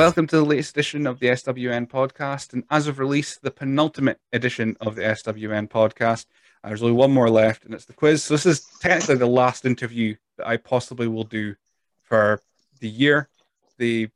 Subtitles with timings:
[0.00, 2.54] Welcome to the latest edition of the SWN podcast.
[2.54, 6.24] And as of release, the penultimate edition of the SWN podcast.
[6.64, 8.24] There's only one more left, and it's the quiz.
[8.24, 11.54] So, this is technically the last interview that I possibly will do
[12.02, 12.40] for
[12.78, 13.28] the year,
[13.76, 14.08] the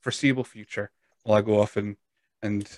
[0.00, 0.90] foreseeable future,
[1.22, 1.94] while I go off and,
[2.42, 2.68] and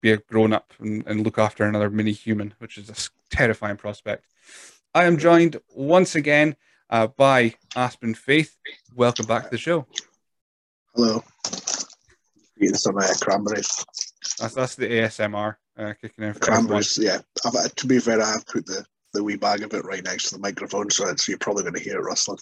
[0.00, 3.76] be a grown up and, and look after another mini human, which is a terrifying
[3.76, 4.24] prospect.
[4.94, 6.56] I am joined once again
[6.88, 8.56] uh, by Aspen Faith.
[8.94, 9.86] Welcome back to the show.
[10.96, 11.22] Hello.
[12.58, 13.84] Eating some uh, cranberries.
[14.38, 16.32] That's, that's the ASMR uh, kicking in.
[16.32, 17.18] For Cranberries, yeah.
[17.44, 18.82] I've, uh, to be fair, I've put the,
[19.12, 21.74] the wee bag of it right next to the microphone, so, it's, you're probably going
[21.74, 22.38] to hear it rustling.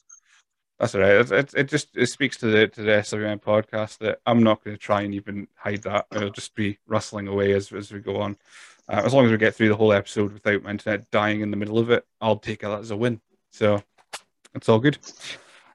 [0.78, 1.16] That's all right.
[1.16, 4.62] It, it, it, just it speaks to the to the SWN podcast that I'm not
[4.62, 6.06] going to try and even hide that.
[6.12, 8.36] It'll just be rustling away as as we go on.
[8.88, 11.50] Uh, as long as we get through the whole episode without my internet dying in
[11.52, 13.20] the middle of it, I'll take that as a win.
[13.50, 13.82] So
[14.54, 14.98] it's all good.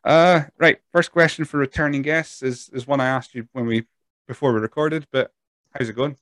[0.04, 0.80] Uh, right.
[0.92, 3.86] First question for returning guests is is one I asked you when we
[4.28, 5.32] before we recorded, but
[5.74, 6.16] how's it going?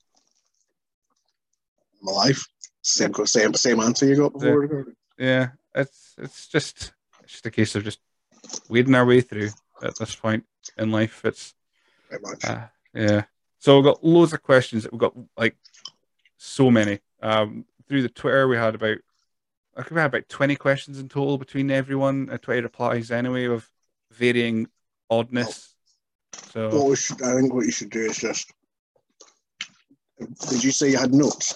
[2.01, 2.45] My life.
[2.81, 4.55] Same same same answer you got before yeah.
[4.55, 4.95] we recorded.
[5.17, 7.99] Yeah, it's it's just it's just a case of just
[8.69, 9.49] wading our way through
[9.83, 10.45] at this point
[10.77, 11.23] in life.
[11.23, 11.53] It's
[12.09, 12.45] Very much.
[12.45, 13.23] uh, yeah.
[13.59, 14.87] So we've got loads of questions.
[14.91, 15.55] We've got like
[16.37, 16.99] so many.
[17.21, 18.97] Um, through the Twitter, we had about
[19.77, 22.29] I think we had about twenty questions in total between everyone.
[22.31, 23.69] Uh, twenty replies anyway of
[24.11, 24.67] varying
[25.09, 25.75] oddness.
[26.31, 28.51] what So we should, I think what you should do is just.
[30.49, 31.53] Did you say you had notes?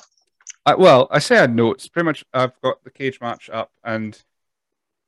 [0.67, 1.87] I, well, I say I had notes.
[1.87, 4.21] Pretty much, I've got the cage match up, and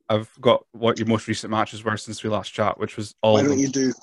[0.09, 3.36] I've got what your most recent matches were since we last chat, which was all.
[3.36, 3.94] Why don't you do?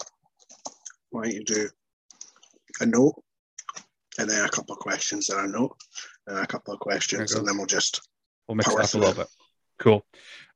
[1.10, 1.68] Why don't you do
[2.80, 3.20] a note,
[4.18, 5.76] and then a couple of questions, and a note,
[6.28, 8.08] and a couple of questions, and then we'll just
[8.50, 9.28] We'll mix it up a little bit.
[9.78, 10.04] Cool.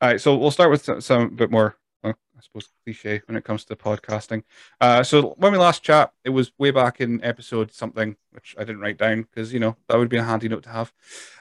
[0.00, 3.36] All right, so we'll start with some, some bit more, well, I suppose, cliche when
[3.36, 4.42] it comes to podcasting.
[4.80, 8.64] Uh, so when we last chat, it was way back in episode something, which I
[8.64, 10.92] didn't write down because you know that would be a handy note to have.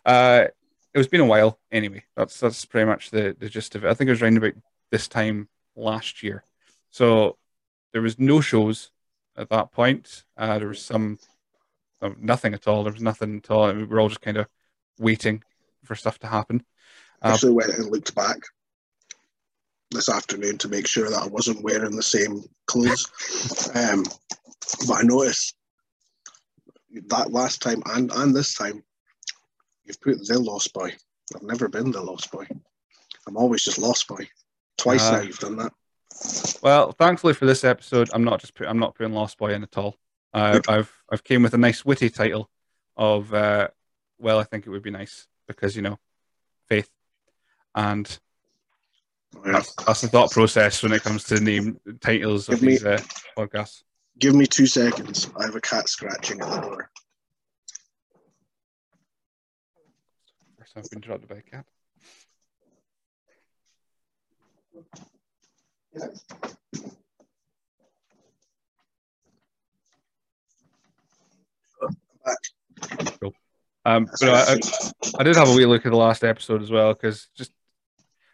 [0.06, 0.46] Uh,
[0.94, 2.04] it was been a while anyway.
[2.16, 3.90] That's that's pretty much the the gist of it.
[3.90, 4.54] I think it was around about
[4.92, 6.44] this time last year.
[6.92, 7.40] So
[7.94, 8.92] there was no shows
[9.36, 10.24] at that point.
[10.38, 11.18] Uh, there was some,
[12.20, 12.84] nothing at all.
[12.84, 13.74] There was nothing at all.
[13.74, 14.46] We were all just kind of
[15.00, 15.44] waiting
[15.84, 16.64] for stuff to happen.
[17.22, 18.38] Uh, actually went and looked back
[19.92, 23.10] this afternoon to make sure that I wasn't wearing the same clothes.
[23.76, 24.04] um,
[24.88, 25.56] but I noticed
[27.08, 28.84] that last time and, and this time,
[29.84, 30.94] you've put the Lost Boy.
[31.36, 32.46] I've never been the Lost Boy.
[33.28, 34.28] I'm always just Lost Boy.
[34.78, 35.12] Twice Ah.
[35.18, 35.72] now you've done that.
[36.62, 39.64] Well, thankfully for this episode, I'm not just put, I'm not putting Lost Boy in
[39.64, 39.96] at all.
[40.34, 42.50] Uh, I've I've came with a nice witty title
[42.98, 43.68] of uh,
[44.20, 45.98] well, I think it would be nice because you know,
[46.68, 46.90] faith,
[47.76, 48.20] and
[49.46, 52.86] that's, that's the thought process when it comes to name titles of Give me- these
[52.86, 53.02] uh,
[53.38, 53.84] podcasts.
[54.20, 55.32] Give me two seconds.
[55.40, 56.92] I have a cat scratching at the door.
[60.60, 61.66] First I've been interrupted by a cat.
[73.86, 74.60] Um, but I, I,
[75.20, 77.52] I did have a wee look at the last episode as well because just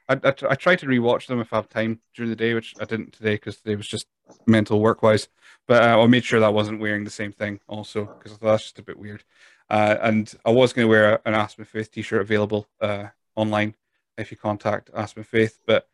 [0.08, 2.76] I, I, I try to rewatch them if I have time during the day, which
[2.80, 4.08] I didn't today because today was just
[4.48, 5.28] mental work wise.
[5.68, 8.36] But uh, I made sure that I wasn't wearing the same thing also because I
[8.36, 9.24] thought that's just a bit weird.
[9.70, 13.76] Uh, and I was going to wear an Aspen Faith t-shirt available uh, online
[14.18, 15.88] if you contact Aspen Faith, but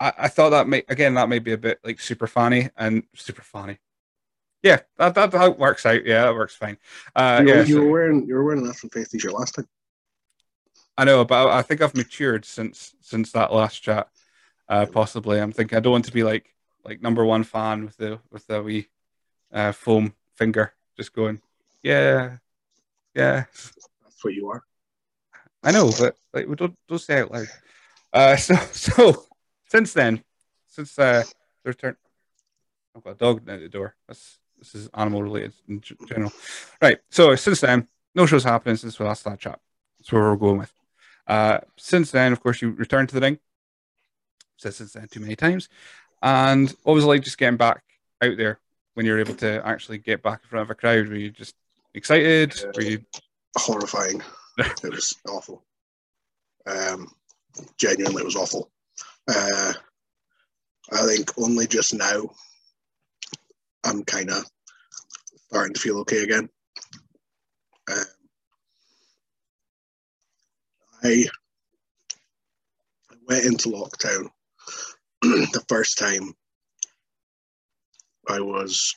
[0.00, 3.04] I, I thought that may again that may be a bit like super funny and
[3.14, 3.78] super funny.
[4.62, 6.04] Yeah, that, that how it works out.
[6.04, 6.78] Yeah, that works fine.
[7.14, 9.54] Uh, you, yeah, you so- were wearing you were wearing an Aspen Faith t-shirt last
[9.54, 9.68] time.
[10.98, 14.08] I know, but I I think I've matured since since that last chat.
[14.68, 17.96] Uh, possibly, I'm thinking I don't want to be like like number one fan with
[17.96, 18.88] the with the wee
[19.52, 21.40] uh, foam finger, just going,
[21.82, 22.38] yeah,
[23.14, 23.44] yeah.
[24.02, 24.62] That's what you are.
[25.62, 27.48] I know, but like we don't don't say it out loud.
[28.12, 29.26] Uh, so so
[29.68, 30.22] since then,
[30.68, 31.24] since uh,
[31.62, 31.96] the return,
[32.94, 33.94] I've got a dog at the door.
[34.08, 36.32] That's this is animal related in general,
[36.80, 36.98] right?
[37.10, 39.60] So since then, no shows happening since we last that chat.
[39.98, 40.72] That's where we're going with.
[41.26, 43.38] Uh, since then, of course, you returned to the ring.
[44.56, 45.68] Said since then too many times.
[46.22, 47.82] And what was it like just getting back
[48.22, 48.58] out there
[48.94, 51.08] when you're able to actually get back in front of a crowd?
[51.08, 51.54] Were you just
[51.94, 52.54] excited?
[52.74, 53.04] Were you
[53.56, 54.22] Horrifying.
[54.58, 55.64] it was awful.
[56.66, 57.08] Um,
[57.78, 58.70] genuinely, it was awful.
[59.28, 59.72] Uh,
[60.92, 62.30] I think only just now
[63.86, 64.44] I'm kind of
[65.48, 66.48] starting to feel okay again.
[67.90, 68.04] Um,
[71.04, 71.26] I
[73.28, 74.28] went into lockdown
[75.22, 76.34] the first time
[78.28, 78.94] I was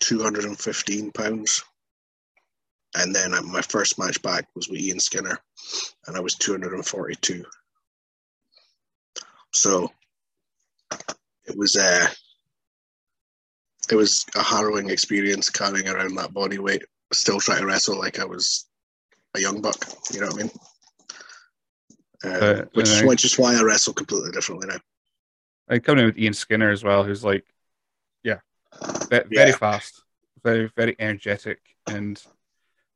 [0.00, 1.62] 215 pounds.
[2.96, 5.38] And then my first match back was with Ian Skinner,
[6.06, 7.44] and I was 242.
[9.52, 9.92] So
[11.44, 12.08] it was uh,
[13.90, 18.18] it was a harrowing experience carrying around that body weight, still trying to wrestle like
[18.18, 18.66] I was
[19.34, 19.76] a young buck.
[20.12, 20.50] You know what I mean?
[22.24, 24.78] Uh, Uh, which, is, I- which is why I wrestle completely differently now.
[25.68, 27.46] I come in with Ian Skinner as well, who's like,
[28.24, 28.40] yeah,
[29.08, 29.56] ve- very Yeah.
[29.56, 30.02] fast,
[30.42, 32.20] very very energetic, and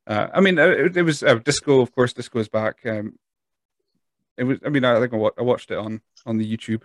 [0.07, 1.81] uh, I mean, uh, it, it was uh, disco.
[1.81, 2.85] Of course, disco is back.
[2.85, 3.17] Um,
[4.37, 4.59] it was.
[4.67, 6.83] I mean, I think I watched it on on the YouTube.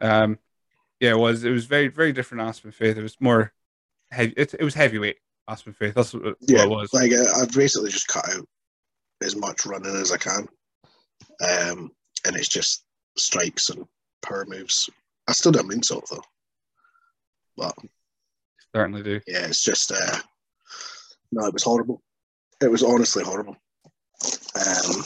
[0.00, 0.38] Um,
[1.02, 1.42] yeah, it was.
[1.44, 2.96] It was very very different Aspen Faith.
[2.96, 3.52] It was more
[4.12, 4.32] heavy.
[4.36, 5.16] It, it was heavyweight
[5.48, 5.94] Aspen Faith.
[5.94, 6.92] That's what, what Yeah, it was.
[6.94, 8.46] like uh, I've basically just cut out
[9.20, 10.48] as much running as I can,
[11.46, 11.90] um,
[12.24, 12.84] and it's just
[13.18, 13.84] strikes and
[14.22, 14.88] power moves.
[15.28, 16.22] I still don't mean so though,
[17.56, 17.74] but
[18.74, 19.20] Certainly do.
[19.26, 20.18] yeah, it's just uh,
[21.32, 22.00] no, it was horrible.
[22.62, 23.56] It was honestly horrible.
[24.54, 25.02] Um,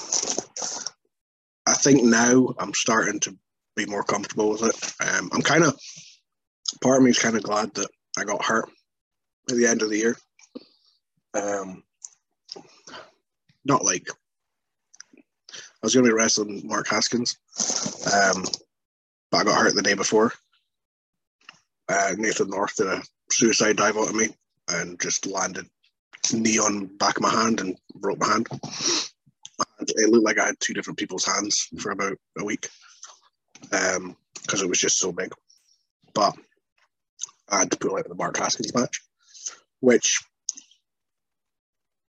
[1.67, 3.37] I think now I'm starting to
[3.77, 5.07] be more comfortable with it.
[5.07, 5.79] Um, I'm kind of
[6.83, 7.89] part of me is kind of glad that
[8.19, 8.69] I got hurt
[9.51, 10.17] at the end of the year.
[11.35, 11.83] Um,
[13.65, 14.09] not like
[15.21, 15.23] I
[15.83, 17.37] was going to be wrestling Mark Haskins,
[18.13, 18.45] um,
[19.31, 20.33] but I got hurt the day before.
[21.89, 24.29] Uh, Nathan North did a suicide dive out of me
[24.69, 25.67] and just landed
[26.33, 28.49] knee on back of my hand and broke my hand.
[28.51, 32.69] And it looked like I had two different people's hands for about a week
[33.73, 35.33] Um, because it was just so big.
[36.15, 36.35] But
[37.51, 39.01] I had to pull out the Mark Haskins match,
[39.81, 40.21] which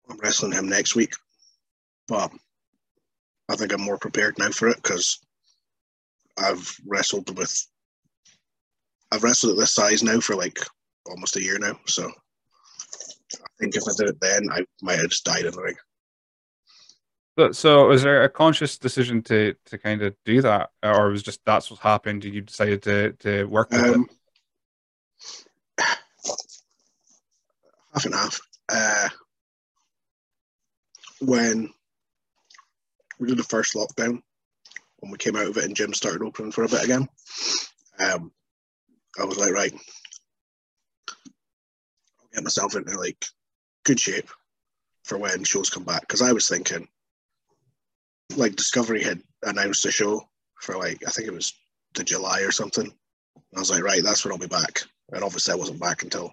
[0.09, 1.13] I'm wrestling him next week.
[2.09, 2.33] But
[3.49, 5.19] I think I'm more prepared now for it because
[6.39, 7.67] I've wrestled with
[9.13, 10.59] I've wrestled at this size now for like
[11.07, 11.79] almost a year now.
[11.87, 15.63] So I think if I did it then, I might have just died in the
[15.63, 15.77] ring.
[17.37, 21.23] But so, was there a conscious decision to to kind of do that, or was
[21.23, 22.25] just that's what happened?
[22.25, 23.95] and You decided to to work with it?
[23.95, 24.09] Um,
[27.93, 28.41] half and half.
[28.69, 29.09] Uh,
[31.21, 31.71] when
[33.19, 34.23] we did the first lockdown,
[34.99, 37.09] when we came out of it and gyms started opening for a bit again,
[37.99, 38.31] um,
[39.21, 39.73] I was like, right,
[41.09, 43.25] I'll get myself into like
[43.85, 44.29] good shape
[45.05, 46.03] for when shows come back.
[46.03, 46.89] Because I was thinking,
[48.37, 50.29] like Discovery had announced a show
[50.61, 51.53] for like I think it was
[51.95, 52.85] the July or something.
[52.87, 54.81] And I was like, right, that's when I'll be back.
[55.13, 56.33] And obviously, I wasn't back until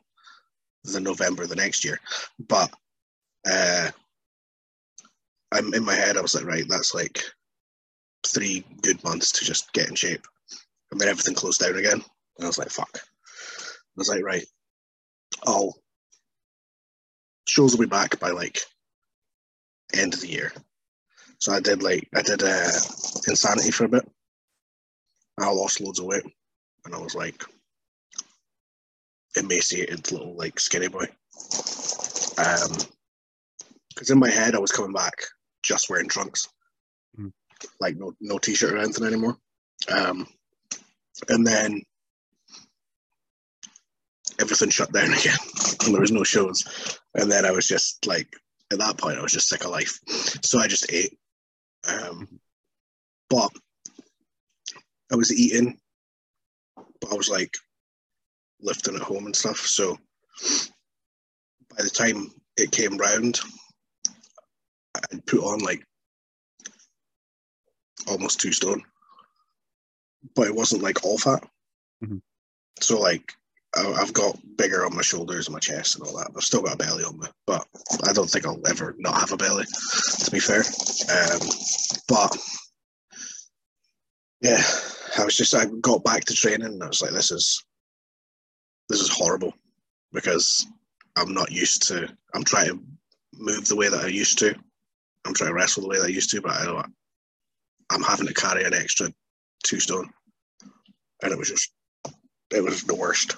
[0.83, 1.99] the November the next year.
[2.47, 2.71] But
[3.49, 3.89] uh,
[5.51, 6.17] I'm in my head.
[6.17, 7.21] I was like, right, that's like
[8.25, 10.25] three good months to just get in shape,
[10.91, 12.01] and then everything closed down again.
[12.37, 12.97] And I was like, fuck.
[12.97, 14.45] I was like, right,
[15.45, 15.75] I'll
[17.47, 18.59] shows will be back by like
[19.93, 20.53] end of the year.
[21.41, 22.69] So I did like I did uh,
[23.27, 24.07] insanity for a bit.
[25.39, 26.23] I lost loads of weight,
[26.85, 27.43] and I was like
[29.35, 31.05] emaciated little like skinny boy.
[32.37, 32.77] Um,
[33.89, 35.13] because in my head I was coming back
[35.63, 36.47] just wearing trunks,
[37.17, 37.33] Mhm.
[37.79, 39.37] like no no t-shirt or anything anymore.
[39.89, 40.27] Um,
[41.27, 41.81] and then
[44.39, 45.37] everything shut down again,
[45.85, 46.63] and there was no shows.
[47.15, 48.27] And then I was just like,
[48.71, 49.99] at that point, I was just sick of life,
[50.43, 51.17] so I just ate.
[51.87, 52.39] Um,
[53.29, 53.51] but
[55.11, 55.77] I was eating,
[56.75, 57.55] but I was like
[58.61, 59.57] lifting at home and stuff.
[59.57, 59.97] So
[61.69, 63.39] by the time it came round,
[64.95, 65.83] I'd put on like
[68.07, 68.83] almost two stone,
[70.35, 71.43] but it wasn't like all fat.
[72.03, 72.21] Mhm.
[72.79, 73.33] So like
[73.75, 76.31] I've got bigger on my shoulders and my chest and all that.
[76.35, 77.65] I've still got a belly on me, but
[78.07, 79.65] I don't think I'll ever not have a belly.
[80.25, 81.39] To be fair, um,
[82.07, 82.37] but
[84.41, 84.61] yeah,
[85.17, 87.63] I was just I got back to training and I was like, this is
[88.89, 89.53] this is horrible
[90.11, 90.67] because
[91.15, 92.09] I'm not used to.
[92.33, 92.79] I'm trying to
[93.33, 94.53] move the way that I used to.
[95.25, 96.93] I'm trying to wrestle the way that I used to, but I don't.
[97.89, 99.13] I'm having to carry an extra
[99.63, 100.09] two stone,
[101.21, 101.71] and it was just
[102.51, 103.35] it was the worst.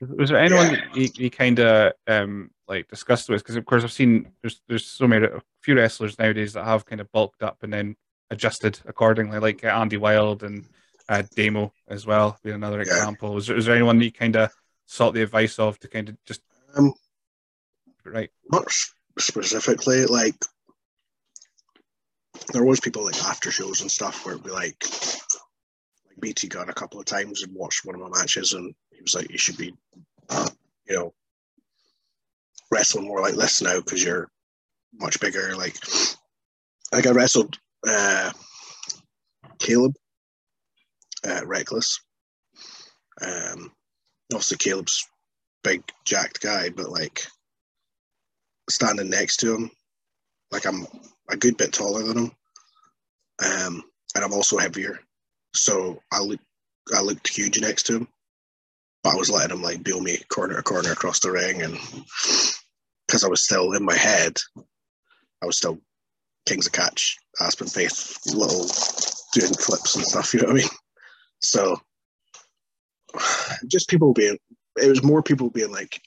[0.00, 0.76] Was there anyone Yeah.
[0.90, 3.42] that you, you kind of um like discussed with?
[3.42, 6.84] Because of course I've seen there's there's so many a few wrestlers nowadays that have
[6.84, 7.96] kind of bulked up and then
[8.30, 10.64] adjusted accordingly, like uh, Andy Wild and
[11.08, 12.92] uh, Demo as well, being another Yeah.
[12.94, 13.34] example.
[13.34, 14.50] Was there, anyone that you kind of
[14.86, 16.42] sought the advice of to kind of just
[16.76, 16.92] Um,
[18.04, 18.30] right?
[18.50, 18.66] not
[19.18, 20.34] specifically like
[22.52, 24.84] there was people like after shows and stuff where it'd be like
[26.20, 29.14] BT got a couple of times and watched one of my matches and he was
[29.14, 29.72] like you should be
[30.86, 31.14] you know,
[32.70, 34.30] wrestling more like this now because you're
[34.94, 35.56] much bigger.
[35.56, 35.76] Like,
[36.92, 38.30] like I wrestled uh,
[39.58, 39.94] Caleb,
[41.26, 42.00] uh, Reckless.
[43.20, 43.72] Um,
[44.32, 45.06] obviously, Caleb's
[45.62, 47.22] big, jacked guy, but like
[48.68, 49.70] standing next to him,
[50.50, 50.86] like I'm
[51.30, 52.32] a good bit taller than him,
[53.44, 53.82] um,
[54.14, 54.98] and I'm also heavier,
[55.54, 56.44] so I looked,
[56.94, 58.08] I looked huge next to him.
[59.02, 61.76] But I was letting him like bill me corner to corner across the ring, and
[63.06, 64.38] because I was still in my head,
[65.42, 65.78] I was still
[66.46, 68.66] Kings of Catch, Aspen Faith, little
[69.34, 70.32] doing flips and stuff.
[70.32, 70.68] You know what I mean?
[71.42, 71.76] So
[73.66, 74.38] just people being,
[74.80, 76.00] it was more people being like,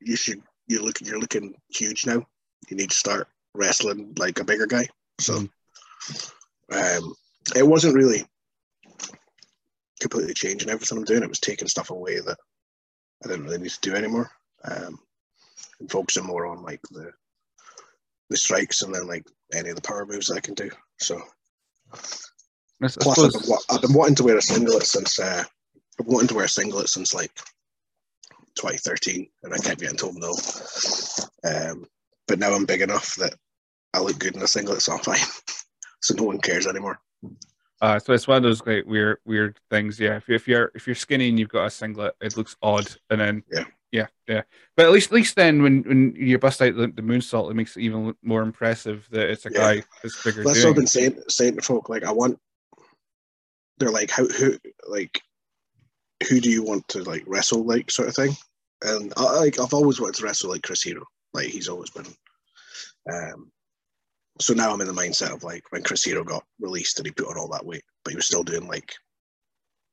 [0.00, 2.26] you should, you look, you're looking huge now.
[2.68, 4.86] You need to start wrestling like a bigger guy.
[5.20, 5.46] So,
[6.72, 7.14] um,
[7.54, 8.24] it wasn't really
[10.00, 11.22] completely changing everything I'm doing.
[11.22, 12.38] It was taking stuff away that
[13.24, 14.30] I didn't really need to do anymore.
[14.64, 14.98] Um,
[15.80, 17.12] and focusing more on like the
[18.28, 19.24] the strikes and then like
[19.54, 20.70] any of the power moves I can do.
[20.98, 21.20] So
[21.92, 25.44] I plus, I've been, I've been wanting to wear a singlet since uh,
[25.98, 27.32] I've been wanting to wear a singlet since like
[28.56, 30.34] 2013, and I kept getting told no.
[31.44, 31.86] Um,
[32.26, 33.34] but now I'm big enough that
[33.94, 35.20] I look good in a singlet, so I'm fine.
[36.02, 36.98] so no one cares anymore.
[37.80, 40.00] Uh, so it's one of those great weird weird things.
[40.00, 42.56] Yeah, if, you, if you're if you're skinny and you've got a singlet, it looks
[42.62, 43.64] odd, and then Yeah.
[43.92, 44.42] yeah, yeah.
[44.76, 47.54] But at least at least then when when you bust out the, the moonsault, it
[47.54, 49.58] makes it even more impressive that it's a Yeah.
[49.58, 50.42] guy that's bigger.
[50.42, 51.90] That's what I've been saying saying to folk.
[51.90, 52.38] Like I want,
[53.78, 54.56] they're like, how who
[54.88, 55.20] like,
[56.30, 58.34] who do you want to like wrestle like sort of thing?
[58.82, 61.04] And I like I've always wanted to wrestle like Chris Hero.
[61.34, 62.06] Like he's always been.
[63.12, 63.52] Um,
[64.38, 67.12] so now I'm in the mindset of like when Chris Hero got released and he
[67.12, 68.94] put on all that weight, but he was still doing like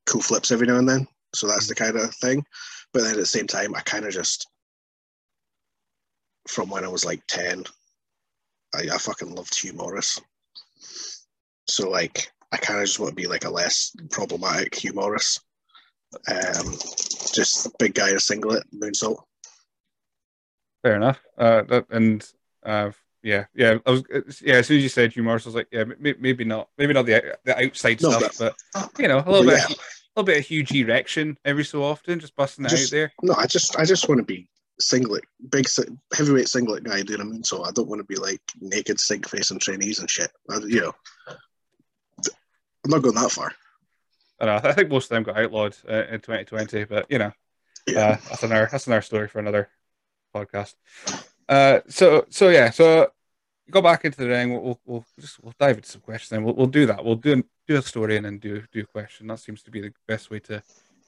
[0.06, 1.08] cool flips every now and then.
[1.34, 2.46] So that's the kind of thing.
[2.94, 4.48] But then at the same time, I kind of just
[6.48, 7.64] from when I was like ten,
[8.76, 10.20] I, I fucking loved Hugh Morris.
[11.68, 15.40] So like I kind of just want to be like a less problematic Hugh Morris.
[16.28, 16.74] Um,
[17.34, 19.18] just big guy in a singlet, moonsault.
[20.84, 21.20] Fair enough.
[21.38, 22.30] Uh, that, and
[22.64, 22.92] uh,
[23.24, 23.78] yeah, yeah.
[23.86, 24.04] I was
[24.42, 24.56] yeah.
[24.56, 26.94] As soon as you said Hugh Morris, I was like, yeah, may, maybe not, maybe
[26.94, 28.38] not the the outside No, stuff,
[28.74, 29.76] but you know, a little bit, yeah.
[29.76, 33.14] a little bit of huge erection every so often, just busting it Just- out there.
[33.22, 34.48] No, I just I just want to be
[34.80, 35.66] singlet, big
[36.14, 37.30] heavyweight singlet guy doing a moonsault.
[37.30, 37.44] I mean?
[37.44, 40.32] So I don't want to be like naked sink face and trainees and shit.
[40.50, 40.94] I, you know,
[42.20, 43.52] I'm not going that far.
[44.42, 44.60] I know.
[44.64, 47.32] I think most of them got outlawed uh, in 2020, but you know,
[47.88, 48.00] Yeah.
[48.00, 49.70] uh, that's another that's another story for another
[50.36, 50.74] podcast.
[51.50, 53.12] Uh, so so yeah, so
[53.70, 54.52] go back into the ring.
[54.52, 56.30] We'll we'll, we'll just we'll dive into some questions.
[56.30, 57.04] Then we'll we'll do that.
[57.04, 59.28] We'll do do a story and then do do a question.
[59.28, 60.64] That seems to be the best way to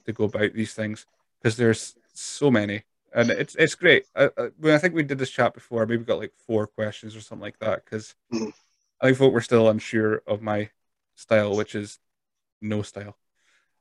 [0.06, 1.06] to go about these things
[1.42, 2.84] because there's so many.
[3.14, 4.06] And it's it's great.
[4.16, 6.68] Uh, uh, when I think we did this chat before, maybe we got like four
[6.68, 7.86] questions or something like that.
[7.86, 8.54] Because Mhm.
[9.02, 10.70] I think folk were still unsure of my
[11.16, 12.00] style, which is
[12.62, 13.18] no style.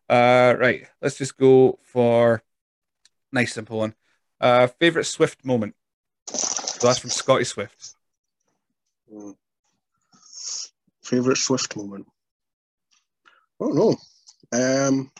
[0.08, 0.87] Uh, right.
[1.00, 2.42] Let's just go for
[3.32, 3.94] nice simple one.
[4.40, 5.75] Uh, favorite Swift moment.
[6.84, 7.94] So that's from Scotty Swift.
[9.10, 9.34] Mm.
[11.02, 12.06] Favorite Swift moment?
[13.58, 13.96] Don't know.
[14.52, 15.10] Um,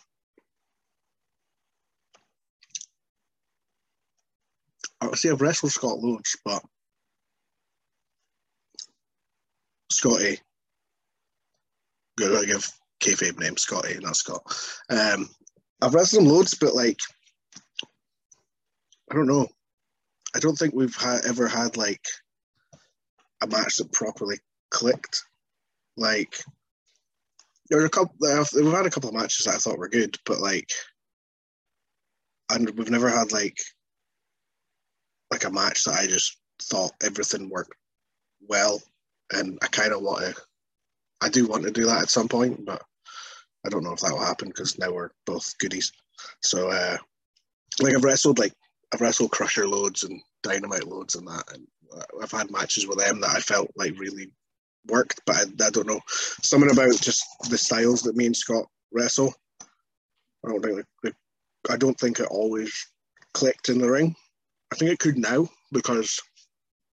[5.01, 6.63] I see I've wrestled Scott loads, but
[9.91, 10.41] Scotty,
[12.19, 14.43] gotta give kayfabe name Scotty, not Scott.
[14.91, 15.31] Um,
[15.81, 16.99] I've wrestled him loads, but like,
[19.11, 19.49] I don't know.
[20.35, 22.05] I don't think we've ha- ever had like
[23.43, 24.39] a match that properly
[24.71, 25.23] clicked.
[25.97, 26.37] Like,
[27.69, 28.15] there were a couple.
[28.21, 30.69] We've had a couple of matches that I thought were good, but like,
[32.51, 33.59] and we've never had like
[35.31, 37.75] like a match that I just thought everything worked
[38.49, 38.83] well,
[39.33, 40.43] and I kind of want to.
[41.23, 42.83] I do want to do that at some point, but
[43.65, 45.91] I don't know if that will happen because now we're both goodies.
[46.43, 46.99] So, uh,
[47.81, 48.53] like I've wrestled like
[48.93, 51.67] I've wrestled Crusher loads and Dynamite loads and that, and
[52.23, 54.31] I've had matches with them that I felt like really
[54.87, 56.01] worked, but I, I don't know
[56.43, 59.35] something about just the styles that me and Scott wrestle.
[60.45, 61.15] I don't think
[61.71, 62.73] I don't think it always
[63.33, 64.15] clicked in the ring.
[64.73, 66.21] I think it could now because,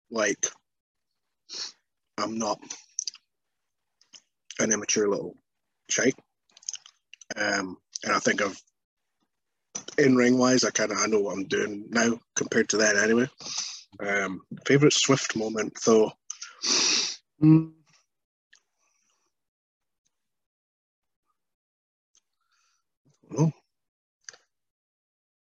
[0.09, 0.47] like,
[2.17, 2.59] I'm not
[4.59, 5.35] an immature little
[5.89, 6.15] shite,
[7.35, 8.61] um, and I think I've
[9.97, 12.97] in ring wise, I kind of I know what I'm doing now compared to then
[12.97, 13.27] anyway.
[13.99, 16.11] Um, favorite Swift moment though.
[17.43, 17.71] Mm.
[23.31, 23.53] I.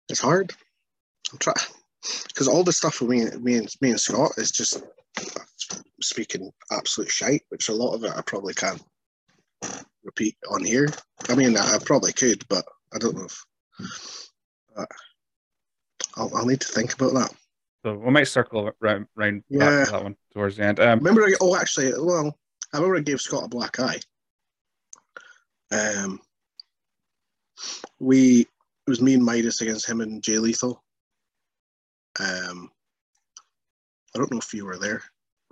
[0.10, 0.54] It's hard.
[1.32, 1.56] I'm trying
[2.28, 4.82] because all the stuff with me, me and me and Scott is just
[6.02, 8.82] speaking absolute shite, which a lot of it I probably can't
[10.04, 10.88] repeat on here.
[11.28, 13.46] I mean, I, I probably could, but I don't know if.
[14.80, 14.86] Uh,
[16.16, 17.34] I'll, I'll need to think about that.
[17.86, 19.86] So we might circle round, round Yeah.
[19.86, 20.80] to that one towards the end.
[20.80, 21.24] Um, Remember?
[21.24, 22.36] I, oh, actually, well,
[22.74, 24.00] I remember I gave Scott a black eye.
[25.72, 26.20] Um,
[28.00, 28.48] we it
[28.90, 30.84] was me and Midas against him and Jay Lethal.
[32.20, 32.72] Um,
[34.16, 35.04] I don't know if you were there.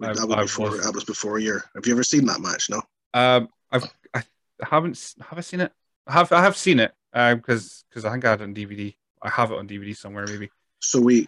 [0.02, 0.84] I- that, was before, was.
[0.86, 1.64] that was before your.
[1.76, 2.70] Have you ever seen that match?
[2.70, 2.82] No.
[3.14, 4.24] um, I've I
[4.62, 5.72] haven't have I seen it?
[6.08, 8.96] I have I have seen it because because I think I had it on DVD.
[9.22, 10.50] I have it on DVD somewhere maybe.
[10.80, 11.28] So we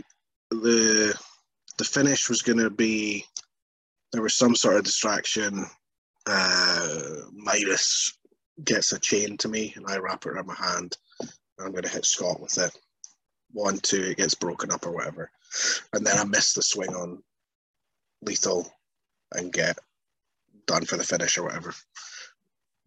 [0.52, 1.18] the
[1.78, 3.26] the finish was going to be
[4.12, 5.66] there was some sort of distraction.
[6.26, 8.18] Uh, Midas
[8.64, 10.98] gets a chain to me, and I wrap it around my hand.
[11.20, 11.30] And
[11.60, 12.78] I'm going to hit Scott with it.
[13.52, 15.32] One, two, it gets broken up or whatever,
[15.94, 17.24] and then I miss the swing on
[18.22, 18.72] lethal
[19.34, 19.80] and get
[20.68, 21.74] done for the finish or whatever.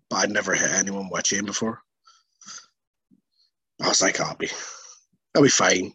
[0.09, 1.81] But I'd never hit anyone with a chain before.
[3.83, 4.51] I was like, I'll be,
[5.35, 5.93] I'll be fine.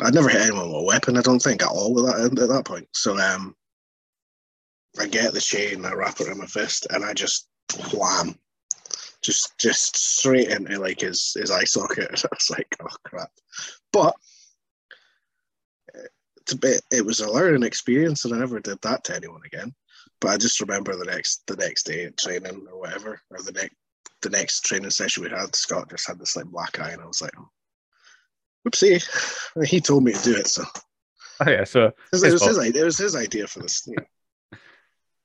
[0.00, 2.48] I'd never hit anyone with a weapon, I don't think, at all at that, at
[2.48, 2.88] that point.
[2.92, 3.54] So um,
[4.98, 7.48] I get the chain, I wrap it around my fist, and I just
[7.92, 8.34] wham,
[9.22, 12.08] just just straight into like his his eye socket.
[12.24, 13.30] I was like, oh crap!
[13.92, 14.14] But
[16.52, 16.82] a bit.
[16.90, 19.74] It was a learning experience, and I never did that to anyone again.
[20.20, 23.52] But I just remember the next the next day at training or whatever, or the
[23.52, 23.74] next
[24.22, 27.06] the next training session we had, Scott just had this like black eye, and I
[27.06, 27.32] was like,
[28.66, 30.64] "Oopsie!" He told me to do it, so
[31.40, 32.82] Oh yeah, so it was, it was his idea.
[32.82, 33.86] It was his idea for this.
[33.86, 34.58] You know.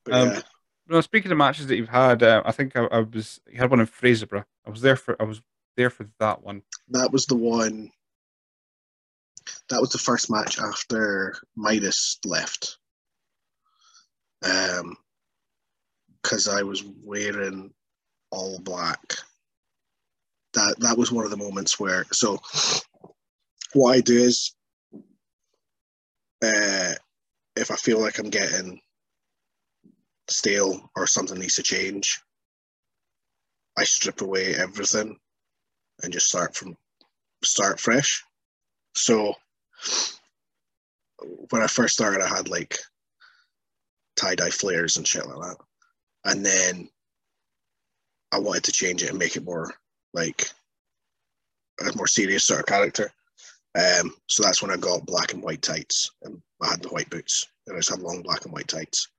[0.05, 0.41] But Um, yeah,
[0.87, 3.69] no, speaking of matches that you've had, uh, I think I, I was you had
[3.69, 4.45] one in Fraserburgh.
[4.65, 5.41] I was there for I was
[5.75, 6.61] there for that one.
[6.89, 7.91] that was the one.
[9.69, 12.77] That was the first match after Midas left.
[14.43, 14.95] Um,
[16.21, 17.73] because I was wearing
[18.31, 19.15] all black.
[20.53, 22.39] That that was one of the moments where so
[23.75, 24.53] what I do is
[26.43, 26.93] uh
[27.55, 28.79] if I feel like I'm getting
[30.27, 32.19] stale or something needs to change,
[33.77, 35.17] I strip away everything
[36.03, 36.75] and just start from
[37.43, 38.23] start fresh.
[38.95, 39.33] So
[41.49, 42.77] when I first started, I had like
[44.15, 45.57] tie dye flares and shit like that,
[46.25, 46.89] and then
[48.31, 49.73] I wanted to change it and make it more
[50.13, 50.49] like
[51.81, 53.11] a more serious sort of character.
[53.75, 57.09] Um, so that's when I got black and white tights, and I had the white
[57.09, 59.09] boots, and I just had long black and white tights.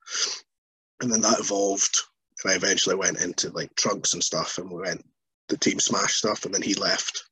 [1.03, 1.99] And then that evolved,
[2.43, 5.05] and I eventually went into like trunks and stuff, and we went
[5.49, 7.25] the team smash stuff, and then he left.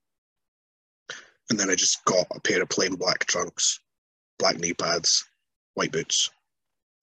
[1.51, 3.81] And then I just got a pair of plain black trunks,
[4.39, 5.25] black knee pads,
[5.75, 6.31] white boots.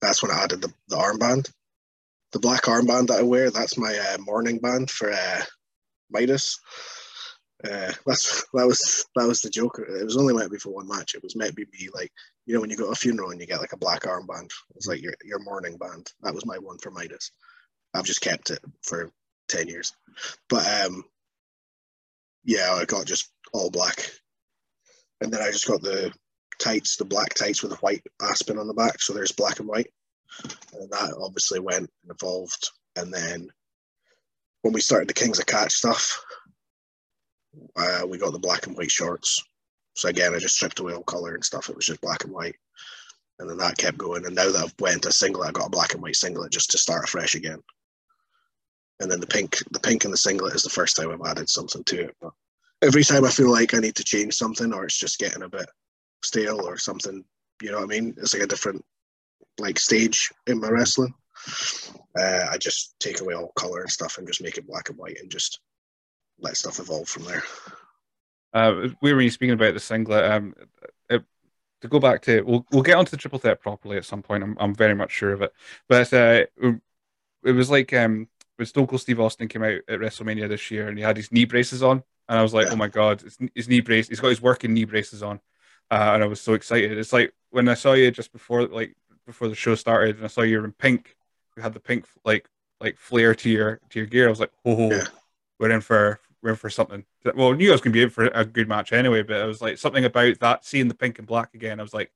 [0.00, 1.50] That's when I added the, the armband.
[2.32, 5.42] The black armband that I wear, that's my uh, mourning band for uh,
[6.10, 6.58] Midas.
[7.64, 9.78] Uh, that's that was that was the joke.
[9.78, 11.14] It was only meant to be for one match.
[11.14, 12.10] It was meant to be like
[12.46, 14.50] you know when you go to a funeral and you get like a black armband.
[14.74, 16.10] It's like your your mourning band.
[16.22, 17.30] That was my one for Midas.
[17.94, 19.12] I've just kept it for
[19.48, 19.92] ten years.
[20.48, 21.04] But um,
[22.44, 24.10] yeah, I got just all black,
[25.20, 26.12] and then I just got the
[26.58, 29.00] tights, the black tights with a white aspen on the back.
[29.00, 29.90] So there's black and white,
[30.74, 32.70] and that obviously went and evolved.
[32.96, 33.48] And then
[34.62, 36.24] when we started the Kings of Catch stuff,
[37.76, 39.42] uh, we got the black and white shorts.
[39.94, 41.68] So again, I just stripped away all color and stuff.
[41.68, 42.56] It was just black and white,
[43.38, 44.24] and then that kept going.
[44.24, 46.70] And now that I've went to singlet, I got a black and white singlet just
[46.70, 47.62] to start afresh again.
[49.00, 51.48] And then the pink, the pink in the singlet is the first time I've added
[51.48, 52.16] something to it.
[52.20, 52.32] But
[52.82, 55.48] every time I feel like I need to change something, or it's just getting a
[55.48, 55.66] bit
[56.22, 57.24] stale or something,
[57.60, 58.14] you know what I mean?
[58.18, 58.84] It's like a different
[59.58, 61.14] like stage in my wrestling.
[62.18, 64.98] Uh, I just take away all color and stuff and just make it black and
[64.98, 65.60] white and just
[66.42, 67.42] let stuff evolve from there.
[68.52, 70.24] Uh, we were speaking about the singlet.
[70.30, 70.54] Um,
[71.08, 71.22] it,
[71.80, 74.42] to go back to, we'll we'll get onto the triple threat properly at some point.
[74.44, 75.52] I'm I'm very much sure of it.
[75.88, 76.44] But uh,
[77.44, 80.88] it was like um, when Stone Cold Steve Austin came out at WrestleMania this year,
[80.88, 82.72] and he had his knee braces on, and I was like, Yeah.
[82.74, 84.08] oh my god, his, his knee brace.
[84.08, 85.40] He's got his working knee braces on,
[85.90, 86.96] uh, and I was so excited.
[86.98, 88.94] It's like when I saw you just before like
[89.26, 91.16] before the show started, and I saw you were in pink.
[91.56, 92.46] You had the pink like
[92.80, 94.26] like flare to your to your gear.
[94.26, 95.04] I was like, oh, Yeah.
[95.58, 97.04] we're in for we're in for something.
[97.34, 99.40] Well, I knew I was going to be in for a good match anyway, but
[99.40, 101.78] it was like something about that seeing the pink and black again.
[101.78, 102.10] I was like,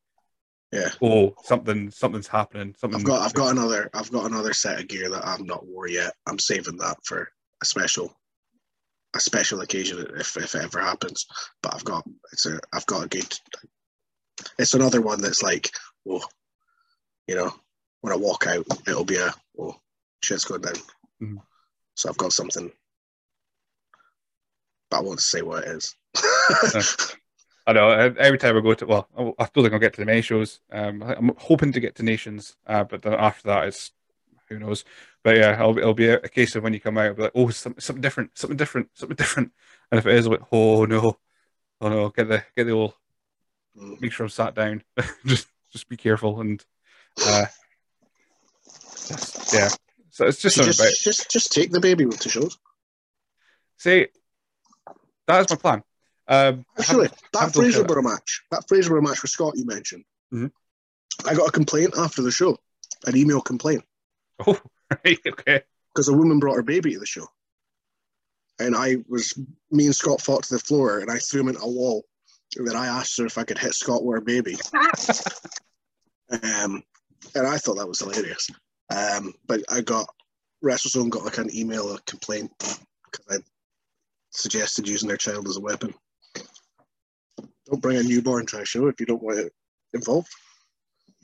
[0.72, 0.88] Yeah.
[1.02, 2.74] oh, something something's happening.
[2.78, 3.00] Something.
[3.00, 5.88] I've got I've got another I've got another set of gear that I've not wore
[5.88, 6.12] yet.
[6.26, 7.28] I'm saving that for
[7.62, 8.14] a special
[9.14, 11.26] a special occasion if, if it ever happens.
[11.62, 13.38] But I've got it's a I've got a good
[14.58, 15.70] it's another one that's like,
[16.08, 16.22] oh,
[17.26, 17.54] you know,
[18.02, 19.76] when I walk out, it'll be a oh,
[20.22, 20.74] shit's going down.
[21.22, 21.38] Mhm.
[21.94, 22.70] So I've got something,
[24.90, 25.94] but I won't say what it is.
[27.68, 30.00] I know uh, every time I go to well, I I don't I'll get to
[30.00, 30.60] the main shows.
[30.70, 33.92] Um, I'm hoping to get to Nations, uh, but then after that, it's
[34.48, 34.84] who knows.
[35.24, 37.22] But yeah, it'll, it'll be a, a case of when you come out, it'll be
[37.22, 39.52] like, oh, something, something different, something different, something different.
[39.90, 41.18] And if it is, I'll be like, oh no,
[41.80, 42.94] oh no, get the get the old
[43.78, 44.00] Mm.
[44.00, 44.82] make sure I'm sat down.
[45.26, 46.64] just just be careful and
[47.26, 47.46] uh,
[49.52, 49.68] yeah.
[50.10, 52.58] So it's just something just, about just, just take the baby with the shows.
[53.76, 54.08] say
[55.26, 55.82] that is my plan.
[56.28, 57.86] Um, Actually, that haven't looked at it.
[57.86, 60.50] Fraserburgh match, that Fraserburgh match with Scott you mentioned, Mhm.
[61.24, 62.58] I got a complaint after the show,
[63.06, 63.84] an email complaint,
[64.46, 64.60] Oh,
[65.04, 65.62] right, okay.
[65.94, 67.26] because a woman brought her baby to the show.
[68.58, 69.38] And I was,
[69.70, 72.04] me and Scott fought to the floor, and I threw him into a wall.
[72.56, 74.56] And then I asked her if I could hit Scott with her baby.
[76.30, 76.82] um,
[77.34, 78.48] and I thought that was hilarious.
[78.94, 80.06] Um, but I got,
[80.64, 83.36] WrestleZone got like an email, a complaint, because I
[84.36, 85.94] suggested using their child as a weapon.
[87.66, 89.52] Don't bring a newborn to a show if you don't want it
[89.92, 90.28] involved.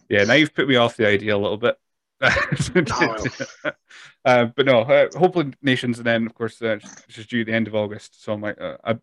[0.08, 1.76] Yeah, now you've put me off the idea a little bit.
[2.74, 3.16] No.
[4.24, 7.52] uh, but no, uh, hopefully Nations, and then of course uh, it's just due the
[7.52, 8.22] end of August.
[8.22, 8.94] So I'm like, uh,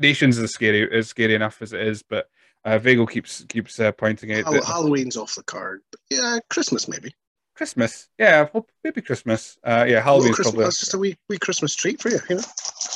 [0.00, 2.28] Nations is scary, is scary enough as it is, but
[2.64, 5.82] uh, Vago keeps keeps uh, pointing out Hall- that Halloween's off the card.
[5.92, 7.14] But yeah, Christmas maybe.
[7.58, 9.58] Christmas, yeah, hope, maybe Christmas.
[9.64, 10.62] Uh, yeah, Christmas, probably.
[10.62, 12.42] That's just a wee, wee Christmas treat for you, you know.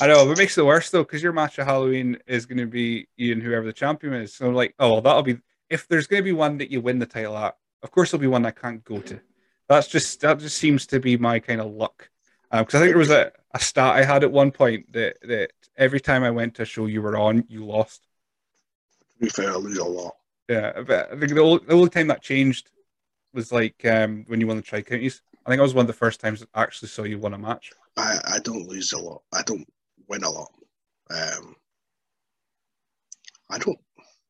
[0.01, 2.59] I know, but it makes it worse though, because your match at Halloween is going
[2.59, 4.37] to be Ian, whoever the champion is.
[4.37, 7.01] So like, oh, well, that'll be if there's going to be one that you win
[7.01, 7.57] the title at.
[7.83, 9.21] Of course, there'll be one I can't go to.
[9.69, 12.09] That's just that just seems to be my kind of luck.
[12.53, 15.51] Because I think there was a, a stat I had at one point that that
[15.77, 18.07] every time I went to a show you were on, you lost.
[19.15, 20.15] To be fair, I lose a lot.
[20.49, 22.71] Yeah, but I think the only, the only time that changed
[23.35, 25.23] was like um, when you won the Tri Counties.
[25.45, 27.39] I think I was one of the first times I actually saw you win a
[27.39, 27.73] match.
[27.97, 29.23] I, I don't lose a lot.
[29.33, 29.67] I don't
[30.09, 30.53] win a lot.
[31.11, 31.57] Um,
[33.51, 33.79] I don't.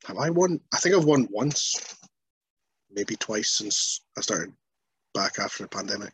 [0.07, 0.61] Have I won?
[0.73, 1.97] I think I've won once,
[2.91, 4.53] maybe twice since I started
[5.15, 6.12] back after the pandemic.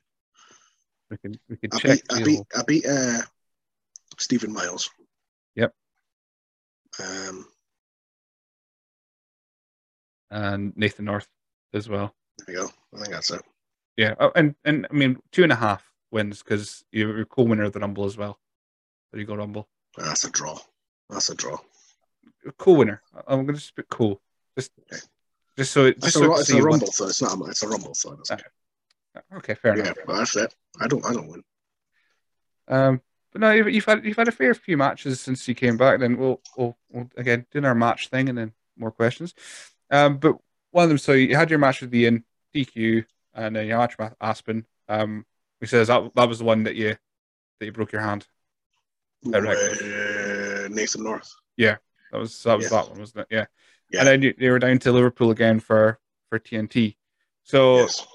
[1.11, 1.91] We could we could I check.
[1.91, 3.23] beat, I beat, I beat uh,
[4.19, 4.91] Stephen Miles.
[5.55, 5.73] Yep.
[7.01, 7.47] Um,
[10.31, 11.29] and Nathan North
[11.73, 12.15] as well.
[12.47, 12.71] There you go.
[12.95, 13.43] I think that's it.
[13.97, 17.65] Yeah, oh, and and I mean two and a half wins because you're a co-winner
[17.65, 18.39] of the Rumble as well.
[19.13, 19.69] There you go, Rumble.
[19.97, 20.59] That's a draw.
[21.11, 21.59] That's a draw.
[22.59, 23.03] Co-winner.
[23.27, 24.21] I'm going to just put co.
[24.57, 25.01] Just, Okay.
[25.57, 27.39] just so it It's just a, so it it's a rumble, so it's not.
[27.41, 28.43] a- It's a rumble, so it's okay.
[29.35, 29.97] Okay, fair Yeah, enough.
[30.07, 30.55] but that's it.
[30.81, 31.05] I don't.
[31.05, 31.43] I don't win.
[32.69, 33.01] Um,
[33.33, 35.99] but no, you've, you've had you've had a fair few matches since you came back.
[36.01, 39.35] Then we'll we'll, we'll again do our match thing and then more questions.
[39.91, 40.37] Um, but
[40.71, 40.99] one of them.
[40.99, 44.67] So you had your match with Ian DQ and then your match with Aspen.
[44.89, 45.25] Um,
[45.61, 46.97] he says that that was the one that you
[47.61, 48.27] that you broke your hand.
[49.27, 51.31] Uh, Nathan North.
[51.57, 51.77] Yeah,
[52.13, 52.71] that was that was Yes.
[52.73, 53.27] that one, wasn't it?
[53.31, 53.47] Yeah.
[53.91, 54.01] Yeah.
[54.01, 56.97] And then you, they were down to Liverpool again for for TNT.
[57.43, 58.07] So Yes.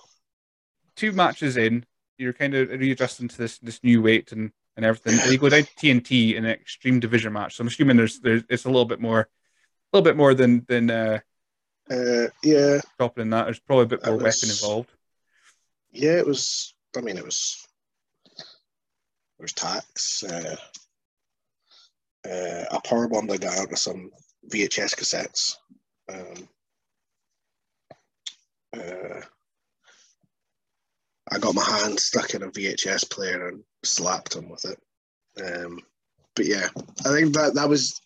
[0.95, 1.85] two matches in,
[2.17, 5.19] you're kind of readjusting to this this new weight and and everything.
[5.19, 7.55] And you go down to TNT in an extreme division match.
[7.55, 9.27] So I'm assuming there's there's it's a little bit more, a
[9.97, 11.19] little bit more than than uh,
[11.89, 12.79] Uh, yeah.
[12.97, 13.45] dropping in that.
[13.45, 14.89] There's probably a bit more was- weapon involved.
[15.91, 16.17] Yeah.
[16.17, 16.73] It was.
[16.95, 17.67] I mean, it was.
[19.37, 20.23] There was tacks.
[20.23, 20.55] Uh,
[22.27, 24.11] uh, I powerbombed a guy onto some
[24.51, 25.55] VHS cassettes.
[26.09, 26.47] Um,
[28.77, 29.21] uh,
[31.31, 34.79] I got my hand stuck in a VHS player and slapped him with it.
[35.43, 35.79] Um,
[36.35, 36.67] but yeah,
[37.05, 37.99] I think that that was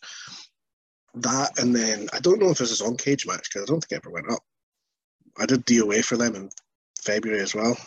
[1.15, 3.81] that, and then I don't know if this is on cage match because I don't
[3.81, 4.43] think it ever went up.
[5.37, 6.49] I did DOA for them in
[7.01, 7.77] February as well,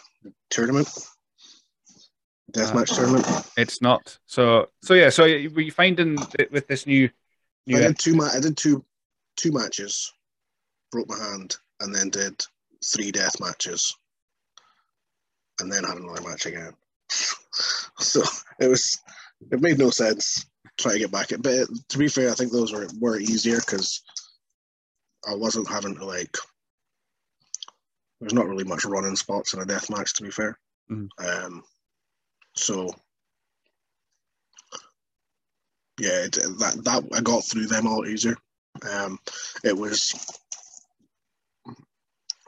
[0.50, 0.88] tournament,
[2.52, 3.26] deathmatch Uh, tournament.
[3.56, 4.18] It's not.
[4.26, 5.11] So so yeah.
[5.11, 7.11] So were you finding it with this new
[7.66, 8.14] new I did two.
[8.14, 8.85] Ma- I did two
[9.37, 10.12] two matches,
[10.90, 12.44] broke my hand, and then did
[12.85, 13.94] three death matches,
[15.61, 16.74] and then had another match again.
[17.98, 18.22] so
[18.61, 18.98] it was
[19.50, 20.46] it made no sense
[20.81, 21.43] trying to get back it.
[21.43, 24.03] But to be fair, I think those were were easier because
[25.29, 26.37] I wasn't having to like.
[28.21, 30.59] There's not really much running spots in a death match, to be fair.
[30.90, 31.09] Mhm.
[31.19, 31.62] Um,
[32.55, 32.90] so
[35.99, 38.37] yeah, it, that that I got through them a lot easier.
[38.90, 39.19] Um,
[39.64, 40.12] it was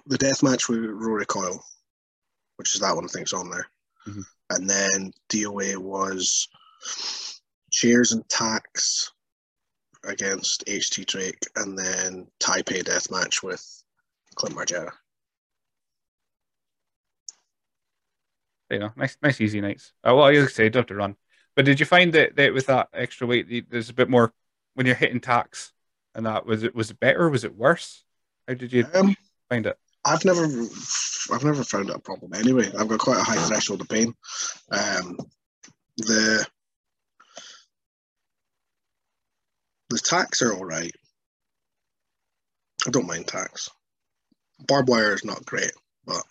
[0.07, 1.63] the death match with Rory Coyle,
[2.57, 3.67] which is that one I think's on there,
[4.07, 4.25] Mhm.
[4.51, 6.49] and then DOA was
[7.73, 9.13] chairs and tacks
[10.05, 13.65] against HT Drake, and then Taipei deathmatch with
[14.37, 14.91] Clint Margera.
[18.71, 19.93] You know, nice, nice, easy nights.
[20.03, 21.17] Uh, well, I say, you don't have to run.
[21.55, 24.33] But did you find that, that with that extra weight, there's a bit more
[24.75, 25.73] when you're hitting tacks,
[26.15, 27.29] and that was it was it better?
[27.29, 28.05] Was it worse?
[28.49, 29.15] How did you Um,
[29.51, 29.79] find it?
[30.05, 30.45] I've never,
[31.33, 32.33] I've never found it a problem.
[32.35, 34.15] Anyway, I've got quite a high threshold of pain.
[34.71, 35.19] Um,
[35.99, 36.47] the
[39.93, 40.95] the tacks are all right.
[42.87, 43.69] I don't mind tacks.
[44.67, 45.73] Barbed wire is not great,
[46.07, 46.23] but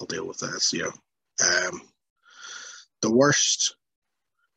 [0.00, 0.72] I'll deal with this.
[0.72, 0.90] Yeah.
[1.44, 1.82] Um,
[3.02, 3.74] the worst,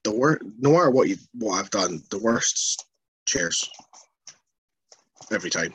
[0.03, 0.43] the worst.
[0.59, 2.85] No matter what you what I've done, the worst
[3.25, 3.69] chairs
[5.31, 5.73] every time.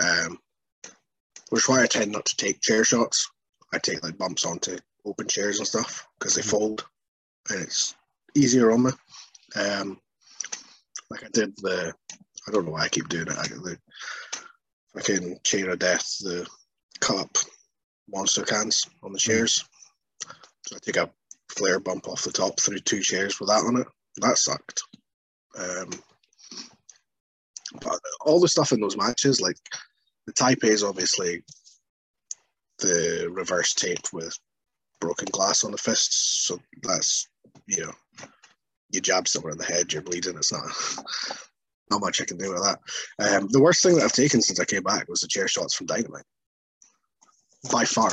[0.00, 0.38] Um,
[1.50, 3.28] which is why I tend not to take chair shots.
[3.74, 6.86] I take like bumps onto open chairs and stuff because they fold,
[7.50, 7.94] and it's
[8.34, 8.90] easier on me.
[9.56, 10.00] Um,
[11.12, 11.92] like I did the,
[12.48, 13.38] I don't know why I keep doing it.
[13.38, 13.78] I got the
[14.94, 16.46] fucking chair of death, the
[17.00, 17.36] cut up
[18.08, 19.64] monster cans on the chairs.
[20.66, 21.10] So I take a
[21.50, 23.86] flare bump off the top through two chairs with that on it.
[24.16, 24.82] That sucked.
[25.58, 25.90] Um,
[27.82, 29.56] but all the stuff in those matches, like
[30.26, 31.42] the Taipei is obviously
[32.78, 34.36] the reverse tape with
[35.00, 36.46] broken glass on the fists.
[36.46, 37.28] So that's
[37.66, 37.92] you know,
[38.92, 40.36] you jab someone in the head, you're bleeding.
[40.36, 40.64] It's not
[41.90, 42.78] not much I can do with that.
[43.18, 45.74] Um, the worst thing that I've taken since I came back was the chair shots
[45.74, 46.24] from Dynamite.
[47.70, 48.10] By far.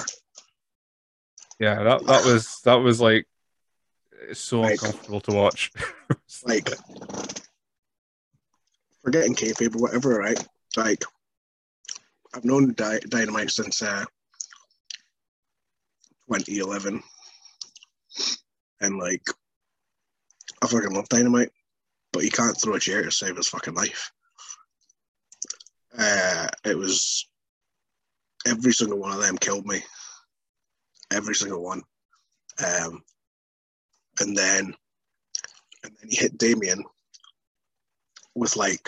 [1.60, 3.28] Yeah, that that was that was like
[4.34, 5.72] so Like- uncomfortable to watch.
[6.26, 6.70] It's like
[9.04, 10.42] forgetting kayfabe or whatever, right?
[10.78, 11.04] Like
[12.34, 14.06] I've known Dy- Dynamite since uh,
[16.32, 17.02] 2011,
[18.82, 19.24] and like
[20.62, 21.52] I fucking love Dynamite,
[22.12, 24.12] but he can't throw a chair to save his fucking life.
[25.98, 27.28] Uh, it was
[28.46, 29.82] every single one of them killed me.
[31.12, 31.82] Every single one.
[32.64, 33.04] Um,
[34.20, 34.74] and then
[35.84, 36.84] and then he hit Damien
[38.36, 38.84] with like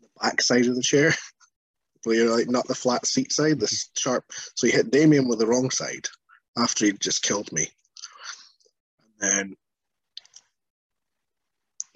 [0.00, 1.14] the back side of the chair.
[2.04, 4.24] Where you're like not the flat seat side, the sharp.
[4.56, 6.06] So he hit Damien with the wrong side
[6.56, 7.66] after he'd just killed me.
[9.00, 9.56] And then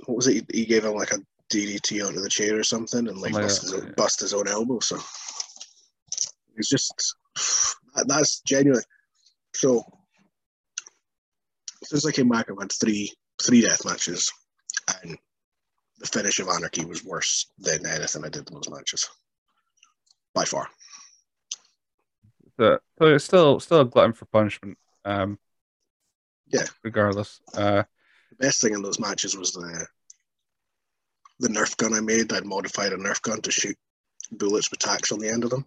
[0.09, 0.47] what was it?
[0.51, 1.19] He gave him like a
[1.53, 4.49] DDT onto the chair or something, and like like bust, his, own, bust his own
[4.49, 4.81] elbow.
[4.81, 4.97] So
[6.57, 7.15] it's just
[7.95, 8.83] that, that's genuine.
[9.55, 9.85] So
[11.85, 14.33] since I came back, I've had three three death matches,
[15.03, 15.19] and
[15.99, 19.11] the finish of Anarchy was worse than anything I did in those matches,
[20.35, 20.69] by far.
[22.57, 24.79] but, but it's still still a glutton for punishment.
[25.05, 25.39] Um,
[26.47, 26.65] Yeah.
[26.83, 27.41] Regardless.
[27.53, 27.83] Uh,
[28.31, 29.87] The best thing in those matches was the
[31.41, 32.33] the Nerf gun I made.
[32.33, 33.77] I'd modified a Nerf gun to shoot
[34.33, 35.65] bullets with tacks on the end of them.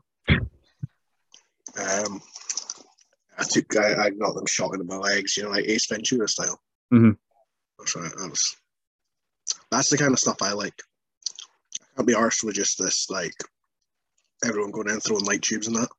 [1.77, 2.21] Um,
[3.37, 6.27] I took I, I got them shot into my legs, you know, like Ace Ventura
[6.27, 6.59] style.
[6.93, 7.17] Mhm.
[7.79, 8.11] That's right.
[8.17, 8.55] That was
[9.71, 10.79] that's the kind of stuff I like.
[11.81, 13.35] I can't be arsed with just this like
[14.45, 15.89] everyone going in throwing light tubes and that.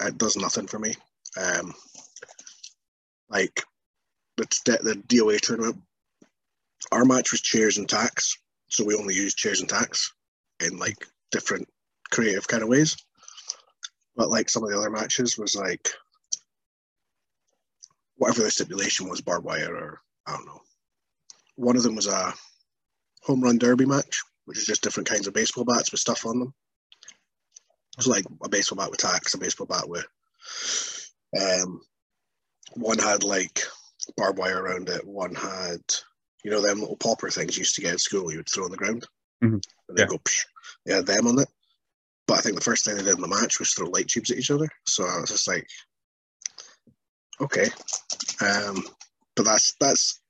[0.00, 0.94] It does nothing for me.
[1.36, 1.74] Um,
[3.30, 3.62] like
[4.36, 4.44] the
[4.82, 5.80] the DOA tournament,
[6.92, 8.36] our match was chairs and tacks,
[8.70, 10.12] so we only used chairs and tacks
[10.64, 11.68] in like different
[12.10, 12.96] creative kind of ways.
[14.16, 15.88] But like some of the other matches was like
[18.16, 20.60] whatever the stipulation was, barbed wire or I don't know.
[21.56, 22.32] One of them was a
[23.22, 26.38] home run derby match, which is just different kinds of baseball bats with stuff on
[26.38, 26.54] them.
[27.02, 30.06] It was like a baseball bat with tacks, a baseball bat with
[31.40, 31.80] um
[32.74, 33.62] one had like
[34.16, 35.80] barbed wire around it, one had
[36.44, 38.64] you know them little popper things you used to get at school you would throw
[38.64, 39.06] on the ground.
[39.42, 39.62] Mhm.
[39.88, 40.08] And they Yeah.
[40.08, 40.44] go psh,
[40.84, 41.48] they had them on it.
[42.26, 44.30] But I think the first thing they did in the match was throw light tubes
[44.30, 44.68] at each other.
[44.86, 45.66] So I was just like,
[47.40, 47.68] okay.
[48.40, 48.84] Um,
[49.34, 50.20] but that's that's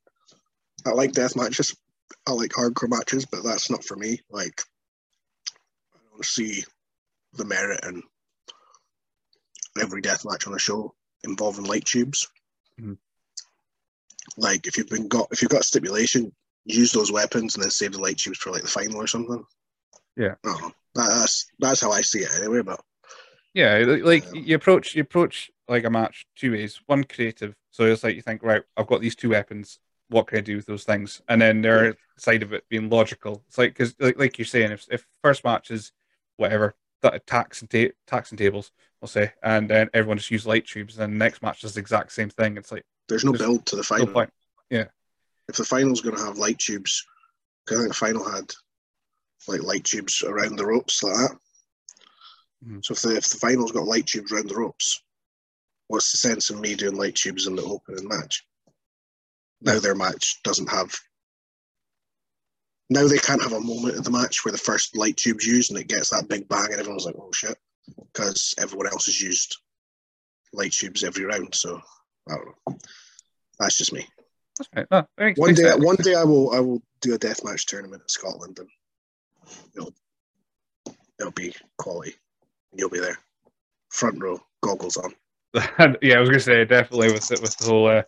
[0.86, 1.76] I like death matches.
[2.26, 4.20] I like hardcore matches, but that's not for me.
[4.30, 4.62] Like
[5.94, 6.64] I don't see
[7.34, 8.02] the merit in
[9.80, 12.26] every death match on a show involving light tubes.
[12.80, 12.96] Mhm.
[14.36, 16.32] Like if you've been got if you've got stipulation,
[16.64, 19.44] use those weapons and then save the light tubes for like the final or something.
[20.16, 20.34] Yeah.
[20.42, 22.62] That, that's that's how I see it anyway.
[22.62, 22.80] But
[23.54, 26.80] yeah, like Um, you approach you approach like a match two ways.
[26.86, 29.78] One creative, so it's like you think, right, I've got these two weapons.
[30.08, 31.22] What can I do with those things?
[31.28, 33.44] And then the other side of it being logical.
[33.48, 35.92] It's like because like, like you're saying, if if first match is
[36.36, 40.46] whatever that tacks and ta- tacks and tables, we'll say, and then everyone just use
[40.46, 42.56] light tubes, and next match does the exact same thing.
[42.56, 44.06] It's like there's no There's build to the no final.
[44.06, 44.32] point.
[44.70, 47.04] if the final's going to have light tubes
[47.68, 48.52] I think the final had
[49.48, 51.38] like light tubes around the ropes like that.
[52.64, 52.84] Mhm.
[52.84, 55.02] So if the if the final's got light tubes around the ropes,
[55.88, 58.44] what's the sense in me doing light tubes in the opening match?
[59.60, 60.98] Now their match doesn't have.
[62.90, 65.70] Now they can't have a moment in the match where the first light tube's used
[65.70, 67.58] and it gets that big bang and everyone's like, "Oh shit,"
[68.12, 69.56] because everyone else has used
[70.52, 71.54] light tubes every round.
[71.54, 71.80] So
[72.28, 72.78] I don't know.
[73.58, 74.06] That's just me.
[74.58, 74.86] That's right.
[74.90, 75.84] No, makes- One makes day, sense.
[75.84, 78.68] one day I will, I will do a deathmatch tournament in Scotland, and
[79.74, 79.94] it'll,
[81.18, 82.14] it'll be quality.
[82.74, 83.18] You'll be there,
[83.88, 85.12] front row, goggles on.
[86.02, 87.88] yeah, I was gonna say definitely with the, with the whole.
[87.88, 88.02] Uh,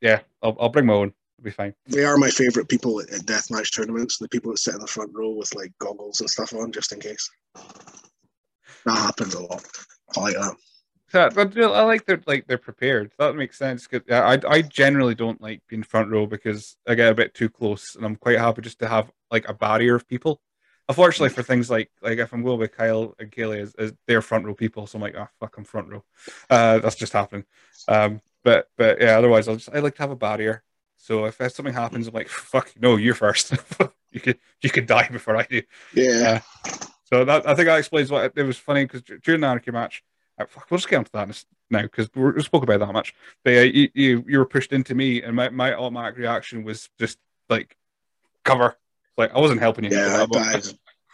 [0.00, 1.12] yeah, I'll, I'll bring my own.
[1.38, 1.74] It'll be fine.
[1.86, 4.16] They are my favorite people at, at deathmatch tournaments.
[4.18, 6.92] The people that sit in the front row with like goggles and stuff on, just
[6.92, 7.28] in case.
[8.86, 9.64] That happens a lot.
[10.16, 10.54] I like that.
[11.14, 13.12] Yeah, but I like they're like they're prepared.
[13.18, 13.86] That makes sense.
[13.86, 17.34] 'cause, yeah, I I generally don't like being front row because I get a bit
[17.34, 20.40] too close, and I'm quite happy just to have like a barrier of people.
[20.88, 24.22] Unfortunately, for things like like if I'm going with Kyle and Kaylee, as, as they're
[24.22, 26.04] front row people, so I'm like, ah, fuck, I'm front row.
[26.50, 27.44] Uh, that's just happening.
[27.88, 30.62] Um, but but yeah, otherwise, I'll just I like to have a barrier.
[30.96, 33.52] So if something happens, I'm like, fuck, no, you're first.
[34.10, 35.62] you could you could die before I do.
[35.94, 36.40] Yeah,
[37.04, 40.02] So that I think that explains what it was funny because during the anarchy match,
[40.38, 43.14] uh, fuck, we'll just get onto that now because we spoke about that much.
[43.44, 46.88] But uh, you, you you were pushed into me, and my, my automatic reaction was
[46.98, 47.18] just
[47.48, 47.76] like
[48.44, 48.76] cover.
[49.16, 49.90] Like I wasn't helping you.
[49.96, 50.26] yeah.
[50.34, 50.60] I, I,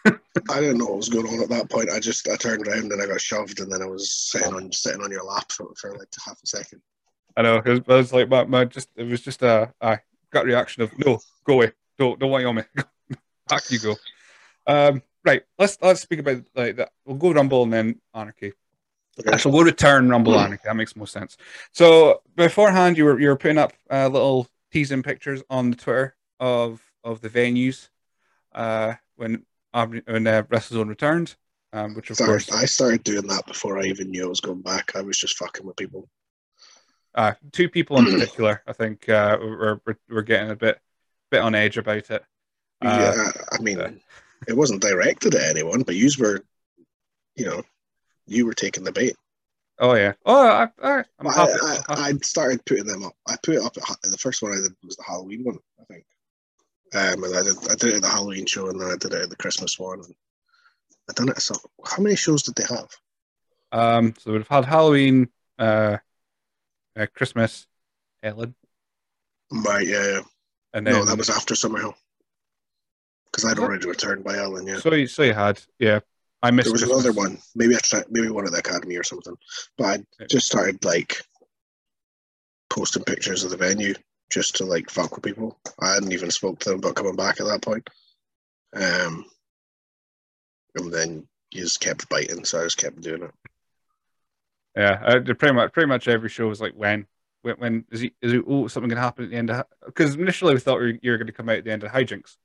[0.51, 1.91] I didn't know what was going on at that point.
[1.91, 4.73] I just I turned around and I got shoved, and then I was sitting on
[4.73, 6.81] sitting on your lap for, for like half a second.
[7.37, 7.57] I know.
[7.57, 9.99] It was, it was like my, my just it was just a, a
[10.31, 12.63] gut reaction of no, go away, don't don't want you on me.
[13.49, 13.97] Back you go.
[14.67, 15.43] Um, right.
[15.59, 16.93] Let's let's speak about like that.
[17.05, 18.53] We'll go Rumble and then Anarchy.
[19.21, 19.39] Okay.
[19.39, 20.63] So we'll return Rumble Anarchy.
[20.65, 21.37] That makes most sense.
[21.73, 26.17] So beforehand, you were you were putting up uh, little teasing pictures on the Twitter
[26.39, 27.89] of of the venues
[28.55, 31.37] uh, when when uh, WrestleZone returned,
[31.73, 34.41] um, which of Started, course I started doing that before I even knew I was
[34.41, 34.97] going back.
[34.97, 36.09] I was just fucking with people.
[37.15, 40.81] uh, two people in particular, I think, uh, were, were were getting a bit
[41.31, 42.25] bit on edge about it.
[42.83, 44.01] Uh, yeah, I mean,
[44.49, 46.45] it wasn't directed at anyone, but you were,
[47.37, 47.63] you know,
[48.31, 49.17] you were taking the bait.
[49.79, 50.13] Oh yeah.
[50.25, 51.53] Oh, I, I, I'm I, happy.
[51.63, 53.15] I, I started putting them up.
[53.27, 55.85] I put it up at the first one I did was the Halloween one, I
[55.85, 56.05] think.
[56.93, 59.13] Um, and I did I did it at the Halloween show, and then I did
[59.13, 60.01] it at the Christmas one.
[60.01, 60.15] And
[61.09, 61.41] I done it.
[61.41, 62.89] So how many shows did they have?
[63.73, 65.99] Um, so we've had Halloween, uh,
[66.97, 67.67] uh, Christmas,
[68.23, 68.55] Ellen,
[69.53, 70.21] Right, yeah, yeah.
[70.75, 71.95] and then No, that was after Summerhill.
[73.27, 74.79] Because I'd already returned by Ellen, yeah.
[74.79, 76.01] so you so you had yeah.
[76.43, 77.05] I missed There was Christmas.
[77.05, 77.39] another one.
[77.55, 79.37] Maybe I tried, maybe one at the academy or something.
[79.77, 81.17] But I just started like
[82.71, 83.95] posting pictures of the venue
[84.31, 85.59] just to like fuck with people.
[85.81, 87.89] I hadn't even spoke to them about coming back at that point.
[88.75, 89.25] Um,
[90.77, 93.33] and then you just kept biting, so I just kept doing it.
[94.77, 97.07] Yeah, uh, the- pretty much pretty much every show was like when
[97.43, 100.55] when, when is he is oh something gonna happen at the end of because initially
[100.55, 102.37] we thought we, you were going to come out at the end of hijinks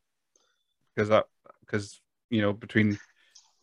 [0.95, 1.25] because that
[1.59, 2.97] because you know between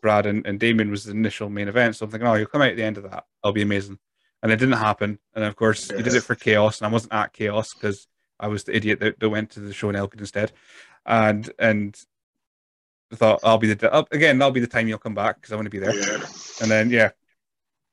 [0.02, 2.60] Brad and, and Damien was the initial main event so I'm thinking oh you'll come
[2.62, 3.98] out at the end of that that'll be amazing
[4.42, 7.14] and it didn't happen and of course you did it for chaos and I wasn't
[7.14, 8.06] at chaos because
[8.38, 10.52] I was the idiot that, that went to the show in Elgin instead
[11.06, 11.96] and and
[13.12, 15.56] I thought I'll be the again that'll be the time you'll come back because I
[15.56, 16.26] want to be there Yeah.
[16.60, 17.10] and then yeah,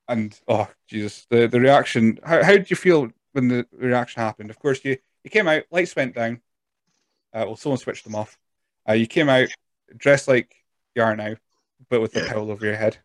[0.08, 2.18] and oh Jesus, the the reaction.
[2.24, 4.50] How how did you feel when the reaction happened?
[4.50, 6.40] Of course, you you came out, lights went down.
[7.32, 8.38] Uh, well, someone switched them off.
[8.88, 9.48] Uh, you came out
[9.96, 10.54] dressed like
[10.94, 11.34] you are now,
[11.88, 12.26] but with Yeah.
[12.26, 12.98] towel over your head.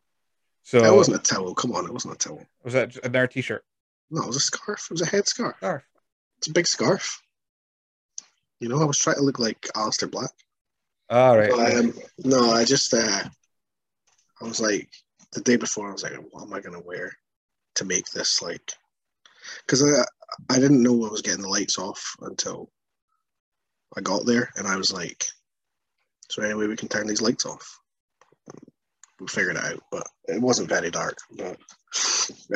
[0.63, 1.53] So That wasn't a towel.
[1.55, 2.45] Come on, it wasn't a towel.
[2.63, 3.63] was that another t-shirt?
[4.09, 4.85] No, it was a scarf.
[4.85, 5.57] It was a head scarf.
[5.57, 5.83] Scarf.
[6.37, 7.21] It's a big scarf.
[8.59, 10.31] You know, I was trying to look like Aleister Black.
[11.09, 11.51] All right.
[11.51, 13.23] Um, no, I just uh,
[14.41, 14.89] I was like
[15.33, 15.89] the day before.
[15.89, 17.11] I was like, what am I gonna wear
[17.75, 18.73] to make this like?
[19.65, 20.03] Because I
[20.49, 22.71] I didn't know I was getting the lights off until
[23.95, 25.25] I got there, and I was like,
[26.29, 27.79] "So anyway, we can turn these lights off."
[29.19, 31.17] We figured it out, but it wasn't very dark.
[31.37, 31.57] But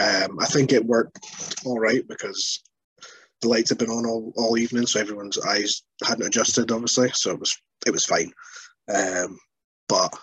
[0.01, 1.19] um, I think it worked
[1.65, 2.61] all right because
[3.41, 7.09] the lights had been on all, all evening, so everyone's eyes hadn't adjusted, obviously.
[7.13, 7.57] So it was
[7.87, 8.31] it was fine.
[8.93, 9.39] Um,
[9.87, 10.13] but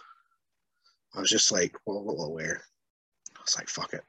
[1.15, 2.63] I was just like, well, what will I wear?
[3.37, 4.03] I was like, fuck it.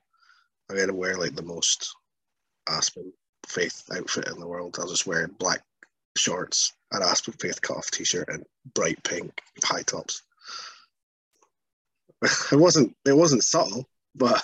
[0.69, 1.95] I'm gonna wear like the most
[2.67, 3.13] Aspen
[3.47, 4.75] Faith outfit in the world.
[4.77, 5.61] I'll just wear black
[6.17, 10.23] shorts, an Aspen Faith cutoff t-shirt, and bright pink high tops.
[12.51, 14.43] it wasn't it wasn't subtle, But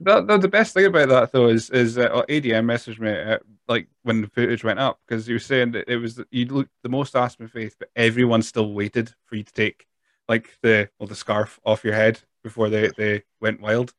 [0.00, 3.38] the, the, the best thing about that though is is uh, ADM messaged me uh,
[3.68, 6.70] like when the footage went up because he was saying that it was you looked
[6.82, 9.86] the most Aspen faith, but everyone still waited for you to take
[10.28, 13.94] like the well the scarf off your head before they they went wild.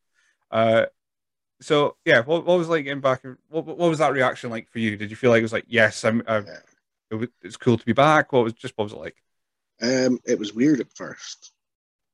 [0.51, 0.85] Uh,
[1.61, 3.23] so yeah, what, what was like getting back?
[3.49, 4.97] What, what was that reaction like for you?
[4.97, 6.59] Did you feel like it was like yes, I'm, uh, yeah.
[7.11, 8.33] it was, it's cool to be back?
[8.33, 9.23] What was just what was it like?
[9.81, 11.51] um, it was weird at first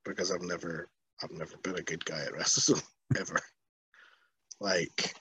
[0.06, 0.90] because I've never
[1.22, 2.82] I've never been a good guy at wrestling
[3.20, 3.40] ever.
[4.60, 5.14] like,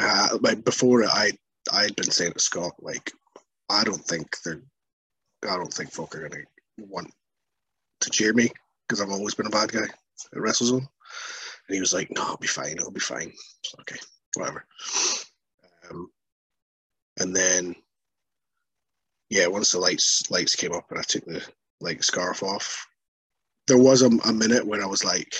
[0.00, 1.30] uh, like before I
[1.72, 3.12] I'd been saying to Scott like
[3.70, 4.62] I don't think they're
[5.48, 6.42] I don't think folk are gonna
[6.78, 7.10] want
[8.00, 8.50] to cheer me
[8.86, 10.86] because I've always been a bad guy at WrestleZone.
[11.66, 12.78] And he was like, "No, I'll be fine.
[12.78, 13.32] I'll be fine."
[13.64, 13.98] So, okay,
[14.34, 14.66] whatever.
[15.90, 16.10] Um,
[17.18, 17.74] and then,
[19.30, 21.46] yeah, once the lights lights came up and I took the
[21.80, 22.86] like scarf off,
[23.66, 25.34] there was a, a minute when I was like,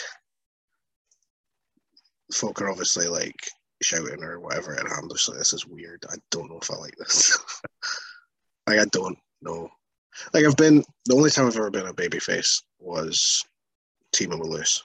[2.33, 3.37] folk are obviously like
[3.83, 6.05] shouting or whatever, and I'm just like, this is weird.
[6.11, 7.39] I don't know if I like this.
[8.67, 9.69] like, I don't know.
[10.33, 13.43] Like, I've been the only time I've ever been a babyface was
[14.13, 14.83] teaming with Lewis.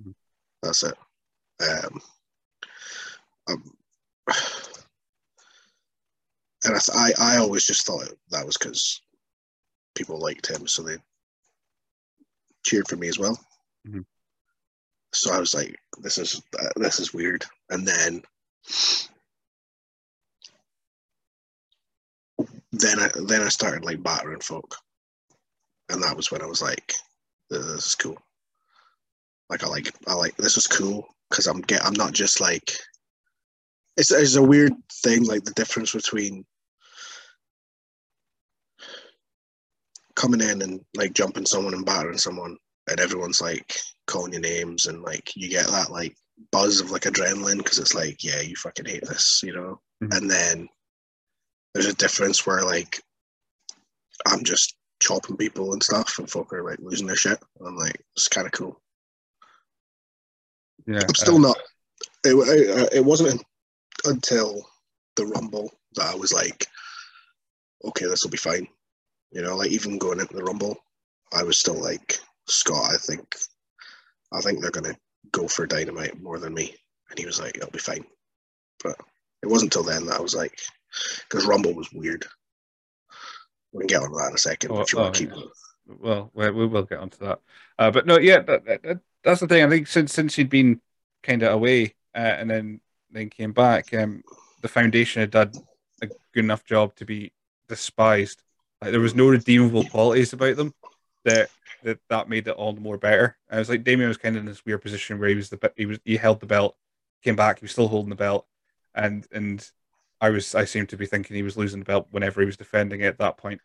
[0.00, 0.14] Mhm.
[0.62, 0.94] That's it.
[1.60, 2.00] Um,
[3.48, 3.72] um,
[6.64, 9.02] and I, th- I, I always just thought that was because
[9.94, 10.96] people liked him, so they
[12.64, 13.38] cheered for me as well.
[13.86, 14.04] Mhm.
[15.12, 18.22] So I was like, "This is uh, this is weird." And then,
[22.72, 24.76] then I then I started like battering folk,
[25.88, 26.94] and that was when I was like,
[27.48, 28.18] "This is cool."
[29.48, 32.72] Like I like I like this is cool because I'm get I'm not just like
[33.96, 36.44] it's it's a weird thing like the difference between
[40.20, 42.54] coming in and like jumping someone and battering someone
[42.90, 43.74] and everyone's like
[44.06, 46.14] calling your names and like you get that like
[46.52, 49.80] buzz of like adrenaline because it's like yeah you fucking hate this you know?
[50.02, 50.16] Mhm.
[50.16, 50.68] and then
[51.72, 53.02] there's a difference where like
[54.26, 57.98] i'm just chopping people and stuff and folk are like losing their shit i'm like
[58.14, 58.78] it's kind of cool.
[60.86, 61.58] Yeah, i'm still uh, not
[62.26, 63.42] it, it, it wasn't
[64.04, 64.66] until
[65.16, 66.66] the rumble that i was like
[67.86, 68.68] okay this will be fine
[69.32, 70.76] you know like even going into the rumble
[71.32, 72.18] i was still like
[72.48, 73.34] scott i think
[74.32, 74.94] i think they're gonna
[75.32, 76.74] go for dynamite more than me
[77.10, 78.04] and he was like it'll be fine
[78.82, 78.96] but
[79.42, 80.58] it wasn't until then that i was like
[81.28, 82.24] because rumble was weird
[83.72, 85.34] we can get on that in a second Oh, if you want oh, to keep
[85.36, 85.96] yeah.
[86.00, 87.38] well, we, we will get onto that.
[87.78, 89.62] Uh, but no, yeah, that, that, that- that's the thing.
[89.62, 90.80] I think since since he'd been
[91.22, 94.22] kind of away uh, and then then came back, um,
[94.62, 95.52] the foundation had done
[96.02, 97.32] a good enough job to be
[97.68, 98.42] despised.
[98.80, 100.74] Like there was no redeemable qualities about them
[101.24, 101.50] that
[101.82, 103.36] that that made it all the more better.
[103.48, 105.50] And it was like Damien was kind of in this weird position where he was
[105.50, 106.76] the he was he held the belt,
[107.22, 108.46] came back, he was still holding the belt,
[108.94, 109.68] and and
[110.20, 112.56] I was I seemed to be thinking he was losing the belt whenever he was
[112.56, 113.60] defending it at that point.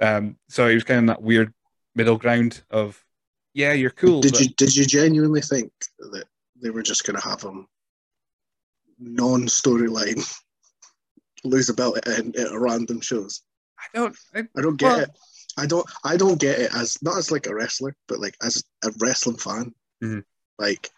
[0.00, 1.52] Um, so he was kind of in that weird
[1.94, 3.04] middle ground of,
[3.52, 4.20] yeah, you're cool.
[4.20, 6.24] did but- you did you genuinely think that
[6.62, 7.66] they were just gonna have him
[8.98, 10.22] non-storyline
[11.44, 13.42] lose a belt at, at a random shows
[13.80, 14.16] I don't.
[14.34, 15.10] I, I don't get Well- it.
[15.58, 15.86] I don't.
[16.04, 19.36] I don't get it as not as like a wrestler, but like as a wrestling
[19.36, 19.74] fan.
[20.02, 20.24] Mhm.
[20.58, 20.88] Like,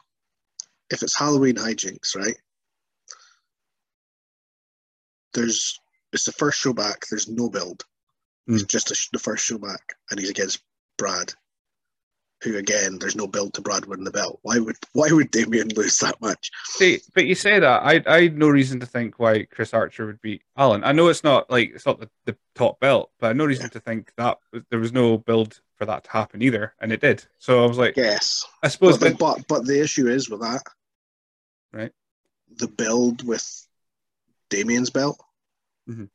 [0.90, 2.36] if it's Halloween hijinks, right?
[5.34, 5.78] There's
[6.12, 7.06] it's the first show back.
[7.08, 7.84] There's no build.
[8.46, 8.68] It's Mm.
[8.68, 10.60] just a, sh- the first show back, and he's against
[10.98, 11.32] Brad,
[12.42, 14.40] who again, there's no build to Brad winning the belt.
[14.42, 16.50] Why would Why would Damien lose that much?
[16.64, 20.06] see, but you say that I I had no reason to think why Chris Archer
[20.06, 20.82] would beat Allen.
[20.84, 23.44] I know it's not like it's not the, the top belt, but I had no
[23.46, 24.38] reason to think that
[24.70, 27.24] there was no build for that to happen either, and it did.
[27.38, 30.62] So I was like, Yes, I suppose, but, but but the issue is with that,
[31.72, 31.92] Right.
[32.56, 33.66] The build with
[34.50, 35.18] Damien's belt,
[35.88, 36.10] Mhm.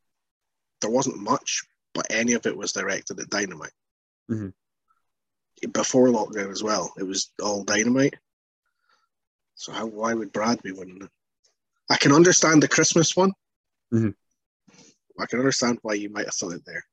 [0.80, 1.64] there wasn't much,
[1.94, 3.72] but any of it was directed at Dynamite.
[4.30, 4.52] Mhm.
[5.72, 8.14] Before lockdown as well, it was all Dynamite.
[9.54, 11.10] So how why would Brad be winning it?
[11.90, 13.32] I can understand the Christmas one.
[13.92, 14.14] Mhm.
[15.18, 16.84] I can understand why you might have thought it there,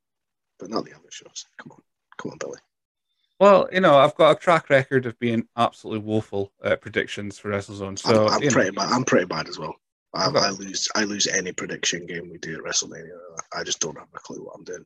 [0.59, 1.45] but not the other shows.
[1.61, 1.81] Come on,
[2.17, 2.59] come on, Billy.
[3.39, 7.49] well, you know, I've got a track record of being absolutely woeful at predictions for
[7.51, 7.99] WrestleZone.
[7.99, 8.89] So I'm, I'm you know, pretty bad.
[8.91, 9.75] I'm pretty bad as well.
[10.13, 10.87] I, I've I lose.
[10.95, 13.17] I lose any prediction game we do at WrestleMania.
[13.53, 14.85] I just don't have a clue what I'm doing.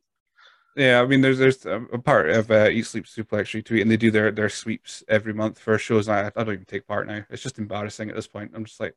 [0.80, 3.97] Yeah, I mean, there's there's a part of uh, Eat Sleep Suplex retweet, and they
[3.97, 6.07] do their their sweeps every month for shows.
[6.07, 7.25] And I, I don't even take part now.
[7.30, 8.53] It's just embarrassing at this point.
[8.55, 8.95] I'm just like,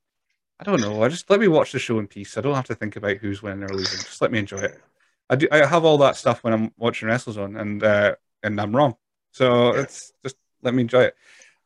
[0.60, 1.02] I don't know.
[1.02, 2.38] I just let me watch the show in peace.
[2.38, 3.98] I don't have to think about who's winning or losing.
[3.98, 4.80] Just let me enjoy it.
[5.28, 5.48] I do.
[5.50, 8.14] I have all that stuff when I'm watching WrestleZone, and uh,
[8.44, 8.94] and I'm wrong.
[9.32, 9.82] So Yeah.
[9.82, 11.16] it's just let me enjoy it.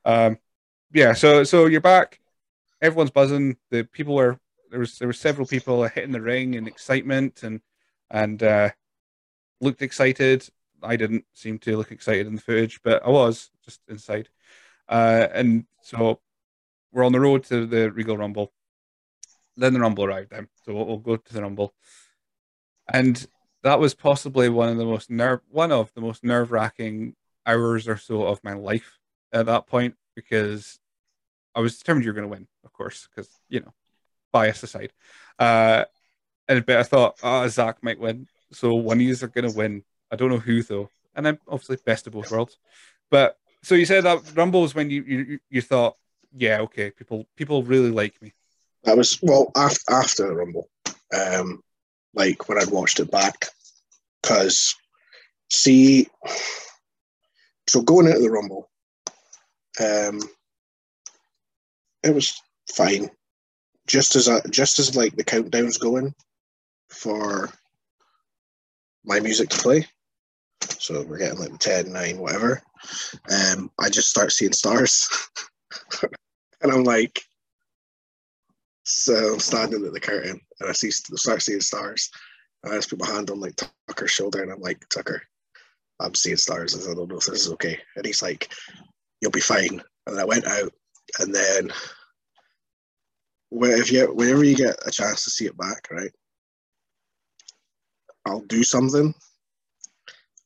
[0.07, 0.39] Um,
[0.93, 2.21] yeah, so so you're back.
[2.83, 3.57] Everyone's buzzing.
[3.71, 4.41] The people were
[4.71, 7.61] there was there were several people hitting the ring in excitement and
[8.11, 8.71] and uh,
[9.61, 10.49] looked excited.
[10.83, 14.29] I didn't seem to look excited in the footage, but I was just inside.
[14.89, 16.21] Uh, and so
[16.93, 18.53] we're on the road to the Regal Rumble.
[19.57, 20.31] Then the Rumble arrived.
[20.31, 21.75] Then, so we'll, we'll go to the Rumble,
[22.93, 23.27] and
[23.63, 27.89] that was possibly one of the most nerve one of the most nerve wracking hours
[27.89, 28.99] or so of my life
[29.33, 30.79] at that point because
[31.55, 33.73] I was determined you were going to win, of course, because you know,
[34.33, 34.93] bias aside.
[35.39, 35.85] Uh,
[36.49, 39.57] and but I thought, oh, Zach might win, so one of you are going to
[39.57, 39.83] win.
[40.11, 42.59] I don't know who though, and I'm obviously best of both worlds.
[43.11, 45.97] But so you said that Rumble was when you you you thought,
[46.35, 48.33] yeah, okay, people people really like me.
[48.85, 50.69] That was well after after the Rumble,
[51.15, 51.63] um,
[52.15, 53.47] like when I'd watched it back,
[54.23, 54.75] because
[55.51, 56.09] see,
[57.69, 58.71] so going into the Rumble,
[59.81, 60.21] um,
[62.03, 62.41] it was
[62.73, 63.11] fine.
[63.87, 66.15] Just as I, just as like the countdown's going
[66.91, 67.51] for
[69.07, 69.87] my music to play.
[70.79, 72.63] So we're getting like 10, 9, whatever.
[73.31, 75.09] Um, I just start seeing stars.
[76.63, 77.21] and I'm like,
[78.85, 82.11] so I'm standing at the curtain and I see start seeing stars.
[82.63, 83.57] And I just put my hand on like
[83.89, 85.23] Tucker's shoulder and I'm like, Tucker,
[86.01, 86.75] I'm seeing stars.
[86.75, 87.79] I don't know if this is okay.
[87.97, 88.53] And he's like,
[89.21, 89.83] You'll be fine.
[90.07, 90.73] And I went out
[91.21, 91.73] and then
[93.51, 96.13] if you whenever you get a chance to see it back, right?
[98.27, 99.15] I'll do something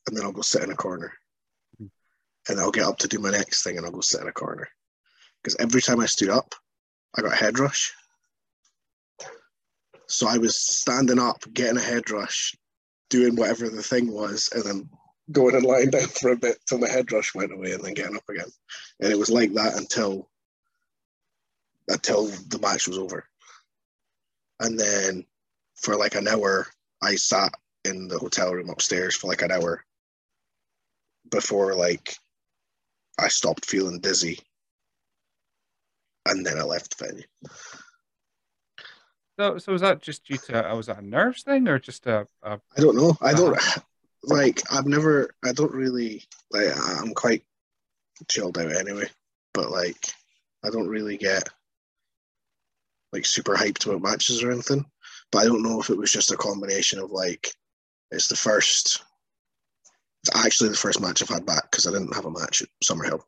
[0.07, 1.13] and then I'll go sit in a corner.
[1.79, 1.87] Hmm.
[2.49, 4.33] And I'll get up to do my next thing and I'll go sit in a
[4.33, 4.69] corner.
[5.43, 6.55] Because every time I stood up,
[7.17, 7.93] I got a head rush.
[10.09, 12.55] So I was standing up, getting a head rush,
[13.09, 14.91] doing whatever the thing was, and then
[15.33, 17.95] going and lying down for a bit till my head rush went away and then
[17.95, 18.49] getting up again.
[19.01, 20.29] And it was like that until
[21.89, 23.25] until the match was over.
[24.61, 25.25] And then
[25.77, 26.67] for like an hour,
[27.03, 27.53] I sat
[27.85, 29.85] in the hotel room upstairs for like an hour
[31.31, 32.17] before like
[33.19, 34.39] I stopped feeling dizzy.
[36.27, 37.25] And then I left the venue.
[39.39, 42.07] So, so was that just due to uh, was that a nerves thing or just
[42.07, 42.27] a?
[42.43, 43.17] a I don't know.
[43.23, 43.59] I don't
[44.23, 44.61] like.
[44.71, 45.31] I've never.
[45.43, 46.69] I don't really like.
[46.77, 47.43] I'm quite
[48.29, 49.07] chilled out anyway.
[49.55, 50.13] But like,
[50.63, 51.49] I don't really get
[53.15, 54.85] like super hyped about matches or anything.
[55.33, 57.51] But I don't know if it was just a combination of like
[58.11, 59.03] it's the first.
[60.23, 62.69] It's actually the first match I've had back because I didn't have a match at
[62.85, 63.23] Summerhill,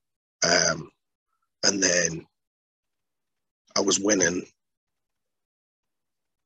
[0.44, 0.90] um,
[1.64, 2.26] and then
[3.76, 4.44] I was winning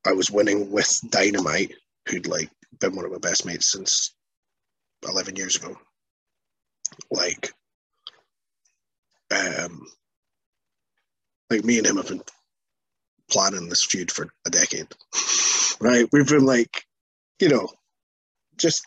[0.07, 1.75] I was winning with Dynamite,
[2.09, 4.15] who'd like been one of my best mates since
[5.09, 5.77] 11 years ago.
[7.11, 7.53] Like,
[9.33, 9.87] um,
[11.51, 12.23] like me and him have been
[13.31, 14.87] planning this feud for a decade,
[15.81, 16.09] right?
[16.13, 16.85] We've been like,
[17.41, 17.69] you know,
[18.59, 18.87] just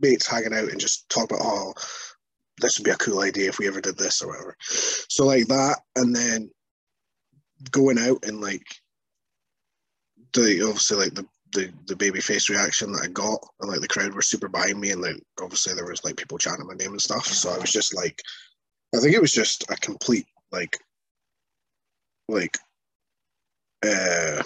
[0.00, 1.74] mates hanging out and just talk about, oh,
[2.60, 4.56] this would be a cool idea if we ever did this or whatever.
[4.60, 6.50] So like that, and then
[7.70, 8.64] going out and like
[10.32, 13.88] the obviously like the the, the baby face reaction that I got and like the
[13.88, 16.92] crowd were super behind me and like obviously there was like people chanting my name
[16.92, 17.26] and stuff.
[17.26, 18.22] So I was just like
[18.94, 20.78] I think it was just a complete like
[22.28, 22.56] like
[23.84, 24.42] uh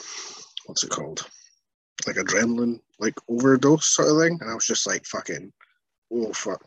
[0.65, 1.29] what's it called?
[2.07, 4.39] Like adrenaline like overdose sort of thing.
[4.41, 5.53] And I was just like fucking
[6.13, 6.65] oh fuck.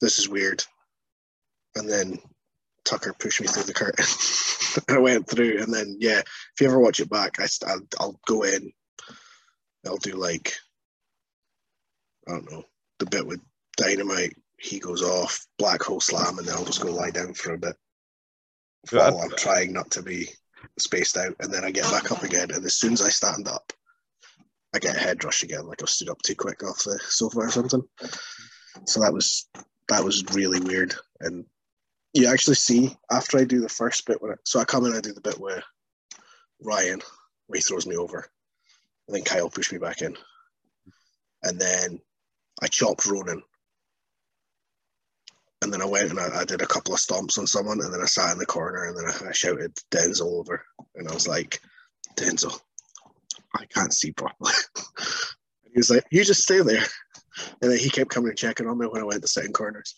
[0.00, 0.64] This is weird.
[1.76, 2.18] And then
[2.84, 4.04] Tucker pushed me through the curtain.
[4.88, 8.20] I went through, and then yeah, if you ever watch it back, I I'll, I'll
[8.26, 8.72] go in.
[9.86, 10.52] I'll do like
[12.28, 12.64] I don't know
[12.98, 13.40] the bit with
[13.76, 14.36] dynamite.
[14.58, 17.58] He goes off black hole slam, and then I'll just go lie down for a
[17.58, 17.76] bit
[18.90, 20.28] while I'm trying not to be
[20.78, 22.50] spaced out, and then I get back up again.
[22.50, 23.72] And as soon as I stand up,
[24.74, 27.40] I get a head rush again, like I stood up too quick off the sofa
[27.40, 27.82] or something.
[28.86, 29.48] So that was
[29.88, 31.44] that was really weird, and
[32.14, 34.94] you actually see after I do the first bit when I, so I come in
[34.94, 35.62] I do the bit where
[36.60, 37.00] Ryan
[37.46, 38.26] where he throws me over.
[39.08, 40.16] And then Kyle pushed me back in.
[41.42, 42.00] And then
[42.62, 43.42] I chopped Ronan.
[45.60, 47.92] And then I went and I, I, did a couple of stomps on someone and
[47.92, 50.64] then I sat in the corner and then I, I shouted Denzel over.
[50.96, 51.60] And I was like
[52.16, 52.58] Denzel
[53.56, 54.52] I can't see properly.
[55.72, 56.84] He was like you just stay there.
[57.62, 59.94] And then he kept coming and checking on me when I went to in corners.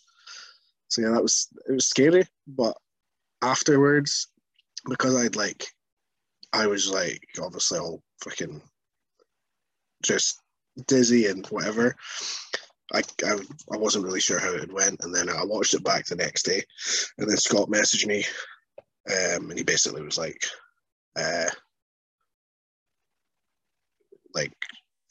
[0.88, 2.76] So yeah, that was it was scary, but
[3.42, 4.28] afterwards,
[4.88, 5.66] because I'd like,
[6.52, 8.60] I was like obviously all freaking
[10.02, 10.40] just
[10.86, 11.96] dizzy and whatever.
[12.92, 13.38] I, I,
[13.72, 16.44] I wasn't really sure how it went, and then I watched it back the next
[16.44, 16.62] day,
[17.18, 18.24] and then Scott messaged me,
[19.08, 20.44] um, and he basically was like,
[21.18, 21.48] uh,
[24.34, 24.52] like,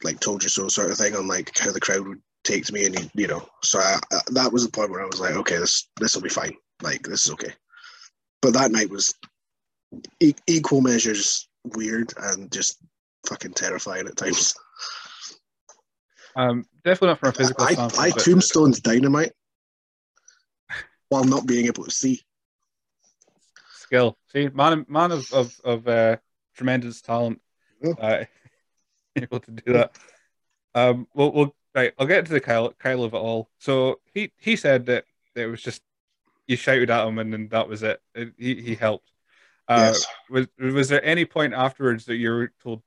[0.03, 2.74] like told you so sort of thing on like how the crowd would take to
[2.74, 5.19] me, and he, you know, so I, I, that was the point where I was
[5.19, 7.53] like, okay, this this will be fine, like this is okay.
[8.41, 9.13] But that night was
[10.19, 12.80] e- equal measures weird and just
[13.28, 14.53] fucking terrifying at times.
[16.36, 17.89] Um, definitely not from a physical I.
[17.97, 19.32] I tombstones dynamite
[21.09, 22.21] while not being able to see.
[23.71, 24.17] skill.
[24.32, 26.17] See, man, man of of, of uh,
[26.55, 27.39] tremendous talent,
[27.82, 27.93] Yeah.
[27.99, 28.26] uh,
[29.22, 29.95] able to do that.
[30.76, 31.93] Um, we'll, we'll right.
[31.99, 33.49] I'll get to the Kyle Kyle of it all.
[33.59, 35.05] So he he said that
[35.36, 35.82] it was just
[36.47, 38.01] you shouted at him and then that was it.
[38.16, 39.11] It- he he helped.
[39.68, 40.05] Uh, yes.
[40.30, 42.82] Was was there any point afterwards that you were told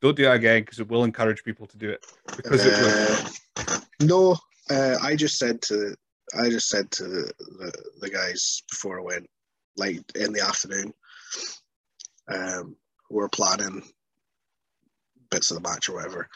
[0.00, 2.04] don't do that again because it will encourage people to do it
[2.36, 3.26] because it will.
[3.68, 4.36] Uh, no,
[4.70, 5.94] uh, I just said to
[6.36, 9.28] I just said to the, the, the guys before I went,
[9.76, 10.92] like in the afternoon,
[12.28, 12.76] um,
[13.10, 13.82] We're planning
[15.32, 16.28] bits of the match or whatever,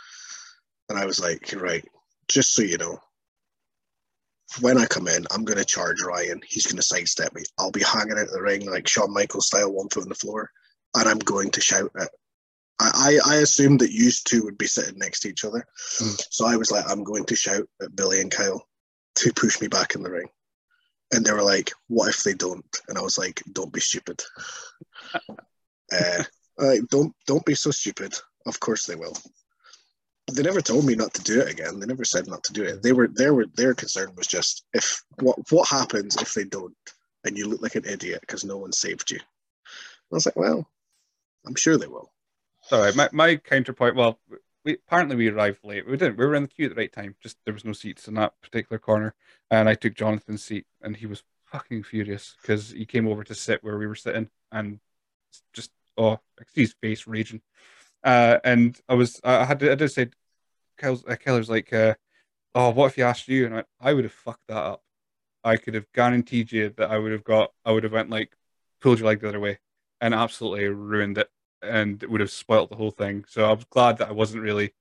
[0.88, 1.84] and I was like, right,
[2.28, 2.98] just so you know,
[4.60, 6.40] when I come in, I'm going to charge Ryan.
[6.46, 7.42] He's going to sidestep me.
[7.58, 10.14] I'll be hanging out of the ring like Shawn Michaels style, one foot on the
[10.14, 10.50] floor,
[10.96, 12.10] and I'm going to shout at.
[12.80, 15.64] I, I I assumed that you two would be sitting next to each other,
[16.00, 16.26] Mm.
[16.30, 18.66] so I was like, I'm going to shout at Billy and Kyle
[19.16, 20.28] to push me back in the ring,
[21.12, 24.22] and they were like, "What if they don't?" And I was like, "Don't be stupid.
[25.92, 26.22] uh,
[26.58, 28.14] like, don't don't be so stupid.
[28.46, 29.16] Of course they will."
[30.32, 31.78] They never told me not to do it again.
[31.78, 32.82] They never said not to do it.
[32.82, 36.74] They were their were their concern was just if what what happens if they don't
[37.26, 39.18] and you look like an idiot because no one saved you.
[39.18, 40.68] I was like, well,
[41.46, 42.12] I'm sure they will.
[42.62, 43.96] Sorry, my, my counterpoint.
[43.96, 44.18] Well,
[44.64, 45.86] we apparently we arrived late.
[45.86, 46.16] We didn't.
[46.16, 47.14] We were in the queue at the right time.
[47.20, 49.14] Just there was no seats in that particular corner,
[49.50, 53.34] and I took Jonathan's seat, and he was fucking furious because he came over to
[53.34, 54.80] sit where we were sitting, and
[55.52, 57.42] just oh, I see his face raging.
[58.06, 60.08] Uh, and I was, I had to, I say,
[60.78, 61.94] Kel's, uh, Keller's like, uh,
[62.54, 63.46] oh, what if he asked you?
[63.46, 64.82] And I, I would have fucked that up.
[65.44, 68.36] I could have guaranteed you that I would have got, I would have went like,
[68.80, 69.58] pulled your leg the other way,
[70.00, 71.30] and absolutely ruined it
[71.62, 73.24] and it would have spoilt the whole thing.
[73.28, 74.72] So I was glad that I wasn't really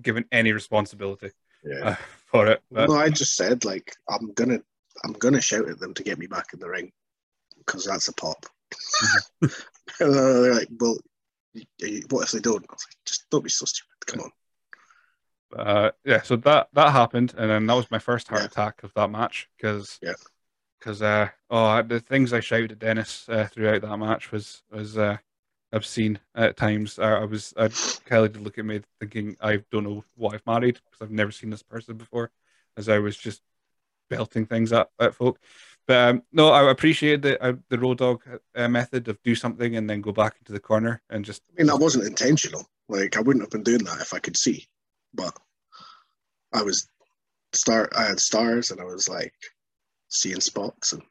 [0.00, 1.30] given any responsibility
[1.64, 1.90] Yeah.
[1.90, 1.94] uh,
[2.26, 2.62] for it.
[2.70, 4.60] But no, I just said like I'm gonna
[5.04, 6.92] I'm gonna shout at them to get me back in the ring
[7.58, 8.46] because that's a pop.
[9.40, 9.50] and
[10.00, 10.98] they're like, well,
[12.10, 12.64] what if they don't?
[12.68, 14.06] I was like, just don't be so stupid.
[14.06, 14.30] Come on.
[15.58, 18.46] uh, yeah, so that that happened, and then that was my first heart Yeah.
[18.46, 20.14] attack of that match because Yeah.
[20.78, 24.96] because uh, oh the things I shouted at Dennis uh, throughout that match was was
[24.96, 25.18] uh,
[25.72, 26.98] obscene at times.
[26.98, 27.68] I, I was I,
[28.06, 31.30] Kelly did look at me thinking I don't know what I've married because I've never
[31.30, 32.30] seen this person before,
[32.76, 33.42] as I was just
[34.08, 35.38] belting things at, at folk.
[35.86, 38.22] But um, no, I appreciate the uh, the road dog
[38.54, 41.54] uh, method of do something and then go back into the corner and just I
[41.58, 42.68] mean, that wasn't intentional.
[42.88, 44.66] Like I wouldn't have been doing that if I could see,
[45.14, 45.36] but
[46.52, 46.88] I was
[47.52, 47.88] star.
[47.96, 49.34] I had stars, and I was like
[50.08, 51.02] seeing spots, and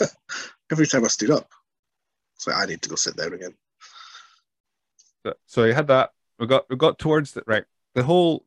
[0.70, 1.50] every time I stood up,
[2.36, 3.54] it's like I need to go sit down again.
[5.24, 6.12] So- So you had that.
[6.38, 7.64] We got we got towards the right.
[7.94, 8.44] The whole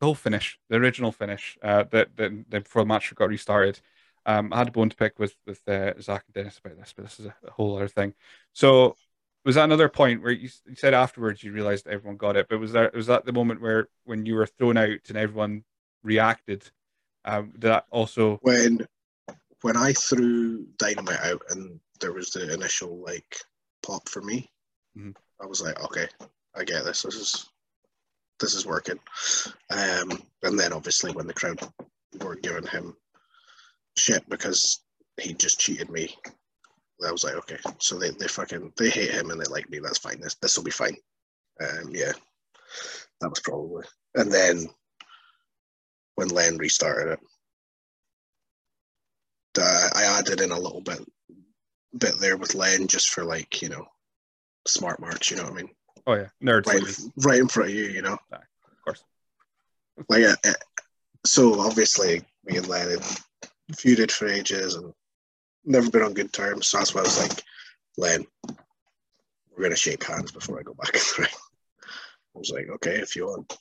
[0.00, 3.80] the whole finish, the original finish, uh, that that that before the match got restarted.
[4.24, 6.92] Um, I had a bone to pick with with uh, Zach and Dennis about this,
[6.96, 8.14] but this is a, whole other thing.
[8.52, 8.96] So
[9.44, 12.60] was that another point where you, you said afterwards you realized everyone got it, but
[12.60, 15.64] was that was that the moment where when you were thrown out and everyone
[16.02, 16.70] reacted?
[17.24, 18.38] Um, did that also?
[18.42, 18.86] when
[19.62, 23.36] when I threw dynamite out and there was the initial like
[23.82, 24.50] pop for me,
[24.96, 25.14] Mhm.
[25.40, 26.08] I was like, okay,
[26.54, 27.02] I get this.
[27.02, 27.48] This is
[28.38, 28.98] this is working.
[29.70, 31.60] Um, and then obviously when the crowd
[32.20, 32.96] were giving him
[33.96, 34.82] shit because
[35.20, 36.14] he just cheated me,
[37.06, 39.78] I was like, okay, so they, they fucking they hate him and they like me.
[39.78, 40.20] That's fine.
[40.20, 40.96] This this will be fine.
[41.60, 42.12] Um, yeah,
[43.20, 43.84] that was probably.
[44.14, 44.68] And then
[46.14, 47.20] when Len restarted it,
[49.60, 51.00] uh, I added in a little bit
[51.98, 53.86] bit there with Len just for like you know
[54.66, 55.30] smart marks.
[55.30, 55.70] You know what I mean?
[56.06, 57.84] Oh yeah, nerds Right, like right in front of you.
[57.84, 59.04] You know, of course.
[60.08, 60.52] like uh, uh,
[61.26, 62.98] so obviously me and Len
[63.72, 64.92] feuded for ages and
[65.64, 66.68] never been on good terms.
[66.68, 67.42] So that's why I was like,
[67.98, 68.26] Len,
[69.50, 71.30] we're gonna shake hands before I go back in the ring.
[72.34, 73.56] I was like, okay, if you want.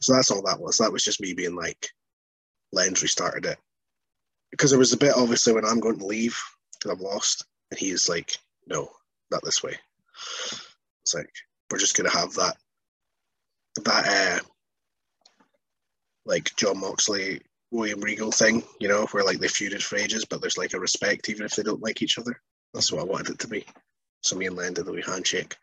[0.00, 0.78] So that's all that was.
[0.78, 1.88] That was just me being like,
[2.72, 3.58] Len's restarted it
[4.50, 6.38] because there was a bit obviously when I'm going to leave
[6.74, 8.36] because I've lost, and he's like,
[8.66, 8.88] no,
[9.30, 9.76] not this way.
[11.02, 11.30] It's like
[11.70, 12.56] we're just gonna have that
[13.84, 14.44] that uh
[16.26, 17.40] like Jon Moxley,
[17.70, 20.80] William Regal thing, you know, where like they feuded for ages, but there's like a
[20.80, 22.40] respect even if they don't like each other.
[22.74, 23.64] That's what I wanted it to be.
[24.22, 25.56] So me and Len did the wee handshake.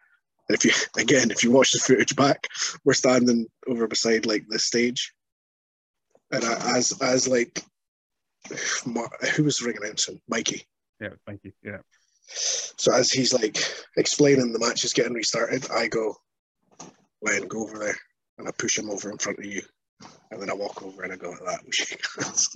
[0.47, 2.47] And if you again, if you watch the footage back,
[2.83, 5.13] we're standing over beside like the stage,
[6.31, 7.63] and I, as as like
[9.35, 10.21] who was the ring announcing?
[10.27, 10.63] Mikey.
[11.01, 11.51] Yeah, thank you.
[11.63, 11.79] Yeah.
[12.29, 13.57] So as he's like
[13.97, 16.15] explaining the match is getting restarted, I go,
[17.21, 17.97] Len, go over there,
[18.37, 19.61] and I push him over in front of you,
[20.31, 22.49] and then I walk over and I go like that and shake hands.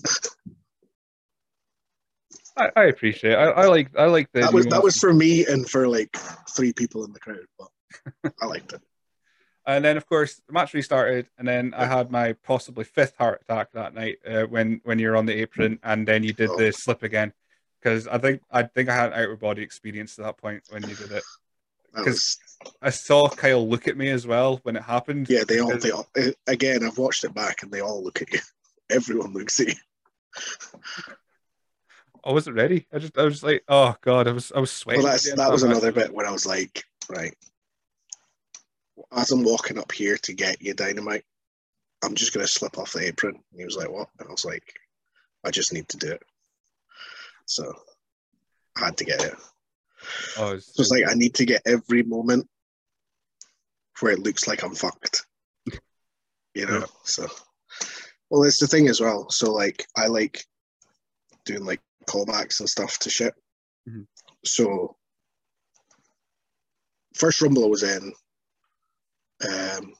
[2.58, 3.34] I, I appreciate.
[3.34, 3.38] It.
[3.38, 3.90] I, I like.
[3.98, 4.42] I like the.
[4.42, 6.16] that was that was for me and for like
[6.50, 8.82] three people in the crowd, but I liked it.
[9.64, 13.44] And then, of course, the match restarted, and then I had my possibly fifth heart
[13.44, 16.58] attack that night uh, when when you're on the apron, and then you did Oh.
[16.58, 17.32] the slip again,
[17.80, 20.64] because I think I think I had an out of body experience at that point
[20.72, 21.24] when you did it.
[21.94, 22.38] That 'Cause- was,
[22.82, 25.30] I saw Kyle look at me as well when it happened.
[25.30, 26.84] yeah, they all, they all uh, again.
[26.84, 28.40] I've watched it back, and they all look at you.
[28.90, 29.74] Everyone looks at you.
[32.24, 32.88] I wasn't ready.
[32.94, 35.04] I just I was like, oh god, I was I was sweating.
[35.04, 37.36] Well, that's that was another bit when I was like, right,
[39.12, 41.26] as I'm walking up here to get you dynamite,
[42.04, 43.36] I'm just gonna slip off the apron.
[43.36, 44.10] And he was like, what?
[44.20, 44.74] And I was like,
[45.44, 46.24] I just need to do it.
[47.46, 47.74] So
[48.78, 49.34] I had to get it.
[50.38, 52.48] Oh, it's- So it's like I need to get every moment
[54.00, 55.26] where it looks like I'm fucked.
[56.54, 56.80] You know?
[56.80, 56.86] Yeah.
[57.04, 57.28] So
[58.30, 59.30] well it's the thing as well.
[59.30, 60.44] So like I like
[61.46, 61.80] doing like
[62.10, 63.34] callbacks and stuff to shit.
[63.88, 64.06] Mhm.
[64.44, 64.98] So
[67.16, 68.14] first rumble I was in,
[69.48, 69.94] um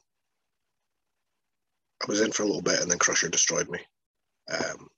[2.02, 3.80] I was in for a little bit and then Crusher destroyed me.
[4.52, 4.90] Um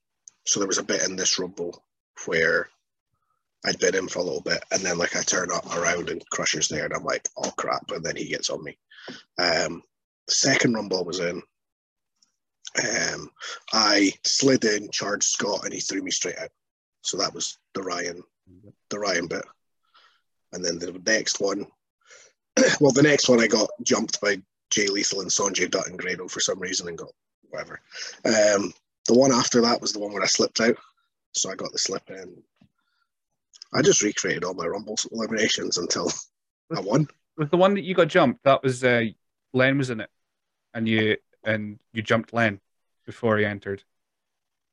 [0.46, 1.84] so there was a bit in this rumble
[2.26, 2.70] where
[3.66, 6.24] I'd been in for a little bit, and then like I turn up around and
[6.30, 8.78] Crusher's there, and I'm like, oh crap, and then he gets on me.
[9.40, 9.84] Um,
[10.30, 11.42] second rumble I was in,
[12.82, 13.30] um,
[13.72, 16.50] I slid in, charged Scott, and he threw me straight out.
[17.02, 18.24] So that was the Ryan,
[18.90, 19.46] the Ryan bit.
[20.54, 21.66] And then the next one,
[22.80, 26.28] well, the next one I got jumped by Jay Lethal and Sonjay Dutt and Grado
[26.28, 27.12] for some reason and got
[27.50, 27.82] whatever.
[28.26, 28.74] Um,
[29.08, 30.78] the one after that was the one where I slipped out.
[31.34, 32.42] So I got the slip in.
[33.74, 36.12] I just recreated all my Rumble eliminations until
[36.76, 37.08] I won.
[37.38, 39.06] with the one that you got jumped, that was uh,
[39.54, 40.10] Len was in it,
[40.74, 42.60] and you and you jumped Len
[43.06, 43.84] before he entered,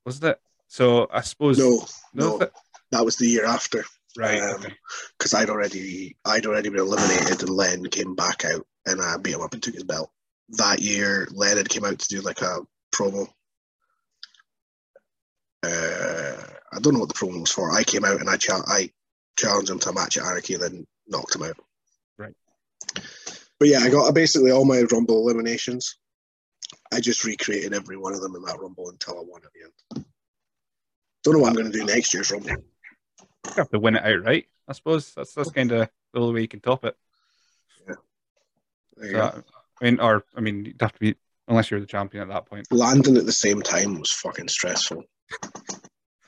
[0.05, 0.41] wasn't it?
[0.69, 1.85] So I suppose No,
[2.15, 2.51] no, no, th-
[2.93, 3.85] that was the year after
[4.17, 4.41] right.
[4.41, 4.75] um, okay.
[5.19, 9.35] because I'd already I'd already been eliminated and Len came back out and I beat
[9.35, 10.11] him up and took his belt.
[10.51, 12.59] That year, Len had came out to do like a
[12.95, 13.29] promo.
[15.63, 16.37] Uh,
[16.73, 17.73] I don't know what the promo was for.
[17.73, 18.91] I came out and I cha- I
[19.39, 21.57] challenged him to a match at Anarchy, then knocked him out.
[22.19, 22.35] Right.
[23.59, 25.97] But yeah, I got basically all my Rumble eliminations.
[26.93, 29.65] I just recreated every one of them in that Rumble until I won at the
[29.65, 30.07] end.
[31.23, 32.51] Don't know what I'm going to do next year's Rumble.
[32.51, 34.47] You have to win it outright.
[34.69, 36.97] I suppose that's that's kind of the only way you can top it.
[37.89, 37.95] You
[39.13, 39.43] So.
[39.81, 41.17] I mean, or I mean, you'd have to be
[41.49, 42.67] unless you're the champion at that point.
[42.71, 45.03] landing at the same time was fucking stressful.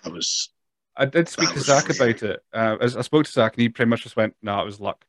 [0.05, 0.51] I was
[0.97, 2.45] I did speak to Zach really- about it.
[2.53, 4.81] Uh, I, I spoke to Zach, and he pretty much just went, "No, it was
[4.81, 5.05] luck."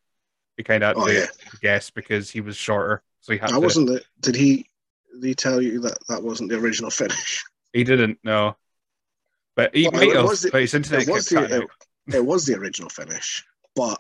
[0.58, 1.26] He kind of had Oh, to yeah.
[1.62, 3.60] guess because he was shorter, so he had I to.
[3.60, 4.70] wasn't the, did he
[5.14, 7.44] did he tell you that that wasn't the original finish?
[7.74, 8.56] He didn't No.
[9.56, 10.28] but he Well, might have.
[10.42, 11.68] the- but his internet it was the, it,
[12.16, 13.44] it was the original finish,
[13.76, 13.98] but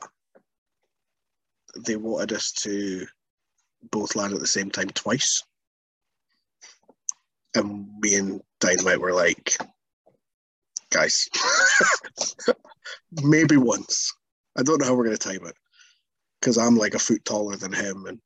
[1.75, 3.07] they wanted us to
[3.91, 5.43] both land at the same time twice.
[7.55, 9.57] And me and Dynamite were like,
[10.93, 11.27] guys,
[13.23, 14.13] maybe once.
[14.57, 15.55] I don't know how we're going to time it
[16.39, 18.19] because I'm like a foot taller than him, and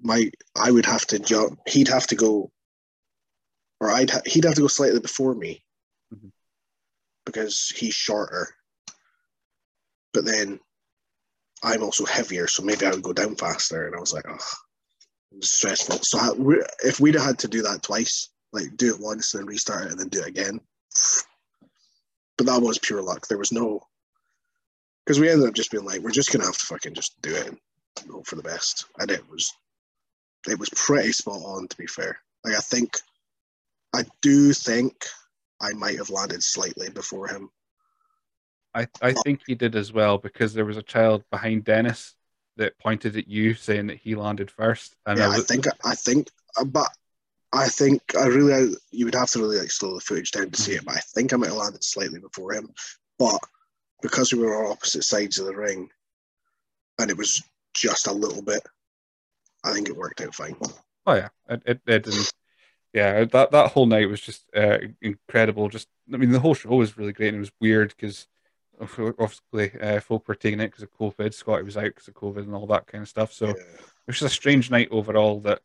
[0.00, 1.58] my I would have to jump.
[1.68, 2.50] He'd have to go,
[3.80, 5.62] or I'd ha- he'd have to go slightly before me
[6.14, 6.30] Mhm.
[7.26, 8.48] because he's shorter.
[10.14, 10.58] But then
[11.62, 13.86] I'm also heavier, so maybe I would go down faster.
[13.86, 14.38] And I was like, oh,
[15.32, 15.98] was stressful.
[16.02, 19.34] So I, we- if we'd have had to do that twice, like do it once,
[19.34, 20.60] and restart it, and then do it again.
[22.36, 23.26] But that was pure luck.
[23.26, 23.80] There was no,
[25.04, 27.34] because we ended up just being like, we're just gonna have to fucking just do
[27.34, 27.58] it and
[28.10, 28.86] hope for the best.
[28.98, 29.52] And it was,
[30.48, 31.68] it was pretty spot on.
[31.68, 32.96] To be fair, like I think,
[33.94, 35.04] I do think
[35.60, 37.50] I might have landed slightly before him.
[38.74, 42.14] I, I think he did as well because there was a child behind Dennis
[42.58, 44.94] that pointed at you saying that he landed first.
[45.06, 46.88] And yeah, I, I think I think, uh, but
[47.52, 50.62] I think I really you would have to really like slow the footage down to
[50.62, 50.84] see it.
[50.84, 52.70] But I think I might have landed slightly before him.
[53.18, 53.40] But
[54.02, 55.88] because we were on opposite sides of the ring,
[56.98, 57.42] and it was
[57.74, 58.62] just a little bit,
[59.64, 60.56] I think it worked out fine.
[61.06, 62.06] Oh yeah, it, it did.
[62.06, 62.32] And
[62.92, 65.68] yeah, that that whole night was just uh, incredible.
[65.68, 68.26] Just, I mean, the whole show was really great, and it was weird because
[68.80, 71.34] obviously uh, folk were taking it because of COVID.
[71.34, 73.32] Scotty was out because of COVID and all that kind of stuff.
[73.32, 73.52] So Yeah.
[73.52, 75.40] it was just a strange night overall.
[75.40, 75.60] That,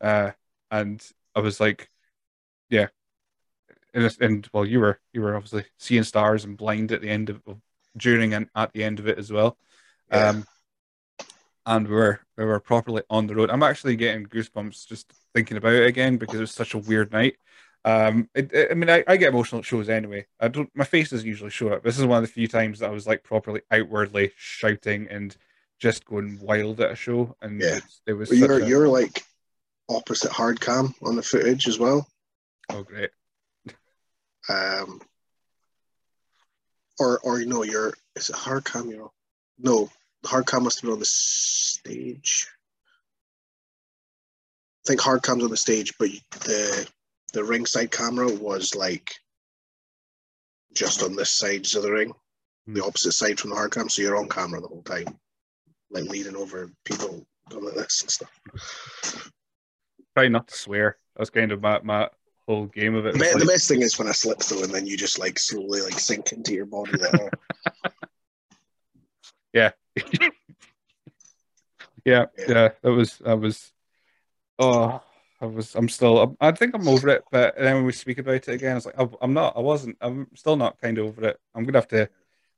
[0.00, 0.30] uh,
[0.70, 1.04] and
[1.34, 1.90] I was like,
[2.70, 2.88] yeah,
[3.92, 7.30] and, and well, you were you were obviously seeing stars and blind at the end
[7.30, 7.42] of,
[7.96, 9.56] during and at the end of it as well.
[10.10, 10.28] Yeah.
[10.30, 10.46] Um,
[11.66, 13.50] and we were we were properly on the road.
[13.50, 17.12] I'm actually getting goosebumps just thinking about it again because it was such a weird
[17.12, 17.36] night.
[17.86, 20.26] Um, it, it- I mean, I, I get emotional at shows anyway.
[20.40, 20.70] I don't.
[20.74, 21.82] My face doesn't usually show it.
[21.82, 25.36] This is one of the few times that I was like properly outwardly shouting and
[25.78, 27.80] just going wild at a show, and Yeah.
[28.06, 29.24] it was such you're a, you're like
[29.88, 32.06] opposite hard cam on the footage as well.
[32.70, 33.10] oh great.
[34.48, 35.00] Um,
[36.98, 38.90] or or no, you're is it hard cam?
[38.90, 39.12] You know,
[39.58, 39.90] no,
[40.22, 42.48] the hard cam must have been on the stage.
[44.84, 46.10] I think hard cam's on the stage, but
[46.40, 46.88] the
[47.32, 49.14] the ringside camera was like
[50.74, 52.12] just on this side of the ring,
[52.66, 52.88] the Hmm.
[52.88, 53.88] opposite side from the hard cam.
[53.88, 55.06] So you're on camera the whole time,
[55.90, 59.30] like leaning over people going like this and stuff.
[60.16, 60.98] Try not to swear.
[61.16, 62.08] That's kind of my, my
[62.46, 63.14] whole game of it.
[63.14, 65.38] The, be- the best thing is when I slip though, and then you just like
[65.38, 67.30] slowly like sink into your body there.
[69.52, 69.70] yeah,
[72.04, 72.26] Yeah.
[72.48, 72.68] yeah.
[72.82, 73.72] That was that was.
[74.58, 75.00] Oh,
[75.40, 75.74] I was.
[75.74, 76.36] I'm still.
[76.40, 78.96] I think I'm over it, but then when we speak about it again, it's like
[78.98, 79.56] I'm I'm not.
[79.56, 79.96] I wasn't.
[80.00, 81.38] I'm still not kind of over it.
[81.54, 81.96] I'm gonna have to.
[81.96, 82.08] gonna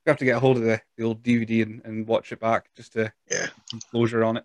[0.07, 2.71] have to get a hold of the, the old DVD and, and watch it back
[2.75, 3.49] just to Yeah.
[3.91, 4.45] closure on it.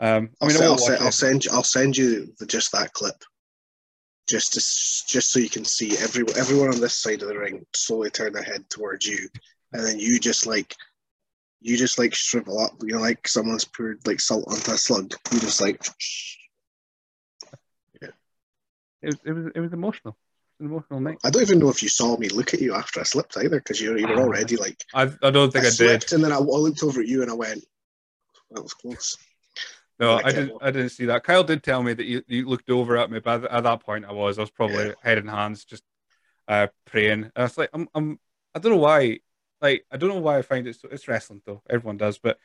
[0.00, 1.50] Um, I I'll, mean, I se- I'll, won't se- watch I'll send you.
[1.52, 3.16] I'll send you the, just that clip,
[4.28, 7.64] just to just so you can see every everyone on this side of the ring
[7.74, 9.28] slowly turn their head towards you,
[9.72, 10.74] and then you just like
[11.60, 12.72] you just like shrivel up.
[12.82, 15.12] You know, like someone's poured like salt onto a slug.
[15.32, 15.84] You just like
[19.02, 20.16] It was, it was it was emotional.
[20.58, 21.18] It was an emotional night.
[21.24, 23.58] I don't even know if you saw me look at you after I slipped either,
[23.58, 24.24] because you were, you were Ah.
[24.24, 25.74] already like I I don't think I, did.
[25.74, 27.64] slipped, and then I, I looked over at you and I went,
[28.50, 29.16] "That was close."
[30.00, 30.52] No, I didn't.
[30.62, 31.24] I didn't see that.
[31.24, 34.06] Kyle did tell me that you, you looked over at me, but at that point,
[34.06, 34.38] I was.
[34.38, 34.92] I was probably Yeah.
[35.02, 35.84] head and hands, just
[36.48, 37.24] uh, praying.
[37.24, 38.18] And I was like, I'm, I'm.
[38.54, 39.20] I don't know why.
[39.60, 40.76] Like, I don't know why I find it.
[40.80, 41.62] So, it's wrestling though.
[41.68, 42.38] Everyone does, but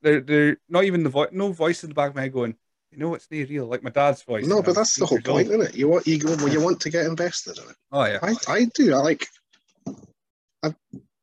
[0.00, 1.30] they're they're not even the voice.
[1.32, 2.54] No voice in the back of my head going.
[2.92, 3.66] You know, it's not real.
[3.66, 4.46] Like my dad's voice.
[4.46, 5.24] No, but that's the whole old.
[5.24, 5.74] point, isn't it?
[5.74, 7.76] You want you go, well, you want to get invested in it.
[7.90, 8.18] Oh yeah.
[8.22, 8.94] I, I do.
[8.94, 9.26] I like.
[10.62, 10.76] I've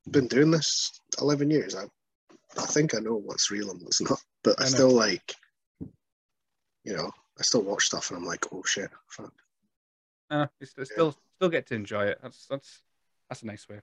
[0.10, 1.76] been doing this eleven years.
[1.76, 1.84] I,
[2.58, 4.20] I think I know what's real and what's not.
[4.44, 5.36] But I, I still like.
[6.90, 9.32] You know, I still watch stuff and I'm like, oh shit, fuck.
[10.32, 12.18] Uh, you st- still still get to enjoy it.
[12.24, 12.82] That's that's
[13.30, 13.80] that's a nice way.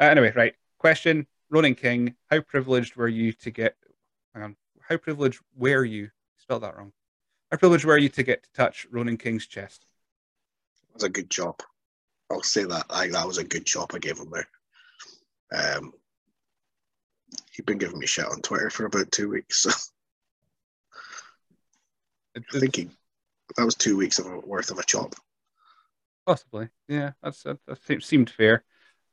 [0.00, 0.54] Uh, anyway, right.
[0.76, 3.76] Question: Ronan King, how privileged were you to get?
[4.34, 4.56] Hang on.
[4.80, 6.10] How privileged were you?
[6.36, 6.92] Spelled that wrong.
[7.52, 9.86] How privileged were you to get to touch Ronan King's chest?
[10.88, 11.62] It was a good job.
[12.28, 12.86] I'll say that.
[12.90, 15.76] I, that was a good job I gave him there.
[15.76, 15.92] Um,
[17.52, 19.64] he'd been giving me shit on Twitter for about two weeks.
[19.78, 19.92] So
[22.34, 22.88] It- I think he,
[23.56, 25.14] that was two weeks of a, worth of a chop.
[26.26, 27.12] Possibly, yeah.
[27.22, 28.64] That's that, that seemed fair.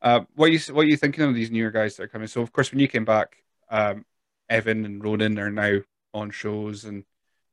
[0.02, 2.28] Uh, what you what are you thinking of these newer guys that are coming?
[2.28, 3.38] So, of course, when you came back,
[3.72, 4.06] um,
[4.50, 5.80] Evan and Ronan are now
[6.14, 7.06] on shows, and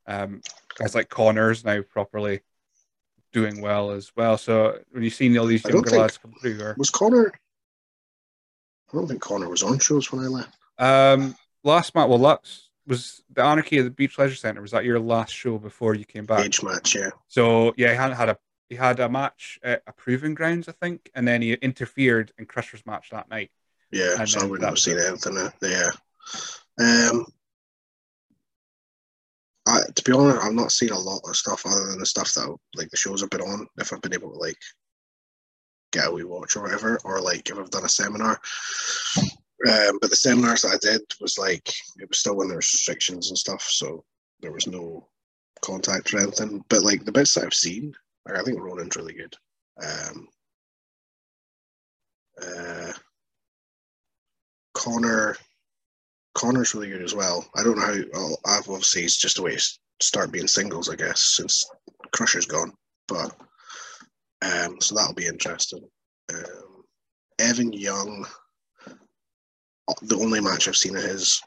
[0.06, 0.40] um,
[0.76, 2.40] guys like Connors now properly
[3.32, 4.36] doing well as well.
[4.36, 7.32] So, when you've seen all these younger think- lads come through, or Was Connor?
[8.92, 10.54] I don't think Connor was on shows when I left.
[10.78, 11.34] um,
[11.64, 12.40] last match, well, that
[12.87, 14.62] was the Anarchy of the Beach Leisure Centre.
[14.62, 16.45] Was that your last show before you came back?
[16.45, 17.11] Age match, yeah.
[17.28, 20.72] So yeah, he hadn't had a he had a match at a proving grounds, I
[20.72, 23.51] think, and then he interfered in Crusher's match that night.
[23.91, 25.05] Yeah, And so I wouldn't have seen it.
[25.07, 25.93] anything there.
[26.80, 27.26] Um,
[29.68, 32.33] I, to be honest, I've not seen a lot of stuff other than the stuff
[32.35, 33.66] that like the shows I've been on.
[33.78, 34.57] If I've been able to like
[35.93, 38.41] get a wee watch or whatever, or like if I've done a seminar.
[39.68, 42.72] Um, but the seminars that I did was like it was still when there was
[42.72, 44.04] restrictions and stuff, so
[44.40, 45.08] there was no
[45.60, 46.64] contact or anything.
[46.68, 47.94] But like the bits that I've seen,
[48.26, 49.34] like, I think Ronan's really good.
[49.82, 50.28] Um,
[52.44, 52.92] uh,
[54.74, 55.36] Connor,
[56.34, 57.48] Connor's really good as well.
[57.56, 57.94] I don't know how.
[58.12, 61.64] Well, I've obviously it's just a way to start being singles, I guess, since
[62.12, 62.72] Crusher's gone.
[63.06, 63.34] But
[64.42, 65.88] um, so that'll be interesting.
[66.34, 66.84] Um,
[67.38, 68.26] Evan Young,
[70.03, 71.41] the only match I've seen of his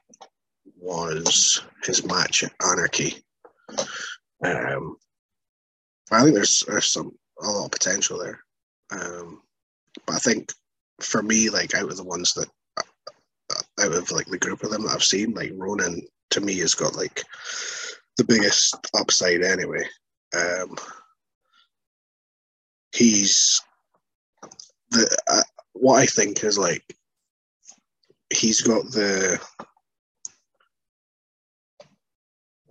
[0.78, 3.24] was his match at Anarchy.
[4.44, 4.98] Um,
[6.12, 7.12] I think there's there's some
[7.42, 8.40] a lot of potential there.
[8.92, 9.42] Um,
[10.06, 10.52] but I think
[11.02, 14.72] for me, like out of the ones that uh, out of like the group of
[14.72, 17.24] them that I've seen, like Ronan to me has got like
[18.18, 19.84] the biggest upside anyway.
[20.36, 20.76] Um,
[22.94, 23.62] he's
[24.92, 26.84] the uh, what I think is like
[28.36, 29.40] he's got the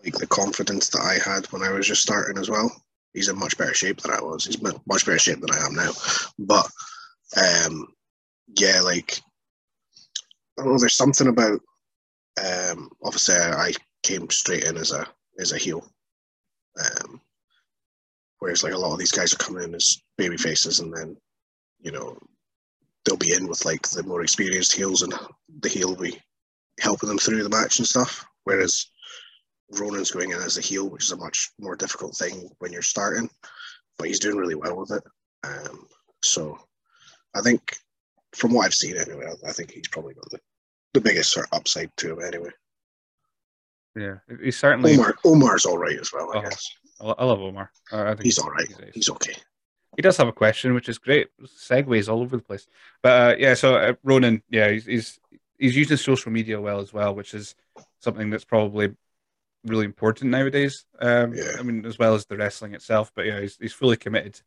[0.05, 2.71] like the confidence that I had when I was just starting as well.
[3.15, 4.45] He's in much better shape than I was.
[4.45, 5.93] He's much better shape than I am now.
[6.39, 6.67] But
[7.37, 7.87] um,
[8.59, 9.21] yeah, like
[10.59, 10.79] I don't know.
[10.79, 11.61] There's something about
[12.45, 15.07] um, obviously I came straight in as a
[15.39, 15.87] as a heel,
[16.81, 17.21] um,
[18.41, 21.17] whereas like a lot of these guys are coming in as baby faces, and then
[21.81, 22.19] you know
[23.05, 25.13] they'll be in with like the more experienced heels, and
[25.61, 26.21] the heel will be
[26.81, 28.25] helping them through the match and stuff.
[28.45, 28.87] Whereas
[29.79, 32.83] Ronan's going in as a heel, which is a much more difficult thing when you're
[32.83, 33.29] starting,
[33.99, 35.03] but he's doing really well with it.
[35.45, 35.87] Um,
[36.23, 36.59] so
[37.35, 37.77] I think,
[38.33, 40.39] from what I've seen anyway, I, I think he's probably got the,
[40.95, 42.51] the biggest sort of upside to him anyway.
[43.97, 44.95] Yeah, he's certainly.
[44.95, 46.69] Omar Omar's all right as well, I Oh, guess.
[47.01, 47.71] I love Omar.
[47.93, 48.69] I think He's all right.
[48.69, 48.91] ace.
[48.95, 49.35] He's okay.
[49.97, 51.29] He does have a question, which is great.
[51.45, 52.67] Segues all over the place.
[53.03, 55.21] But uh, yeah, so uh, Ronan, yeah, he's, he's
[55.59, 57.55] he's using social media well as well, which is
[58.01, 58.95] something that's probably
[59.65, 60.85] really important nowadays.
[61.01, 61.53] Um, Yeah.
[61.59, 63.13] I mean, as well as the wrestling itself.
[63.15, 64.41] But yeah, he's he's fully committed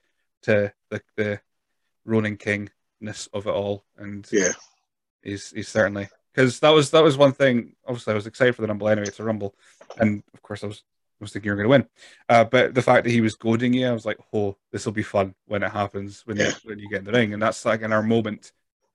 [0.43, 1.39] to the the
[2.05, 4.51] Ronan Kingness of it all, and Yeah.
[5.21, 7.75] he's he's certainly because that was that was one thing.
[7.85, 9.07] Obviously, I was excited for the Rumble anyway.
[9.07, 9.55] It's a Rumble,
[9.97, 10.83] and of course, I was
[11.19, 11.87] was thinking you were going to win.
[12.29, 14.93] Uh, but the fact that he was goading you, I was like, "Oh, this will
[14.93, 17.65] be fun when it happens when you when you get in the ring." And that's
[17.65, 18.51] like in our moment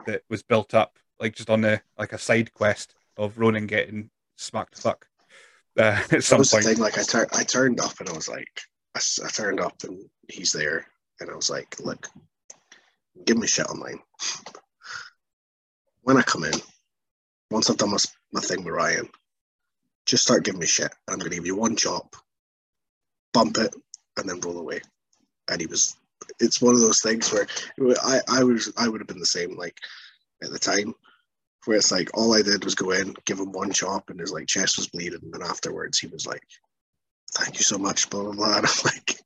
[0.07, 4.11] that was built up, like just on the like a side quest of Ronan getting
[4.37, 5.07] smacked the fuck
[5.79, 6.65] uh, at That some was the point.
[6.67, 6.79] thing.
[6.79, 8.61] Like I turned, I turned up and I was like,
[8.95, 9.01] I
[9.31, 9.99] turned up and
[10.29, 10.87] he's there,
[11.21, 12.09] and I was like, look,
[13.25, 14.01] give me shit online.
[16.03, 16.53] When I come in,
[17.51, 17.99] once I've done my,
[18.33, 19.09] my thing with Ryan,
[20.07, 20.93] just start giving me shit.
[21.09, 22.17] I'm gonna give you one chop,
[23.33, 23.75] bump it,
[24.17, 24.81] and then roll away.
[25.51, 25.97] And he was.
[26.39, 27.47] It's one of those things where
[28.03, 29.57] I, I was, I would have been the same.
[29.57, 29.77] Like
[30.43, 30.95] at the time,
[31.65, 34.33] where it's like all I did was go in, give him one chop, and his
[34.33, 36.43] like chest was bleeding, and then afterwards he was like,
[37.37, 39.19] "Thank you so much, blah blah blah." And I'm like,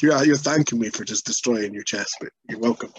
[0.00, 2.92] "You're you're thanking me for just destroying your chest, but you're welcome."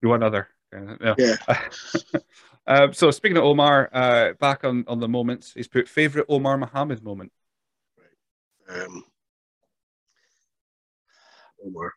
[0.00, 0.48] You want another?
[0.72, 1.14] Yeah.
[1.18, 1.36] Yeah.
[2.66, 6.56] um, so speaking of Omar, uh, back on on the moments, he's put favorite Omar
[6.56, 7.32] Muhammad moment.
[8.68, 9.04] Um,
[11.64, 11.92] Omar,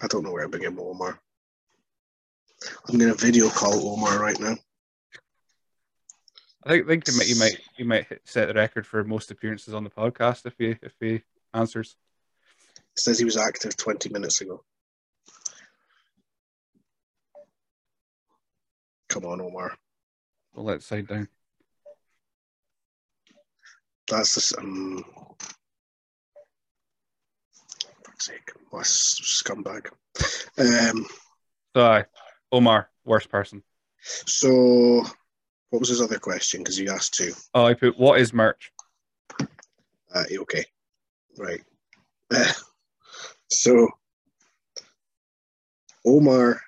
[0.00, 1.20] I don't know where I begin with Omar.
[2.88, 4.56] I'm gonna video call Omar right now.
[6.66, 9.74] I think, think you might you might you might set the record for most appearances
[9.74, 11.22] on the podcast if he if he
[11.52, 11.96] answers.
[12.96, 14.64] It says he was active 20 minutes ago.
[19.14, 19.72] Come on, Omar.
[20.52, 21.28] We'll let it side down.
[24.10, 25.04] That's the um.
[28.04, 28.50] Fuck's sake!
[28.70, 29.86] What scumbag.
[30.58, 31.06] Um.
[31.76, 32.04] So aye,
[32.50, 33.62] Omar, worst person.
[34.02, 35.04] So,
[35.70, 36.62] what was his other question?
[36.62, 37.34] Because you asked two.
[37.54, 38.72] Oh, I put what is merch?
[40.12, 40.64] Uh, okay,
[41.38, 41.60] right.
[42.32, 42.52] Uh,
[43.48, 43.88] so,
[46.04, 46.60] Omar.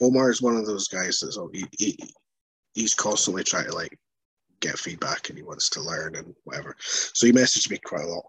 [0.00, 1.98] Omar is one of those guys that's all- he, he
[2.74, 3.98] he's constantly trying to like
[4.60, 6.76] get feedback and he wants to learn and whatever.
[6.80, 8.24] So he messaged me quite a lot.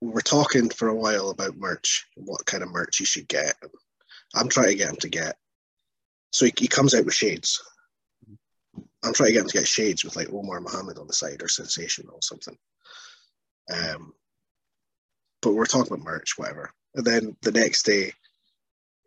[0.00, 3.54] We were talking for a while about merch, what kind of merch he should get.
[4.34, 5.36] I'm trying to get him to get.
[6.32, 7.60] So he, he comes out with shades.
[9.04, 11.42] I'm trying to get him to get shades with like Omar Mohammed on the side
[11.42, 12.56] or Sensational or something.
[13.72, 14.12] Um,
[15.42, 16.70] but we're talking about merch, whatever.
[16.94, 18.12] And then the next day,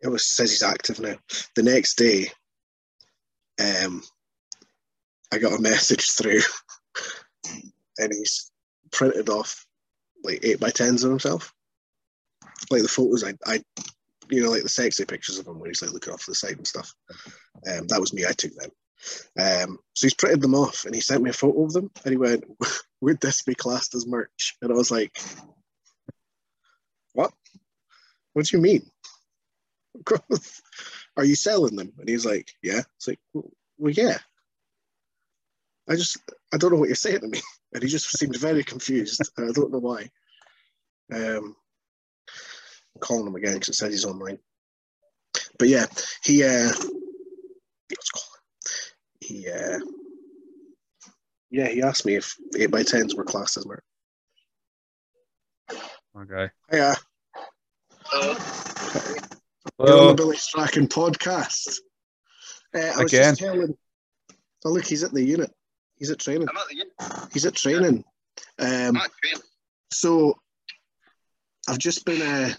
[0.02, 1.14] it was says he's active now.
[1.54, 2.30] The next day,
[3.60, 4.02] um,
[5.32, 6.40] I got a message through,
[7.98, 8.50] and he's
[8.90, 9.64] printed off
[10.24, 11.52] like eight by tens of himself,
[12.70, 13.62] like the photos I, I,
[14.28, 16.56] you know, like the sexy pictures of him when he's like looking off the side
[16.56, 16.92] and stuff.
[17.66, 18.24] Um, that was me.
[18.26, 18.70] I took them.
[19.38, 22.12] Um, so he's printed them off, and he sent me a photo of them, and
[22.12, 22.44] he went,
[23.00, 25.16] "Would this be classed as merch?" And I was like,
[27.12, 27.32] "What?
[28.32, 28.88] What do you mean?
[31.16, 34.18] Are you selling them?" And he's like, "Yeah." It's like, "Well, well yeah."
[35.88, 36.18] I just,
[36.54, 37.40] I don't know what you're saying to me,
[37.72, 39.20] and he just seemed very confused.
[39.36, 40.08] and I don't know why.
[41.12, 41.56] Um,
[42.94, 44.38] I'm calling him again because it says he's online.
[45.58, 45.86] But yeah,
[46.22, 46.70] he, uh,
[47.90, 48.40] let's call him.
[49.20, 49.78] He, uh,
[51.50, 53.84] yeah, he asked me if eight by tens were classed as merch.
[56.16, 56.50] Okay.
[56.72, 56.94] Yeah,
[59.78, 61.78] you're on Well, the Billy Strachan podcast.
[62.74, 63.22] Uh, I was Again.
[63.32, 63.74] just telling.
[64.64, 65.50] Oh look, he's at the unit.
[65.96, 66.48] He's at training.
[66.48, 68.04] I'm at the He's at training.
[68.58, 69.42] Um, Ah, great.
[69.92, 70.34] so
[71.68, 72.54] I've just been uh,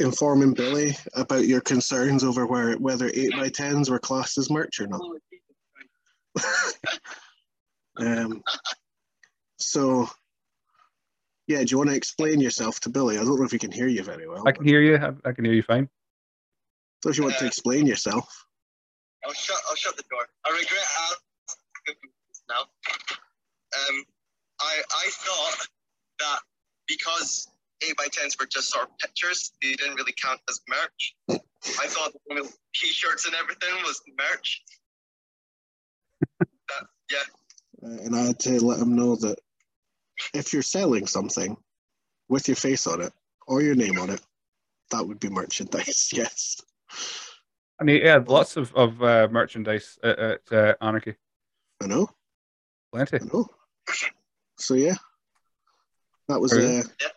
[0.00, 4.80] informing Billy about your concerns over where whether eight by tens were classed as merch
[4.80, 5.00] or not.
[7.98, 8.42] Um,
[9.58, 10.08] so
[11.46, 13.18] yeah, do you want to explain yourself to Billy?
[13.18, 14.42] I don't know if he can hear you very well.
[14.46, 14.96] I can hear you.
[14.96, 15.88] I, I can hear you fine.
[17.02, 18.44] So you want to explain yourself,
[19.26, 19.56] I'll shut.
[19.68, 20.26] I'll shut the door.
[20.44, 20.84] I regret
[22.48, 22.60] now.
[22.60, 24.04] Um,
[24.60, 25.66] I I thought
[26.20, 26.38] that
[26.86, 27.48] because
[27.82, 31.14] eight by tens were just sort of pictures, they didn't really count as merch.
[31.30, 34.62] I thought the one with t-shirts and everything was merch.
[36.68, 37.18] That- yeah,
[37.88, 39.38] uh, and I had to let him know that
[40.32, 41.56] if you're selling something
[42.28, 43.12] with your face on it
[43.46, 44.20] or your name on it,
[44.92, 46.10] that would be merchandise.
[46.12, 46.60] Yes.
[47.78, 51.14] And he had lots of, of uh, merchandise at, at uh, Anarchy.
[51.82, 52.08] I know.
[52.92, 53.16] Plenty.
[53.16, 53.46] I know.
[54.58, 54.94] So yeah,
[56.28, 57.08] that was Very uh, Yeah.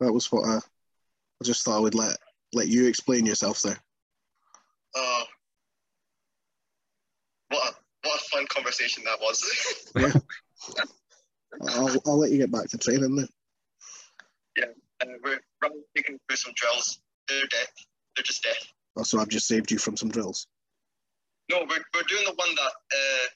[0.00, 2.16] that was what I, I just thought I would let
[2.52, 3.78] let you explain yourself there.
[4.96, 5.24] uh,
[7.50, 9.92] what a, what a fun conversation that was.
[9.96, 10.12] yeah.
[11.68, 13.28] I'll I'll let you get back to training then.
[14.56, 17.00] Yeah and we're running taking through some drills.
[17.28, 17.66] They're dead.
[18.16, 18.56] They're just dead.
[18.98, 20.48] Also, I've just saved you from some drills.
[21.50, 23.26] No, we're, we're doing the one that uh,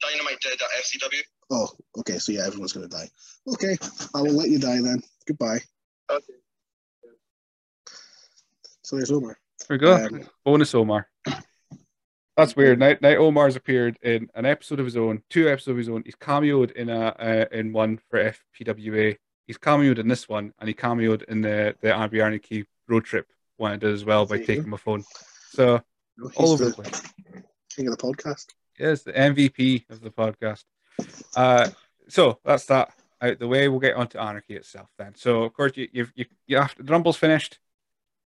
[0.00, 1.20] Dynamite did at FCW.
[1.50, 2.18] Oh, okay.
[2.18, 3.10] So yeah, everyone's gonna die.
[3.48, 3.76] Okay,
[4.14, 5.02] I will let you die then.
[5.26, 5.58] Goodbye.
[6.08, 6.32] Okay.
[8.82, 9.36] So there's Omar.
[9.68, 9.96] There we go.
[9.96, 11.08] Um, Bonus Omar.
[12.36, 12.78] That's weird.
[12.78, 16.04] Now, now Omar's appeared in an episode of his own, two episodes of his own.
[16.04, 19.16] He's cameoed in a uh, in one for FPWA.
[19.48, 23.26] He's cameoed in this one, and he cameoed in the the RB Anarchy road trip
[23.58, 25.04] one I did as well by you taking my phone.
[25.50, 25.82] So
[26.16, 27.02] No, all over the the place.
[27.74, 28.46] king of the podcast.
[28.78, 30.64] Yes, the MVP of the podcast.
[31.36, 31.68] Uh,
[32.08, 33.68] so that's that out the way.
[33.68, 35.14] We'll get on to Anarchy itself then.
[35.16, 37.58] So of course you you've, you you after the rumble's finished,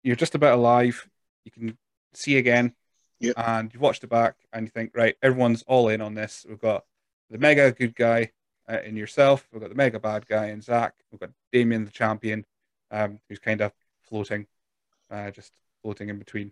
[0.03, 1.07] you're just about alive.
[1.45, 1.77] You can
[2.13, 2.73] see again,
[3.19, 3.33] Yep.
[3.37, 6.45] and you've watched it back, and you think right, everyone's all in on this.
[6.47, 6.85] We've got
[7.29, 8.31] the mega good guy
[8.69, 9.47] uh, in yourself.
[9.51, 10.93] We've got the mega bad guy in Zach.
[11.11, 12.45] We've got Damien the champion,
[12.91, 13.71] um, who's kind of
[14.03, 14.45] floating,
[15.13, 16.51] uh, just floating in between,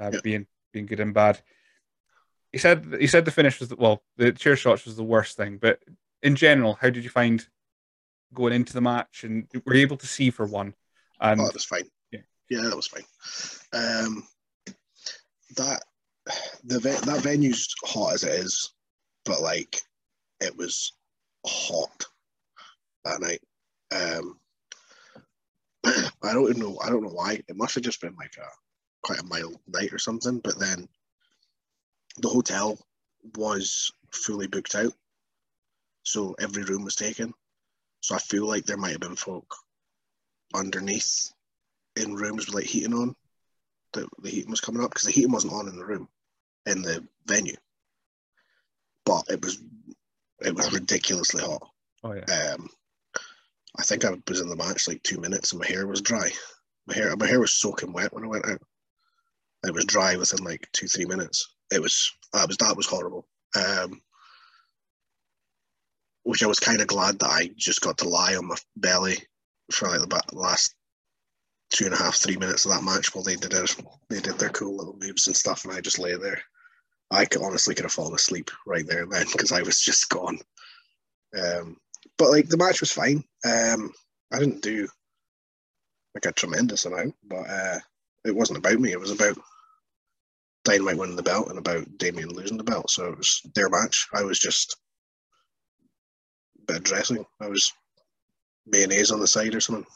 [0.00, 0.22] uh, Yep.
[0.22, 1.40] being being good and bad
[2.52, 5.36] he said he said the finish was the, well the chair shots was the worst
[5.36, 5.78] thing but
[6.22, 7.46] in general how did you find
[8.32, 10.74] going into the match and were you able to see for one
[11.20, 11.88] and oh, that was fine.
[12.10, 12.20] yeah.
[12.50, 13.04] yeah, that was fine.
[13.72, 14.26] Um,
[15.56, 15.82] that
[16.64, 18.74] the ve- that venue's hot as it is,
[19.24, 19.80] but like
[20.40, 20.92] it was
[21.46, 22.04] hot
[23.04, 23.40] that night.
[23.94, 24.38] Um,
[26.26, 26.78] I don't even know.
[26.82, 27.40] I don't know why.
[27.48, 28.48] It must have just been like a
[29.02, 30.40] quite a mild night or something.
[30.40, 30.88] But then
[32.18, 32.78] the hotel
[33.36, 34.92] was fully booked out,
[36.02, 37.32] so every room was taken.
[38.00, 39.54] So I feel like there might have been folk
[40.54, 41.32] underneath
[41.96, 43.14] in rooms with like heating on.
[43.92, 46.08] The, the heating was coming up because the heating wasn't on in the room
[46.66, 47.56] in the venue,
[49.04, 49.60] but it was
[50.40, 51.62] it was ridiculously hot.
[52.04, 52.68] oh yeah Um,
[53.78, 56.30] I think I was in the match like two minutes and my hair was dry.
[56.86, 58.62] My hair my hair was soaking wet when I went out.
[59.64, 61.54] It was dry within like two three minutes.
[61.72, 63.26] It was that was that was horrible.
[63.56, 64.00] Um,
[66.22, 69.18] which I was kind of glad that I just got to lie on my belly
[69.70, 70.74] for like the last
[71.70, 73.66] two and a half three minutes of that match while they did their
[74.08, 76.42] they did their cool little moves and stuff, and I just lay there.
[77.10, 80.38] I could honestly could have fallen asleep right there then because I was just gone.
[81.40, 81.76] Um,
[82.18, 83.24] but like the match was fine.
[83.44, 83.92] Um,
[84.32, 84.88] I didn't do
[86.14, 87.78] like a tremendous amount, but uh,
[88.24, 88.92] it wasn't about me.
[88.92, 89.36] It was about
[90.64, 92.90] Dynamite winning the belt and about Damien losing the belt.
[92.90, 94.08] So it was their match.
[94.12, 94.76] I was just
[96.58, 97.24] a bit of dressing.
[97.40, 97.72] I was
[98.66, 99.86] mayonnaise on the side or something.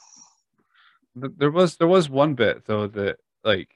[1.17, 3.69] There was there was one bit though that like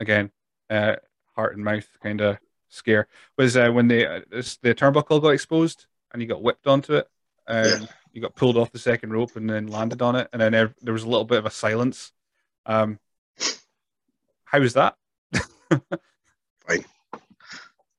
[0.00, 0.30] again
[0.70, 0.96] uh
[1.36, 2.38] heart and mouth kind of
[2.70, 6.66] scare was uh, when the uh, this, the turnbuckle got exposed and you got whipped
[6.66, 7.06] onto it
[7.48, 7.86] um, Yeah.
[8.12, 10.74] you got pulled off the second rope and then landed on it and then ev-
[10.82, 12.12] there was a little bit of a silence
[12.66, 12.98] um
[14.44, 14.96] how was that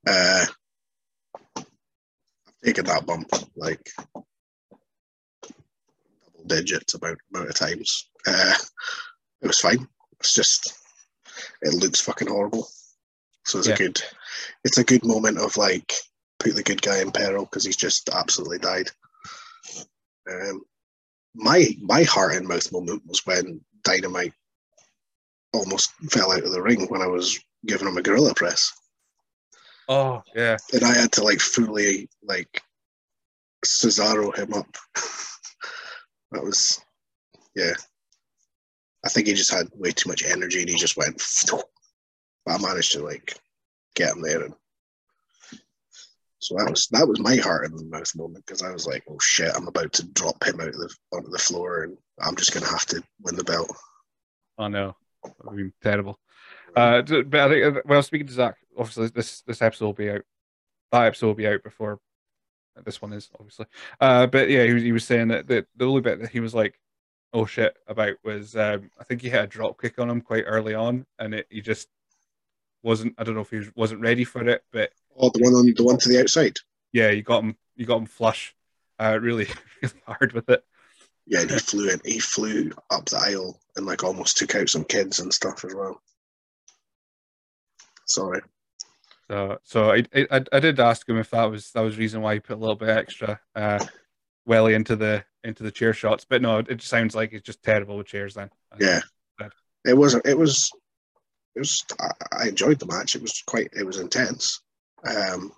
[0.06, 0.46] Uh,
[1.56, 1.66] I've
[2.64, 4.28] taken that bump like double
[6.46, 8.10] digits about amount of times.
[8.28, 8.54] Uh,
[9.42, 9.88] it was fine.
[10.20, 10.74] It's just
[11.62, 12.68] it looks fucking horrible.
[13.46, 13.76] So it's Yeah.
[13.76, 14.02] a good
[14.66, 15.94] it's a good moment of like
[16.40, 18.92] put the good guy in peril because he's just absolutely died.
[20.30, 20.62] Um,
[21.36, 24.34] my my heart and mouth moment was when Dynamite
[25.54, 28.74] almost fell out of the ring when I was giving him a gorilla press
[29.88, 32.62] oh yeah and I had to like fully like
[33.66, 34.78] Cesaro him up
[36.32, 36.82] that was
[37.56, 37.74] yeah.
[39.06, 41.22] I think he just had way too much energy and he just went.
[42.46, 43.40] But I managed to like
[43.96, 44.54] get him there, and
[46.44, 49.04] so that was that was my heart in the mouth moment because I was like,
[49.10, 52.36] oh shit, I'm about to drop him out of the onto the floor, and I'm
[52.36, 53.74] just gonna have to win the belt.
[54.58, 54.96] Oh no,
[55.44, 56.20] would be terrible.
[56.76, 59.86] Uh, but I think uh, when I was speaking to Zach, obviously this this episode
[59.86, 60.22] will be out.
[60.92, 62.00] That episode will be out before
[62.86, 63.66] this one is obviously.
[64.00, 66.40] Uh, but yeah, he was, he was saying that the, the only bit that he
[66.40, 66.80] was like,
[67.34, 70.44] oh shit about was um, I think he had a drop kick on him quite
[70.46, 71.88] early on, and it, he just
[72.84, 73.16] wasn't.
[73.18, 75.66] I don't know if he was, wasn't ready for it, but oh, the one on
[75.66, 76.58] the one to the outside.
[76.92, 77.58] Yeah, you got him.
[77.76, 78.56] You got him flush,
[79.00, 79.48] uh, really,
[79.82, 80.64] really hard with it.
[81.26, 82.02] Yeah, and he flew in.
[82.04, 85.74] He flew up the aisle and like almost took out some kids and stuff as
[85.74, 86.02] well.
[88.06, 88.42] Sorry.
[89.30, 92.36] So, so I, I, I did ask him if that was that was reason why
[92.36, 93.84] he put a little bit extra uh,
[94.46, 97.98] welly into the into the chair shots, but no, it sounds like it's just terrible
[97.98, 98.34] with chairs.
[98.34, 98.50] Then,
[98.80, 99.02] yeah,
[99.86, 100.26] it wasn't.
[100.26, 100.72] It was.
[101.56, 101.86] It was.
[102.32, 103.16] I, enjoyed the match.
[103.16, 103.70] It was quite.
[103.74, 104.62] It was intense.
[105.08, 105.52] Um,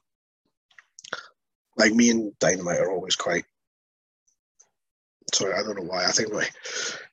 [1.78, 3.46] like me and Dynamite are always quite.
[5.34, 6.06] Sorry, I don't know why.
[6.06, 6.48] I think my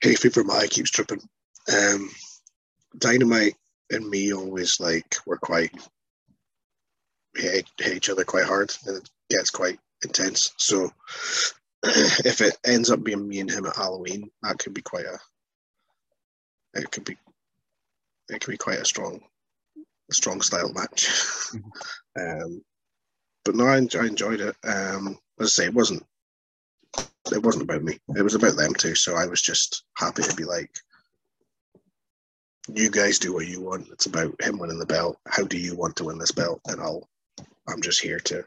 [0.03, 1.23] hay fever my keeps tripping.
[1.73, 2.11] Um,
[2.99, 3.55] Dynamite
[3.91, 5.73] and me always like we're quite
[7.37, 10.53] hate, hate each other quite hard and it gets quite intense.
[10.59, 10.91] So
[11.85, 15.19] if it ends up being me and him at Halloween, that could be quite a
[16.75, 17.17] it could be
[18.33, 19.21] it could be quite a strong
[20.11, 21.09] a strong style match.
[21.55, 22.43] Mm-hmm.
[22.45, 22.63] um,
[23.45, 24.57] but no, I, I enjoyed it.
[24.65, 26.05] Um, as I say, it wasn't
[27.33, 27.99] it wasn't about me.
[28.17, 28.95] It was about them too.
[28.95, 30.71] So I was just happy to be like,
[32.75, 33.89] you guys do what you want.
[33.91, 35.19] It's about him winning the belt.
[35.29, 36.61] How do you want to win this belt?
[36.69, 37.09] And I'll
[37.69, 38.45] I'm just here to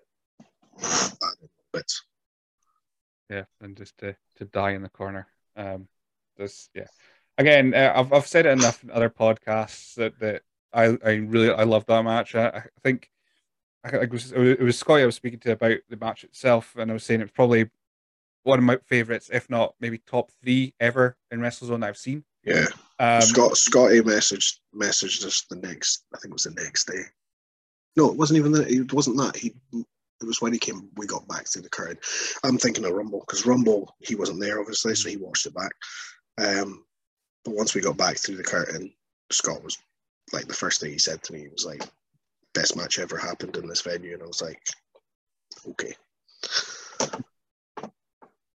[1.72, 1.92] but
[3.30, 5.28] yeah, and just to, to die in the corner.
[5.56, 5.88] Um,
[6.38, 6.88] this yeah.
[7.38, 10.44] Again, uh, I've I've said it enough in other podcasts that that
[10.74, 12.36] I I really I love that match.
[12.36, 13.10] I, I think
[13.84, 16.90] I, it was it was Scotty I was speaking to about the match itself, and
[16.90, 17.70] I was saying it's probably
[18.44, 22.24] one of my favorites, if not maybe top three ever in WrestleZone that I've seen.
[22.44, 22.68] Yeah.
[23.00, 27.04] Um, Scott Scotty messaged messaged us the next I think it was the next day
[27.96, 28.70] no, it wasn't even that.
[28.70, 29.36] It wasn't that.
[29.36, 29.54] He.
[29.74, 30.90] It was when he came.
[30.96, 32.00] We got back to the current.
[32.44, 35.72] I'm thinking of Rumble because Rumble he wasn't there obviously, so he watched it back.
[36.38, 36.86] Um,
[37.46, 38.92] but once we got back through the curtain,
[39.32, 39.78] Scott was
[40.34, 41.84] like the first thing he said to me was like,
[42.54, 44.60] "Best match ever happened in this venue," and I was like,
[45.70, 45.96] "Okay."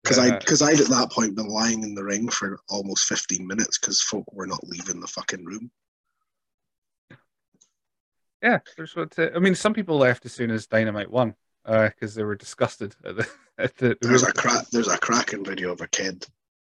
[0.03, 3.47] Because I, because I'd at that point been lying in the ring for almost 15
[3.47, 5.71] minutes because folk were not leaving the fucking room.
[8.43, 9.13] Yeah, there's what.
[9.13, 12.37] To, I mean, some people left as soon as Dynamite won because uh, they were
[12.37, 13.29] disgusted at the.
[13.59, 14.71] At the there's a crack.
[14.71, 16.27] There's a cracking video of a kid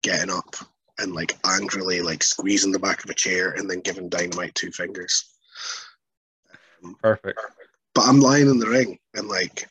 [0.04, 0.56] getting up
[1.00, 4.72] and like angrily like squeezing the back of a chair and then giving Dynamite two
[4.72, 5.26] fingers.
[6.84, 7.40] Um, Perfect.
[7.94, 9.68] But I'm lying in the ring and like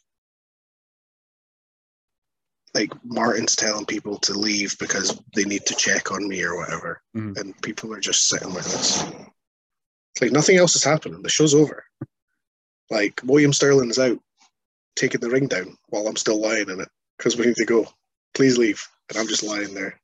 [2.75, 7.01] like Martin's telling people to leave because they need to check on me or whatever,
[7.17, 7.39] mm-hmm.
[7.39, 9.03] and people are just sitting like this.
[9.03, 11.23] It's like nothing else is happening.
[11.23, 11.85] The show's over.
[12.91, 14.19] Like William Sterling is out,
[14.95, 17.87] taking the ring down while I'm still lying in it because we need to go.
[18.35, 18.87] Please leave.
[19.09, 19.99] And I'm just lying there.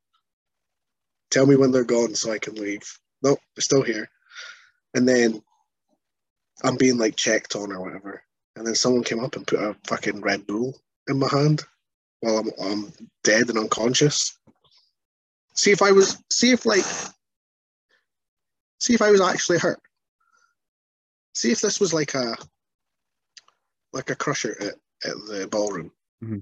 [1.33, 2.83] Tell me when they're gone so I can leave.
[3.23, 4.09] Nope, they're still here.
[4.95, 5.43] And then
[6.63, 8.23] I'm being like checked on or whatever.
[8.55, 10.79] And then someone came up and put a fucking Red Bull
[11.09, 11.65] in my hand
[12.21, 12.93] while I'm I'm
[13.25, 14.39] dead and unconscious.
[15.55, 16.85] See if I was see if like
[18.79, 19.81] see if I was actually hurt
[21.35, 22.37] see if this was like a
[23.93, 25.91] like a crusher at, at the ballroom
[26.23, 26.39] mm-hmm.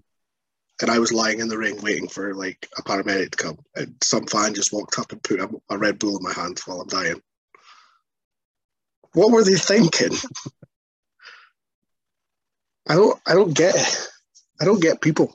[0.81, 3.94] And I was lying in the ring waiting for like a paramedic to come and
[4.02, 6.81] some fan just walked up and put a, a Red Bull in my hand while
[6.81, 7.20] I'm dying.
[9.12, 10.16] What were they thinking?
[12.89, 13.77] I don't I don't get.
[14.61, 15.35] I don't get people.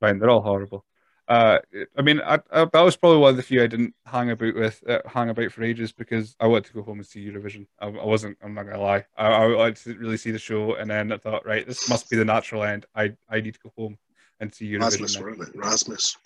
[0.00, 0.84] Fine, they're all horrible.
[1.28, 1.58] Uh,
[1.96, 4.54] I mean, I, I, that was probably one of the few I didn't hang about
[4.54, 7.66] with, uh, hang about for ages because I wanted to go home and see Eurovision.
[7.78, 8.38] I, I wasn't.
[8.42, 9.04] I'm not gonna lie.
[9.14, 12.08] I, I wanted to really see the show, and then I thought, right, this must
[12.08, 12.86] be the natural end.
[12.94, 13.98] I, I need to go home
[14.40, 15.22] and see Eurovision.
[15.22, 15.50] Rasmus?
[15.54, 16.16] Rasmus.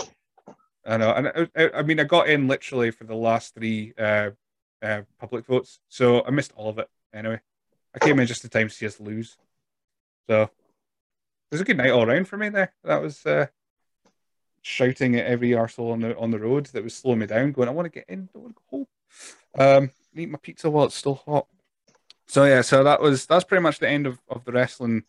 [0.86, 4.30] I know, and I, I, mean, I got in literally for the last three uh,
[4.82, 6.88] uh, public votes, so I missed all of it.
[7.12, 7.40] Anyway,
[7.94, 9.36] I came in just in time to see us lose.
[10.28, 10.50] So it
[11.50, 12.72] was a good night all around for me there.
[12.84, 13.46] That was uh,
[14.62, 17.68] shouting at every arsehole on the on the road that was slowing me down, going,
[17.68, 18.86] I want to get in, I want to go home.
[19.59, 21.47] Um, eat my pizza while it's still hot.
[22.26, 25.05] So yeah, so that was that's pretty much the end of, of the wrestling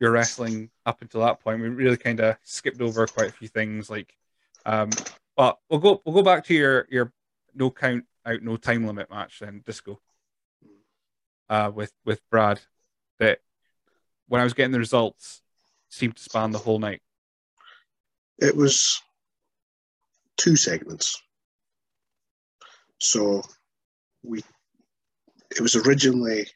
[0.00, 1.60] your wrestling up until that point.
[1.60, 4.16] We really kind of skipped over quite a few things like
[4.66, 4.90] Um,
[5.36, 7.12] but we'll go we'll go back to your your
[7.54, 10.00] no count out no time limit match then disco.
[11.48, 12.60] Uh, with with Brad,
[13.18, 13.40] that
[14.28, 15.42] when I was getting the results,
[15.88, 17.02] seemed to span the whole night.
[18.40, 19.00] It was
[20.36, 21.20] two segments.
[22.98, 23.42] So
[24.22, 24.42] we
[25.50, 26.46] it was originally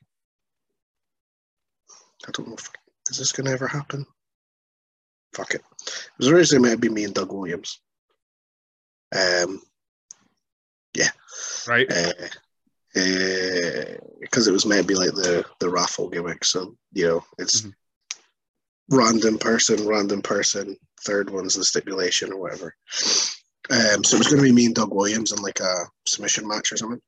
[2.27, 2.71] I don't know if
[3.11, 4.07] is this gonna ever happen?
[5.35, 5.63] Fuck it.
[5.87, 7.81] It was originally meant to be me and Doug Williams.
[9.15, 9.61] Um
[10.95, 11.11] yeah.
[11.67, 11.91] Right.
[11.91, 12.13] Uh,
[14.21, 16.45] because it was meant to be like the the raffle gimmick.
[16.45, 17.75] So you know, it's Mhm.
[18.91, 20.77] random person, random person.
[21.05, 22.75] Third one's the stipulation or whatever.
[23.71, 26.47] Um, so it was going to be me and Doug Williams in like a submission
[26.47, 27.01] match or something.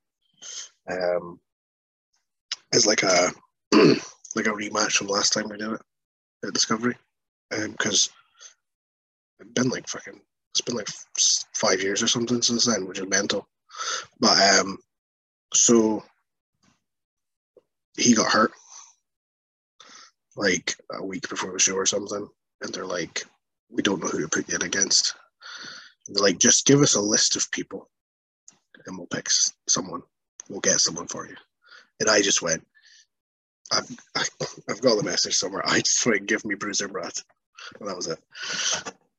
[0.90, 1.40] Um,
[2.72, 3.30] as like a
[3.72, 5.80] like a rematch from last time we did it
[6.44, 6.96] at Discovery,
[7.50, 8.10] because
[9.40, 10.20] it's been like fucking
[10.52, 10.88] it's been like
[11.54, 13.46] five years or something since then, which is mental.
[14.20, 14.78] But um,
[15.52, 16.02] so
[17.96, 18.52] he got hurt
[20.36, 22.28] like a week before the show or something,
[22.62, 23.24] and they're like,
[23.70, 25.14] "We don't know who to put you in against."
[26.06, 27.90] And they're like, "Just give us a list of people,
[28.86, 29.28] and we'll pick
[29.68, 30.02] someone.
[30.48, 31.36] We'll get someone for you."
[32.00, 32.66] And I just went,
[33.72, 33.90] "I've
[34.68, 35.62] I've got the message somewhere.
[35.66, 37.12] I just went, give me Bruiser Brad,"
[37.80, 38.18] and that was it.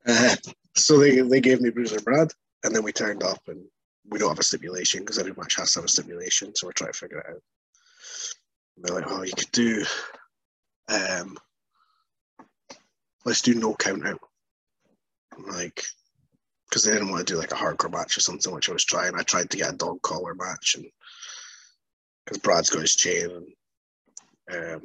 [0.06, 0.36] Uh,
[0.74, 2.32] so they they gave me Bruiser Brad,
[2.64, 3.64] and then we turned up and
[4.10, 6.72] we don't have a stipulation because every match has to have a stipulation, so we're
[6.72, 7.42] trying to figure it out.
[8.76, 9.84] And they're like, oh, you could do,
[10.88, 11.36] um,
[13.24, 14.20] let's do no count out.
[15.36, 15.84] Like,
[16.68, 18.84] because they didn't want to do like a hardcore match or something, which I was
[18.84, 19.14] trying.
[19.14, 20.86] I tried to get a dog collar match, and
[22.24, 23.30] because Brad's got his chain,
[24.48, 24.82] and um,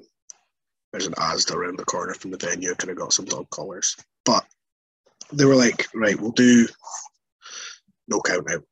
[0.91, 2.73] there's an Asda around the corner from the venue.
[2.75, 3.95] Could have got some dog collars,
[4.25, 4.45] but
[5.31, 6.67] they were like, right, we'll do
[8.07, 8.63] no count out.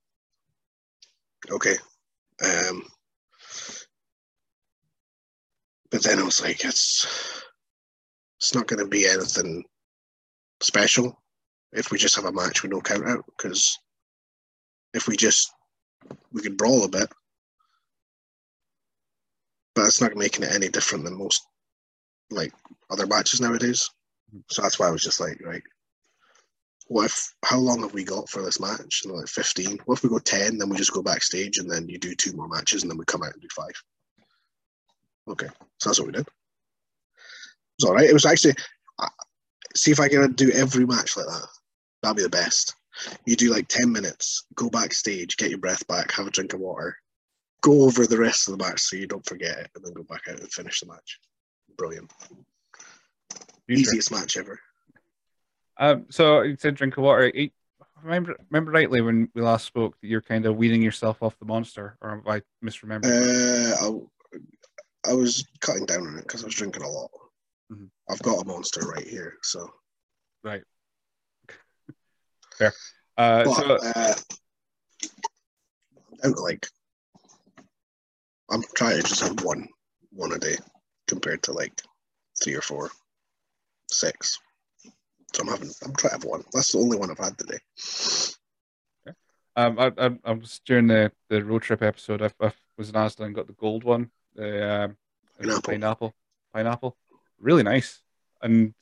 [1.49, 1.76] Okay.
[2.43, 2.84] Um,
[5.89, 7.43] but then I was like, it's
[8.39, 9.64] it's not going to be anything
[10.61, 11.20] special
[11.73, 13.77] if we just have a match with no count out because
[14.93, 15.53] if we just
[16.31, 17.10] we could brawl a bit,
[19.76, 21.45] but it's not making it any different than most
[22.30, 22.53] like
[22.89, 23.89] other matches nowadays.
[24.49, 25.64] So that's why I was just like, right,
[26.88, 29.02] what if how long have we got for this match?
[29.03, 29.77] And like fifteen.
[29.85, 32.34] What if we go ten, then we just go backstage and then you do two
[32.34, 33.72] more matches and then we come out and do five.
[35.30, 35.48] Okay,
[35.80, 36.27] so that's what we did.
[36.27, 36.27] It
[37.80, 38.10] was all right.
[38.10, 38.56] It was actually
[39.76, 41.48] see if I can do every match like that.
[42.02, 42.76] That'd be the best.
[43.26, 46.60] You do like ten minutes, go backstage, get your breath back, have a drink of
[46.60, 46.98] water,
[47.61, 50.03] go over the rest of the match so you don't forget it, and then go
[50.03, 51.19] back out and finish the match.
[51.78, 52.11] Brilliant.
[53.69, 54.60] Easiest match ever.
[55.78, 57.32] Um, so you said drink of water.
[57.34, 57.53] Eat,
[58.03, 61.45] remember, remember rightly when we last spoke that you're kind of weaning yourself off the
[61.45, 63.06] monster, or have I misremembered?
[63.06, 64.02] Uh,
[65.06, 67.10] I, I was cutting down on it because I was drinking a lot.
[67.72, 67.90] Mhm.
[68.10, 69.72] I've got a monster right here, so.
[70.44, 70.64] right.
[72.61, 72.73] Fair.
[73.17, 74.13] Uh, But so uh,
[76.23, 76.67] I'm like,
[78.51, 79.67] I'm trying to just have one,
[80.11, 80.57] one a day,
[81.07, 81.81] compared to like
[82.43, 82.91] three or four,
[83.89, 84.38] six.
[85.33, 86.43] So I'm having, I'm trying to have one.
[86.53, 87.57] That's the only one I've had today.
[89.55, 92.21] um, I, I, I was during the, the road trip episode.
[92.21, 94.97] I, I was in Asda and got the gold one, the um,
[95.39, 95.61] Pineapple.
[95.73, 96.15] pineapple,
[96.53, 96.97] pineapple,
[97.39, 98.01] really nice.
[98.43, 98.75] And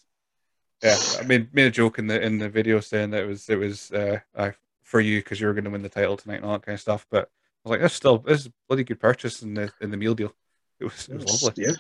[0.84, 3.49] yeah, I made made a joke in the in the video saying that it was
[3.49, 4.51] it was uh, uh
[4.84, 6.73] for you because you were going to win the title tonight and all that kind
[6.73, 7.06] of stuff.
[7.11, 9.91] But I was like, that's still this is a bloody good purchase in the in
[9.91, 10.34] the meal deal.
[10.80, 11.65] It was it was lovely.
[11.65, 11.73] Yeah.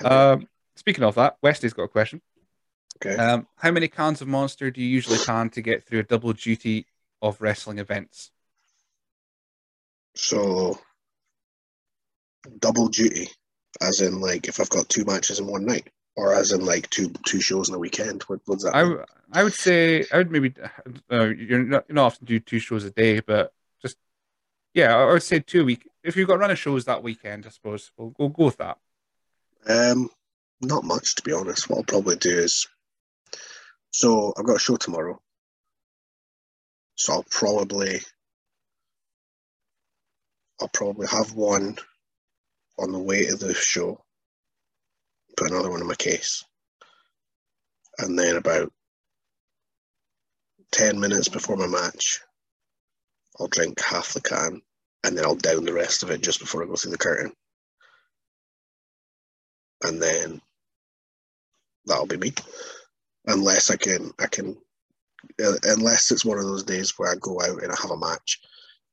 [0.00, 0.30] Yeah.
[0.32, 2.20] Um, speaking of that, Westy's got a question.
[2.96, 3.16] okay.
[3.16, 6.32] Um, how many cans of Monster do you usually can to get through a double
[6.32, 6.86] duty
[7.22, 8.32] of wrestling events?
[10.16, 10.78] So
[12.58, 13.28] double duty,
[13.80, 16.88] as in like if I've got two matches in one night, or as in like
[16.90, 18.22] two two shows in a weekend.
[18.24, 18.74] What what's that?
[18.74, 18.98] I, mean?
[19.32, 20.54] I would say I would maybe
[21.10, 23.96] uh, you're not you not often do two shows a day, but just
[24.74, 25.88] yeah, I would say two a week.
[26.02, 28.78] If you've got running shows that weekend, I suppose we'll, we'll go with that.
[29.66, 30.10] Um,
[30.60, 31.68] not much to be honest.
[31.68, 32.68] What I'll probably do is,
[33.90, 35.20] so I've got a show tomorrow,
[36.96, 38.00] so I'll probably,
[40.60, 41.76] I'll probably have one
[42.78, 44.03] on the way to the show,
[45.36, 46.44] put another one in my case,
[47.98, 48.72] and then about
[50.70, 52.20] ten minutes before my match,
[53.38, 54.60] I'll drink half the can,
[55.04, 57.32] and then I'll down the rest of it just before I go through the curtain
[59.84, 60.40] and then
[61.86, 62.32] that'll be me.
[63.26, 64.56] Unless I can I can
[65.42, 67.96] uh, unless it's one of those days where I go out and I have a
[67.96, 68.40] match,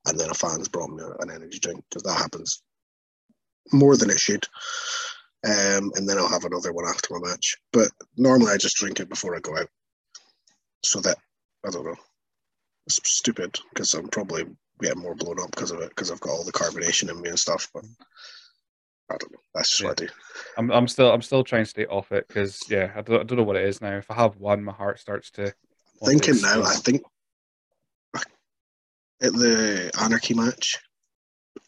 [0.05, 2.61] and then a fan's brought me an energy drink because that happens
[3.73, 4.45] more than it should.
[5.43, 7.57] Um, and then I'll have another one after my match.
[7.73, 9.69] But normally I just drink it before I go out,
[10.83, 11.17] so that
[11.65, 11.95] I don't know.
[12.87, 14.45] It's stupid because I'm probably
[14.79, 17.29] getting more blown up because of it because I've got all the carbonation in me
[17.29, 17.69] and stuff.
[17.73, 17.85] But
[19.09, 19.39] I don't know.
[19.55, 20.11] That's just what I do.
[20.57, 23.23] I'm I'm still I'm still trying to stay off it because yeah, I don't, I
[23.23, 23.97] don't know what it is now.
[23.97, 25.53] If I have one, my heart starts to
[26.03, 27.03] Thinking now, I think
[29.21, 30.79] at the Anarchy match,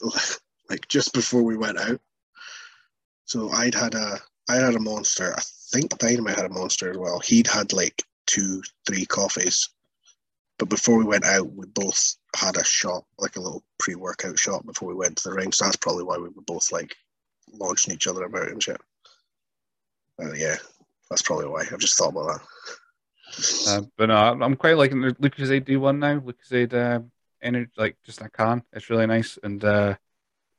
[0.70, 2.02] like just before we went out.
[3.34, 5.34] So I'd had a I had a monster.
[5.36, 5.42] I
[5.72, 7.20] think Dynamite had a monster as well.
[7.20, 9.70] He'd had like two, three coffees.
[10.60, 14.68] But before we went out, we both had a shot, like a little pre-workout shot
[14.68, 15.52] before we went to the ring.
[15.52, 16.96] So that's probably why we were both like
[17.52, 18.80] launching each other about and shit.
[20.22, 20.58] Uh, yeah,
[21.10, 21.62] that's probably why.
[21.62, 23.68] I've just thought about that.
[23.68, 26.20] Uh, but no, I'm quite liking the Lucozade do one now.
[26.20, 27.00] Lucozade uh,
[27.42, 28.62] energy, like just a can.
[28.74, 29.96] It's really nice and uh,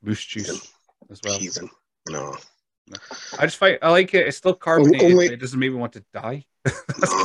[0.03, 0.73] boost juice
[1.09, 1.39] as well.
[1.39, 1.71] Heathen.
[2.09, 2.37] No.
[3.39, 4.27] I just find I like it.
[4.27, 5.03] It's still carbonated.
[5.11, 6.45] only- it doesn't make me want to die.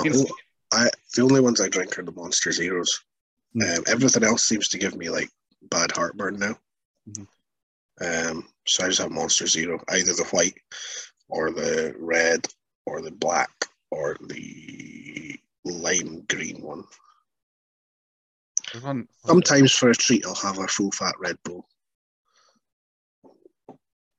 [0.05, 0.25] No,
[0.71, 3.01] I the only ones I drink are the Monster Zeros.
[3.55, 3.77] Mm.
[3.79, 5.29] Um, everything else seems to give me like
[5.69, 6.57] bad heartburn now.
[7.09, 7.27] Mhm.
[8.01, 10.55] Um, so I just have Monster Zero, either the white
[11.27, 12.47] or the red
[12.85, 13.49] or the black
[13.91, 16.83] or the lime green one.
[18.81, 21.67] One- Sometimes for a treat, I'll have a full fat Red Bull.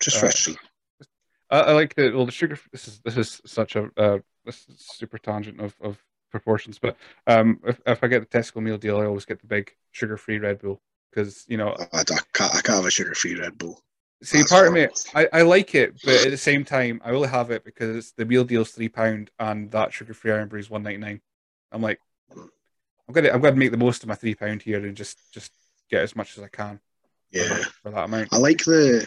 [0.02, 0.58] Just for Uh, a treat.
[1.50, 2.58] I, I like the well the sugar.
[2.72, 5.98] This is this is such a uh, this is super tangent of, of
[6.30, 6.96] proportions, but
[7.26, 10.16] um, if, if I get the Tesco meal deal, I always get the big sugar
[10.16, 11.76] free Red Bull because you know.
[11.92, 13.82] I, I can't, I can't have a sugar free Red Bull.
[14.22, 14.86] See, That's part of me.
[15.14, 18.26] I, I like it, but at the same time, I only have it because the
[18.26, 21.20] meal deal's three pound and that sugar free Irn-Bru is one ninety nine.
[21.72, 22.00] I'm like,
[22.36, 25.52] I'm gonna I'm gonna make the most of my three pound here and just just
[25.90, 26.80] get as much as I can
[27.32, 27.48] for, Yeah.
[27.48, 28.28] that, for that amount.
[28.32, 29.06] I like the.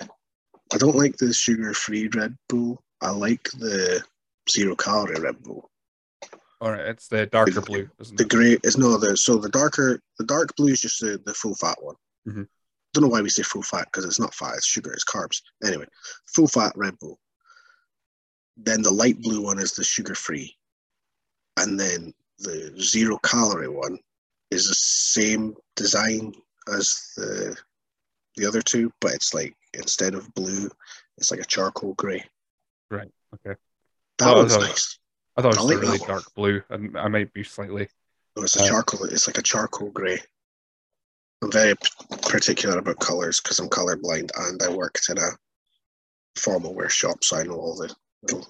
[0.74, 2.82] I don't like the sugar-free Red Bull.
[3.02, 4.04] I like the
[4.50, 5.70] zero-calorie Red Bull.
[6.62, 8.30] All right, it's the darker The- blue, The it?
[8.30, 11.56] grey is no the so the darker the dark blue is just the, the full
[11.56, 11.96] fat one.
[12.28, 12.48] Mhm.
[12.94, 15.42] Don't know why we say full fat because it's not fat, it's sugar, it's carbs.
[15.64, 15.88] Anyway,
[16.34, 17.20] full fat Red Bull.
[18.56, 20.56] Then the light blue one is the sugar-free,
[21.58, 24.00] and then the zero-calorie one
[24.52, 26.34] is the same design
[26.74, 27.58] as the
[28.38, 30.70] the other two, but it's like instead of blue,
[31.18, 32.24] it's like a charcoal grey.
[32.92, 33.12] Right.
[33.36, 33.58] Okay.
[34.20, 35.00] That Oh, one's so- nice.
[35.36, 37.90] I thought it was like a really dark blue, and I might be slightly.
[38.36, 39.06] No, it's a Uh, charcoal.
[39.06, 40.22] It's like a charcoal grey.
[41.42, 45.30] I'm very p- particular about colours because I'm colourblind and I worked in a
[46.36, 48.48] formal wear shop, so I know all the little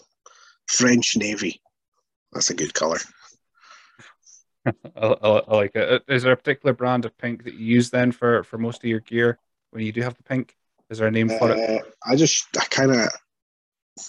[0.67, 1.61] French navy.
[2.33, 2.99] That's a good colour.
[4.65, 5.89] I, I, I like it.
[5.89, 8.89] Uh, there a particular brand of pink that you use then for for most of
[8.89, 9.39] your gear
[9.71, 10.55] when you do have the pink?
[10.93, 11.57] Is there a name for it?
[11.57, 13.09] Uh, I just, I kind of,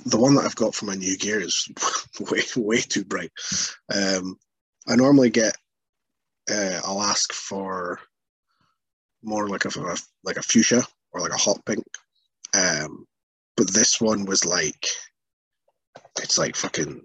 [0.04, 1.66] the one that I've got for my new gear is
[2.30, 3.32] way, way too bright.
[3.90, 4.36] Um,
[4.86, 5.56] I normally get,
[6.50, 8.00] uh, I'll ask for
[9.22, 9.70] more like a
[10.24, 10.82] like a fuchsia
[11.12, 11.82] or like a hot pink.
[12.54, 13.06] Um,
[13.56, 14.86] but this one was like,
[16.20, 17.00] it's like fucking,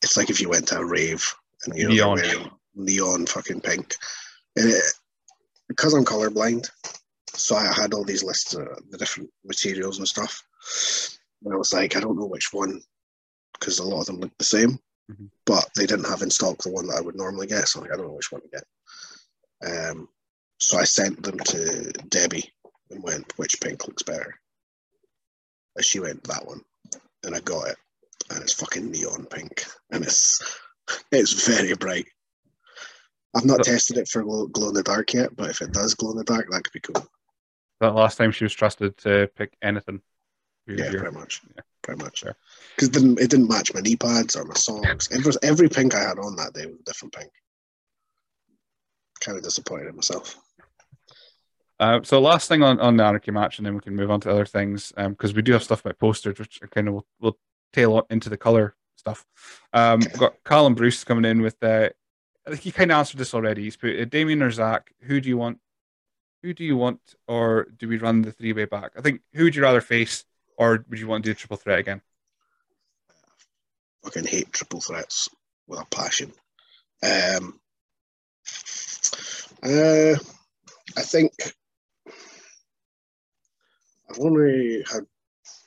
[0.00, 1.30] it's like if you went to a rave
[1.66, 2.50] and you know Neon.
[2.74, 3.96] neon fucking pink.
[4.56, 4.82] And it,
[5.68, 6.70] because I'm colorblind,
[7.34, 10.42] so I had all these lists of the different materials and stuff.
[11.44, 12.80] And I was like, I don't know which one,
[13.54, 14.78] because a lot of them look the same,
[15.10, 15.30] Mhm.
[15.46, 17.68] but they didn't have in stock the one that I would normally get.
[17.68, 18.64] So I'm like, I don't know which one to get.
[19.62, 20.08] Um,
[20.60, 22.52] so I sent them to Debbie
[22.90, 24.38] and went, which pink looks better?
[25.76, 26.62] And she went, that one.
[27.22, 27.76] And I got it.
[28.30, 29.64] And it's fucking neon pink.
[29.90, 30.40] And it's
[31.12, 32.06] it's very bright.
[33.34, 35.94] I've not tested it for glow, glow in the dark yet, but if it does
[35.94, 37.06] glow in the dark, that could be cool.
[37.80, 40.00] That last time she was trusted to pick anything.
[40.66, 41.40] Yeah, pretty much.
[41.56, 41.62] Yeah.
[41.82, 42.22] Pretty much.
[42.76, 45.08] Because it didn't, it didn't match my knee pads or my socks.
[45.10, 47.30] Every, every pink I had on that day was a different pink.
[49.20, 50.36] Kind of disappointed in myself.
[51.78, 54.20] Uh, so last thing on, on the anarchy match, and then we can move on
[54.20, 57.38] to other things because we do have stuff about posters, which kind of will will
[57.72, 59.24] tail on into the color stuff.
[59.72, 60.08] Um, Okay.
[60.12, 61.88] we've got Colin Bruce coming in with uh,
[62.46, 63.62] I think he kind of answered this already.
[63.64, 64.92] He's put uh, Damien or Zach.
[65.04, 65.58] Who do you want?
[66.42, 68.92] Who do you want, or do we run the three way back?
[68.96, 70.24] I think who would you rather face,
[70.56, 72.00] or would you want to do triple threat again?
[73.10, 75.28] I fucking hate triple threats
[75.66, 76.32] with a passion.
[77.02, 77.60] Um,
[79.62, 80.16] uh,
[80.96, 81.32] I think
[84.08, 85.06] I've only had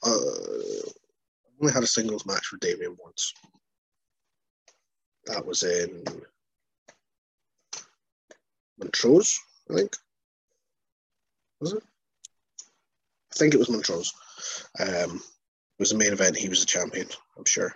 [0.04, 3.34] uh, I've only had a singles match with Damien once.
[5.26, 6.04] That was in
[8.78, 9.40] Montrose,
[9.70, 9.96] I think.
[11.64, 11.84] Was it?
[13.32, 14.12] I think it was Montrose.
[14.80, 16.36] Um, it was the main event.
[16.36, 17.08] He was the champion.
[17.38, 17.74] I'm sure.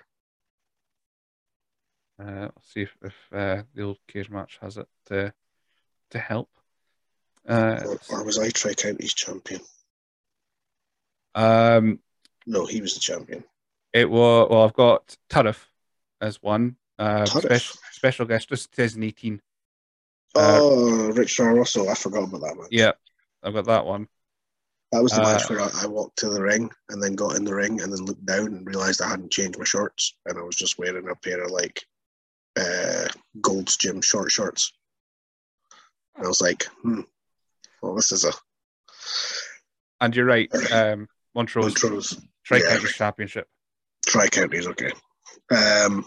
[2.21, 5.33] Uh, let's see if, if uh, the old cage match has it to
[6.11, 6.49] to help.
[7.47, 9.61] Uh, Or, or was I Tri County's champion?
[11.33, 11.99] um,
[12.45, 13.45] No, he was the champion.
[13.93, 14.63] it was well.
[14.63, 15.71] I've got Turf
[16.19, 19.41] as one uh, special special guest, just 2018.
[20.35, 21.89] Uh, oh, Rich Russell.
[21.89, 22.67] I forgot about that match.
[22.69, 22.91] Yeah,
[23.43, 24.07] I've got that one.
[24.91, 27.35] That was the Uh, match where I, I walked to the ring and then got
[27.35, 30.37] in the ring and then looked down and realized I hadn't changed my shorts and
[30.37, 31.83] I was just wearing a pair of like
[32.57, 33.07] uh,
[33.41, 34.71] Gold's Gym short shorts.
[36.15, 37.01] And I was like, hmm,
[37.81, 38.31] well, this is a
[39.99, 42.69] And you're right, um, Montrose Montrose Tri yeah.
[42.69, 43.47] Counties Championship.
[44.07, 44.91] Tri Counties, okay.
[45.51, 46.05] Um,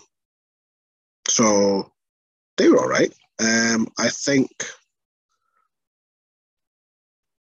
[1.28, 1.93] so
[2.57, 3.12] they were all right.
[3.40, 4.51] Um, I think,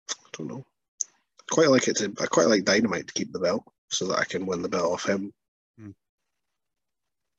[0.10, 0.66] I don't know.
[1.40, 2.14] I quite like it to.
[2.20, 4.92] I quite like Dynamite to keep the belt so that I can win the belt
[4.94, 5.34] off him.
[5.80, 5.92] Hmm.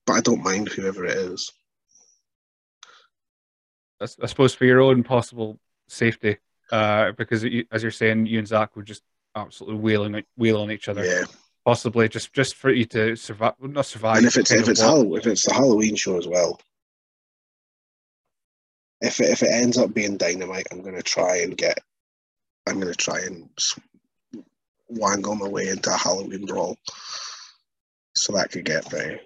[0.07, 1.51] But I don't mind whoever it is.
[4.01, 5.59] I, s- I suppose for your own possible
[5.89, 6.39] safety,
[6.73, 9.03] uh, because as you're saying, you and Zach were just
[9.35, 11.05] absolutely wailing wheel on each other.
[11.05, 11.25] Yeah,
[11.65, 14.19] Possibly just just for you to survive, not survive.
[14.19, 14.81] and if it's if it's.
[14.81, 16.61] Hall- if it's the Halloween show as well,
[19.01, 21.79] if it, if it ends up being Dynamite, I'm gonna try and get.
[22.71, 23.49] I'm gonna try and
[24.89, 26.77] wangle my way into a Halloween brawl,
[28.15, 29.21] so that could get me.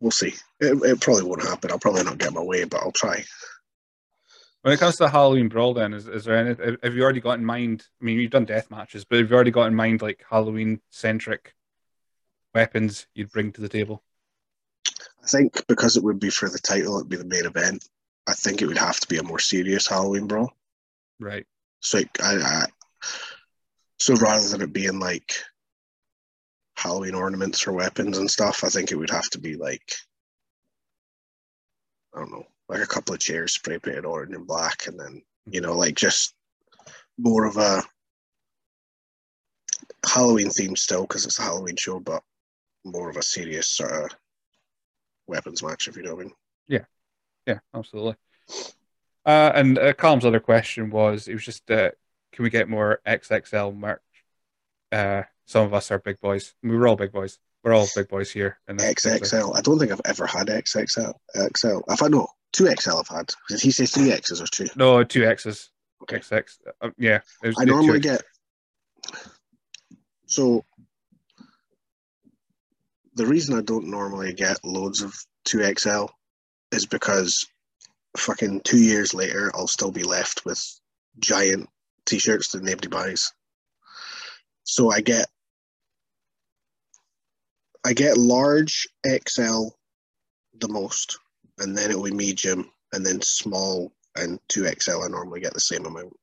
[0.00, 0.34] We'll see.
[0.60, 1.70] It, it probably won't happen.
[1.70, 3.24] I'll probably not get my way, but I'll try.
[4.62, 6.76] When it comes to Halloween brawl, then is, is there any?
[6.82, 7.86] Have you already got in mind?
[8.00, 10.80] I mean, you've done death matches, but have you already got in mind like Halloween
[10.90, 11.54] centric
[12.54, 14.02] weapons you'd bring to the table?
[15.22, 17.86] I think because it would be for the title, it'd be the main event.
[18.26, 20.50] I think it would have to be a more serious Halloween brawl.
[21.20, 21.46] Right.
[21.84, 22.66] So like, I, I
[23.98, 25.34] so rather than it being like
[26.76, 29.92] Halloween ornaments for weapons and stuff, I think it would have to be like
[32.14, 35.22] I don't know, like a couple of chairs spray painted orange and black, and then
[35.46, 36.34] you know, like just
[37.18, 37.82] more of a
[40.06, 42.22] Halloween theme still because it's a Halloween show, but
[42.84, 44.18] more of a serious sort of
[45.26, 46.34] weapons match, if you know what I mean.
[46.68, 46.84] Yeah,
[47.46, 48.16] yeah, absolutely.
[49.26, 51.90] Uh, and uh, Calm's other question was, it was just, uh,
[52.32, 54.00] can we get more XXL merch?
[54.92, 56.54] Uh, some of us are big boys.
[56.62, 57.38] We were all big boys.
[57.62, 58.58] We're all big boys here.
[58.68, 59.56] In this particular- XXL.
[59.56, 61.14] I don't think I've ever had XXL.
[61.56, 61.80] XL.
[61.88, 62.98] I've had no two XL.
[62.98, 63.32] I've had.
[63.48, 64.66] Did he say three X's or two?
[64.76, 65.70] No, two X's.
[66.02, 66.18] Okay.
[66.18, 66.44] XX.
[66.80, 67.20] Uh, yeah.
[67.42, 68.22] was I normally get.
[70.26, 70.64] So
[73.14, 75.14] the reason I don't normally get loads of
[75.44, 76.06] two XL
[76.72, 77.46] is because
[78.16, 80.62] fucking two years later I'll still be left with
[81.18, 81.68] giant
[82.06, 83.32] t-shirts that nobody buys.
[84.64, 85.26] So I get
[87.86, 89.68] I get large XL
[90.58, 91.18] the most,
[91.58, 95.02] and then it'll be medium, and then small and two XL.
[95.02, 96.16] I normally get the same amount.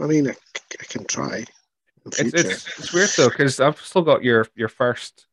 [0.00, 0.34] I mean, I,
[0.80, 1.38] I can try.
[1.38, 1.46] In
[2.06, 2.36] It's, future.
[2.36, 5.26] it's, it's weird though, because I've still got your, your first,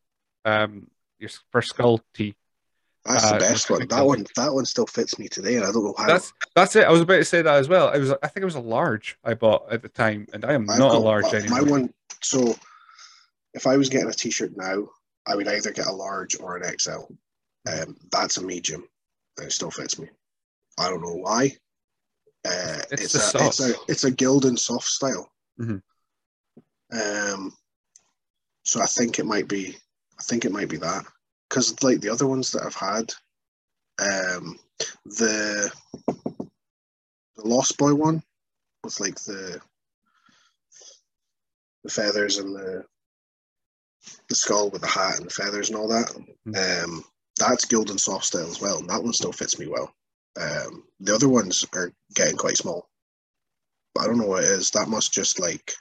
[0.46, 0.88] um,
[1.20, 2.36] your first skull tee.
[3.06, 3.88] That's uh, the best one.
[3.88, 6.06] That one, that one still fits me today, and I don't know how.
[6.06, 6.84] That's that's it.
[6.86, 7.88] I was about to say that as well.
[7.90, 10.54] I was, I think it was a large I bought at the time, and I
[10.54, 11.62] am I've not a large my- anymore.
[11.62, 11.94] My one.
[12.22, 12.56] So,
[13.56, 14.88] if I was getting a T-shirt now,
[15.26, 17.06] I would either get a large or an XL.
[17.68, 18.88] Um, that's a medium,
[19.38, 20.08] and it still fits me.
[20.80, 21.58] I don't know why.
[22.46, 25.32] Uh, It's it's, a, it's a it's a Gildan soft style.
[25.60, 25.82] Mhm.
[26.94, 27.54] Um,
[28.64, 29.76] so I think it might be.
[30.20, 31.04] I think it might be that
[31.52, 33.14] because like the other ones that I've had,
[34.00, 34.58] um,
[35.04, 35.72] the
[37.36, 38.24] the Lost Boy one
[38.84, 39.60] with like the
[41.84, 42.86] the feathers and the
[44.30, 46.16] the skull with the hat and the feathers and all that.
[46.86, 47.04] Um,
[47.38, 49.94] that's Gildan soft style as well, and that one still fits me well.
[50.40, 52.88] Um, the other ones are getting quite small,
[53.94, 54.72] but I don't know what it is.
[54.72, 55.74] That must just like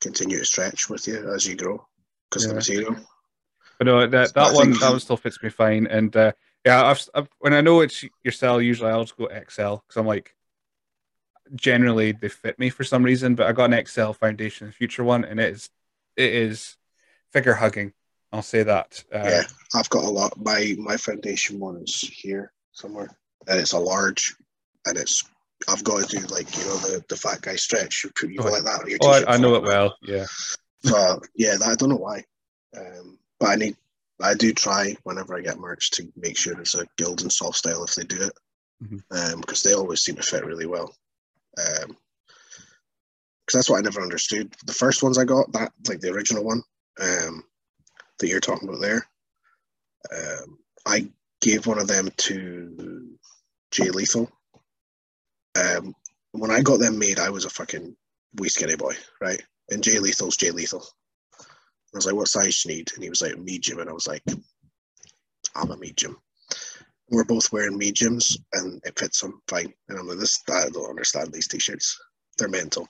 [0.00, 1.86] continue to stretch with you as you grow
[2.30, 2.96] because of the material.
[3.78, 5.86] But no, that that one that one still fits me fine.
[5.86, 6.32] And uh,
[6.64, 9.96] yeah, I've, I've when I know it's your cell, usually I'll just go XL because
[9.96, 10.34] I'm like,
[11.54, 13.34] generally they fit me for some reason.
[13.34, 15.70] But I got an XL foundation, future one, and it is
[16.16, 16.76] it is
[17.32, 17.92] figure hugging.
[18.32, 19.04] I'll say that.
[19.14, 19.42] Uh, yeah,
[19.74, 20.38] I've got a lot.
[20.38, 23.16] My my foundation one is here somewhere,
[23.46, 24.34] and it's a large,
[24.86, 25.24] and it's.
[25.68, 28.04] I've got to do like you know the, the fat guy stretch.
[28.04, 28.80] You put you Oh, like that.
[28.82, 29.96] on your Oh, I, I know it well.
[30.02, 30.26] Yeah.
[30.84, 32.24] So yeah, that, I don't know why,
[32.76, 33.76] um, but I need
[34.22, 37.84] I do try whenever I get merch to make sure it's a Gildan soft style
[37.84, 38.32] if they do it,
[38.82, 39.02] Mhm.
[39.10, 40.96] um, because they always seem to fit really well.
[41.58, 41.96] Um,
[43.44, 44.54] because that's what I never understood.
[44.64, 46.62] The first ones I got, that like the original one,
[47.00, 47.44] um,
[48.18, 49.06] that you're talking about there,
[50.10, 51.10] um, I
[51.40, 53.18] gave one of them to
[53.70, 54.30] Jay Lethal.
[55.54, 55.94] Um,
[56.32, 57.96] when I got them made, I was a fucking
[58.36, 59.42] wee skinny boy, right?
[59.70, 60.86] And Jay Lethal's Jay Lethal.
[61.96, 63.92] I was like, "What size do you need?" And he was like, "Medium," and I
[63.92, 64.22] was like,
[65.54, 66.18] "I'm a medium."
[67.10, 69.72] We're both wearing mediums, and it fits them fine.
[69.88, 71.98] And I'm like, "This, I don't understand these t-shirts.
[72.38, 72.88] They're mental."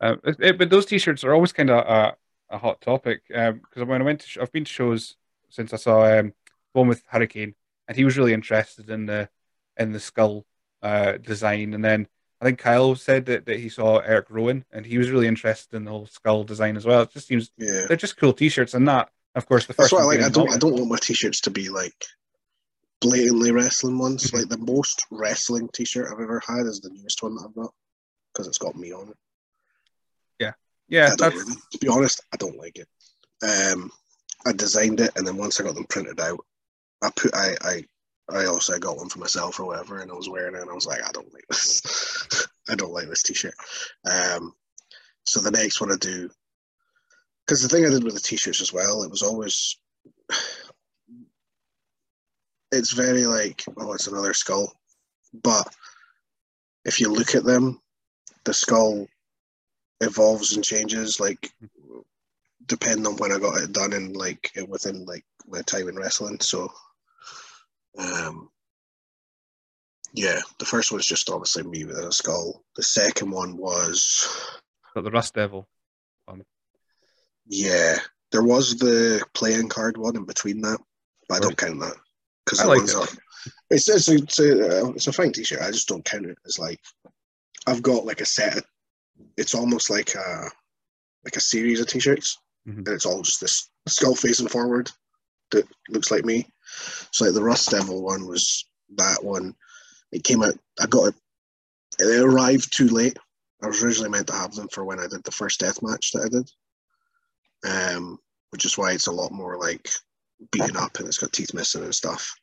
[0.00, 2.16] Uh, it- but those t-shirts are always kind of a,
[2.50, 5.16] a hot topic because when I went to, sh- I've been to shows
[5.48, 6.34] since I saw um,
[6.72, 7.54] one with Hurricane,
[7.88, 9.30] and he was really interested in the
[9.78, 10.44] in the skull
[10.82, 11.72] uh, design.
[11.74, 12.08] And then
[12.40, 15.74] I think Kyle said that, that he saw Eric Rowan, and he was really interested
[15.76, 17.02] in the whole skull design as well.
[17.02, 19.92] It just seems Yeah, they're just cool t-shirts, and that, of course, the that's first
[19.92, 20.20] what I like.
[20.20, 20.52] I don't.
[20.52, 22.04] I don't want my t-shirts to be like
[23.00, 24.30] blatantly wrestling ones.
[24.30, 24.34] Mhm.
[24.40, 27.72] Like the most wrestling t-shirt I've ever had is the newest one that I've got
[28.32, 29.16] because it's got me on it.
[30.88, 32.88] Yeah, don't really, to be honest, I don't like it.
[33.42, 33.90] Um,
[34.46, 36.44] I designed it, and then once I got them printed out,
[37.02, 37.84] I put I I
[38.28, 40.74] I also got one for myself or whatever, and I was wearing it, and I
[40.74, 42.46] was like, I don't like this.
[42.68, 43.54] I don't like this t-shirt.
[44.10, 44.52] Um,
[45.24, 46.28] so the next one I do,
[47.46, 49.76] because the thing I did with the t-shirts as well, it was always,
[52.72, 54.72] it's very like, oh, it's another skull,
[55.44, 55.72] but
[56.84, 57.80] if you look at them,
[58.44, 59.06] the skull
[60.00, 61.50] evolves and changes like
[62.66, 66.40] depending on when I got it done and like within like my time in wrestling.
[66.40, 66.72] So
[67.98, 68.48] um
[70.12, 72.62] yeah, the first one one's just obviously me with a skull.
[72.76, 74.26] The second one was
[74.94, 75.68] got the Rust Devil.
[77.48, 77.98] yeah,
[78.32, 80.78] there was the playing card one in between that,
[81.28, 81.94] but I don't count that
[82.44, 82.94] because I like it.
[82.94, 83.06] are.
[83.70, 85.60] It's it's a, it's a uh, it's a fine t-shirt.
[85.62, 86.80] I just don't count it as like
[87.66, 88.56] I've got like a set.
[88.58, 88.64] Of,
[89.36, 90.50] it's almost like a
[91.24, 92.78] like a series of t-shirts, Mhm.
[92.78, 94.90] and it's all just this skull facing forward
[95.52, 96.46] that looks like me.
[97.12, 98.66] So like the Rust Devil one was
[98.96, 99.54] that one.
[100.12, 100.54] It came out.
[100.80, 101.14] I got it.
[101.98, 103.16] It arrived too late.
[103.62, 106.12] I was originally meant to have them for when I did the first death match
[106.12, 108.18] that I did, um,
[108.50, 109.88] which is why it's a lot more like
[110.52, 112.34] beaten up and it's got teeth missing and stuff.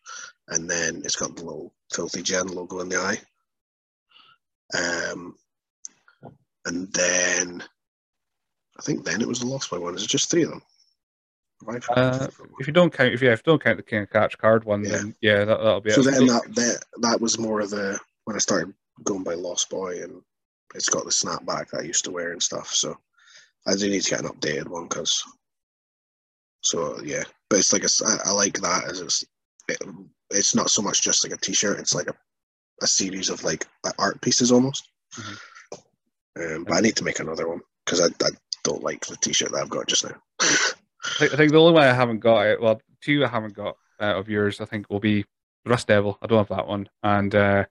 [0.49, 3.19] And then it's got the little filthy gen logo in the eye.
[4.75, 5.35] Um,
[6.65, 7.63] and then
[8.80, 9.95] I think then it was the Lost Boy one.
[9.95, 10.61] Is it just three of them?
[11.90, 12.27] Uh,
[12.60, 14.64] if you don't count, if you, if you don't count the King of Catch card
[14.65, 14.91] one, Yeah.
[14.91, 16.06] then yeah, that, that'll be so it.
[16.06, 18.73] then that, that that was more of the when I started
[19.03, 20.22] going by Lost Boy and
[20.76, 22.73] it's got the snapback that I used to wear and stuff.
[22.73, 22.98] So
[23.68, 25.23] I do need to get an updated one because
[26.61, 29.23] so yeah, but it's like a, I, I like that as it's
[29.68, 29.77] it,
[30.31, 31.80] it's not so much just like a t-shirt.
[31.80, 32.15] It's like a,
[32.81, 33.68] a series of like
[33.99, 34.88] art pieces almost.
[35.15, 35.38] Mhm.
[36.35, 38.30] Um, but I need to make another one because I, I
[38.64, 40.15] don't like the t-shirt that I've got just now.
[41.19, 42.61] I think, the only one I haven't got, it.
[42.61, 45.25] well, two I haven't got uh, of yours, I think will be
[45.65, 46.17] Rust Devil.
[46.21, 47.65] I don't have that one, and uh,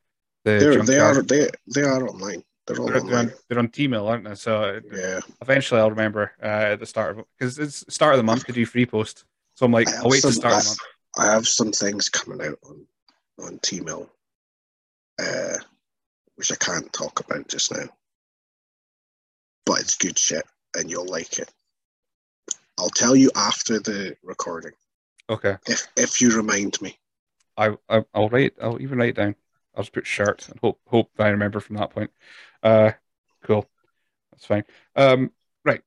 [0.45, 2.43] the they they they are online.
[2.67, 3.29] They're all They're, they're online.
[3.29, 4.35] on, they're on Teemill, aren't they?
[4.35, 5.21] So uh, Yeah.
[5.41, 8.53] eventually I'll remember uh, at the start of because it's start of the month to
[8.53, 9.25] do free post.
[9.55, 10.79] So I'm like, I'll wait to some- start I- of the month.
[11.19, 12.87] I have some things coming out on
[13.41, 14.09] on Teemill,
[15.21, 15.57] uh,
[16.37, 17.85] which I can't talk about just now.
[19.67, 20.45] But it's good shit,
[20.77, 21.51] and you'll like it.
[22.83, 24.73] I'll tell you after the recording
[25.31, 26.99] Okay, if if you remind me.
[27.57, 28.55] I, I I'll write.
[28.61, 29.37] I'll even write it down.
[29.75, 32.11] I'll just put shirt and hope hope I remember from that point.
[32.63, 32.93] Uh,
[33.45, 33.69] cool.
[34.33, 34.65] That's fine.
[34.97, 35.31] Um,
[35.65, 35.83] right.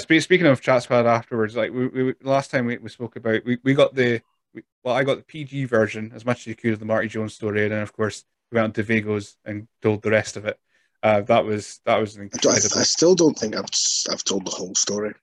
[0.00, 3.44] Spe- speaking of chat squad afterwards, like we, we last time we, we spoke about,
[3.44, 4.20] we, we got the
[4.54, 7.08] we, well, I got the PG version as much as you could of the Marty
[7.08, 10.36] Jones story, and then of course we went on to Vegas and told the rest
[10.36, 10.58] of it.
[11.02, 12.54] Uh, that was that was an I, I.
[12.54, 13.66] I still don't think I've
[14.10, 15.14] I've told the whole story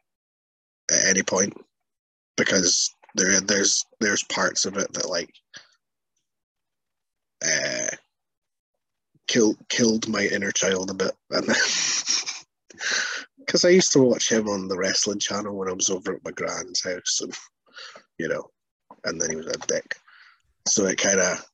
[0.91, 1.53] at any point
[2.38, 5.34] because there there's there's parts of it that like
[7.45, 7.95] uh,
[9.27, 11.47] killed killed my inner child a bit, and
[13.39, 16.23] because I used to watch him on the wrestling channel when I was over at
[16.23, 17.34] my grand's house, and
[18.18, 18.49] you know,
[19.05, 19.95] and then he was a dick.
[20.68, 21.45] So it kind of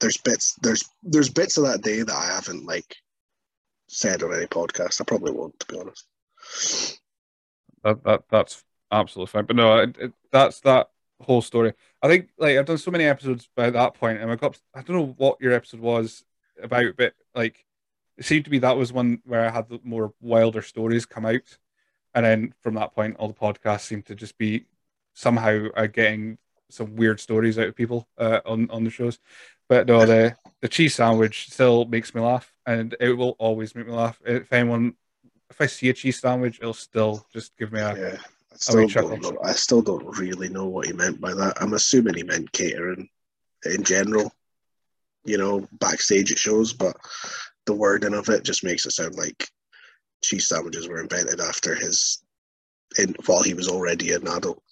[0.00, 2.96] there's bits there's there's bits of that day that I haven't like
[3.88, 5.00] said on any podcast.
[5.00, 6.06] I probably won't, to be honest.
[7.84, 9.44] That, that that's absolutely fine.
[9.44, 10.90] But no, it, it, that's that
[11.20, 11.72] whole story.
[12.02, 14.82] I think like I've done so many episodes by that point, and I got I
[14.82, 16.24] don't know what your episode was
[16.62, 17.64] about, but like
[18.16, 21.26] it seemed to be that was one where I had the more wilder stories come
[21.26, 21.58] out.
[22.14, 24.66] And then from that point, all the podcasts seem to just be
[25.14, 26.38] somehow uh, getting
[26.70, 29.18] some weird stories out of people uh, on on the shows.
[29.68, 33.86] But no, the the cheese sandwich still makes me laugh, and it will always make
[33.86, 34.20] me laugh.
[34.24, 34.94] If anyone,
[35.50, 37.96] if I see a cheese sandwich, it'll still just give me a.
[37.96, 38.18] Yeah.
[38.52, 41.58] I still, don't know, I still don't really know what he meant by that.
[41.60, 43.08] I'm assuming he meant catering
[43.64, 44.32] in general,
[45.24, 46.96] you know, backstage at shows, but
[47.66, 49.48] the wording of it just makes it sound like
[50.24, 52.20] cheese sandwiches were invented after his
[52.98, 54.62] in while he was already an adult.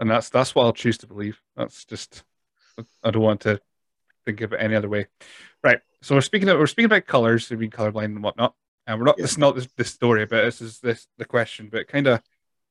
[0.00, 1.38] And that's that's what I'll choose to believe.
[1.56, 2.22] That's just
[3.02, 3.60] I don't want to
[4.24, 5.06] think of it any other way.
[5.62, 5.80] Right.
[6.02, 8.54] So we're speaking of, we're speaking about colors, being colorblind and whatnot.
[8.86, 9.18] And we're not.
[9.18, 9.22] Yeah.
[9.22, 11.68] This is not this, this story, but this is this the question.
[11.70, 12.22] But kind of,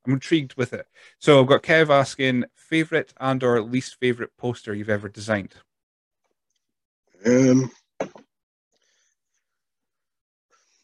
[0.05, 0.87] I'm intrigued with it.
[1.19, 5.55] So I've got Kev asking favorite and or least favorite poster you've ever designed.
[7.25, 7.71] Um.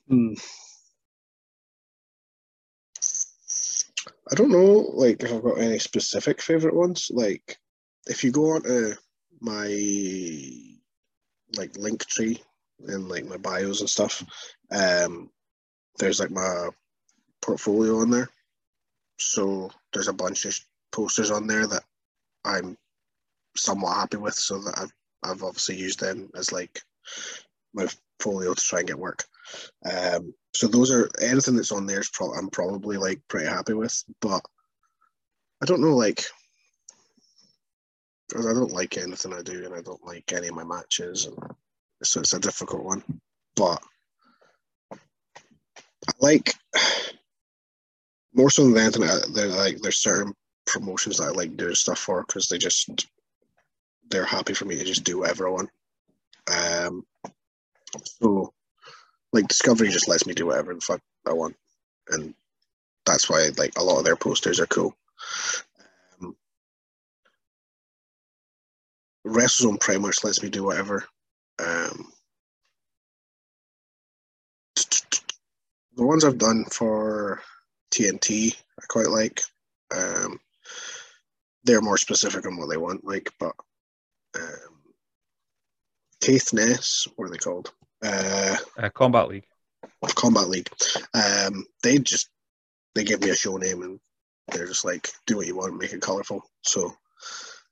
[0.07, 0.33] Hmm.
[4.29, 7.09] I don't know, like if I've got any specific favorite ones.
[7.11, 7.57] Like,
[8.07, 8.93] if you go onto
[9.41, 9.67] my
[11.57, 12.39] like Linktree
[12.87, 14.23] and like my bios and stuff,
[14.71, 15.29] um,
[15.99, 16.69] there's like my
[17.41, 18.29] portfolio on there.
[19.19, 20.57] So there's a bunch of
[20.91, 21.83] posters on there that
[22.45, 22.77] I'm
[23.55, 24.33] somewhat happy with.
[24.33, 24.93] So that I've
[25.23, 26.81] I've obviously used them as like
[27.73, 27.87] my
[28.19, 29.23] folio to try and get work.
[29.85, 33.73] Um, so those are anything that's on there is pro- I'm probably like pretty happy
[33.73, 34.41] with, but
[35.61, 36.23] I don't know like
[38.37, 41.37] I don't like anything I do and I don't like any of my matches, and
[42.03, 43.03] so it's a difficult one.
[43.55, 43.81] But
[44.91, 46.55] I like
[48.33, 49.33] more so than anything.
[49.33, 50.33] They're like there's certain
[50.65, 53.07] promotions that I like doing stuff for because they just
[54.09, 55.69] they're happy for me to just do whatever I want.
[56.51, 57.03] Um,
[58.03, 58.53] so
[59.33, 61.55] like Discovery just lets me do whatever the fuck I want,
[62.09, 62.33] and
[63.05, 64.95] that's why like a lot of their posters are cool.
[66.21, 66.35] Um,
[69.25, 71.05] WrestleZone pretty much lets me do whatever.
[71.61, 72.11] Um,
[75.95, 77.41] the ones I've done for
[77.91, 79.41] TNT, I quite like.
[79.95, 80.39] Um,
[81.63, 83.53] they're more specific on what they want, like, but
[84.35, 84.93] um,
[86.21, 87.71] Caithness, what are they called?
[88.03, 89.45] Uh, uh, Combat League.
[90.15, 90.69] Combat League.
[91.13, 92.29] Um, they just
[92.95, 93.99] they give me a show name and
[94.47, 96.43] they're just like, do what you want, make it colorful.
[96.63, 96.93] So,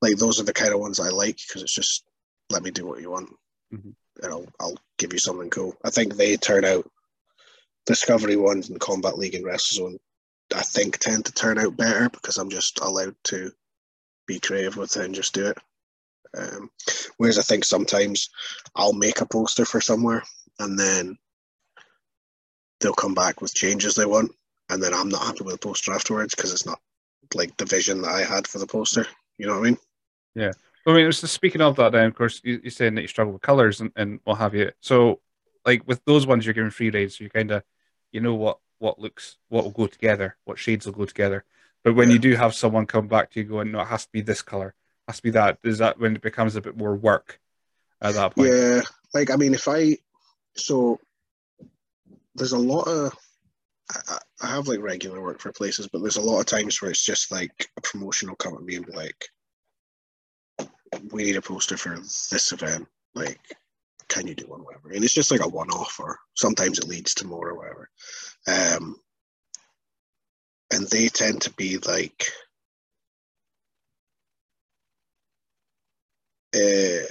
[0.01, 2.03] like, those are the kind of ones I like because it's just
[2.49, 3.29] let me do what you want,
[3.73, 3.89] mm-hmm.
[4.23, 5.75] and I'll I'll give you something cool.
[5.83, 6.89] I think they turn out
[7.85, 9.97] Discovery ones and Combat League and WrestleZone.
[10.55, 13.51] I think tend to turn out better because I'm just allowed to
[14.27, 15.57] be creative with it and just do it.
[16.37, 16.69] Um,
[17.17, 18.29] whereas I think sometimes
[18.75, 20.23] I'll make a poster for somewhere
[20.59, 21.17] and then
[22.79, 24.31] they'll come back with changes they want,
[24.69, 26.79] and then I'm not happy with the poster afterwards because it's not
[27.33, 29.05] like the vision that I had for the poster.
[29.37, 29.77] You know what I mean?
[30.35, 30.51] Yeah.
[30.87, 33.33] I mean, just speaking of that, then of course you, are saying that you struggle
[33.33, 34.71] with colors and, and what have you.
[34.81, 35.19] So,
[35.65, 37.63] like with those ones, you're giving free rates, so you kind of,
[38.11, 41.43] you know what what looks what will go together, what shades will go together.
[41.83, 42.13] But when yeah.
[42.13, 44.41] you do have someone come back to you going, no, it has to be this
[44.41, 44.73] color,
[45.07, 45.59] has to be that.
[45.63, 47.39] Is that when it becomes a bit more work
[48.01, 48.49] at that point?
[48.49, 48.81] Yeah,
[49.13, 49.97] like I mean, if I
[50.55, 50.99] so
[52.35, 53.13] there's a lot of
[53.91, 56.91] I, I have like regular work for places, but there's a lot of times where
[56.91, 59.25] it's just like a promotional come at me and be like,
[61.11, 62.87] "We need a poster for this event.
[63.15, 63.39] Like,
[64.07, 67.13] can you do one, whatever?" And it's just like a one-off, or sometimes it leads
[67.15, 67.89] to more or whatever.
[68.47, 68.95] Um,
[70.71, 72.27] and they tend to be like
[76.55, 77.05] uh,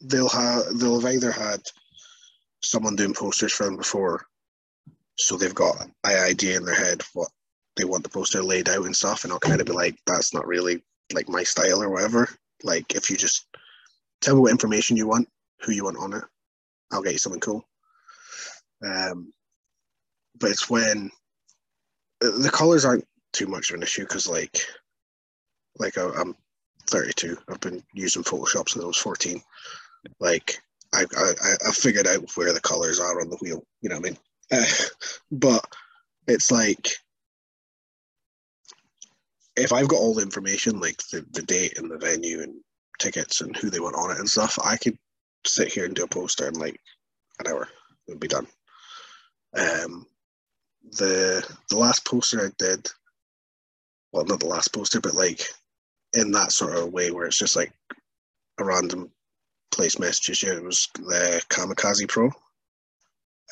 [0.00, 1.60] they'll have they'll have either had
[2.62, 4.26] someone doing posters for them before,
[5.16, 7.28] so they've got an idea in their head what
[7.76, 10.34] they want the poster laid out and stuff, and I'll kind of be like, that's
[10.34, 10.82] not really
[11.12, 12.28] like my style or whatever.
[12.62, 13.46] Like if you just
[14.20, 15.28] tell me what information you want,
[15.60, 16.24] who you want on it,
[16.92, 17.64] I'll get you something cool.
[18.84, 19.32] Um,
[20.38, 21.10] but it's when
[22.20, 24.58] the colors aren't too much of an issue because like
[25.78, 26.34] like I, I'm
[26.88, 27.36] 32.
[27.48, 29.40] I've been using Photoshop since I was 14.
[30.20, 30.58] Like
[30.94, 31.32] I, I,
[31.68, 33.64] I figured out where the colors are on the wheel.
[33.80, 34.18] You know what I mean?
[34.50, 34.64] Uh,
[35.30, 35.64] but
[36.26, 36.88] it's like
[39.58, 42.54] if I've got all the information, like the, the date and the venue and
[42.98, 44.96] tickets and who they want on it and stuff, I could
[45.46, 46.80] sit here and do a poster in like
[47.40, 47.62] an hour.
[47.62, 48.46] It would be done.
[49.56, 50.06] Um,
[50.92, 52.88] the the last poster I did,
[54.12, 55.42] well, not the last poster, but like
[56.14, 57.72] in that sort of way where it's just like
[58.58, 59.10] a random
[59.72, 60.52] place messages you.
[60.52, 62.30] It was the Kamikaze Pro.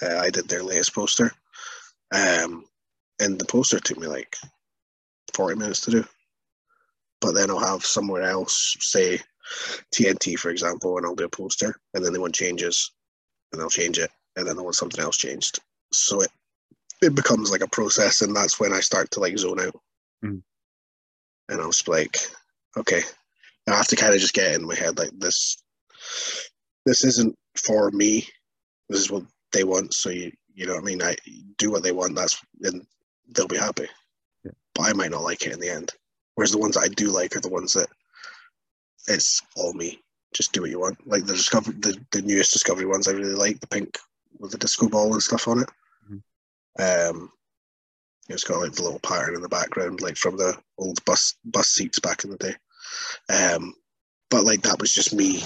[0.03, 1.31] Uh, I did their latest poster.
[2.15, 2.65] Um,
[3.20, 4.37] and the poster took me like
[5.37, 6.05] 40 minutes to do.
[7.21, 9.21] But then I'll have somewhere else, say
[9.95, 12.91] TNT, for example, and I'll do a poster, and then they want changes,
[13.53, 15.61] and I'll change it, and then they want something else changed.
[15.93, 16.31] So it
[17.03, 19.79] it becomes like a process, and that's when I start to like zone out.
[20.25, 20.43] Mm.
[21.49, 22.17] And I was like,
[22.77, 23.03] okay,
[23.69, 25.57] I have to kind of just get in my head like this.
[26.87, 28.27] This isn't for me.
[28.89, 29.93] This is what they want.
[29.95, 31.03] So you, you know what I mean.
[31.03, 31.17] I
[31.59, 32.17] do what they want.
[32.17, 32.87] That's and
[33.35, 33.89] they'll be happy.
[34.77, 35.93] But I might not like it in the end.
[36.35, 37.89] Whereas the ones I do like are the ones that
[39.09, 40.01] it's all me.
[40.35, 41.05] Just do what you want.
[41.07, 43.98] Like the discovery, the, the newest discovery ones, I really like the pink
[44.39, 45.70] with the disco ball and stuff on it.
[46.78, 47.31] Um,
[48.28, 51.69] it's got like the little pattern in the background, like from the old bus bus
[51.69, 52.55] seats back in the day.
[53.32, 53.74] Um,
[54.31, 55.43] but like that was just me.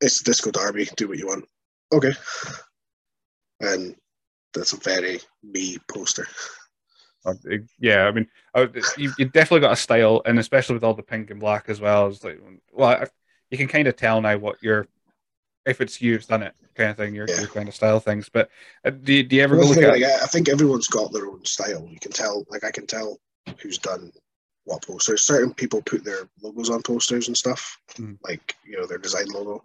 [0.00, 0.88] It's Disco Derby.
[0.96, 1.48] Do what you want.
[1.92, 2.12] Okay.
[3.60, 3.96] And
[4.52, 6.28] that's a very me poster.
[7.78, 8.28] Yeah, I mean,
[8.96, 11.80] you you definitely got a style, and especially with all the pink and black as
[11.80, 12.08] well.
[12.08, 12.40] It's like,
[12.72, 13.04] well,
[13.50, 14.86] you can kind of tell now what you're,
[15.64, 17.14] if it's you, it's done it kind of thing.
[17.14, 17.40] Your, Yeah.
[17.40, 18.28] your kind of style things.
[18.28, 18.50] But
[18.84, 19.88] uh, do, do you ever go look at?
[19.88, 21.86] like, I I think everyone's got their own style.
[21.90, 23.18] You can tell, like I can tell
[23.60, 24.12] who's done
[24.64, 25.22] what posters.
[25.22, 28.18] Certain people put their logos on posters and stuff, Mm.
[28.22, 29.64] like you know their design logo.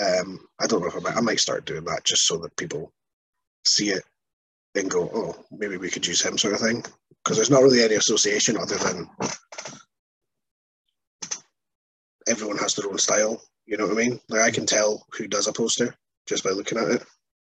[0.00, 2.56] Um, I don't know if I might, I might start doing that just so that
[2.56, 2.92] people
[3.66, 4.04] see it
[4.74, 6.84] and go, oh, maybe we could use him, sort of thing.
[7.22, 9.08] Because there's not really any association other than
[12.28, 13.42] everyone has their own style.
[13.66, 14.20] You know what I mean?
[14.28, 15.94] Like I can tell who does a poster
[16.26, 17.02] just by looking at it.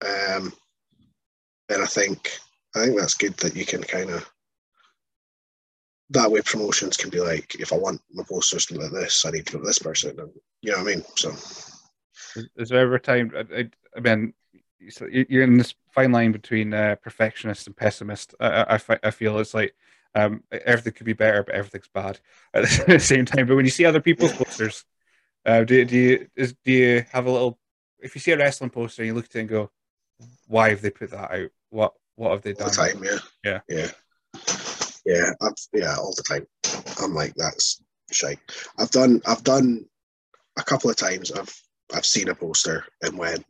[0.06, 0.54] Um,
[1.70, 2.38] and I think
[2.76, 4.30] I think that's good that you can kind of
[6.12, 9.26] that way promotions can be like if I want my posters to look like this,
[9.26, 10.30] I need to look this person, and
[10.62, 11.06] you know what I mean.
[11.16, 11.32] So
[12.36, 13.32] Is, is there ever a time?
[13.36, 14.34] I, I, I mean,
[14.90, 18.36] so you- you're in this fine line between uh, perfectionist and pessimist.
[18.40, 19.76] I, I- I, feel it's like
[20.14, 22.20] um, everything could be better, but everything's bad
[22.54, 23.48] at the same time.
[23.48, 24.86] But when you see other people's posters,
[25.46, 27.60] uh, do, do you is, do you have a little?
[28.00, 29.72] If you see a wrestling poster and you look at it and go,
[30.48, 31.50] "Why have they put that out?
[31.70, 33.60] What what have they all the done?" time, yeah, Yeah.
[33.70, 33.92] yeah,
[35.06, 36.48] yeah, I've, yeah, all the time.
[37.02, 37.82] I'm like that's
[38.12, 38.40] shite.
[38.80, 39.86] I've done I've done
[40.58, 41.32] a couple of times.
[41.32, 41.54] I've
[41.94, 43.46] I've seen a poster and went,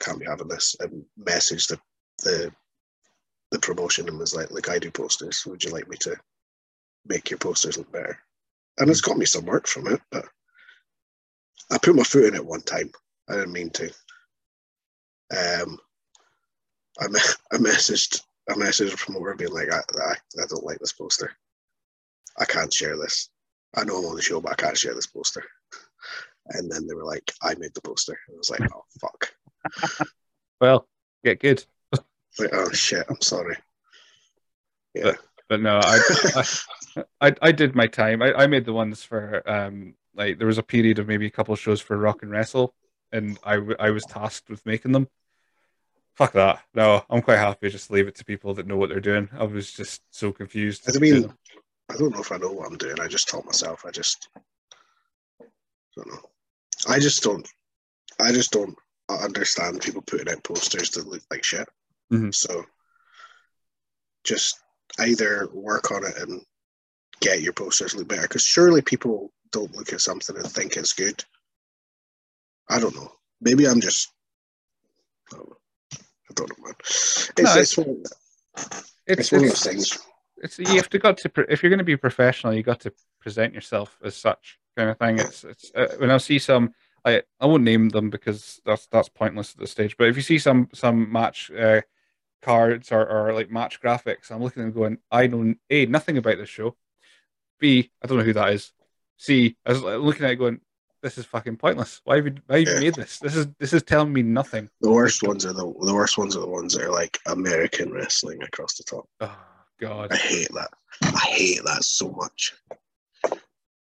[0.00, 1.78] can't be having this, and messaged the
[2.24, 2.52] the
[3.50, 5.44] the promotion and was like, "Look, I do posters.
[5.46, 6.16] Would you like me to
[7.06, 8.18] make your posters look better?"
[8.78, 10.26] And it's got me some work from it, but
[11.70, 12.90] I put my foot in it one time.
[13.28, 13.86] I didn't mean to.
[15.30, 15.78] Um,
[17.00, 17.20] I me-
[17.52, 21.32] I messaged I messaged a promoter being like, I, I I don't like this poster.
[22.38, 23.30] I can't share this.
[23.76, 25.44] I know I'm on the show, but I can't share this poster.
[26.48, 28.16] And then they were like, I made the poster.
[28.28, 29.32] And I was like, oh fuck.
[30.60, 30.88] Well,
[31.24, 31.64] get good.
[32.38, 33.56] Like, oh shit, I'm sorry.
[34.94, 35.12] Yeah.
[35.48, 36.00] But no, I,
[36.34, 38.22] I, I, I did my time.
[38.22, 41.30] I, I made the ones for um like there was a period of maybe a
[41.30, 42.74] couple of shows for Rock and Wrestle,
[43.12, 45.08] and I, I was tasked with making them.
[46.14, 46.62] Fuck that.
[46.74, 49.28] No, I'm quite happy just to leave it to people that know what they're doing.
[49.38, 50.88] I was just so confused.
[50.88, 51.30] I mean,
[51.90, 52.98] I don't know if I know what I'm doing.
[52.98, 53.84] I just taught myself.
[53.86, 54.28] I just
[55.94, 56.20] don't know.
[56.88, 57.46] I just don't.
[58.18, 58.76] I just don't
[59.08, 61.68] understand people putting out posters that look like shit.
[62.12, 62.34] Mhm.
[62.34, 62.64] So
[64.24, 64.58] just
[64.98, 66.44] either work on it and
[67.20, 68.22] get your posters look better.
[68.22, 71.24] Because surely people don't look at something and think it's good.
[72.68, 73.12] I don't know.
[73.40, 74.12] Maybe I'm just.
[75.32, 75.56] I don't know,
[75.92, 76.74] I don't know man.
[76.80, 78.02] It's, No, it's, one,
[78.56, 79.98] it's it's one of it's, those things.
[80.38, 82.92] it's you have to got to if you're going to be professional, you got to
[83.20, 85.18] present yourself as such kind of thing.
[85.18, 86.74] It's it's uh, when I see some,
[87.06, 89.96] I I won't name them because that's that's pointless at this stage.
[89.96, 91.82] But if you see some some match uh,
[92.42, 96.18] cards or, or like match graphics, I'm looking at them going, I know a nothing
[96.18, 96.76] about this show.
[97.60, 98.72] B I don't know who that is.
[99.16, 100.60] C I was looking at it going,
[101.02, 102.00] this is fucking pointless.
[102.04, 102.80] Why have you why have you Yeah.
[102.80, 103.18] made this?
[103.20, 104.68] This is this is telling me nothing.
[104.80, 107.92] The worst ones are the the worst ones are the ones that are like American
[107.92, 109.08] wrestling across the top.
[109.20, 109.38] Oh
[109.78, 110.12] God.
[110.12, 110.70] I hate that.
[111.02, 112.54] I hate that so much.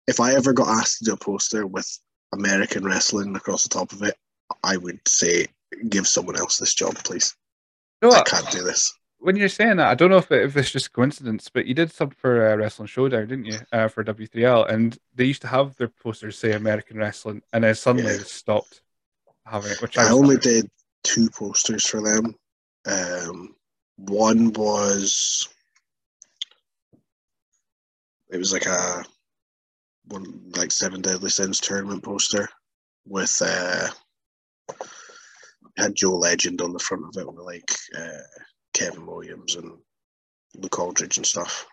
[0.07, 1.99] If I ever got asked to do a poster with
[2.33, 4.15] American wrestling across the top of it,
[4.63, 5.47] I would say,
[5.89, 7.35] give someone else this job, please.
[8.03, 8.93] I can't do this.
[9.19, 11.75] when you're saying that, I don't know if, it, if it's just coincidence, but you
[11.75, 13.59] did some for uh, Wrestling Showdown, didn't you?
[13.73, 17.75] Uh, for W3L, and they used to have their posters say American Wrestling, and then
[17.75, 18.19] suddenly Yeah.
[18.19, 18.83] they stopped
[19.45, 19.83] having it.
[19.83, 20.71] Which I, I only did
[21.03, 22.35] two posters for them.
[22.87, 23.57] Um,
[23.97, 25.49] one was
[28.31, 29.05] it was like a
[30.09, 32.49] one like seven deadly sins tournament poster
[33.07, 33.89] with uh
[35.77, 38.23] had Joe Legend on the front of it with like uh,
[38.73, 39.73] Kevin Williams and
[40.57, 41.67] Luke Aldridge and stuff.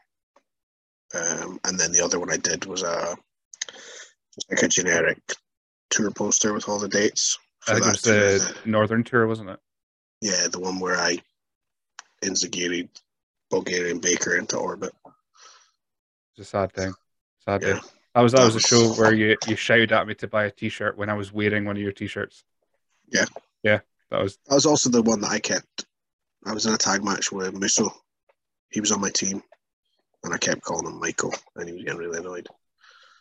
[1.15, 3.15] Um, and then the other one I did was a
[4.35, 5.19] just like a generic
[5.89, 7.37] tour poster with all the dates.
[7.67, 9.59] I think it was the Northern Tour, wasn't it?
[10.21, 11.19] Yeah, the one where I
[12.21, 12.89] instigated
[13.49, 14.91] Bulgarian Baker into orbit.
[16.35, 16.93] It's a sad thing.
[17.45, 17.73] Sad Yeah.
[17.75, 17.79] day.
[18.15, 20.51] That was that was a show where you, you shouted at me to buy a
[20.51, 22.43] T-shirt when I was wearing one of your T-shirts.
[23.11, 23.25] Yeah.
[23.63, 23.79] yeah,
[24.11, 25.85] that was That was also the one that I kept.
[26.45, 27.89] I was in a tag match with Musso.
[28.69, 29.41] He was on my team,
[30.23, 32.47] and I kept calling him Michael, and he was getting really annoyed.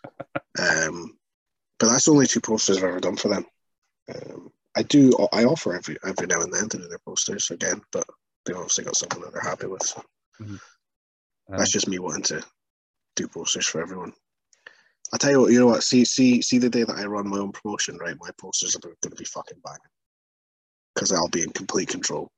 [0.59, 1.17] um,
[1.79, 3.47] but that's the only two posters I've ever done for them.
[4.15, 5.13] Um, I do.
[5.33, 8.07] I offer every every now and then to do their posters again, but
[8.45, 9.83] they've obviously got something that they're happy with.
[9.83, 10.03] So
[10.41, 10.61] um,
[11.49, 12.45] that's just me wanting to
[13.17, 14.13] do posters for everyone.
[15.13, 15.83] I tell you what, you know what?
[15.83, 18.17] See, see, see the day that I run my own promotion, right?
[18.19, 19.81] My posters are going to be fucking banging
[20.95, 22.31] because I'll be in complete control.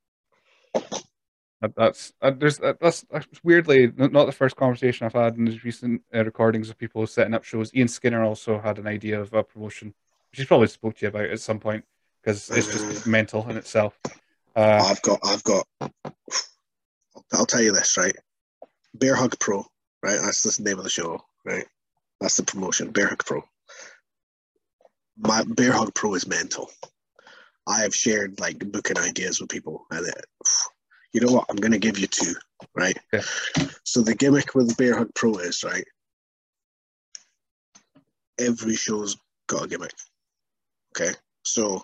[1.76, 5.64] that's uh, there's that, that's, that's weirdly not the first conversation I've had in these
[5.64, 7.72] recent uh, recordings of people setting up shows.
[7.74, 9.94] Ian Skinner also had an idea of a promotion,
[10.30, 11.84] which he's probably spoke to you about at some point
[12.22, 13.98] because it's just mental in itself.
[14.56, 15.66] Uh, I've got, I've got.
[17.32, 18.16] I'll tell you this, right?
[18.94, 19.64] Bear Hug Pro,
[20.02, 20.20] right?
[20.22, 21.66] That's the name of the show, right?
[22.24, 23.44] That's the promotion, Bear Hug Pro.
[25.18, 26.70] My Bear Hug Pro is mental.
[27.66, 30.24] I have shared like booking ideas with people, and it,
[31.12, 31.44] you know what?
[31.50, 32.32] I'm going to give you two,
[32.74, 32.96] right?
[33.12, 33.22] Okay.
[33.84, 35.84] So the gimmick with Bear Hug Pro is right.
[38.40, 39.92] Every show's got a gimmick.
[40.96, 41.12] Okay,
[41.44, 41.82] so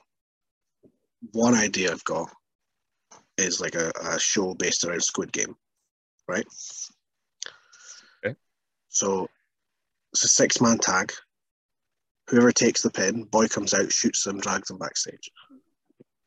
[1.33, 2.31] one idea I've got
[3.37, 5.55] is like a, a show based around Squid Game,
[6.27, 6.47] right?
[8.25, 8.35] Okay.
[8.89, 9.29] So
[10.13, 11.13] it's a six man tag.
[12.29, 15.31] Whoever takes the pin, boy comes out, shoots them, drags them backstage.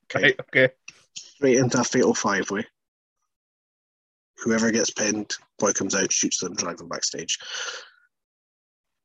[0.06, 0.24] Okay.
[0.24, 0.70] right, okay,
[1.16, 2.66] Straight into a fatal five way.
[4.44, 7.38] Whoever gets pinned, boy comes out, shoots them, drags them backstage.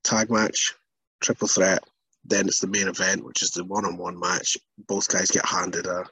[0.03, 0.75] Tag match,
[1.21, 1.85] triple threat.
[2.25, 4.57] Then it's the main event, which is the one on one match.
[4.87, 6.05] Both guys get handed a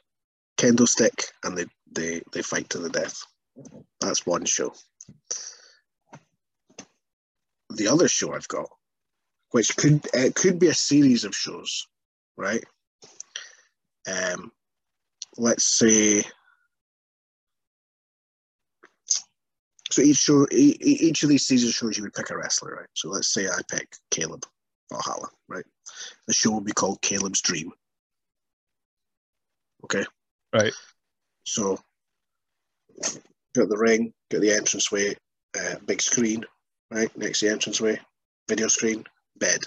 [0.57, 3.21] kendo stick and they, they, they fight to the death.
[3.99, 4.73] That's one show.
[7.69, 8.69] The other show I've got,
[9.51, 11.87] which could it could be a series of shows,
[12.37, 12.63] right?
[14.07, 14.51] Um,
[15.37, 16.23] let's say
[19.91, 23.09] so each show each of these season shows you would pick a wrestler right so
[23.09, 24.43] let's say i pick caleb
[24.91, 25.65] valhalla right
[26.27, 27.71] the show will be called caleb's dream
[29.83, 30.03] okay
[30.53, 30.73] Right.
[31.45, 31.79] so
[33.55, 35.15] got the ring got the entranceway
[35.59, 36.43] uh, big screen
[36.91, 37.99] right next to the entranceway
[38.47, 39.03] video screen
[39.37, 39.59] bed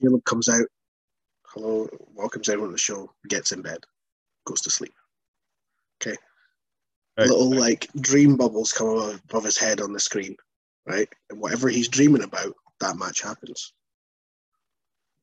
[0.00, 0.66] caleb comes out
[1.46, 3.78] hello welcomes everyone to the show gets in bed
[4.46, 4.92] goes to sleep
[7.18, 7.28] right.
[7.28, 10.36] little like dream bubbles come above, above his head on the screen,
[10.86, 11.08] right?
[11.30, 13.72] And whatever he's dreaming about, that match happens.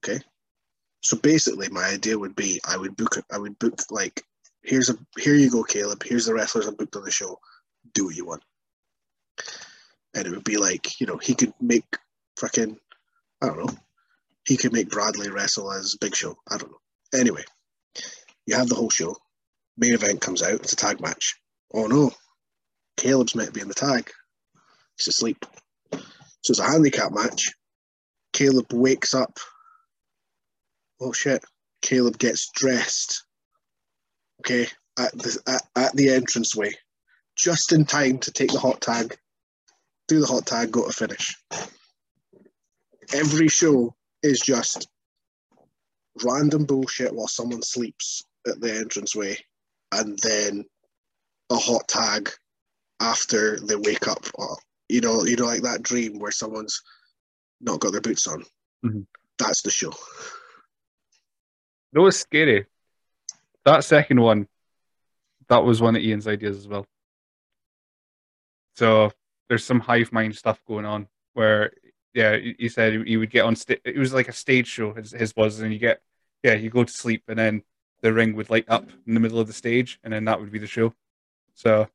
[0.04, 0.20] Okay.
[1.02, 4.22] So basically, my idea would be I would book I would book like
[4.64, 6.04] here's a here you go, Caleb.
[6.04, 7.40] Here's the wrestlers I booked on the show.
[7.94, 8.44] Do what you want.
[10.14, 11.86] And it would be like you know he could make
[12.40, 12.78] fucking
[13.42, 13.78] I don't know.
[14.48, 16.36] He could make Bradley wrestle as Big Show.
[16.50, 17.20] I don't know.
[17.20, 17.44] Anyway,
[18.46, 19.16] you have the whole show.
[19.78, 20.54] Main event comes out.
[20.54, 21.36] It's a tag match
[21.74, 22.12] oh no,
[22.98, 24.10] Caleb's meant to be in the tag.
[24.98, 25.46] He's asleep.
[25.92, 27.54] So it's a handicap match.
[28.34, 29.40] Caleb wakes up.
[31.00, 31.44] Oh shit.
[31.82, 33.24] Caleb gets dressed.
[34.42, 34.68] Okay,
[34.98, 36.74] at the at, at the entranceway.
[37.36, 39.18] Just in time to take the hot tag,
[40.12, 41.38] do the hot tag, go to finish.
[43.14, 44.90] Every show is just
[46.26, 49.38] random bullshit while someone sleeps at the entranceway,
[49.94, 50.66] and then
[51.50, 52.30] a hot tag
[53.00, 54.26] after they wake up.
[54.36, 54.58] Or,
[54.90, 56.82] you know, you know, like that dream where someone's
[57.62, 58.44] not got their boots on.
[58.84, 59.08] Mhm.
[59.40, 59.94] That's the show.
[61.94, 62.66] That was scary.
[63.64, 64.50] That second one,
[65.48, 66.86] that was one of Ian's ideas as well.
[68.76, 69.14] So
[69.52, 71.74] there's some hive mind stuff going on where,
[72.14, 73.82] yeah, he said he would get on stage.
[73.84, 74.94] It was like a stage show.
[74.94, 76.00] His, his was, and you get,
[76.42, 77.62] yeah, you go to sleep, and then
[78.02, 80.54] the ring would light up in the middle of the stage, and then that would
[80.54, 80.94] be the show.
[81.54, 81.90] So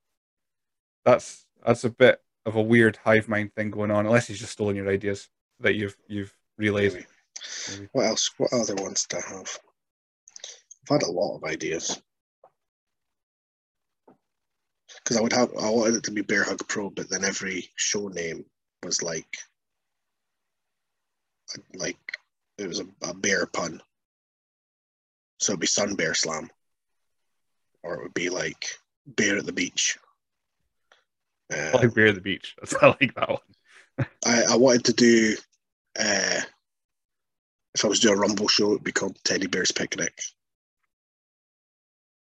[1.06, 4.52] that's that's a bit of a weird hive mind thing going on, unless he's just
[4.52, 5.30] stolen your ideas
[5.60, 6.34] that you've you've.
[6.58, 7.06] Maybe.
[7.92, 8.30] What else?
[8.36, 9.58] What other ones do I have?
[10.82, 12.02] I've had a lot of ideas.
[15.06, 17.70] Because I would have, I wanted it to be Bear Hug Pro, but then every
[17.76, 18.44] show name
[18.82, 19.36] was like,
[21.76, 21.96] like
[22.58, 23.80] it was a, a bear pun.
[25.38, 26.50] So it'd be Sun Bear Slam,
[27.84, 28.66] or it would be like
[29.06, 29.96] Bear at the Beach.
[31.52, 32.56] I Uh, like Bear at the Beach.
[32.60, 34.06] That's I like that one.
[34.26, 35.36] I, I wanted to do,
[36.00, 36.40] uh,
[37.76, 40.18] if I was doing a Rumble show, it'd be called Teddy Bear's Picnic.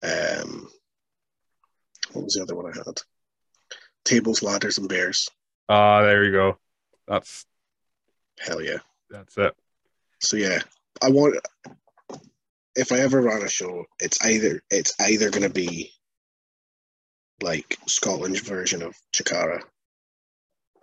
[0.02, 0.70] Um,
[2.12, 3.00] what was the other one I had?
[4.04, 5.28] Tables, Ladders, and Bears.
[5.68, 6.58] Ah, there you go.
[7.06, 7.44] That's
[8.38, 8.78] Hell yeah.
[9.10, 9.54] that's it.
[10.20, 10.60] So yeah,
[11.02, 11.36] I want.
[12.76, 15.90] If I ever run a show, it's either it's either going to be
[17.42, 19.62] like Scotland's version of Chikara,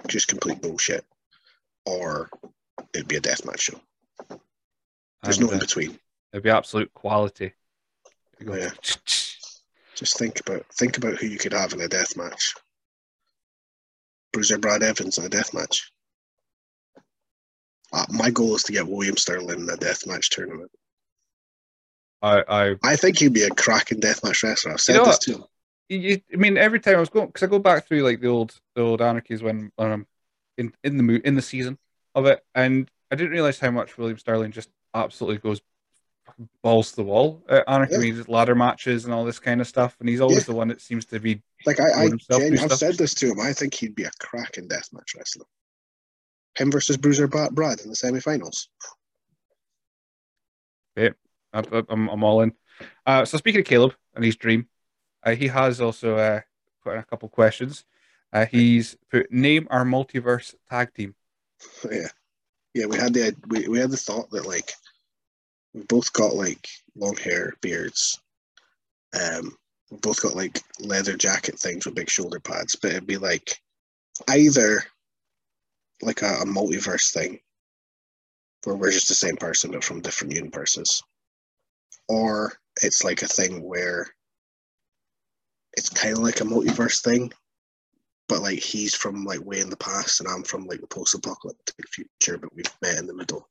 [0.08, 1.06] just complete bullshit,
[1.86, 2.30] or
[2.94, 3.80] it'd be a deathmatch show.
[5.24, 6.00] There's And, no in uh, between.
[6.34, 7.54] It'd be absolute quality.
[8.44, 8.70] Go, Yeah.
[9.98, 12.54] Just think about think about who you could have in a death match.
[14.32, 15.92] Bruiser Brad Evans in a death match.
[17.92, 20.70] Uh, my goal is to get William Sterling in a death match tournament.
[22.22, 24.74] I, I, I think he'd be a cracking deathmatch wrestler.
[24.74, 25.44] I've said know this to him.
[25.90, 28.28] you, I mean, every time I was going, because I go back through like the
[28.28, 30.08] old, the old anarchies when, when I'm
[30.58, 31.78] in in the mo- in the season
[32.16, 35.62] of it, and I didn't realize how much William Sterling just absolutely goes
[36.62, 38.10] balls to the wall at anarchy.
[38.10, 38.24] Yeah.
[38.28, 40.44] Ladder matches and all this kind of stuff, and he's always Yeah.
[40.46, 42.96] the one that seems to be Like I, I Throwing himself Jen, through I've said
[42.98, 43.40] this to him.
[43.40, 45.46] I think he'd be a cracking deathmatch wrestler.
[46.58, 48.70] Him versus Bruiser Brad Brad in the semi-finals.
[50.98, 51.12] I,
[51.54, 52.54] I- I'm, I'm all in.
[53.06, 54.68] Uh, so speaking of Caleb and his dream,
[55.24, 56.42] uh, he has also uh,
[56.84, 57.84] put in a couple questions.
[58.34, 61.16] Uh, he's put name our multiverse tag team.
[61.92, 62.08] yeah,
[62.74, 62.86] yeah.
[62.86, 64.72] We had the we, we had the thought that like
[65.78, 68.20] we both got like long hair, beards.
[69.14, 69.56] Um,
[69.92, 73.62] we both got like leather jacket things with big shoulder pads, but it'd be like
[74.28, 74.84] either
[76.02, 77.40] like a, a multiverse thing
[78.64, 81.04] where we're just the same person but from different universes,
[82.10, 84.08] or it's like a thing where
[85.74, 87.32] it's kind of like a multiverse thing,
[88.28, 91.88] but like he's from like way in the past and I'm from like the post-apocalyptic
[91.90, 93.48] future, but we've met in the middle.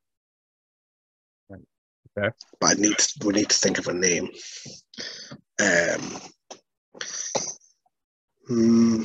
[2.19, 2.35] Okay.
[2.61, 4.31] But I need to, we need to think of a name.
[5.61, 6.21] Um.
[8.49, 9.03] hmm.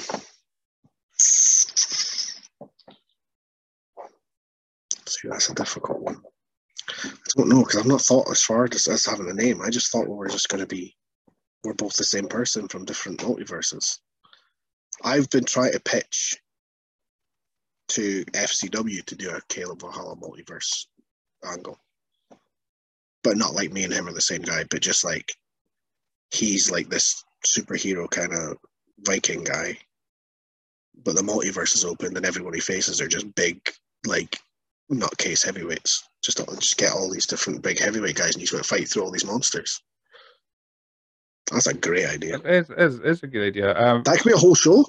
[5.21, 6.21] See, that's a difficult one.
[7.03, 9.61] I don't know because I've not thought as far as, as having a name.
[9.61, 10.95] I just thought we were just going to be,
[11.63, 13.99] we're both the same person from different multiverses.
[15.03, 16.37] I've been trying to pitch
[17.89, 20.85] to FCW to do a Caleb Valhalla multiverse
[21.45, 21.77] angle,
[23.23, 25.33] but not like me and him are the same guy, but just like
[26.31, 28.57] he's like this superhero kind of
[29.05, 29.77] Viking guy,
[31.03, 33.59] but the multiverse is open and everyone he faces are just big,
[34.05, 34.39] like
[34.91, 36.07] nutcase heavyweights.
[36.23, 39.03] Just just get all these different big heavyweight guys and he's going to fight through
[39.03, 39.81] all these monsters.
[41.51, 42.39] That's a great idea.
[42.45, 43.77] It's, it's, it's a good idea.
[43.77, 44.85] Um, That could be a whole show.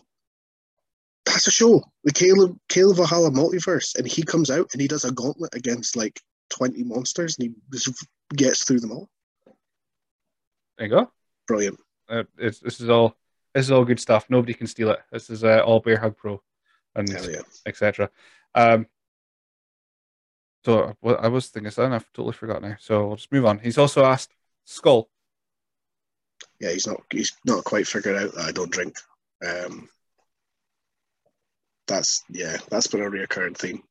[1.24, 1.82] That's a show.
[2.04, 5.96] The Caleb Caleb Valhalla multiverse, and he comes out and he does a gauntlet against
[5.96, 7.78] like twenty monsters, and he
[8.36, 9.08] gets through them all.
[10.78, 11.10] there you go.
[11.46, 11.78] Brilliant.
[12.08, 13.16] Uh, it's, this is all
[13.54, 14.26] this is all good stuff.
[14.28, 15.00] Nobody can steal it.
[15.10, 16.42] This is uh, all Bear Hug Pro
[16.94, 17.40] and yeah.
[17.66, 18.10] etc.
[18.54, 18.86] Um,
[20.64, 22.76] so what I was thinking something I've totally forgot now.
[22.78, 23.58] So we'll just move on.
[23.58, 24.34] He's also asked
[24.64, 25.08] Skull.
[26.60, 28.96] Yeah, he's not he's not quite figured out that I don't drink.
[29.44, 29.88] Um,
[31.88, 33.82] that's yeah, that's been a reoccurring theme.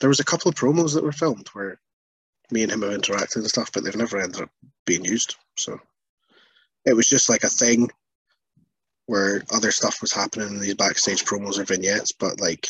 [0.00, 1.80] There was a couple of promos that were filmed where
[2.52, 4.50] me and him have interacted and stuff, but they've never ended up
[4.86, 5.36] being used.
[5.56, 5.78] So
[6.84, 7.90] it was just like a thing
[9.06, 12.68] where other stuff was happening in these backstage promos or vignettes, but like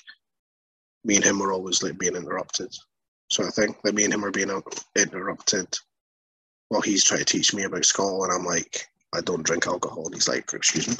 [1.04, 2.74] me and him were always like being interrupted.
[3.30, 4.50] So I think like me and him were being
[4.96, 5.66] interrupted
[6.68, 10.06] while he's trying to teach me about skull, and I'm like, I don't drink alcohol.
[10.06, 10.96] And he's like, excuse me.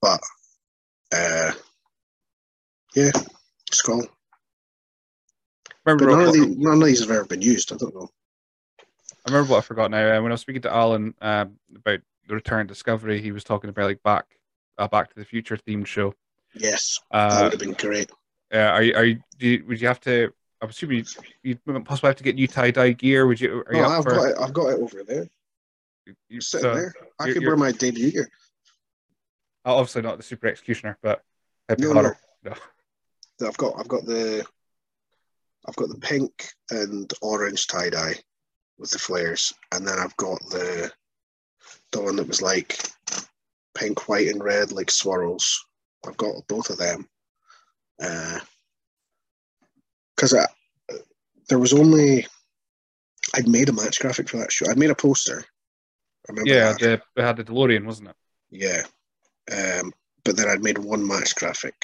[0.00, 0.20] But
[1.14, 1.52] uh
[2.94, 3.12] yeah,
[3.70, 4.06] skull.
[5.84, 7.72] Remember But none of, what, the, none of these have ever been used.
[7.72, 8.08] I don't know.
[8.80, 10.16] I remember what I forgot now.
[10.18, 13.70] Uh, when I was speaking to Alan um, about the Return Discovery, he was talking
[13.70, 14.24] about like back
[14.78, 16.14] uh, Back to the Future themed show.
[16.54, 18.10] Yes, that Uh, would have been great.
[18.52, 20.32] uh, are you, are you, do you, would you have to?
[20.60, 21.04] I'm assuming
[21.42, 23.26] you possibly have to get new tie dye gear.
[23.26, 23.64] Would you?
[23.66, 24.10] Are you No, up I've for?
[24.10, 24.36] got it.
[24.40, 25.28] I've got it over there.
[26.28, 26.94] you- Sitting so- there.
[27.18, 28.28] I could wear my debut gear.
[29.64, 31.22] Obviously not the Super Executioner, but
[31.68, 32.54] it'd No, no.
[33.46, 34.44] I've got I've got the
[35.66, 38.14] I've got the pink and orange tie dye
[38.78, 40.90] with the flares, and then I've got the
[41.92, 42.78] the one that was like
[43.74, 45.64] pink, white, and red, like swirls.
[46.06, 47.08] I've got both of them.
[50.16, 50.46] Because I
[51.48, 52.26] there was only
[53.34, 54.66] I'd made a match graphic for that show.
[54.68, 55.44] I'd made a poster.
[56.28, 56.80] I remember Yeah, that.
[56.80, 58.16] the, it had the DeLorean, wasn't it?
[58.50, 58.82] Yeah.
[59.50, 59.92] Um,
[60.24, 61.74] but then I'd made one match graphic,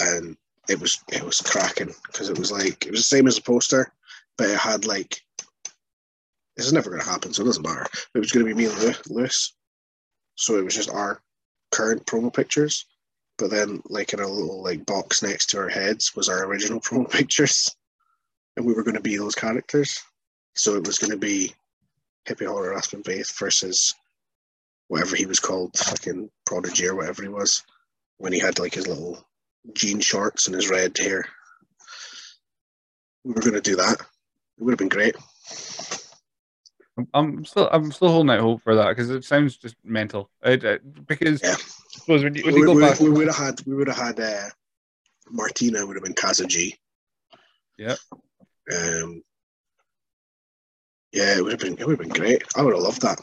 [0.00, 0.36] and
[0.68, 3.42] it was it was cracking because it was like it was the same as a
[3.42, 3.92] poster,
[4.36, 5.20] but it had like
[6.56, 7.86] this is never going to happen, so it doesn't matter.
[8.14, 9.54] It was going to be me and Lewis,
[10.36, 11.20] so it was just our
[11.72, 12.86] current promo pictures.
[13.36, 16.80] But then, like in a little like box next to our heads, was our original
[16.80, 17.74] promo pictures,
[18.56, 20.00] and we were going to be those characters.
[20.54, 21.52] So it was going to be
[22.28, 23.92] Hippie Horror Aspen Faith versus
[24.86, 27.64] whatever he was called, fucking Prodigy or whatever he was,
[28.18, 29.26] when he had like his little
[29.72, 31.26] jean shorts and his red hair.
[33.24, 34.00] We were going to do that.
[34.00, 35.16] It would have been great.
[37.12, 40.30] I'm still I'm still holding out hope for that because it sounds just mental.
[40.44, 41.56] It, it, because Yeah.
[41.88, 43.88] Suppose when you, when we, you go we- back, we would have had we would
[43.88, 44.48] have had uh,
[45.28, 46.74] Martina would have been Kazuji.
[47.78, 47.96] Yeah.
[48.72, 49.22] Um.
[51.12, 52.44] Yeah, it would have been it would have been great.
[52.54, 53.20] I would have loved that.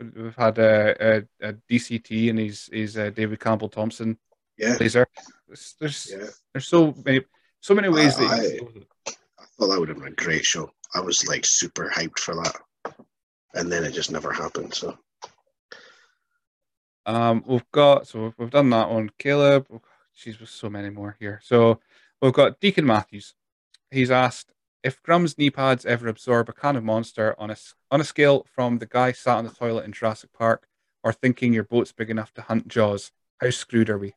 [0.00, 4.16] we've had uh, a, a DCT and he's he's uh, David Campbell Thompson
[4.56, 5.06] Yeah, laser.
[5.48, 6.26] There's there's, yeah.
[6.52, 7.22] there's so many
[7.60, 8.30] so many ways I- that.
[8.30, 10.68] I- I thought that would have been a great show.
[10.94, 12.56] I was like super hyped for that,
[13.54, 14.74] and then it just never happened.
[14.74, 14.98] So
[17.06, 19.10] Um, we've got so we've, we've done that one.
[19.18, 19.80] Caleb, oh,
[20.16, 21.40] jeez, with so many more here.
[21.44, 21.80] So
[22.20, 23.34] we've got Deacon Matthews.
[23.90, 24.52] He's asked
[24.82, 27.56] if Grum's knee pads ever absorb a kind of Monster on a
[27.90, 30.66] on a scale from the guy sat on the toilet in Jurassic Park
[31.02, 33.12] or thinking your boat's big enough to hunt Jaws.
[33.40, 34.14] How screwed are we?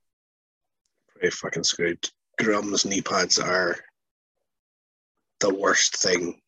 [1.18, 2.10] Pretty fucking screwed.
[2.38, 3.76] Grum's knee pads are
[5.40, 6.40] the worst thing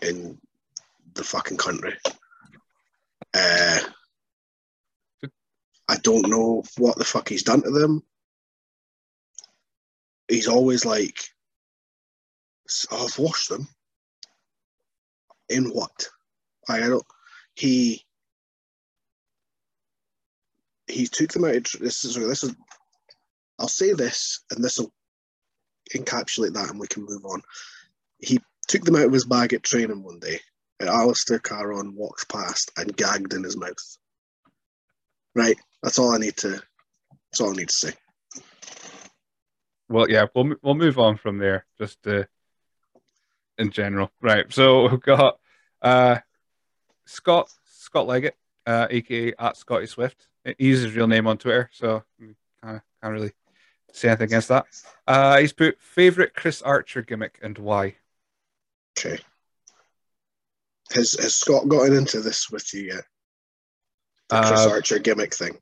[0.00, 0.38] in
[1.14, 1.94] the fucking country.
[3.34, 3.80] Uh,
[5.88, 8.02] I don't know what the fuck he's done to them.
[10.28, 11.18] He's always like,
[12.90, 13.68] "Oh, "I've washed them."
[15.48, 16.08] In what?
[16.68, 17.04] I don't.
[17.54, 18.06] He
[20.86, 21.56] he took them out.
[21.56, 22.54] Of, this is this is.
[23.62, 24.92] I'll say this, and this will
[25.94, 27.42] encapsulate that, and we can move on.
[28.18, 30.40] He took them out of his bag at training one day,
[30.80, 33.98] and Alistair Caron walked past and gagged in his mouth.
[35.36, 35.56] Right.
[35.80, 36.60] That's all I need to.
[37.30, 37.92] That's all I need to say.
[39.88, 41.64] Well, yeah, we'll we'll move on from there.
[41.78, 42.24] Just uh,
[43.58, 44.52] in general, right?
[44.52, 45.38] So we've got
[45.80, 46.18] uh,
[47.06, 48.36] Scott Scott Leggett,
[48.66, 50.26] uh, aka at Scotty Swift.
[50.58, 52.02] He's his real name on Twitter, so
[52.64, 53.32] can't can't really
[53.92, 54.66] say anything against that.
[55.06, 57.96] Uh, he's put favorite Chris Archer gimmick and why.
[58.98, 59.18] Okay.
[60.92, 63.04] Has has Scott gotten into this with you yet?
[64.28, 65.58] The Chris Uh, Archer gimmick thing.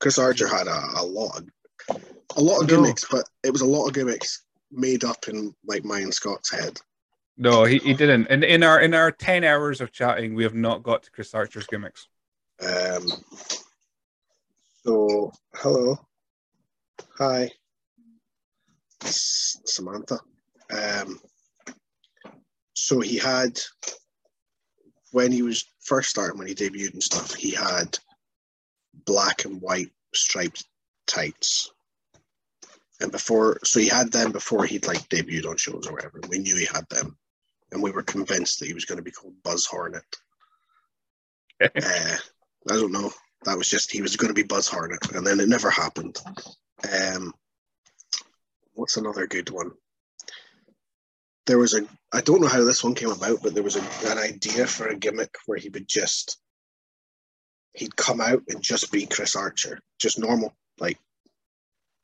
[0.00, 1.48] Chris Archer had a, a lot of
[2.36, 2.76] a lot of No.
[2.76, 6.50] gimmicks, but it was a lot of gimmicks made up in like my and Scott's
[6.50, 6.80] head.
[7.36, 8.26] No, he, he didn't.
[8.28, 11.34] In in our in our ten hours of chatting, we have not got to Chris
[11.34, 12.08] Archer's gimmicks.
[12.60, 13.06] Um,
[14.84, 15.98] so, hello.
[17.18, 17.50] Hi.
[19.04, 20.20] Samantha.
[20.70, 21.20] Um,
[22.74, 23.58] so he had,
[25.10, 27.98] when he was first starting, when he debuted and stuff, he had
[29.06, 30.64] black and white striped
[31.06, 31.70] tights.
[33.00, 36.20] And before, so he had them before he'd like debuted on shows or whatever.
[36.28, 37.16] We knew he had them.
[37.72, 40.04] And we were convinced that he was going to be called Buzz Hornet.
[41.60, 42.18] uh, I
[42.68, 43.10] don't know.
[43.44, 46.16] That was just he was going to be Buzz Hornet, and then it never happened.
[46.90, 47.34] Um,
[48.74, 49.72] what's another good one?
[51.46, 54.10] There was a I don't know how this one came about, but there was a,
[54.10, 56.38] an idea for a gimmick where he would just
[57.74, 60.98] he'd come out and just be Chris Archer, just normal, like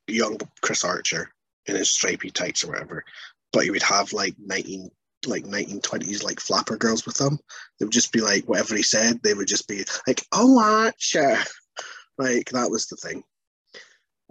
[0.07, 1.31] young Chris Archer
[1.67, 3.05] in his stripy tights or whatever.
[3.53, 4.89] But he would have like nineteen
[5.25, 7.37] like nineteen twenties like flapper girls with him
[7.77, 11.37] they would just be like whatever he said they would just be like oh Archer
[12.17, 13.21] like that was the thing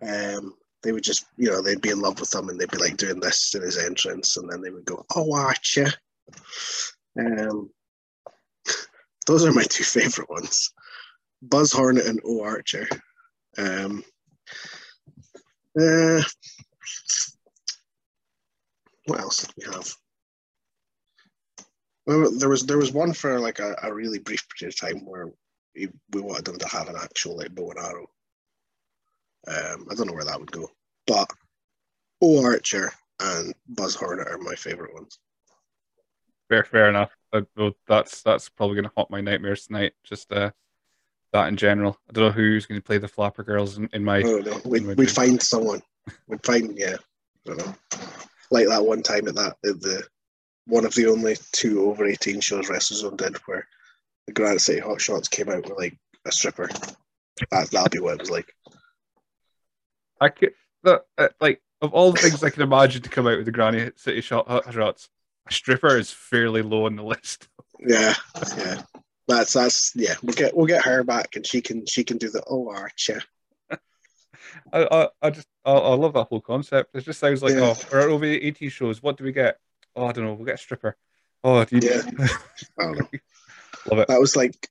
[0.03, 2.79] um they would just you know they'd be in love with him and they'd be
[2.79, 5.93] like doing this in his entrance and then they would go oh Archer
[7.19, 7.71] um
[9.29, 10.73] those are my two favorite ones.
[11.43, 12.89] Buzz Hornet and O Archer.
[13.57, 14.03] Um
[15.79, 16.23] uh,
[19.05, 19.95] what else did we have?
[22.07, 25.07] Well, there was there was one for like a, a really brief period of time
[25.07, 25.31] where
[25.77, 28.07] we, we wanted them to have an actual like bow and arrow.
[29.47, 30.69] Um, I don't know where that would go,
[31.07, 31.31] but
[32.21, 35.19] O Archer and Buzz Hornet are my favorite ones.
[36.49, 37.11] Fair, fair enough.
[37.33, 39.93] Uh, well, that's that's probably going to haunt my nightmares tonight.
[40.03, 40.51] Just uh,
[41.33, 41.99] that in general.
[42.09, 44.19] I don't know who's going to play the Flapper Girls in, in my.
[44.19, 44.67] I don't.
[44.67, 45.83] We'd, my we'd find someone.
[46.27, 46.97] We'd find yeah.
[47.47, 47.75] I don't know.
[48.51, 50.03] Like that one time at that at the
[50.67, 53.67] one of the only two over eighteen shows WrestleZone did where
[54.27, 55.97] the Granite City Hot Shots came out with like
[56.27, 56.69] a stripper
[57.51, 58.53] That that'll be what it was like.
[60.21, 63.37] I could, the, uh, like, of all the things I can imagine to come out
[63.37, 65.09] with the Granny City shot, shots,
[65.49, 67.49] a stripper is fairly low on the list.
[67.81, 68.15] Yeah,
[68.57, 68.83] yeah.
[69.29, 70.15] That's that's yeah.
[70.23, 73.23] We'll get we'll get her back, and she can she can do the oh Archer.
[73.71, 73.79] I,
[74.91, 76.95] I, I just, I, I love that whole concept.
[76.95, 77.71] It just sounds like, Yeah.
[77.71, 79.59] oh, for our OVA 18 shows, what do we get?
[79.95, 80.35] Oh, I don't know.
[80.35, 80.97] We'll get a stripper.
[81.45, 81.89] Oh, do you?
[81.89, 82.03] Yeah.
[82.79, 83.09] I don't know.
[83.91, 84.09] love it.
[84.09, 84.69] That was like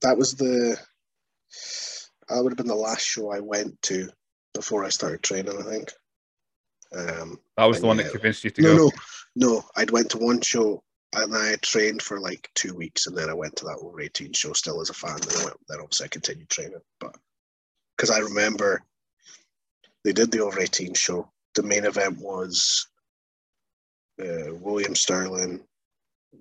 [0.00, 0.78] that was the
[2.28, 4.08] that would have been the last show I went to
[4.58, 5.56] before I started training.
[5.56, 5.92] I think.
[6.92, 8.04] Um, That was the one Yeah.
[8.04, 8.92] that convinced you to no, go.
[9.36, 9.64] no, no.
[9.76, 10.82] I'd went to one show
[11.14, 14.32] and I trained for like two weeks, and then I went to that over eighteen
[14.32, 15.14] show still as a fan.
[15.14, 17.14] And I went, then obviously I continued training, but
[17.96, 18.82] because I remember
[20.04, 21.30] they did the over eighteen show.
[21.54, 22.86] The main event was
[24.20, 25.60] uh, William Sterling,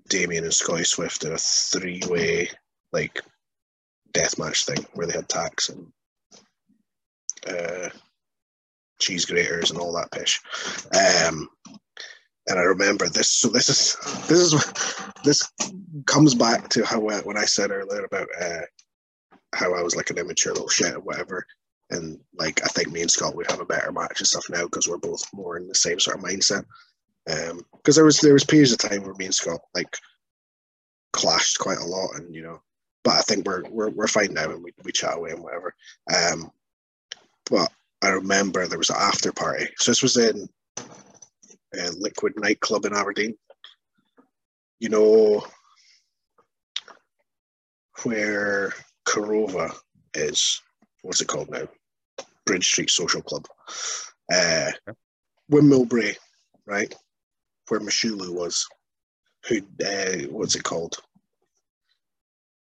[0.10, 2.50] Damien, and Scotty Swift in a three way
[2.92, 3.22] like
[4.14, 5.92] death match thing where they had tacks and
[7.48, 7.90] uh,
[9.00, 10.42] cheese graters and all that pish.
[10.94, 11.50] Um,
[12.48, 13.30] and I remember this.
[13.32, 13.98] So this is
[14.28, 15.52] this is this
[16.06, 18.62] comes back to how I, when I said earlier about uh,
[19.56, 21.46] how I was like an immature little shit or whatever.
[21.90, 24.64] And like I think me and Scott would have a better match and stuff now
[24.64, 26.66] because we're both more in the same sort of mindset.
[27.30, 29.98] Um, because there was there was periods of time where me and Scott like
[31.14, 32.62] clashed quite a lot, and you know,
[33.04, 35.74] but I think we're we're we're fine now, and we we chat away and whatever.
[36.14, 36.52] Um,
[37.50, 37.72] but
[38.02, 39.68] I remember there was an after party.
[39.78, 40.48] So this was in
[40.78, 43.36] uh, Liquid nightclub in Aberdeen.
[44.80, 45.46] You know
[48.04, 48.72] where
[49.08, 49.76] Korova
[50.14, 50.62] is.
[51.02, 51.68] What's it called now?
[52.46, 53.48] Bridge Street Social Club.
[54.32, 54.72] Uh,
[55.50, 56.16] Bray,
[56.66, 56.94] right?
[57.68, 58.68] Where Mashulu was.
[59.48, 59.58] Who?
[59.84, 60.98] Uh, what's it called?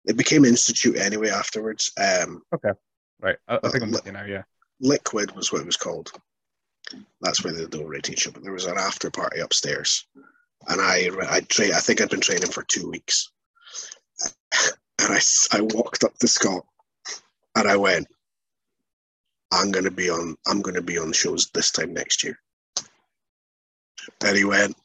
[0.05, 1.91] It became Institute anyway afterwards.
[1.99, 2.79] Um, okay,
[3.21, 3.37] Right.
[3.49, 4.43] I, I think I'm Uh, you now, yeah.
[4.81, 6.11] Liquid was what it was called.
[7.21, 8.31] That's where they do 18 show.
[8.31, 10.07] But there was an after party upstairs,
[10.69, 13.31] and I I tra- I think I'd been training for two weeks,
[15.01, 15.21] and I
[15.53, 16.67] I walked up to Scott,
[17.57, 18.07] and I went,
[19.53, 22.39] I'm gonna be on I'm gonna be on shows this time next year.
[24.23, 24.77] And he went,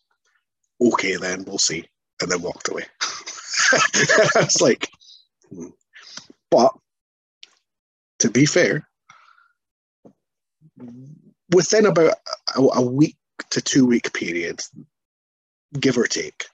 [0.82, 1.86] okay, then we'll see,
[2.22, 2.86] and then walked away.
[3.72, 4.90] I was like,
[5.50, 5.68] hmm.
[6.50, 6.74] but
[8.20, 8.89] to be fair,
[11.54, 12.16] within about
[12.56, 13.18] a, a week
[13.52, 14.62] to two week period,
[15.80, 16.46] give or take,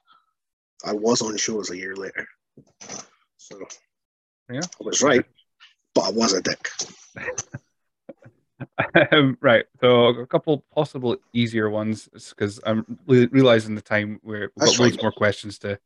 [0.85, 2.27] I was on shows a year later.
[3.37, 3.59] So
[4.51, 4.61] Yeah.
[4.61, 5.25] I was right,
[5.93, 6.69] but I was a dick.
[9.11, 9.65] um, right.
[9.81, 14.79] So a couple possible easier ones because I'm re- realizing the time where we've got
[14.79, 15.79] loads more questions to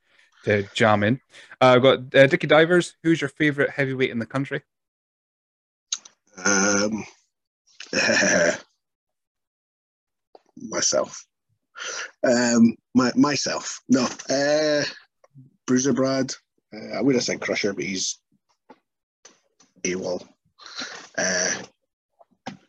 [0.46, 1.20] to jam in.
[1.60, 2.96] Uh, I've got uh, Dickie Divers.
[3.04, 4.62] Who's your favorite heavyweight in the country?
[6.46, 7.04] Um,
[10.58, 11.26] myself.
[12.24, 13.80] Um, my myself.
[13.90, 14.08] No.
[14.30, 14.84] Uh,
[15.66, 16.34] Bruiser Brad.
[16.74, 18.20] Uh, I would have said Crusher, but he's
[19.84, 20.28] AWOL.
[21.18, 21.52] Uh,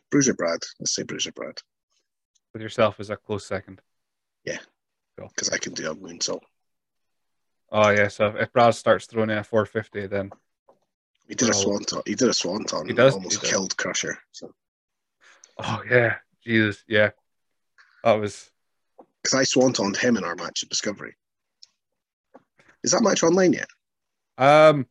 [0.09, 0.59] Bruiser Brad.
[0.79, 1.57] Let's say Bruiser Brad
[2.53, 3.81] With yourself as a close second.
[4.45, 4.59] Yeah.
[5.17, 6.41] because I can do a moonsault.
[7.71, 8.07] Oh yeah.
[8.07, 10.31] So if Brad starts throwing in a 450, then
[11.27, 12.01] He did a swanton.
[12.05, 12.87] He did a swan swanton.
[12.87, 13.49] he and does, Almost he does.
[13.49, 14.17] killed Crusher.
[14.31, 14.53] So
[15.63, 17.11] oh yeah, Jesus, yeah,
[18.03, 18.49] that was
[19.23, 21.15] because I swantoned him in our match at Discovery.
[22.83, 23.67] Is that match online yet?
[24.37, 24.87] um.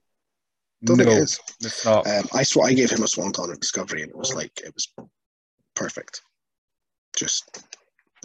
[0.82, 1.40] Don't no, think it is.
[1.60, 2.06] it's not.
[2.06, 4.72] Um, I sw- I gave him a swanton at Discovery, and it was like it
[4.74, 4.88] was
[5.74, 6.22] perfect.
[7.14, 7.62] Just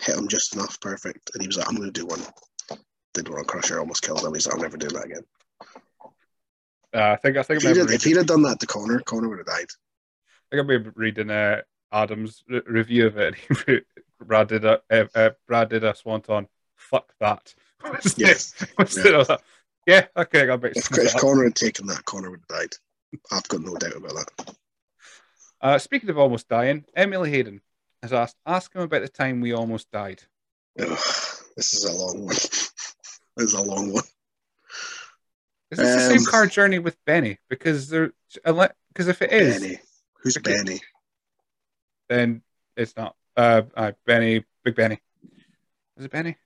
[0.02, 1.32] hit him just enough, perfect.
[1.34, 2.22] And he was like, "I'm going to do one."
[3.14, 4.34] Did one on Crusher, almost killed him.
[4.34, 5.24] He's like, "I'll never do that again."
[6.94, 9.00] Uh, I think I think If he'd, have, if he'd have done that to Connor,
[9.02, 9.68] Connor would have died.
[9.68, 11.62] I think I remember reading uh,
[11.96, 13.36] Adam's re- review of it.
[14.22, 16.48] Brad did a uh, uh, Brad did a swanton.
[16.76, 17.54] Fuck that.
[17.84, 18.30] Was Yeah.
[18.30, 19.42] it- was it- I was like,
[19.88, 20.74] yeah, okay, I got a bit.
[20.78, 22.74] If, if Connor had taken that, Connor would have died.
[23.32, 24.56] I've got no doubt about that.
[25.62, 27.62] Uh, speaking of almost dying, Emily Hayden
[28.02, 30.24] has asked, ask him about the time we almost died.
[30.76, 32.36] This is a long one.
[32.36, 32.74] this
[33.38, 34.04] is a long one.
[35.72, 37.38] Is this the same Um, car journey with Benny?
[37.50, 39.80] Because there, because if it is, Benny.
[40.22, 40.54] Who's Okay.
[40.56, 40.82] Benny?
[42.10, 42.42] Then
[42.76, 43.16] it's not.
[43.38, 45.00] Uh, uh, Benny, Big Benny.
[45.98, 46.38] Is it Benny?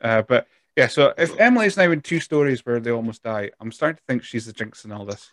[0.00, 0.46] Uh, but
[0.76, 4.02] yeah, so if Emily's now in two stories where they almost die, I'm starting to
[4.06, 5.28] think she's the jinx in all this.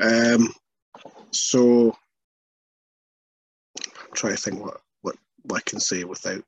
[0.00, 0.48] Um,
[1.30, 1.94] so
[3.86, 6.42] I'm trying to think what, what, what I can say without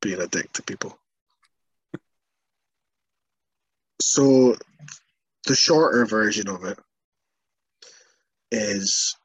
[0.00, 0.98] being a dick to people.
[4.00, 4.56] So
[5.46, 6.78] the shorter version of it
[8.50, 9.16] is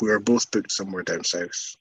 [0.00, 1.74] we were both booked somewhere down south.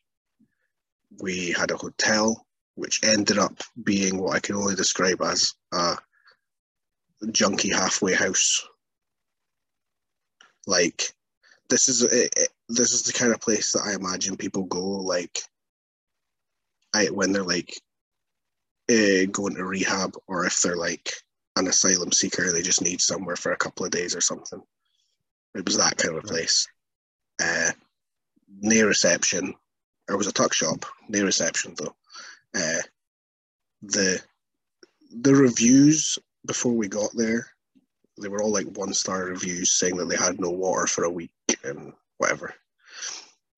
[1.21, 5.97] We had a hotel, which ended up being what I can only describe as a
[7.25, 8.65] junky halfway house.
[10.65, 11.13] Like
[11.69, 14.85] this is it, it- this is the kind of place that I imagine people go
[14.85, 15.39] like
[16.93, 17.79] I, when they're like
[18.91, 21.09] uh, going to rehab or if they're like
[21.55, 24.61] an asylum seeker they just need somewhere for a couple of days or something.
[25.55, 26.67] It was that kind of place.
[27.41, 27.71] Uh,
[28.60, 29.53] near reception,
[30.10, 31.95] it was a tuck shop near reception though.
[32.56, 32.82] Uh,
[33.82, 34.22] the
[35.22, 37.48] the reviews before we got there,
[38.22, 41.10] they were all like one star reviews saying that they had no water for a
[41.10, 41.32] week
[41.64, 42.53] and whatever.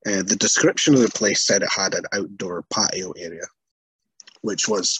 [0.05, 3.45] Uh, the description of the place said it had an outdoor patio area,
[4.41, 4.99] which was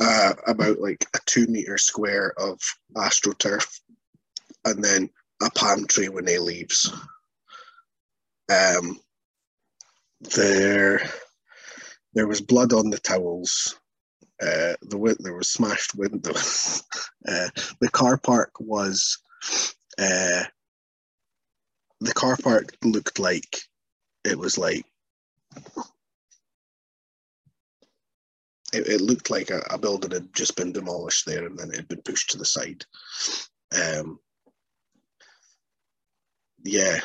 [0.00, 2.60] uh, about like a two meter square of
[2.94, 3.80] astroturf,
[4.64, 5.10] and then
[5.42, 6.92] a palm tree with no leaves.
[8.50, 9.00] Um,
[10.20, 11.00] there,
[12.14, 13.78] there was blood on the towels.
[14.40, 16.82] Uh, the there was smashed windows.
[17.28, 17.48] uh,
[17.80, 19.18] the car park was,
[19.98, 20.44] uh,
[22.00, 23.56] the car park looked like
[24.24, 24.84] it was like
[28.72, 31.76] it, it looked like a, a building had just been demolished there and then it
[31.76, 32.84] had been pushed to the side.
[33.74, 34.18] Um,
[36.62, 36.98] yeah,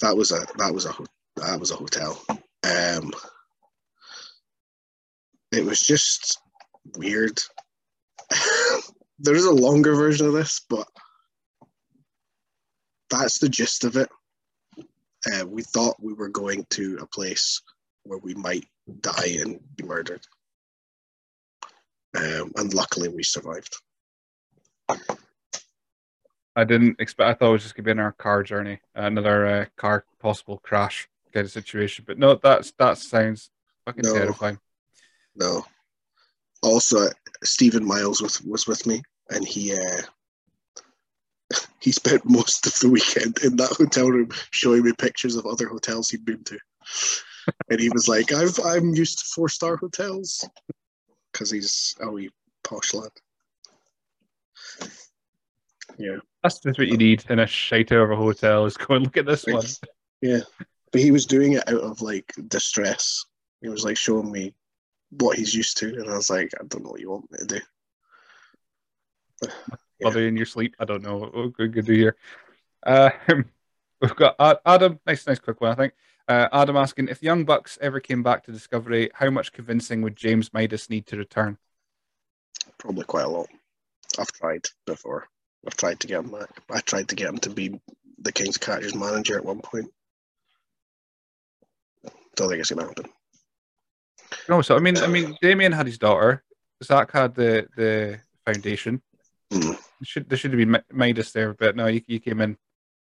[0.00, 0.94] that was a that was a
[1.36, 2.20] that was a hotel.
[2.64, 3.12] Um,
[5.50, 6.38] it was just
[6.96, 7.38] weird.
[9.18, 10.86] there is a longer version of this, but
[13.10, 14.08] that's the gist of it.
[15.32, 17.60] Uh, we thought we were going to a place
[18.04, 18.64] where we might
[19.00, 20.26] die and be murdered.
[22.16, 23.74] Um, and luckily we survived.
[26.54, 27.30] I didn't expect.
[27.30, 31.08] I thought it was just gonna be another car journey, another uh, car possible crash
[31.32, 32.04] kind of situation.
[32.06, 33.50] But no, that's that sounds
[33.84, 34.12] fucking No.
[34.14, 34.58] terrifying.
[35.34, 35.64] No.
[36.62, 37.08] Also,
[37.42, 40.02] Stephen Miles was, was with me, and he uh,
[41.80, 45.68] he spent most of the weekend in that hotel room showing me pictures of other
[45.68, 46.58] hotels he'd been to,
[47.70, 50.48] and he was like, "I've I'm used to four star hotels,"
[51.32, 52.30] because he's a wee
[52.62, 53.10] posh lad.
[55.98, 58.66] Yeah, That's just what you need in a shite of a hotel.
[58.66, 59.64] Is go and look at this one.
[60.20, 60.40] yeah,
[60.92, 63.24] but he was doing it out of like distress.
[63.60, 64.54] He was like showing me
[65.10, 67.38] what he's used to, and I was like, I don't know what you want me
[67.38, 67.60] to do.
[69.42, 69.48] Yeah.
[70.02, 70.74] Bother you in your sleep.
[70.78, 71.30] I don't know.
[71.34, 72.16] Oh, good, good to hear.
[72.84, 73.10] Uh,
[74.00, 75.00] we've got Adam.
[75.06, 75.72] Nice, nice, quick one.
[75.72, 75.94] I think.
[76.28, 80.02] Uh, Adam asking if the Young Bucks ever came back to Discovery, how much convincing
[80.02, 81.58] would James Midas need to return?
[82.78, 83.48] Probably quite a lot.
[84.18, 85.26] I've tried before.
[85.66, 86.48] I've tried to get him back.
[86.70, 87.80] I tried to get him to be
[88.18, 89.90] the King's Catchers manager at one point.
[92.36, 93.06] Don't think it's gonna happen.
[94.48, 96.42] No, so I mean, I mean, Damien had his daughter.
[96.82, 99.02] Zach had the the foundation.
[99.50, 102.56] There should there should have been Mi- Midas there, but no, you, you came in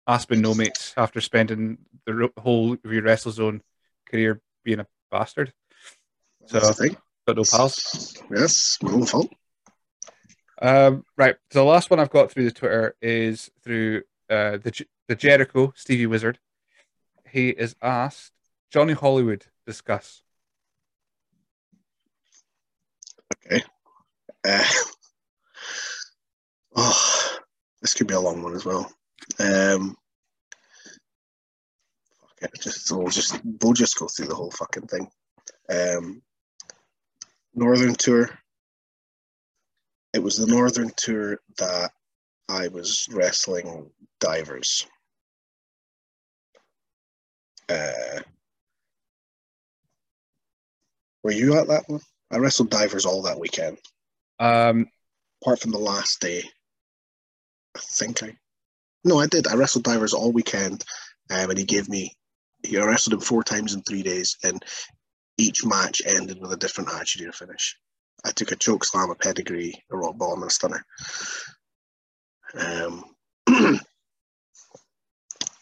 [0.07, 3.61] Aspen no mates after spending the whole of your WrestleZone
[4.09, 5.53] career being a bastard.
[6.47, 6.97] So That's the thing.
[7.27, 8.15] got no pals.
[8.31, 9.31] Yes, my own fault.
[10.61, 11.35] Um, right.
[11.51, 15.73] So the last one I've got through the Twitter is through uh, the the Jericho
[15.75, 16.39] Stevie Wizard.
[17.29, 18.31] He is asked
[18.71, 20.21] Johnny Hollywood discuss.
[23.45, 23.63] Okay.
[24.47, 24.63] Uh,
[26.75, 27.37] oh,
[27.81, 28.91] this could be a long one as well.
[29.39, 29.95] Um,
[32.21, 35.09] fuck it, just we'll just we'll just go through the whole fucking thing.
[35.69, 36.21] Um,
[37.53, 38.29] Northern Tour.
[40.13, 41.91] It was the Northern Tour that
[42.47, 44.87] I was wrestling divers.
[47.67, 48.21] Uh,
[51.23, 52.01] were you at that one?
[52.31, 53.77] I wrestled divers all that weekend
[54.39, 54.87] Um,
[55.41, 56.43] apart from the last day.
[57.75, 58.35] I think I.
[59.03, 59.47] No, I did.
[59.47, 60.83] I wrestled divers all weekend,
[61.29, 62.15] um, and he gave me.
[62.63, 64.63] He wrestled him four times in three days, and
[65.37, 67.77] each match ended with a different attitude finish.
[68.25, 70.85] I took a choke slam, a pedigree, a rock bottom, and a stunner.
[72.55, 73.05] Um,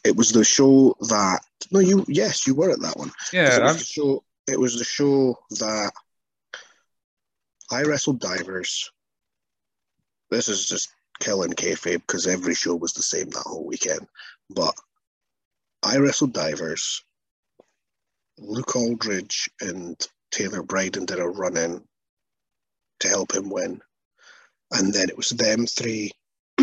[0.03, 3.11] it was the show that no, you yes, you were at that one.
[3.31, 4.23] yeah, it was I'm, the show.
[4.47, 5.91] It was the show that
[7.69, 8.91] I wrestled divers.
[10.29, 14.07] This is just killing kayfabe because every show was the same that whole weekend.
[14.49, 14.73] But
[15.83, 17.03] I wrestled divers.
[18.37, 19.99] Luke Aldridge and
[20.31, 21.83] Taylor Bryden did a run in
[22.99, 23.81] to help him win,
[24.71, 26.11] and then it was them three,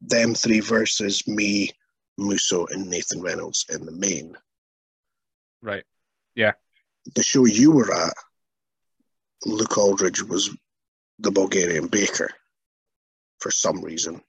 [0.00, 1.70] them three versus me,
[2.16, 4.36] Musso and Nathan Reynolds in the main.
[5.62, 5.84] Right.
[7.14, 8.14] The show you were at,
[9.46, 10.50] Luke Aldridge was
[11.18, 12.30] the Bulgarian baker
[13.40, 14.20] for some reason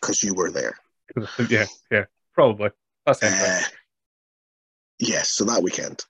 [0.00, 0.76] because you were there.
[1.48, 2.04] yeah, yeah,
[2.34, 2.70] probably.
[3.04, 3.22] That's.
[3.22, 3.60] Uh,
[4.98, 6.04] yes, so that weekend.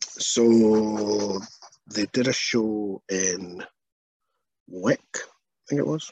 [0.00, 1.40] So
[1.92, 3.62] they did a show in
[4.68, 6.10] Wick, I think it was.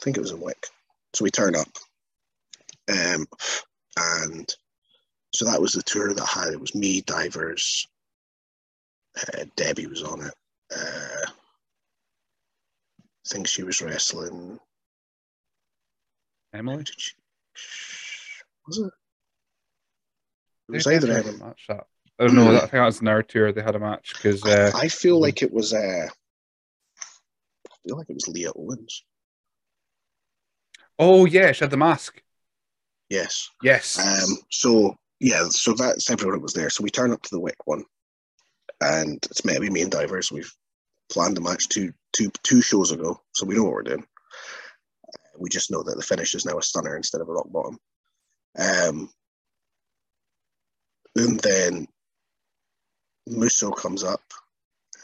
[0.00, 0.66] I think it was in Wick.
[1.14, 1.68] So we turn up.
[2.88, 3.26] Um,
[3.96, 4.54] and
[5.32, 7.86] so that was the tour that had it was me, divers,
[9.16, 10.34] uh, Debbie was on it.
[10.74, 11.32] Uh, I
[13.28, 14.58] think she was wrestling.
[16.52, 16.84] Emily?
[16.84, 17.12] Did she,
[18.66, 18.92] was it?
[20.68, 21.36] It was They either Emily.
[21.38, 21.86] match that.
[22.18, 22.54] I don't know.
[22.54, 23.52] I think that was in our tour.
[23.52, 25.72] They had a match because uh, I feel like it was.
[25.72, 29.04] Uh, I feel like it was Leah Owens.
[30.98, 32.22] oh yeah, she had the mask.
[33.08, 33.48] Yes.
[33.62, 33.98] Yes.
[33.98, 34.36] Um.
[34.50, 35.48] So yeah.
[35.50, 36.70] So that's everyone was there.
[36.70, 37.84] So we turn up to the Wick one,
[38.80, 40.32] and it's meant to be me and divers.
[40.32, 40.52] We've
[41.12, 44.06] planned the match two two two shows ago, so we know what we're doing.
[45.38, 47.78] We just know that the finish is now a stunner instead of a rock bottom.
[48.58, 49.10] Um.
[51.16, 51.88] And then
[53.26, 54.22] Musso comes up,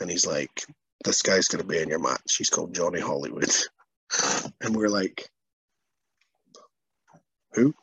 [0.00, 0.64] and he's like,
[1.04, 2.36] "This guy's going to be in your match.
[2.36, 3.50] He's called Johnny Hollywood,"
[4.60, 5.28] and we're like,
[7.54, 7.74] "Who?"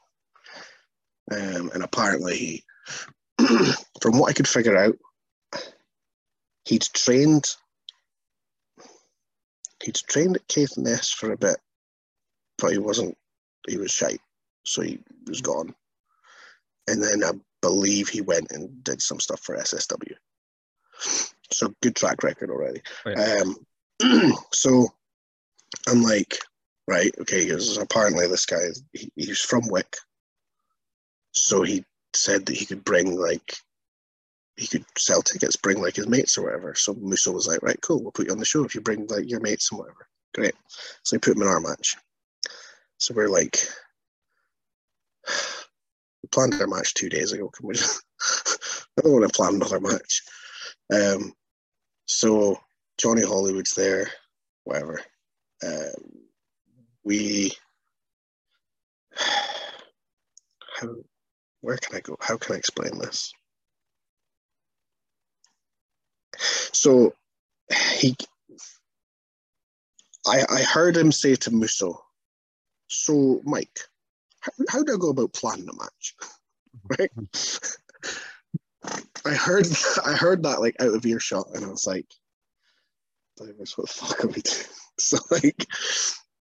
[1.34, 2.64] Um, and apparently, he,
[4.02, 4.98] from what I could figure out,
[6.66, 7.46] he'd trained.
[9.84, 11.58] He'd trained at Caithness for a bit,
[12.58, 13.18] but he wasn't.
[13.68, 14.22] He was shite,
[14.66, 15.74] so he was gone.
[16.88, 17.32] And then I
[17.62, 20.16] believe he went and did some stuff for SSW.
[21.52, 22.82] So good track record already.
[23.06, 23.56] Oh.
[24.02, 24.88] Um, so
[25.88, 26.38] I'm like,
[26.88, 29.96] right, okay, because apparently this guy, he, he's from Wick.
[31.34, 31.84] So he
[32.16, 33.56] said that he could bring like,
[34.56, 36.76] he could sell tickets, bring like his mates or whatever.
[36.76, 39.08] So Musso was like, right, cool, we'll put you on the show if you bring
[39.08, 40.08] like your mates and whatever.
[40.34, 40.54] Great.
[41.04, 41.96] So he put him in our match.
[43.00, 43.58] So we're like,
[45.28, 47.50] we planned our match two days ago.
[47.50, 48.04] Can we just,
[48.98, 50.22] I don't want to plan another match.
[50.94, 51.34] Um,
[52.06, 52.60] so
[53.00, 54.10] Johnny Hollywood's there,
[54.64, 55.02] whatever.
[55.66, 55.94] Um,
[57.04, 57.52] we,
[59.18, 60.96] how,
[61.64, 62.18] where can I go?
[62.20, 63.32] How can I explain this?
[66.74, 67.14] So
[68.00, 68.18] he,
[70.28, 72.04] I, I heard him say to Musso,
[72.88, 73.80] so Mike,
[74.42, 76.16] how, how do I go about planning a match?
[77.00, 77.10] right?
[79.26, 79.66] I heard
[80.06, 82.08] I heard that like out of earshot, and I was like,
[83.38, 84.68] "Divers, what the fuck are we doing?"
[85.00, 85.66] So like,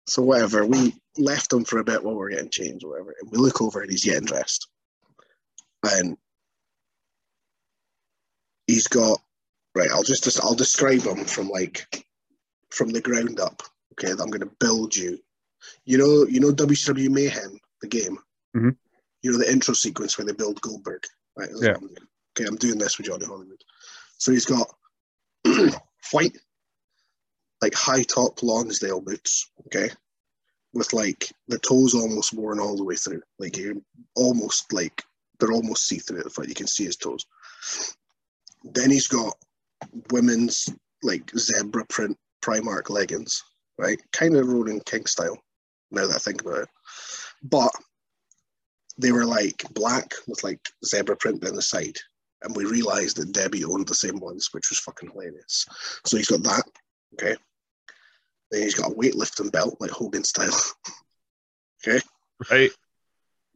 [0.07, 0.65] so whatever.
[0.65, 3.37] We left him for a bit while we we're getting changed, or whatever, and we
[3.37, 4.67] look over and he's getting dressed,
[5.83, 6.17] and
[8.67, 9.19] he's got
[9.75, 9.89] right.
[9.91, 12.05] I'll just I'll describe him from like
[12.69, 13.61] from the ground up.
[13.93, 15.19] Okay, I'm going to build you.
[15.85, 18.17] You know, you know WCW Mayhem, the game.
[18.55, 18.75] Mhm.
[19.21, 21.03] You know the intro sequence where they build Goldberg.
[21.37, 21.49] Right.
[21.55, 21.75] Yeah.
[21.75, 21.89] I'm.
[22.37, 23.61] Okay, I'm doing this with Johnny Hollywood.
[24.17, 24.67] So he's got
[26.11, 26.37] white,
[27.61, 29.51] like high top Lonsdale boots.
[29.67, 29.89] Okay,
[30.73, 33.21] with like the toes almost worn all the way through.
[33.37, 33.75] Like you're
[34.15, 35.03] almost like
[35.41, 36.47] they're almost see through at the foot.
[36.47, 37.25] You can see his toes.
[38.63, 39.35] Then he's got
[40.11, 40.69] women's
[41.03, 43.43] like zebra print Primark leggings,
[43.77, 43.99] right?
[44.13, 45.37] Kind of Ronan King style.
[45.89, 46.69] Now that I think about it,
[47.43, 47.71] but
[48.97, 51.97] they were like black with like zebra print down the side.
[52.43, 55.65] And we realized that Debbie owned the same ones, which was fucking hilarious.
[56.05, 56.63] So he's got that,
[57.13, 57.35] okay.
[58.49, 60.57] Then he's got a weightlifting belt, like Hogan style.
[61.83, 61.99] Okay.
[62.51, 62.69] Right.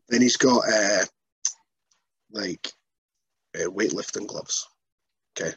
[0.09, 1.05] Then he's got uh,
[2.35, 2.71] like
[3.55, 4.67] uh, weightlifting gloves.
[5.39, 5.51] Okay.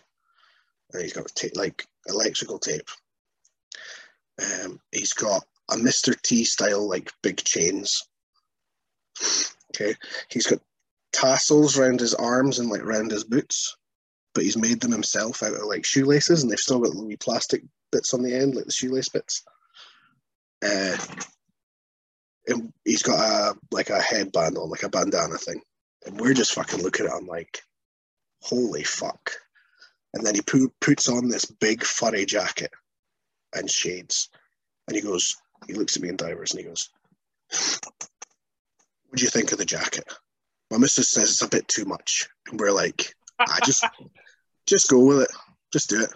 [0.92, 2.88] And he's got ta- like electrical tape.
[4.40, 6.20] Um, he's got a Mr.
[6.22, 8.02] T style, like big chains.
[9.74, 9.94] Okay.
[10.30, 10.60] He's got
[11.12, 13.76] tassels around his arms and like around his boots,
[14.34, 17.62] but he's made them himself out of like shoelaces and they've still got wee plastic
[17.90, 19.42] bits on the end, like the shoelace bits.
[20.64, 20.96] Uh,
[22.48, 25.60] and he's got a like a headband on, like a bandana thing.
[26.06, 27.62] And we're just fucking looking at him like,
[28.42, 29.32] holy fuck.
[30.14, 32.70] And then he pu- puts on this big furry jacket
[33.54, 34.28] and shades.
[34.86, 36.88] And he goes, he looks at me in divers and he goes,
[37.50, 40.04] What do you think of the jacket?
[40.70, 42.28] My missus says it's a bit too much.
[42.48, 43.84] And we're like, I just
[44.66, 45.30] just go with it.
[45.72, 46.12] Just do it.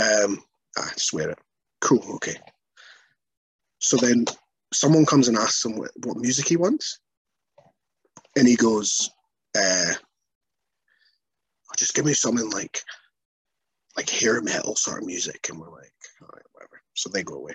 [0.00, 0.42] Um,
[0.76, 1.38] I just wear it.
[1.80, 2.36] Cool, okay.
[3.80, 4.24] So then
[4.72, 6.98] someone comes and asks him what, what music he wants.
[8.36, 9.10] and he goes,
[9.56, 9.92] uh,
[11.76, 12.82] just give me something like
[13.96, 15.48] like hair metal sort of music.
[15.48, 15.92] And we're like,
[16.22, 16.80] all right, whatever.
[16.94, 17.54] So they go away.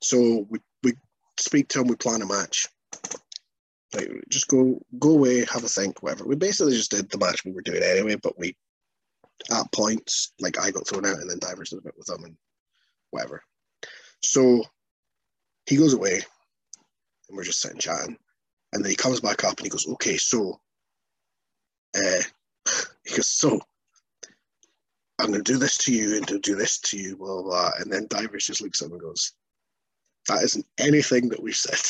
[0.00, 0.94] So we, we
[1.38, 2.66] speak to him, we plan a match.
[3.94, 6.26] Like just go go away, have a think, whatever.
[6.26, 8.56] We basically just did the match we were doing anyway, but we
[9.52, 12.24] at points, like I got thrown out and then Divers did a bit with them
[12.24, 12.36] and
[13.10, 13.42] whatever.
[14.22, 14.64] So
[15.66, 16.14] he goes away
[17.28, 18.16] and we're just sitting chatting.
[18.72, 20.60] And then he comes back up and he goes, okay, so
[21.96, 22.22] uh,
[23.04, 23.60] he goes, so
[25.18, 27.42] I'm going to do this to you and to do this to you, blah, blah,
[27.42, 27.70] blah.
[27.78, 29.32] And then Divers just looks at him and goes,
[30.28, 31.80] that isn't anything that we've said.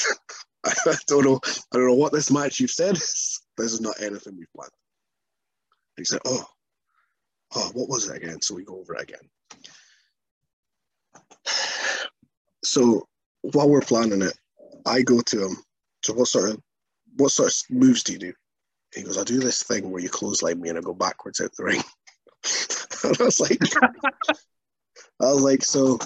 [0.64, 1.40] I don't know.
[1.44, 3.40] I don't know what this match you've said is.
[3.56, 4.70] This is not anything we've planned.
[5.96, 6.44] he said, oh,
[7.54, 8.40] oh, what was it again?
[8.42, 9.28] So we go over it again.
[12.64, 13.06] So
[13.42, 14.36] while we're planning it,
[14.86, 15.56] I go to him.
[16.02, 16.60] So what sort of
[17.16, 18.32] what sort of moves do you do?
[18.94, 21.52] He goes, I do this thing where you clothesline me and I go backwards out
[21.56, 21.82] the ring.
[23.04, 23.60] and I was like,
[25.20, 25.98] I was like, so,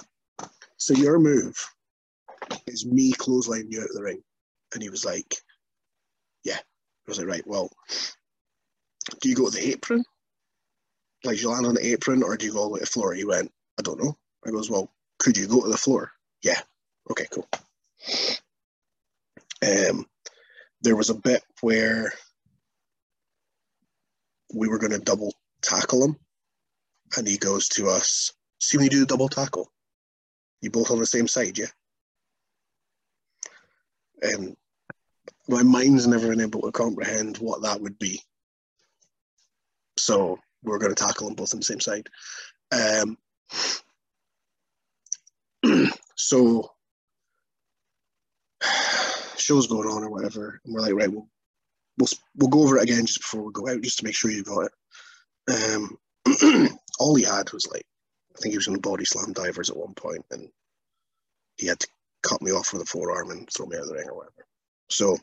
[0.77, 1.57] so your move
[2.67, 4.23] is me clotheslining you out of the ring.
[4.73, 5.35] And he was like,
[6.45, 6.57] yeah.
[6.57, 7.71] I was like, right, well,
[9.21, 10.05] do you go to the apron?
[11.25, 12.91] Like, you land on the apron or do you go all the way to the
[12.91, 13.13] floor?
[13.15, 14.17] He went, I don't know.
[14.47, 16.13] I goes, well, could you go to the floor?
[16.43, 16.61] Yeah.
[17.11, 17.49] Okay, cool.
[19.63, 20.07] Um,
[20.83, 22.13] there was a bit where
[24.55, 26.17] we were going to double tackle him,
[27.17, 29.73] and he goes to us, "See when you do the double tackle,
[30.61, 31.67] you both on the same side, yeah."
[34.23, 34.57] And
[35.49, 38.23] my mind's never been able to comprehend what that would be.
[39.99, 42.09] So we're going to tackle them both on the same side.
[42.73, 43.19] Um,
[46.17, 46.71] so
[49.37, 51.29] show's going on or whatever, and we're like, right, we'll
[52.01, 54.31] we'll we'll go over it again just before we go out, just to make sure
[54.31, 54.73] you got it.
[55.75, 55.99] Um,
[56.99, 57.85] all he had was like,
[58.37, 60.49] I think he was going to body slam divers at one point, and
[61.57, 61.89] he had to
[62.23, 64.47] cut me off with a forearm and throw me out of the ring or whatever.
[64.89, 65.17] So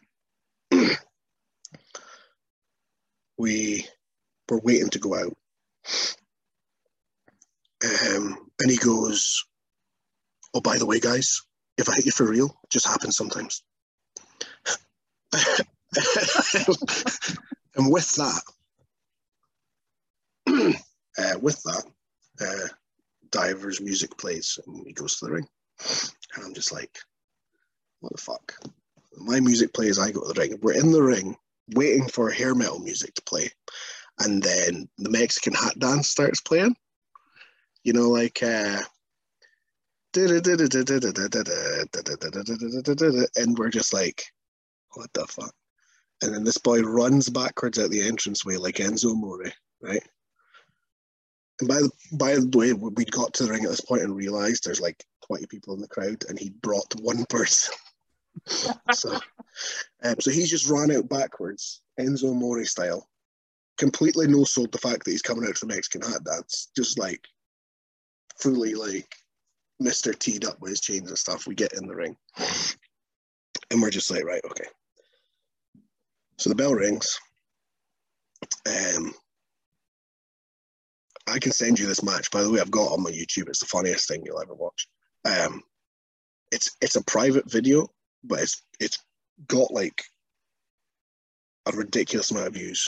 [3.38, 3.86] we
[4.50, 5.36] were waiting to go out.
[7.84, 9.46] Um, and he goes,
[10.54, 11.44] Oh, by the way, guys,
[11.78, 13.64] if I hit you for real, it just happens sometimes.
[17.76, 18.42] and with that,
[21.18, 21.84] uh, with that,
[22.42, 22.68] uh,
[23.32, 25.48] Diver's music plays and he goes to the ring.
[26.36, 26.98] And I'm just like,
[28.00, 28.54] what the fuck?
[29.18, 30.60] My music plays, I go to the ring.
[30.62, 31.36] We're in the ring
[31.76, 33.50] waiting for hair metal music to play.
[34.20, 36.76] And then the Mexican hat dance starts playing.
[37.84, 38.82] You know, like uh,
[43.36, 44.24] and we're just like,
[44.94, 45.54] what the fuck?
[46.22, 50.04] And then this boy runs backwards out the entranceway like Enzo Amore, right?
[51.60, 54.16] And by the by the way, we got to the ring at this point and
[54.16, 57.74] realized there's like 20 people in the crowd, and he brought one person.
[58.94, 59.20] so,
[60.04, 63.08] um, so he's just run out backwards, Enzo Amore style,
[63.78, 67.00] completely no sold the fact that he's coming out to the Mexican hat dance, just
[67.00, 67.28] like
[68.40, 69.16] fully like
[69.82, 70.18] Mr.
[70.18, 71.48] Teed up with his chains and stuff.
[71.48, 72.16] We get in the ring,
[73.72, 74.68] and we're just like, right, okay.
[76.38, 77.20] So the bell rings.
[78.68, 79.14] Um,
[81.28, 82.32] I can send you this match.
[82.32, 83.50] By the way, I've got on my YouTube.
[83.50, 84.88] It's the funniest thing you'll ever watch.
[85.26, 85.62] Um,
[86.52, 87.90] it's it's a private video,
[88.24, 89.00] but it's it's
[89.48, 90.04] got like
[91.66, 92.88] a ridiculous amount of views.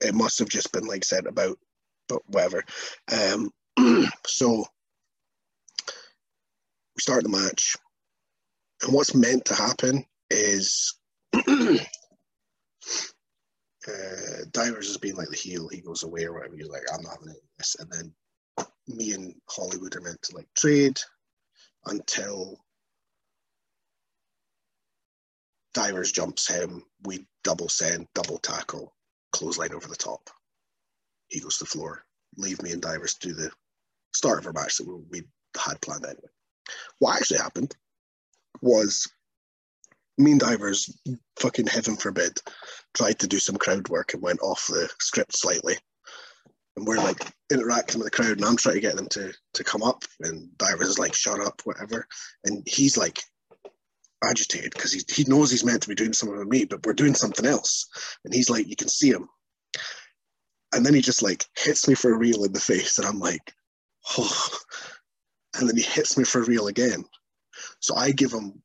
[0.00, 1.58] It must have just been like said about,
[2.08, 2.64] but whatever.
[3.12, 3.50] Um,
[4.26, 4.64] so
[6.96, 7.76] we start the match,
[8.82, 10.94] and what's meant to happen is
[13.88, 16.56] uh, Divers has been like the heel, he goes away or whatever.
[16.56, 17.76] He's like, I'm not having this.
[17.78, 18.14] And then
[18.88, 20.98] me and Hollywood are meant to like trade
[21.86, 22.58] until
[25.74, 26.82] Divers jumps him.
[27.04, 28.94] We double send, double tackle,
[29.32, 30.30] clothesline over the top.
[31.28, 32.04] He goes to the floor.
[32.36, 33.50] Leave me and Divers to do the
[34.14, 35.22] start of our match that we
[35.56, 36.28] had planned anyway.
[36.98, 37.76] What actually happened
[38.62, 39.06] was
[40.18, 40.98] Mean Divers,
[41.38, 42.38] fucking heaven forbid,
[42.94, 45.76] tried to do some crowd work and went off the script slightly.
[46.76, 47.18] And we're like
[47.50, 50.56] interacting with the crowd, and I'm trying to get them to to come up, and
[50.58, 52.06] Divers is like, "Shut up, whatever."
[52.44, 53.22] And he's like
[54.24, 56.92] agitated because he he knows he's meant to be doing something with me, but we're
[56.92, 57.86] doing something else.
[58.24, 59.28] And he's like, you can see him.
[60.74, 63.52] And then he just like hits me for real in the face, and I'm like,
[64.18, 64.58] oh.
[65.54, 67.04] And then he hits me for real again.
[67.80, 68.62] So I give him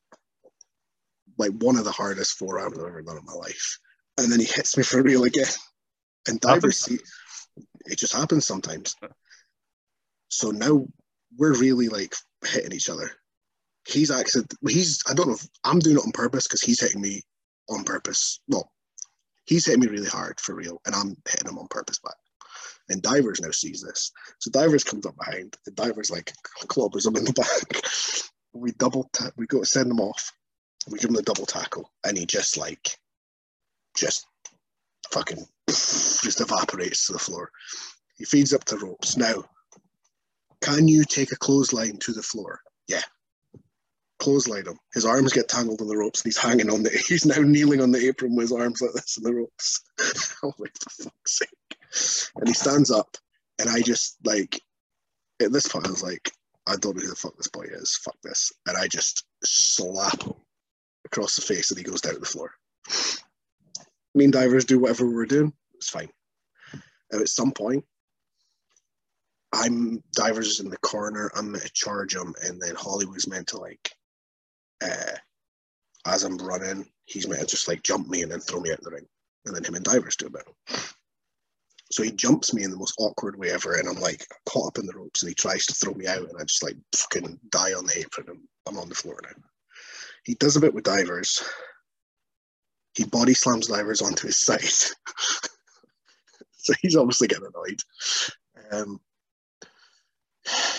[1.42, 3.80] like one of the hardest forearms I've ever done in my life.
[4.18, 5.46] and then he hits me for real again.
[6.28, 7.00] And divers see
[7.86, 8.96] it just happens sometimes.
[10.30, 10.86] So now
[11.38, 13.12] we're really like hitting each other.
[13.88, 17.02] He's actually he's I don't know if I'm doing it on purpose because he's hitting
[17.02, 17.22] me
[17.70, 18.40] on purpose.
[18.48, 18.72] Well,
[19.46, 22.16] he's hitting me really hard for real, and I'm hitting him on purpose back.
[22.90, 24.12] And Divers now sees this.
[24.40, 26.34] So Divers comes up behind, and Divers like
[26.68, 27.82] clobbers him in the back.
[28.54, 30.32] We double tap, we go to send him off.
[30.90, 32.98] We give him the double tackle, and he just like
[33.96, 34.26] just
[35.12, 37.52] fucking just evaporates to the floor.
[38.18, 39.18] He feeds up the ropes.
[39.18, 39.44] Now,
[40.62, 42.62] can you take a clothesline to the floor?
[42.88, 43.02] Yeah.
[44.20, 44.78] Clothesline him.
[44.94, 47.82] His arms get tangled in the ropes and he's hanging on the he's now kneeling
[47.82, 49.82] on the apron with his arms like this in the ropes.
[50.44, 52.32] Oh, I'm for fuck's sake.
[52.38, 53.16] And he stands up
[53.60, 54.60] and I just like
[55.40, 56.32] at this point I was like,
[56.68, 58.00] I don't know who the fuck this boy is.
[58.04, 58.52] Fuck this.
[58.68, 60.34] And I just slap him
[61.12, 62.52] across the face and he goes down to the floor.
[64.16, 65.54] Me and divers do whatever we're doing.
[65.76, 66.10] It's fine.
[67.12, 67.84] And at some point,
[69.54, 71.30] I'm divers is in the corner.
[71.36, 73.92] I'm to charge him, and then Hollywood's meant to like,
[74.82, 75.16] uh,
[76.08, 78.80] as I'm running, he's meant to just like jump me and then throw me out
[78.80, 79.08] of the ring,
[79.46, 80.56] and then him and divers do a battle.
[81.92, 84.78] So he jumps me in the most awkward way ever, and I'm like caught up
[84.78, 87.38] in the ropes, and he tries to throw me out, and I just like fucking
[87.50, 89.51] die on the apron, and I'm on the floor now.
[90.24, 91.44] He does a bit with divers.
[92.94, 94.62] He body slams divers onto his side.
[96.58, 97.80] so he's obviously getting annoyed.
[98.72, 99.00] Um,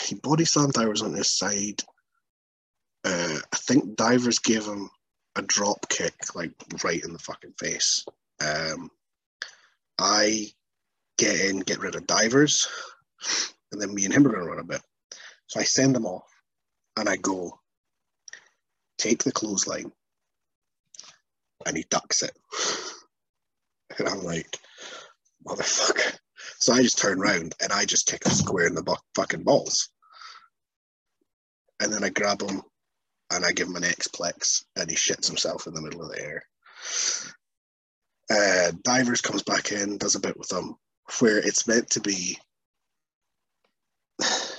[0.07, 1.83] he body slammed divers on his side.
[3.05, 4.91] Uh, I think divers gave him
[5.37, 6.53] a drop kick, like
[6.85, 8.05] right in the fucking face.
[8.41, 8.91] Um,
[9.99, 10.47] I
[11.19, 12.69] get in, get rid of divers,
[13.73, 14.83] and then me and him are gonna run a bit.
[15.47, 16.29] So I send them off,
[16.97, 17.61] and I go
[19.03, 19.93] take the clothesline,
[21.67, 22.37] and he ducks it,
[23.99, 24.59] and I'm like,
[25.47, 26.19] motherfucker.
[26.61, 29.43] So I just turn around and I just kick him square in the bu- fucking
[29.43, 29.89] balls.
[31.81, 32.63] And then I grab him
[33.33, 36.23] and I give him an X-plex and he shits himself in the middle of the
[36.23, 36.45] air.
[38.31, 40.77] Uh, Divers comes back in, does a bit with him
[41.19, 42.39] where it's meant to be.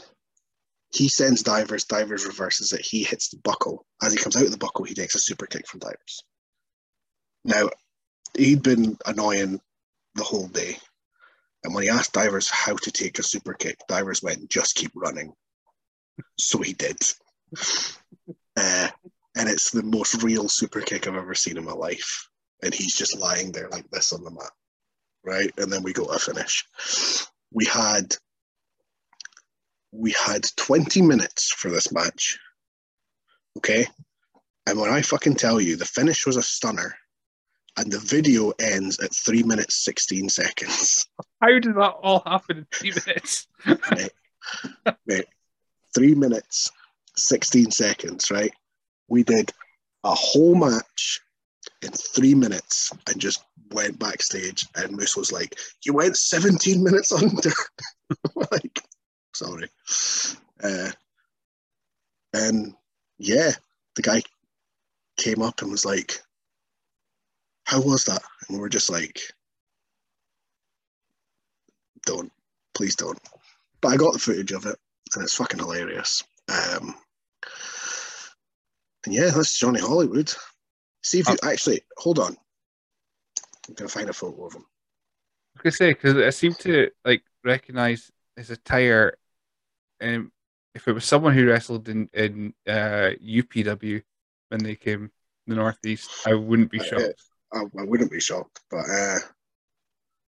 [0.94, 3.86] He sends Divers, Divers reverses it, he hits the buckle.
[4.02, 6.24] As he comes out of the buckle, he takes a super kick from Divers.
[7.44, 7.70] Now,
[8.38, 9.60] he'd been annoying
[10.16, 10.78] the whole day.
[11.64, 14.92] And when he asked Divers how to take a super kick, Divers went, just keep
[14.96, 15.34] running.
[16.38, 16.98] So he did.
[18.56, 18.90] Uh,
[19.36, 22.30] and it's the most real super kick I've ever seen in my life.
[22.62, 24.52] And he's just lying there like this on the mat.
[25.26, 25.52] Right?
[25.58, 26.64] And then we go to finish.
[27.52, 28.16] We had
[29.94, 32.40] we had 20 minutes for this match.
[33.58, 33.86] Okay?
[34.68, 36.96] And when I fucking tell you the finish was a stunner
[37.78, 41.08] and the video ends at three minutes 16 seconds.
[41.42, 43.48] How did that all happen in three minutes?
[45.10, 45.26] Right,
[45.94, 46.72] three minutes,
[47.16, 48.52] 16 seconds, right?
[49.08, 49.52] We did
[50.04, 51.22] a whole match
[51.82, 54.66] in three minutes and just went backstage.
[54.76, 57.52] And Moose was like, You went 17 minutes under.
[58.52, 58.82] like,
[59.34, 59.70] sorry.
[60.64, 60.92] Uh,
[62.34, 62.74] and
[63.18, 63.52] yeah,
[63.95, 64.22] the guy
[65.18, 66.20] came up and was like,
[67.66, 68.22] How was that?
[68.48, 69.20] And we were just like,
[72.06, 72.32] Don't,
[72.74, 73.20] please don't.
[73.82, 74.78] But I got the footage of it
[75.16, 76.24] and it's fucking hilarious.
[76.50, 76.95] Um,
[79.06, 80.34] and yeah, that's Johnny Hollywood.
[81.02, 82.38] See if you actually hold on.
[83.68, 84.64] I'm gonna find a photo of him.
[84.64, 89.18] I was gonna say because I seem to like recognize his attire,
[90.04, 90.32] and
[90.76, 94.04] if it was someone who wrestled in in uh, UPW
[94.50, 95.12] when they came
[95.48, 97.22] the Northeast, I wouldn't be shocked.
[97.54, 99.20] I, I wouldn't be shocked, but uh,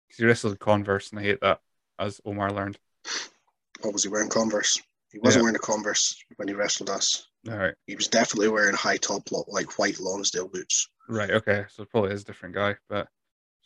[0.07, 1.59] Because he wrestled in Converse, and I hate that,
[1.99, 2.77] as Omar learned.
[3.81, 4.29] what was he wearing?
[4.29, 4.81] Converse.
[5.11, 5.43] He wasn't Yeah.
[5.43, 7.27] wearing a Converse when he wrestled us.
[7.49, 10.89] All right, He was definitely wearing high top, like white Lonsdale boots.
[11.09, 13.07] right, okay, so probably is a different guy, but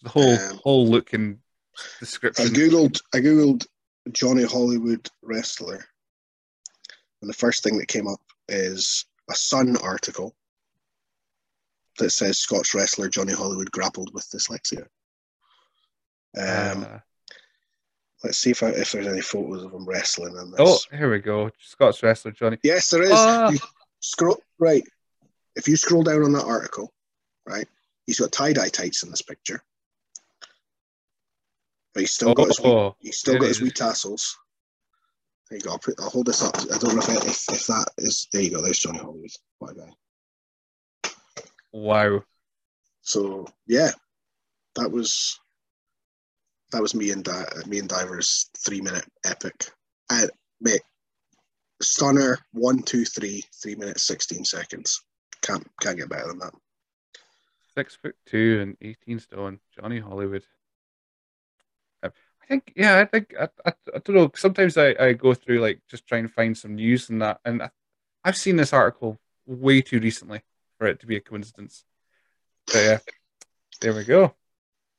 [0.04, 1.40] the whole Um, whole look and
[2.00, 2.46] description.
[2.46, 3.02] I googled.
[3.14, 3.66] I googled
[4.12, 5.86] Johnny Hollywood wrestler,
[7.22, 10.36] the first thing that came up is a Sun article
[12.00, 14.84] that says Scotch wrestler Johnny Hollywood grappled with dyslexia.
[16.38, 17.00] Um, uh,
[18.24, 20.60] let's see if I, if there's any photos of him wrestling in this.
[20.60, 21.50] oh, here we go.
[21.60, 22.58] Scots wrestler Johnny.
[22.64, 23.12] yes, there is.
[23.14, 23.52] Ah.
[24.00, 24.84] Scroll right.
[25.56, 26.94] If you scroll down on that article,
[27.48, 27.68] right,
[28.06, 29.64] he's got tie dye tights in this picture,
[31.96, 33.64] but he's still got his wee, Oh, he's still got his is.
[33.64, 34.38] wee tassels.
[35.50, 35.72] There you go.
[35.72, 36.56] I'll, put, I'll hold this up.
[36.58, 38.28] I don't know if, if if that is.
[38.34, 38.62] There you go.
[38.62, 39.30] There's Johnny Hollywood.
[39.60, 41.12] What a guy.
[41.72, 42.22] wow.
[43.02, 43.92] So yeah,
[44.76, 45.40] that was
[46.72, 49.70] that was me and Di- me and Diver's three minute epic.
[50.10, 50.28] Uh,
[50.60, 50.82] mate,
[51.82, 55.02] Stunner one two three three minutes sixteen seconds.
[55.42, 56.54] Can't can't get better than that.
[57.76, 60.44] Six foot two and eighteen stone, Johnny Hollywood.
[62.48, 64.32] Think, yeah, I think I, I, I don't know.
[64.36, 67.62] Sometimes I, I go through like just trying to find some news and that, and
[67.62, 67.70] I,
[68.24, 70.42] I've seen this article way too recently
[70.78, 71.84] for it to be a coincidence.
[72.68, 72.98] But yeah,
[73.82, 74.34] there we go.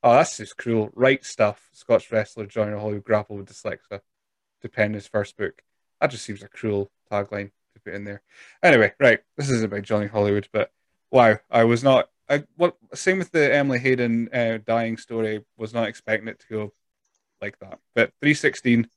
[0.03, 0.91] Oh, that's just cruel.
[0.95, 1.69] Right stuff.
[1.73, 4.01] Scotch wrestler Johnny Hollywood grapple with dyslexia
[4.63, 5.63] to pen his first book.
[6.01, 8.23] That just seems a cruel tagline to put in there.
[8.63, 9.21] Anyway, right.
[9.37, 10.71] This is about Johnny Hollywood, but
[11.11, 12.11] wow, I was not.
[12.29, 15.45] I what same with the Emily Hayden uh, dying story.
[15.57, 16.73] Was not expecting it to go
[17.41, 17.79] like that.
[17.95, 18.89] But three sixteen.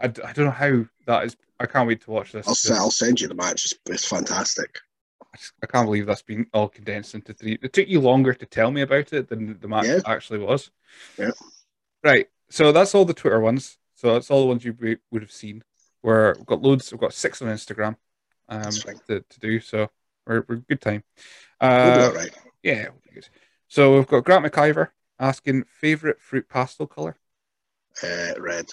[0.00, 1.36] I, I don't know how that is.
[1.60, 2.46] I can't wait to watch this.
[2.46, 3.64] I'll I'll send you the match.
[3.66, 4.78] It's, it's fantastic.
[5.22, 7.58] I, just, I can't believe that's been all condensed into three.
[7.62, 10.00] It took you longer to tell me about it than the match Yeah.
[10.06, 10.70] actually was.
[11.18, 11.30] Yeah.
[12.02, 12.28] Right.
[12.50, 13.76] So that's all the Twitter ones.
[13.94, 14.76] So that's all the ones you
[15.10, 15.62] would have seen.
[16.02, 16.92] Where we've got loads.
[16.92, 17.96] We've got six on Instagram
[18.48, 18.70] um,
[19.08, 19.60] to, to do.
[19.60, 19.90] So
[20.26, 21.02] we're, we're good time.
[21.60, 22.38] We'll Uh, all right.
[22.62, 23.22] yeah, we'll.
[23.68, 24.88] So we've got Grant McIver
[25.18, 27.16] asking favorite fruit pastille color.
[28.02, 28.66] Uh, red.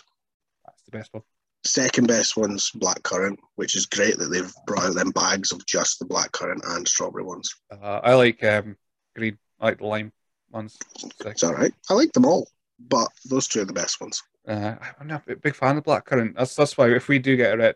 [0.65, 1.23] That's the best one.
[1.65, 5.65] Second best one's black currant, which is great that they've brought out them bags of
[5.65, 7.53] just the black currant and strawberry ones.
[7.71, 8.75] Uh, I like um,
[9.15, 9.37] green.
[9.61, 10.11] I like the lime
[10.51, 10.77] ones.
[10.97, 11.31] Second.
[11.31, 11.73] It's all right.
[11.89, 12.49] I like them all,
[12.89, 14.21] but those two are the best ones.
[14.45, 16.35] Uh, I'm not a big fan of the black currant.
[16.35, 17.75] That's that's why if we do get a red,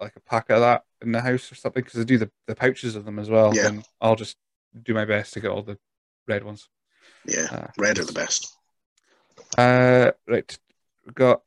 [0.00, 2.56] like a pack of that in the house or something, because I do the, the
[2.56, 3.62] pouches of them as well, Yeah.
[3.64, 4.36] then I'll just
[4.82, 5.78] do my best to get all the
[6.26, 6.68] red ones.
[7.24, 8.52] Yeah, Uh, red are the best.
[9.56, 10.58] Uh, right,
[11.08, 11.42] we got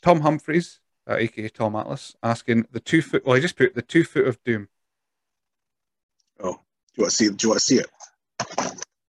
[0.00, 3.26] Tom Humphreys, uh, aka Tom Atlas, asking the two foot.
[3.26, 4.68] Well, I just put the two foot of doom.
[6.40, 6.58] Oh, do
[6.94, 7.28] you want to see?
[7.28, 7.86] Do you want to see it?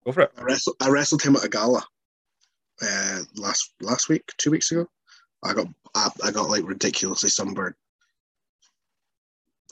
[0.05, 0.33] Go for it.
[0.39, 1.85] I wrestled, I wrestled him at a gala
[2.83, 4.87] uh, last last week, two weeks ago.
[5.45, 7.75] I got I, I got like ridiculously sunburned,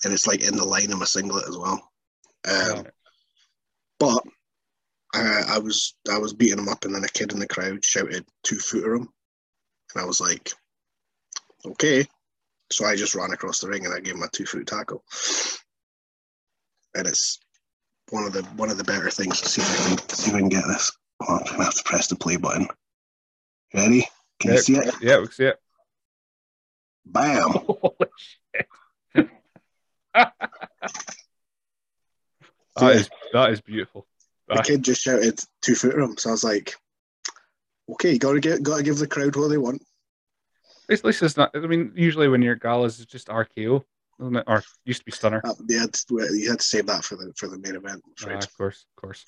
[0.05, 1.91] and it's like in the line of my singlet as well.
[2.49, 2.87] Um,
[3.99, 4.23] But
[5.15, 7.85] uh, I was I was beating him up, and then a kid in the crowd
[7.85, 9.09] shouted two footer him,
[9.95, 10.53] and I was like,
[11.65, 12.07] okay.
[12.71, 15.03] So I just ran across the ring and I gave him a two foot tackle,
[16.95, 17.39] and it's
[18.11, 19.41] one of the one of the better things.
[19.41, 20.93] to see if I can see if I can get this.
[21.21, 22.69] Oh, I'm gonna have to press the play button.
[23.75, 24.07] Ready?
[24.41, 24.95] Can you see it?
[25.01, 25.59] Yeah, we can see it.
[27.07, 27.43] Bam!
[27.51, 27.95] Holy
[28.55, 29.29] shit.
[32.77, 34.07] That is that is beautiful.
[34.49, 36.75] The kid just shouted two foot room, so I was like,
[37.91, 39.83] okay, you gotta get gotta give the crowd what they want.
[40.91, 41.51] At least it's not.
[41.55, 43.85] I mean, usually when you're at galas, it's just RKO,
[44.21, 44.45] isn't it?
[44.47, 45.43] Or used to be Stunner.
[45.45, 48.03] Uh, you, had to, you had to save that for the for the main event.
[48.27, 49.25] Ah, of course, of course.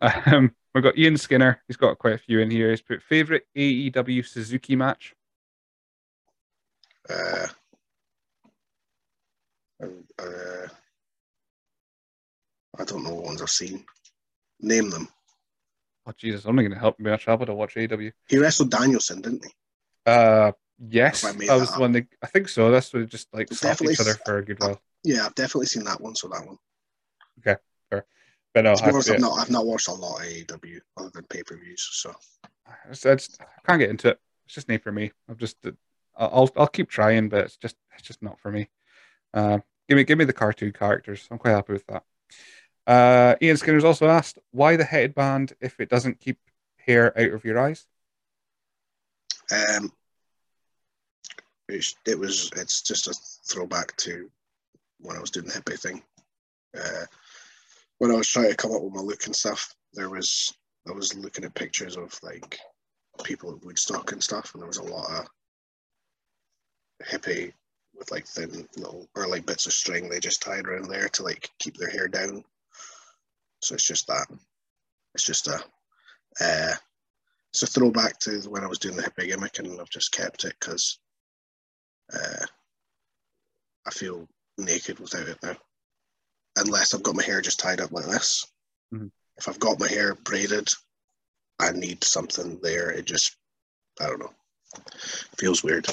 [0.00, 1.60] Um, we've got Ian Skinner.
[1.66, 2.70] He's got quite a few in here.
[2.70, 5.14] He's put favorite AEW Suzuki match.
[7.10, 7.48] Uh,
[9.82, 10.66] uh,
[12.78, 13.84] I don't know what ones I've seen.
[14.60, 15.08] Name them.
[16.08, 17.20] Oh Jesus, I'm not going to help me about
[17.50, 18.12] I watch AEW?
[18.28, 19.50] He wrestled Danielson, didn't he?
[20.06, 20.52] Uh,
[20.88, 21.92] yes, I that that was the one.
[21.92, 22.70] That, I think so.
[22.70, 24.80] That's what just like slapped Definitely each other for a good while.
[25.04, 26.14] Yeah, I've definitely seen that one.
[26.14, 26.56] So that one.
[27.40, 31.24] okay But no, To I've not I've not watched a lot of AEW other than
[31.24, 31.86] pay per views.
[31.92, 32.14] So
[32.66, 34.20] I, just- I just- I can't get into it.
[34.46, 35.12] It's just not for me.
[35.28, 35.58] I'm just,
[36.16, 38.70] I'll, I'll keep trying, but it's just, it's just not for me.
[39.34, 41.28] Um, give me, give me the cartoon characters.
[41.30, 42.04] I'm quite happy with that.
[42.88, 46.38] Uh, Ian Skinner's also asked why the headband if it doesn't keep
[46.78, 47.86] hair out of your eyes.
[49.52, 49.92] um,
[51.68, 54.30] it was it's just a throwback to
[55.00, 56.02] when I was doing the hippie thing.
[56.74, 57.04] Uh,
[57.98, 60.54] when I was trying to come up with my look and stuff, there was
[60.88, 62.58] I was looking at pictures of like
[63.22, 65.26] people at Woodstock and stuff, and there was a lot of
[67.06, 67.52] hippie
[67.94, 71.22] with like thin little or like bits of string they just tied around there to
[71.22, 72.44] like keep their hair down.
[73.60, 74.26] So it's just that.
[75.14, 75.62] It's just a
[76.40, 76.74] uh,
[77.52, 80.44] it's a throwback to when I was doing the hippie gimmick, and I've just kept
[80.44, 80.98] it because
[82.12, 82.46] uh,
[83.86, 84.28] I feel
[84.58, 85.56] naked without it now.
[86.56, 88.46] Unless I've got my hair just tied up like this.
[88.92, 89.10] Mhm.
[89.38, 90.68] If I've got my hair braided,
[91.58, 92.90] I need something there.
[92.90, 93.36] It just,
[94.00, 94.34] I don't know,
[95.38, 95.88] feels weird.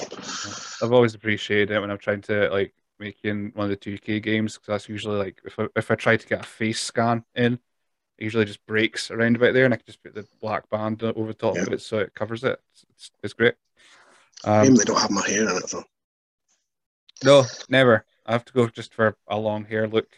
[0.82, 4.22] I've always appreciated it when I'm trying to like make in one of the 2K
[4.22, 7.24] games because that's usually like if I, if I try to get a face scan
[7.34, 7.54] in,
[8.18, 11.02] it usually just breaks around about there, and I can just put the black band
[11.02, 12.60] over the top of it so it covers it.
[12.72, 13.54] It's, it's, great.
[14.44, 15.84] Um, they don't have my hair in it though.
[17.24, 18.04] no, never.
[18.24, 20.08] I have to go just for a long hair look.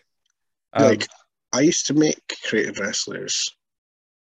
[0.73, 1.07] Um, like
[1.53, 3.55] I used to make creative wrestlers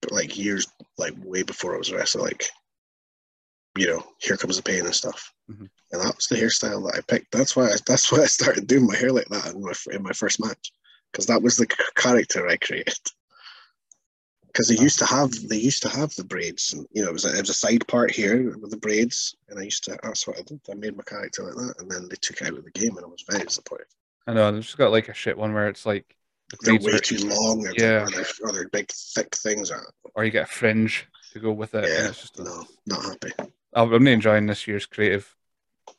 [0.04, 0.66] but like years,
[0.98, 2.22] like way before I was a wrestler.
[2.22, 2.46] like
[3.76, 5.32] you know, here comes the pain and stuff.
[5.50, 5.68] Mhm.
[5.92, 7.30] And that was the hairstyle that I picked.
[7.32, 10.02] That's why I, that's why I started doing my hair like that in my in
[10.02, 10.72] my first match
[11.12, 12.98] because that was the character I created.
[14.46, 17.12] Because they used to have they used to have the braids, and you know, it
[17.12, 19.98] was a, it was a side part here with the braids, and I used to
[20.02, 20.60] that's what I did.
[20.70, 22.96] I made my character like that, and then they took it out of the game,
[22.96, 23.86] and I was very disappointed.
[24.28, 26.16] I know they've just got like a shit one where it's like
[26.50, 28.04] the They're braids way are- too long, or, Yeah.
[28.04, 29.72] or, they're, or they're big thick things.
[30.14, 31.84] Or you get a fringe to go with it.
[31.84, 33.32] and yeah, it's just no, not happy.
[33.74, 35.36] I'm not enjoying this year's creative.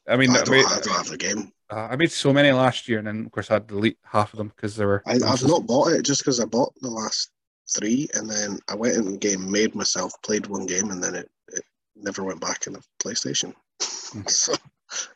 [0.08, 1.52] I mean, I I don't, made, I don't have the game.
[1.72, 3.98] uh, I made so many last year, and then of course I had to delete
[4.04, 5.06] half of them because they were.
[5.06, 7.32] I, I've not bought it just because I bought the last
[7.76, 11.16] three, and then I went in the game, made myself, played one game, and then
[11.16, 11.64] it, it
[11.96, 13.54] never went back in the PlayStation.
[14.28, 14.54] so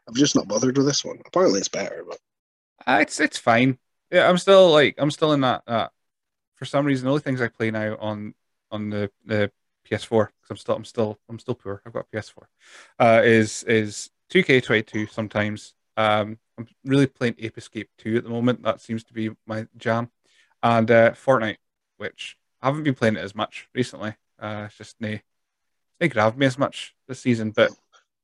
[0.07, 1.19] I've just not bothered with this one.
[1.25, 2.19] Apparently, it's better, but
[2.85, 3.77] Uh, it's it's fine.
[4.11, 5.63] Yeah, I'm still like I'm still in that.
[5.67, 5.89] Uh,
[6.55, 8.35] for some reason, the only things I play now on
[8.71, 9.51] on the the
[9.89, 11.81] PS4 because I'm still I'm still I'm still poor.
[11.85, 12.43] I've got a PS4.
[12.99, 15.73] Uh, is is 2K22 sometimes.
[15.97, 18.63] Um, I'm really playing Ape Escape 2 at the moment.
[18.63, 20.11] That seems to be my jam,
[20.61, 21.57] and uh, Fortnite,
[21.97, 24.15] which I haven't been playing it as much recently.
[24.39, 25.21] Uh, it's just nay,
[25.99, 27.71] they grabbed me as much this season, but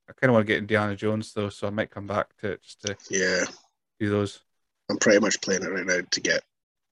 [0.10, 2.58] I kind of want to get Indiana Jones though, so I might come back to
[2.58, 3.44] just to yeah,
[4.00, 4.42] do those.
[4.90, 6.44] I'm pretty much playing it right now to get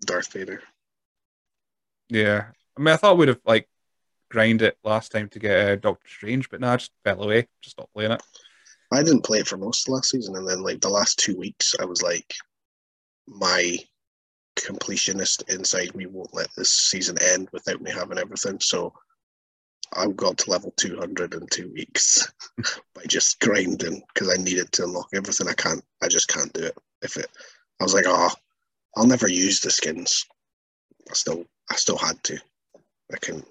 [0.06, 0.62] Darth Vader.
[2.10, 2.46] Yeah,
[2.78, 3.68] I mean, I thought we'd have like
[4.34, 7.48] grind it last time to get uh, Doctor Strange, but no, I just fell away.
[7.62, 8.24] Just stopped playing it.
[8.92, 11.38] I didn't play it for most of last season, and then like the last two
[11.38, 12.34] weeks, I was like,
[13.28, 13.78] my
[14.58, 18.60] completionist inside me won't let this season end without me having everything.
[18.60, 18.94] So
[19.96, 22.28] I've got to level 200 in two weeks
[22.96, 25.48] by just grinding because I needed to unlock everything.
[25.48, 25.84] I can't.
[26.02, 26.78] I just can't do it.
[27.04, 27.30] If it,
[27.80, 28.32] I was like, oh,
[28.96, 30.26] I'll never use the skins.
[31.10, 32.40] I still, I still had to.
[33.14, 33.44] I can.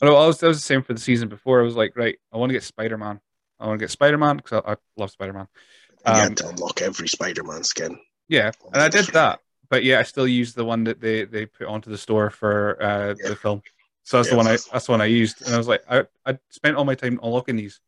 [0.00, 1.60] I know I was, was the same for the season before.
[1.60, 3.20] I was like, right, I want to get Spider Man.
[3.60, 5.46] I want to get Spider Man because I, I love Spider Man.
[6.06, 7.98] you Um, had to unlock every Spider-Man skin.
[8.28, 9.40] Yeah, and I did that,
[9.70, 12.82] but yeah, I still used the one that they they put onto the store for
[12.82, 13.28] uh, Yeah.
[13.30, 13.62] the film.
[14.02, 16.04] So that's the one I that's the one I used, and I was like, I
[16.26, 17.80] I spent all my time unlocking these.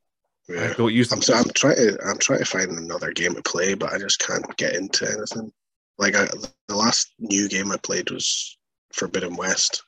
[0.49, 0.71] Yeah.
[0.71, 1.19] I don't use them.
[1.19, 3.99] I'm, so I'm trying to I'm trying to find another game to play, but I
[3.99, 5.53] just can't get into anything.
[5.99, 6.27] Like I,
[6.69, 8.57] the last new game I played was
[8.93, 9.85] Forbidden West,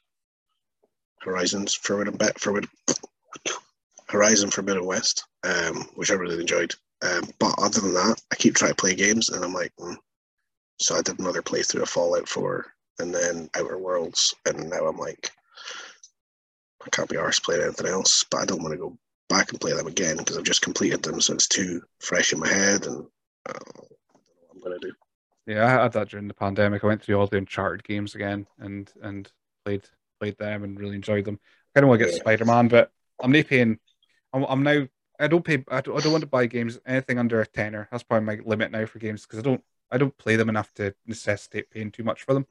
[1.23, 2.71] Horizons Forbidden Bet Forbidden
[4.09, 6.75] Horizon Forbidden West, um, which I really enjoyed.
[7.03, 9.97] Um, but other than that, I keep trying to play games, and I'm like, mm.
[10.81, 12.67] so I did another playthrough of Fallout 4,
[12.99, 15.31] and then Outer Worlds, and now I'm like,
[16.85, 18.25] I can't be arsed playing anything else.
[18.31, 18.99] But I don't want to go
[19.29, 22.41] back and play them again because I've just completed them, so it's too fresh in
[22.41, 23.07] my head, and
[23.49, 24.93] uh, I don't know what I'm gonna do.
[25.47, 26.83] Yeah, I had that during the pandemic.
[26.83, 29.31] I went through all the Uncharted games again and and
[29.65, 29.89] played
[30.19, 31.39] played them and really enjoyed them.
[31.43, 32.21] I kind of want to get Yeah.
[32.21, 32.91] Spider Man, but
[33.23, 33.79] I'm not paying.
[34.33, 34.87] I'm, I'm now.
[35.21, 35.65] I don't pay.
[35.69, 37.89] I don't, I don't want to buy games anything under a tenner.
[37.91, 39.63] That's probably my limit now for games because I don't.
[39.91, 42.47] I don't play them enough to necessitate paying too much for them.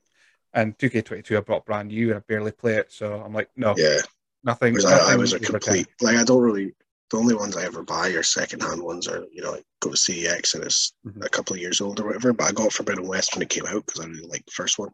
[0.54, 3.76] And 2K22 I bought brand new and I barely play it, so I'm like, no,
[3.78, 4.00] Yeah,
[4.44, 4.74] nothing.
[4.74, 5.52] because I, I was a over 10.
[5.60, 6.74] complete like I don't really.
[7.10, 9.96] The only ones I ever buy are secondhand ones, or you know, like go to
[9.96, 11.24] CEX and it's Mhm.
[11.24, 12.34] a couple of years old or whatever.
[12.34, 14.78] But I got Forbidden West when it came out because I really liked the first
[14.78, 14.90] one.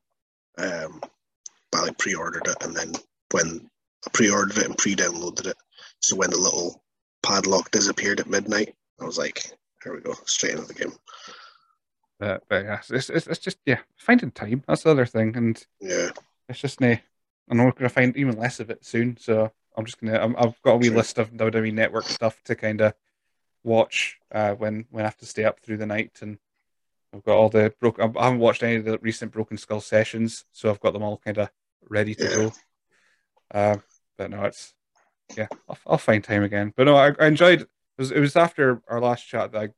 [0.59, 1.01] Um,
[1.73, 2.93] but I like pre-ordered it, and then
[3.31, 3.69] when
[4.05, 5.57] I pre-ordered it and pre-downloaded it,
[6.01, 6.83] so when the little
[7.23, 9.41] padlock disappeared at midnight, I was like,
[9.83, 10.93] "Here we go, straight into the game."
[12.19, 14.63] But, but yeah, it's, it's it's just yeah, finding time.
[14.67, 16.09] That's the other thing, and Yeah,
[16.47, 16.95] it's just nah.
[17.49, 20.19] I know we're gonna find even less of it soon, so I'm just gonna.
[20.19, 20.97] I'm, I've got a wee Sure.
[20.97, 22.93] list of WWE Network stuff to kind of
[23.63, 26.37] watch uh, when when I have to stay up through the night, and
[27.13, 28.13] I've got all the broken.
[28.17, 31.17] I haven't watched any of the recent Broken Skull sessions, so I've got them all
[31.17, 31.49] kind of
[31.89, 32.35] ready to Yeah.
[32.35, 32.51] go.
[33.51, 33.77] Uh,
[34.17, 34.73] but no, it's
[35.37, 36.73] yeah, I'll, I'll find time again.
[36.75, 37.61] But no, I, I enjoyed.
[37.61, 39.69] It was, it was after our last chat that I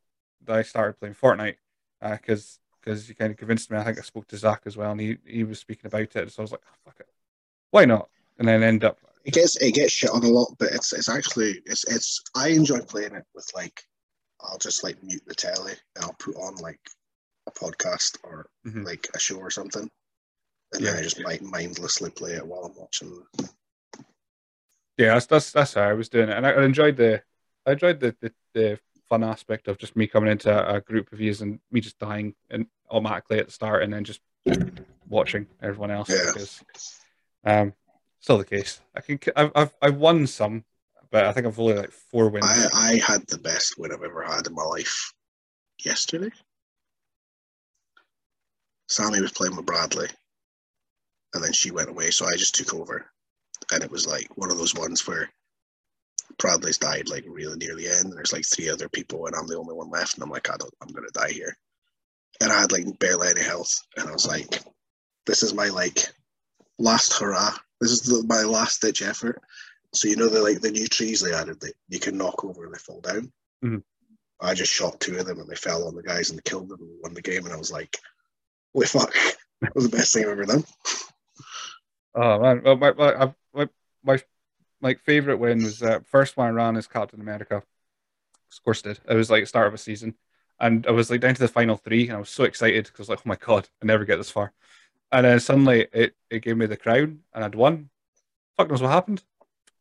[0.45, 1.55] that I started playing Fortnite
[2.01, 3.77] because because you kind of convinced me.
[3.77, 6.31] I think I spoke to Zach as well, and he, he was speaking about it.
[6.31, 7.07] So I was like, oh, fuck it,
[7.71, 8.09] why not?
[8.37, 11.09] And then end up it gets it gets shit on a lot, but it's it's
[11.09, 13.81] actually it's it's I enjoy playing it with like
[14.39, 16.79] I'll just like mute the telly and I'll put on like
[17.47, 18.85] a podcast or Mhm.
[18.85, 19.89] like a show or something,
[20.73, 20.91] and Yeah.
[20.91, 23.23] then I just might mindlessly play it while I'm watching.
[24.97, 27.21] yeah, that's that's that's how I was doing it, and I, I enjoyed the
[27.65, 28.79] I enjoyed the, the the
[29.09, 31.99] fun aspect of just me coming into a, a group of views and me just
[31.99, 34.21] dying and automatically at the start, and then just
[35.07, 36.31] watching everyone else Yeah.
[36.33, 36.63] because
[37.45, 37.73] um
[38.19, 38.81] still the case.
[38.95, 40.63] I can I've I've, I've won some,
[41.11, 42.45] but I think I've only like four wins.
[42.47, 45.13] I I had the best win I've ever had in my life
[45.83, 46.31] yesterday.
[48.87, 50.07] Sammy was playing with Bradley,
[51.35, 53.05] and then she went away, so I just took over.
[53.71, 55.29] and it was like one of those ones where
[56.39, 59.47] Bradley's died like really near the end, and there's like three other people, and I'm
[59.47, 61.55] the only one left, and I'm like, I don't, I'm gonna die here.
[62.41, 64.59] And I had like barely any health, and I was like,
[65.25, 65.99] this is my like
[66.79, 67.55] last hurrah.
[67.81, 69.41] This is the, my last ditch effort.
[69.93, 72.65] So you know the like the new trees they added that you can knock over
[72.65, 73.31] and they fall down.
[73.63, 73.83] Mhm.
[74.41, 76.67] I just shot two of them and they fell on the guys and they killed
[76.69, 77.45] them and won the game.
[77.45, 77.97] And I was like,
[78.73, 79.13] holy fuck,
[79.61, 80.65] that was the best thing I've ever done.
[82.15, 83.33] Oh man, well, my my I've-
[84.03, 84.19] my
[84.81, 87.57] my favorite win was uh, first one I ran as Captain America.
[87.57, 90.15] Of course, did it was like start of a season,
[90.59, 93.09] and I was like down to the final three, and I was so excited because
[93.09, 94.53] I was like, oh my god, I never get this far,
[95.11, 97.89] and then suddenly it it gave me the crown, and I'd won.
[98.57, 99.23] Fuck knows what happened.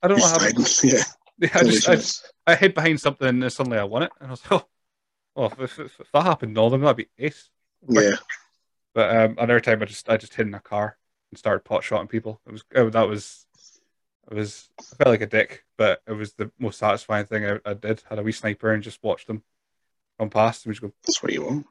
[0.02, 0.78] I don't know what happened.
[0.82, 1.02] yeah,
[1.38, 2.52] Yeah, I just I.
[2.52, 4.68] I hid behind something, and suddenly I won it, and I was like, oh,
[5.34, 7.50] well, if, if, if that happened, no, then that'd be ace.
[7.88, 8.16] yeah.
[8.94, 10.96] But um, another time, I just I just hid in a car
[11.34, 12.40] and started pot shotting people.
[12.46, 13.46] It was oh, that was
[14.30, 17.58] it was I felt like a dick, but it was the most satisfying thing I,
[17.68, 18.02] I did.
[18.08, 19.42] Had a wee sniper and just watched them
[20.18, 21.66] come past, and just go, That's what you want.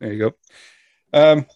[0.00, 0.34] there you go.
[1.12, 1.46] Um,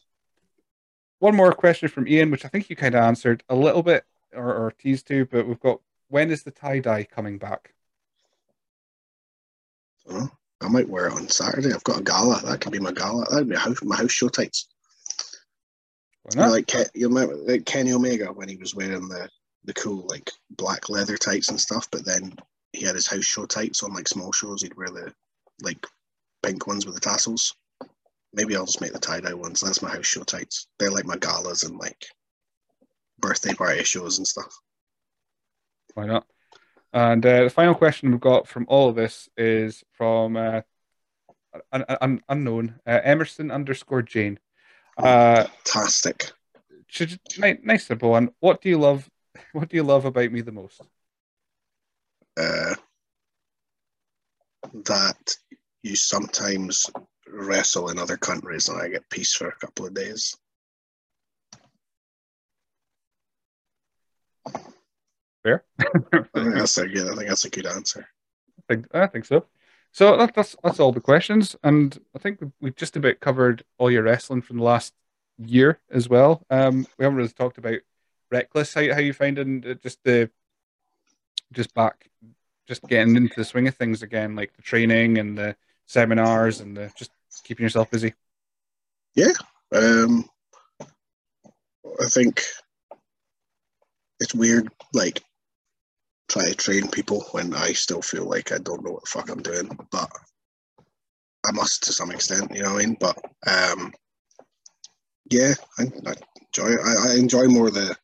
[1.21, 4.05] one more question from Ian, which I think you kind of answered a little bit
[4.35, 7.73] or, or teased to, but we've got when is the tie dye coming back?
[10.11, 10.29] Oh,
[10.61, 11.73] I might wear it on Saturday.
[11.73, 12.43] I've got a gala.
[12.45, 13.25] That could be my gala.
[13.31, 14.69] That'd be house, my house show tights.
[16.25, 16.51] Why not?
[16.51, 19.29] like Ke- you remember like Kenny Omega when he was wearing the
[19.65, 22.35] the cool like black leather tights and stuff, but then
[22.73, 24.63] he had his house show tights on like small shows.
[24.63, 25.13] He'd wear the
[25.63, 25.85] like
[26.43, 27.55] pink ones with the tassels.
[28.35, 29.61] Maybe I'll just make the tie dye ones.
[29.61, 30.67] That's my house show tights.
[30.79, 32.07] They're like my galas and like
[33.19, 34.59] birthday party shows and stuff.
[35.95, 36.27] Why not?
[36.93, 40.61] And uh, the final question we've got from all of this is from uh,
[41.73, 44.39] an, an unknown uh, Emerson underscore Jane.
[44.99, 46.33] Uh, Fantastic.
[46.87, 48.31] should, nice, nice simple one.
[48.41, 49.09] What do you love?
[49.53, 50.81] What do you love about me the most?
[52.37, 52.75] Uh,
[54.85, 55.37] that
[55.83, 56.91] you sometimes
[57.29, 60.37] wrestle in other countries and I get peace for a couple of days.
[65.43, 65.65] Fair.
[65.81, 67.09] I think that's a good.
[67.09, 68.07] I think that's a good answer.
[68.59, 69.47] I think, I think so.
[69.93, 73.91] So that, that's that's all the questions, and I think we've, just about covered all
[73.91, 74.95] your wrestling from the last
[75.39, 76.47] year as well.
[76.49, 77.81] Um, we haven't really talked about
[78.31, 78.73] Reckless.
[78.73, 80.31] How how you finding uh, just the
[81.53, 82.09] just back,
[82.67, 85.55] just getting into the swing of things again, like the training and the
[85.85, 87.11] seminars and the just
[87.45, 88.15] keeping yourself busy.
[89.15, 89.33] Yeah,
[89.75, 90.25] um,
[90.81, 92.41] I think
[94.21, 95.23] it's weird, like
[96.33, 99.29] try to train people when I still feel like I don't know what the fuck
[99.29, 100.11] I'm doing, but
[101.47, 102.97] I must to some extent, you know what I mean?
[102.99, 103.93] But um,
[105.31, 106.15] yeah, I, I
[106.47, 106.75] enjoy.
[106.83, 107.95] I, I enjoy more the.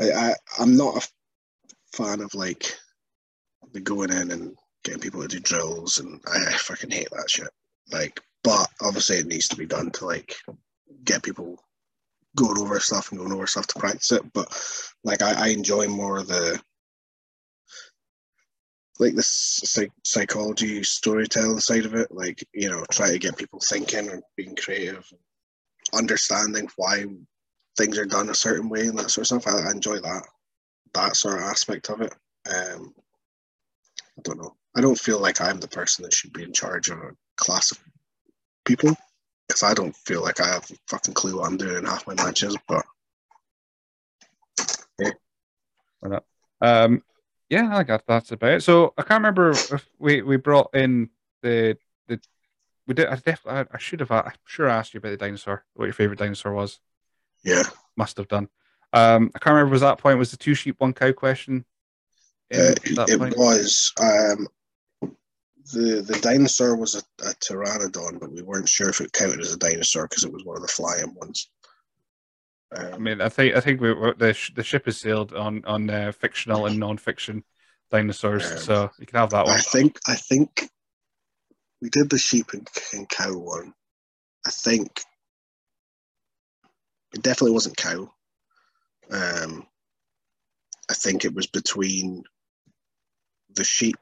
[0.00, 2.76] I, I I'm not a fan of like
[3.72, 7.30] the going in and getting people to do drills, and I, I fucking hate that
[7.30, 7.48] shit.
[7.92, 10.34] Like, but obviously it needs to be done to like
[11.04, 11.62] get people
[12.36, 14.22] going over stuff and going over stuff to practice it.
[14.32, 14.48] But
[15.02, 16.60] like, I, I enjoy more the
[18.98, 22.10] like the psych- psychology storytelling side of it.
[22.10, 25.06] Like, you know, try to get people thinking and being creative,
[25.94, 27.04] understanding why
[27.76, 29.54] things are done a certain way and that sort of stuff.
[29.54, 30.22] I, I enjoy that
[30.94, 32.14] that sort of aspect of it.
[32.48, 32.94] Um,
[34.18, 34.54] I don't know.
[34.74, 37.70] I don't feel like I'm the person that should be in charge of a class
[37.70, 37.78] of
[38.64, 38.96] people
[39.46, 42.06] because I don't feel like I have a fucking clue what I'm doing in half
[42.06, 42.56] my matches.
[42.68, 42.84] But
[46.60, 47.02] Um,
[47.48, 48.62] yeah, I got that's about it.
[48.62, 51.10] So I can't remember if we we brought in
[51.42, 51.76] the
[52.08, 52.20] the
[52.86, 53.06] we did.
[53.06, 54.10] I definitely I, should have.
[54.10, 55.64] I'm sure I asked you about the dinosaur.
[55.74, 56.80] What your favorite dinosaur was?
[57.44, 57.64] yeah,
[57.96, 58.48] Must have done.
[58.92, 59.72] Um, I can't remember.
[59.72, 60.18] Was that point?
[60.18, 61.64] Was the two sheep one cow question?
[62.52, 62.74] uh,
[63.08, 63.36] it point?
[63.36, 63.92] was.
[64.00, 64.48] Um,
[65.72, 69.52] the the dinosaur was a, a pteranodon, but we weren't sure if it counted as
[69.52, 71.50] a dinosaur because it was one of the flying ones.
[72.92, 73.88] I Um, mean, I think I think we,
[74.18, 77.44] the sh- the ship has sailed on on uh, fictional and non-fiction
[77.90, 79.56] dinosaurs, Um, so you can have that one.
[79.56, 80.68] I think I think
[81.80, 83.72] we did the sheep and, and cow one.
[84.46, 85.00] I think
[87.14, 88.12] it definitely wasn't cow.
[89.10, 89.66] Um,
[90.90, 92.24] I think it was between
[93.54, 93.98] the sheep,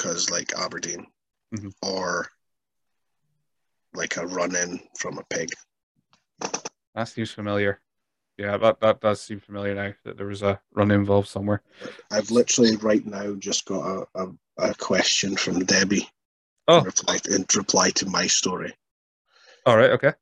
[0.00, 1.06] because like Aberdeen,
[1.54, 1.72] Mhm.
[1.82, 2.30] or
[3.92, 5.50] like a run in from a pig.
[6.94, 7.82] That seems familiar.
[8.38, 9.92] Yeah, that that does seem familiar now.
[10.04, 11.62] That there was a run involved somewhere.
[12.10, 14.32] I've literally right now just got a, a,
[14.70, 16.08] a question from Debbie
[16.66, 16.78] Oh.
[16.78, 18.74] in, reply, in reply to my story.
[19.66, 19.90] All right.
[19.90, 20.12] Okay.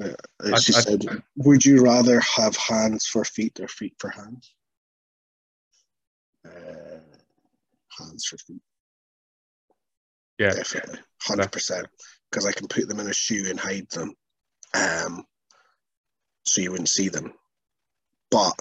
[0.00, 1.04] Uh, she I- said,
[1.36, 4.54] "Would you rather have hands for feet or feet for hands?"
[6.44, 7.00] Uh,
[7.98, 8.62] hands for feet.
[10.38, 10.50] Yeah.
[10.50, 11.86] definitely, hundred percent.
[12.30, 14.14] Because I can put them in a shoe and hide them,
[14.74, 15.24] um,
[16.44, 17.32] so you wouldn't see them.
[18.30, 18.54] But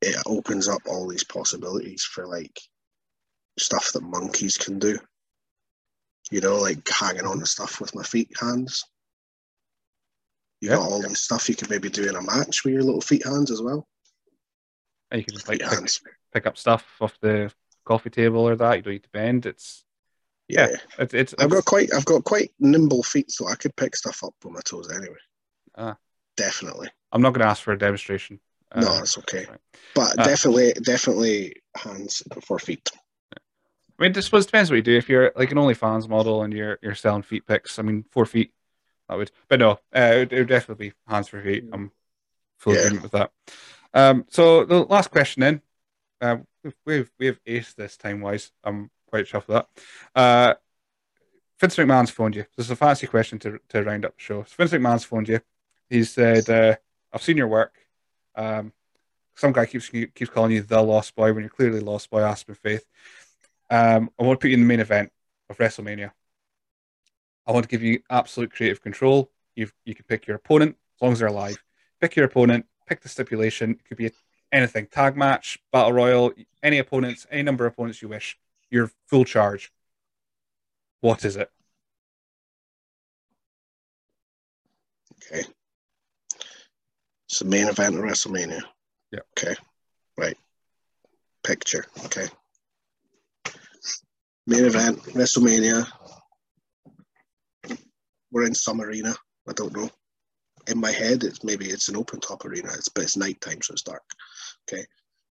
[0.00, 2.58] it opens up all these possibilities for like
[3.58, 4.98] stuff that monkeys can do.
[6.30, 8.84] You know, like hanging on to stuff with my feet hands.
[10.60, 10.76] You Yeah.
[10.76, 13.26] got all this stuff you could maybe do in a match with your little feet
[13.26, 13.86] hands as well.
[15.10, 15.90] And you can just like pick,
[16.32, 17.52] pick up stuff off the
[17.84, 18.76] coffee table or that.
[18.76, 19.46] You don't need to bend.
[19.46, 19.84] It's
[20.48, 20.68] Yeah.
[20.70, 20.76] Yeah.
[20.98, 24.22] it's it's, I've got quite I've got quite nimble feet, so I could pick stuff
[24.24, 25.16] up with my toes anyway.
[25.76, 25.96] Ah.
[26.36, 26.88] Definitely.
[27.12, 28.40] I'm not going to ask for a demonstration.
[28.74, 29.04] No, Uh, okay.
[29.14, 29.58] that's fine.
[29.94, 32.90] But Uh, definitely definitely hands for feet.
[33.98, 34.96] I mean, I suppose depends what you do.
[34.96, 38.26] If you're like an OnlyFans model and you're you're selling feet pics, I mean, four
[38.26, 38.52] feet,
[39.08, 39.30] that would.
[39.48, 39.76] But no, uh,
[40.14, 41.64] it, would, it would definitely be hands for feet.
[41.72, 41.92] I'm
[42.58, 42.82] fully Yeah.
[42.86, 43.30] agreement with that.
[43.94, 45.62] Um, so the last question then,
[46.84, 48.52] we've we've, aced this time wise.
[48.62, 49.68] I'm quite chuffed with that.
[50.14, 50.54] Uh,
[51.60, 52.44] Vince McMahon's phoned you.
[52.56, 54.44] This is a fancy question to to round up the show.
[54.44, 55.40] So Vince McMahon's phoned you.
[55.88, 56.76] He said, uh,
[57.12, 57.74] "I've seen your work.
[58.34, 58.72] Um,
[59.36, 62.54] some guy keeps keeps calling you the Lost Boy when you're clearly Lost Boy Aspen
[62.54, 62.84] Faith.
[63.70, 65.10] Um, I want to put you in the main event
[65.50, 66.12] of WrestleMania.
[67.46, 69.30] I want to give you absolute creative control.
[69.56, 71.62] You you can pick your opponent as long as they're alive.
[72.00, 72.66] Pick your opponent.
[72.86, 73.72] Pick the stipulation.
[73.72, 74.06] It could be
[74.54, 78.38] anything: tag match, battle royal, any opponents, any number of opponents you wish.
[78.70, 79.72] You're full charge.
[81.00, 81.50] What is it?
[85.16, 85.44] Okay.
[87.28, 88.62] It's the main event of WrestleMania.
[89.12, 89.20] Yeah.
[89.38, 89.54] Okay.
[90.16, 90.38] Right.
[91.42, 91.84] Picture.
[92.04, 92.26] Okay.
[94.46, 95.86] Main event, WrestleMania.
[98.30, 99.14] We're in some arena.
[99.48, 99.90] I don't know.
[100.66, 102.70] In my head, it's maybe it's an open top arena.
[102.74, 104.02] It's but it's nighttime, so it's dark.
[104.68, 104.84] Okay.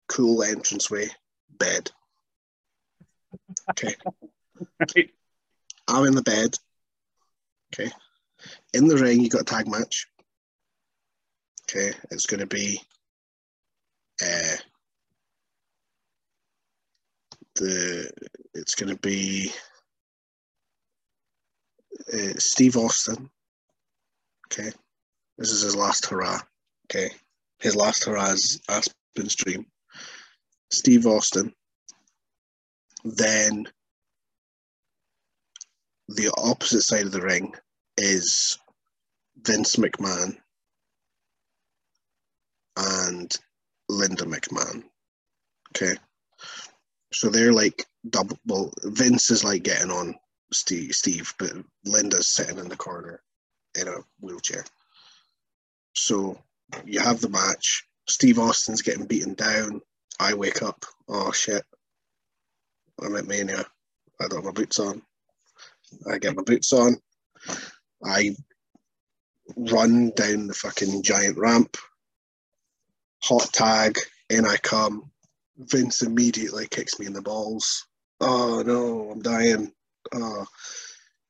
[0.08, 1.08] Cool entranceway,
[1.58, 1.90] bed.
[3.72, 3.96] Okay.
[5.88, 6.56] I'm in the bed.
[7.74, 7.92] Okay.
[8.74, 10.08] In the ring, you got a tag match.
[11.70, 11.92] Okay.
[12.12, 12.80] It's going to be
[14.22, 14.58] uh,
[17.56, 18.12] the.
[18.54, 19.52] It's going to be
[22.14, 23.30] uh, Steve Austin.
[24.52, 24.72] Okay.
[25.38, 26.40] This is his last hurrah.
[26.86, 27.10] Okay.
[27.60, 29.66] His last hurrah is Aspen's Dream.
[30.72, 31.54] Steve Austin.
[33.04, 33.68] Then
[36.08, 37.54] the opposite side of the ring
[37.98, 38.58] is
[39.46, 40.38] Vince McMahon
[42.78, 43.36] and
[43.90, 44.84] Linda McMahon.
[45.76, 45.96] Okay.
[47.12, 50.16] So they're like double well, Vince is like getting on
[50.52, 51.52] Steve Steve, but
[51.86, 53.22] Linda's sitting in the corner
[53.80, 54.64] in a wheelchair.
[55.96, 56.40] So
[56.86, 57.86] you have the match.
[58.08, 59.82] Steve Austin's getting beaten down.
[60.20, 60.86] I wake up.
[61.08, 61.64] Oh shit.
[63.02, 63.66] I'm at Mania.
[64.22, 65.02] I don't have my boots on.
[66.12, 66.96] I get my boots on.
[68.04, 68.36] I
[69.56, 71.78] run down the fucking giant ramp.
[73.24, 73.98] Hot tag.
[74.30, 75.12] In I come.
[75.58, 77.86] Vince immediately kicks me in the balls.
[78.20, 79.72] Oh no, I'm dying.
[80.14, 80.46] Oh,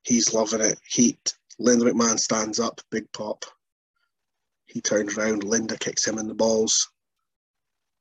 [0.03, 0.79] he's loving it.
[0.87, 1.33] Heat.
[1.59, 2.81] Linda McMahon stands up.
[2.91, 3.45] Big pop.
[4.73, 5.43] He turns around.
[5.43, 6.89] Linda kicks him in the balls.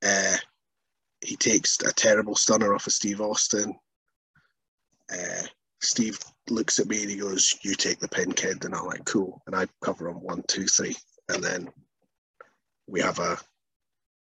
[0.02, 0.39] Uh,
[1.20, 3.75] he takes a terrible stunner off of Steve Austin.
[5.12, 5.42] Uh,
[5.83, 6.18] Steve
[6.49, 9.42] looks at me and he goes, "You take the pin, kid." And I'm like, "Cool."
[9.47, 10.97] And I cover him one, two, three,
[11.28, 11.70] and then
[12.86, 13.39] we have a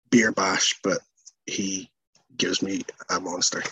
[0.09, 0.79] beer bash.
[0.81, 0.99] But
[1.45, 1.91] he
[2.37, 3.63] gives me a monster.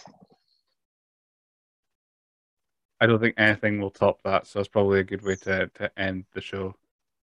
[2.99, 5.99] I don't think anything will top that, so it's probably a good way to, to
[5.99, 6.75] end the show.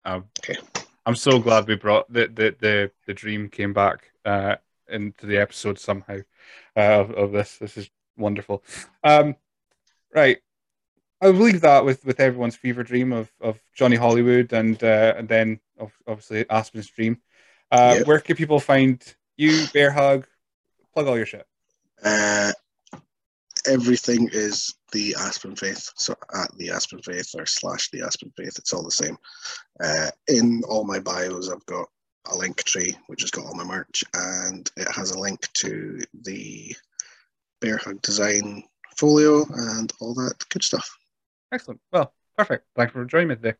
[0.05, 0.57] Um, Okay.
[1.05, 4.57] I'm so glad we brought the the the, the dream came back uh,
[4.89, 6.19] into the episode somehow
[6.77, 7.59] uh, of, of this.
[7.59, 8.63] This is wonderful.
[9.03, 9.37] Um,
[10.15, 10.39] right,
[11.21, 15.29] I'll leave that with, with everyone's fever dream of, of Johnny Hollywood and uh, and
[15.29, 15.61] then
[16.07, 17.21] obviously Aspen's dream.
[17.71, 18.07] Uh, Yep.
[18.07, 19.03] Where can people find
[19.37, 20.27] you, Bear Hug?
[20.93, 21.47] Plug all your shit.
[22.05, 22.53] Uh,
[23.67, 28.59] everything is the Aspen Faith, so at the Aspen Faith or slash the Aspen Faith,
[28.59, 29.17] it's all the same.
[29.83, 31.89] Uh, in all my bios, I've got
[32.27, 36.75] a Linktree which has got all my merch, and it has a link to the
[37.61, 38.65] Bear Hug design
[38.97, 40.89] folio and all that good stuff.
[41.53, 41.81] Excellent.
[41.93, 42.67] Well, perfect.
[42.77, 43.55] Thank you for joining me today.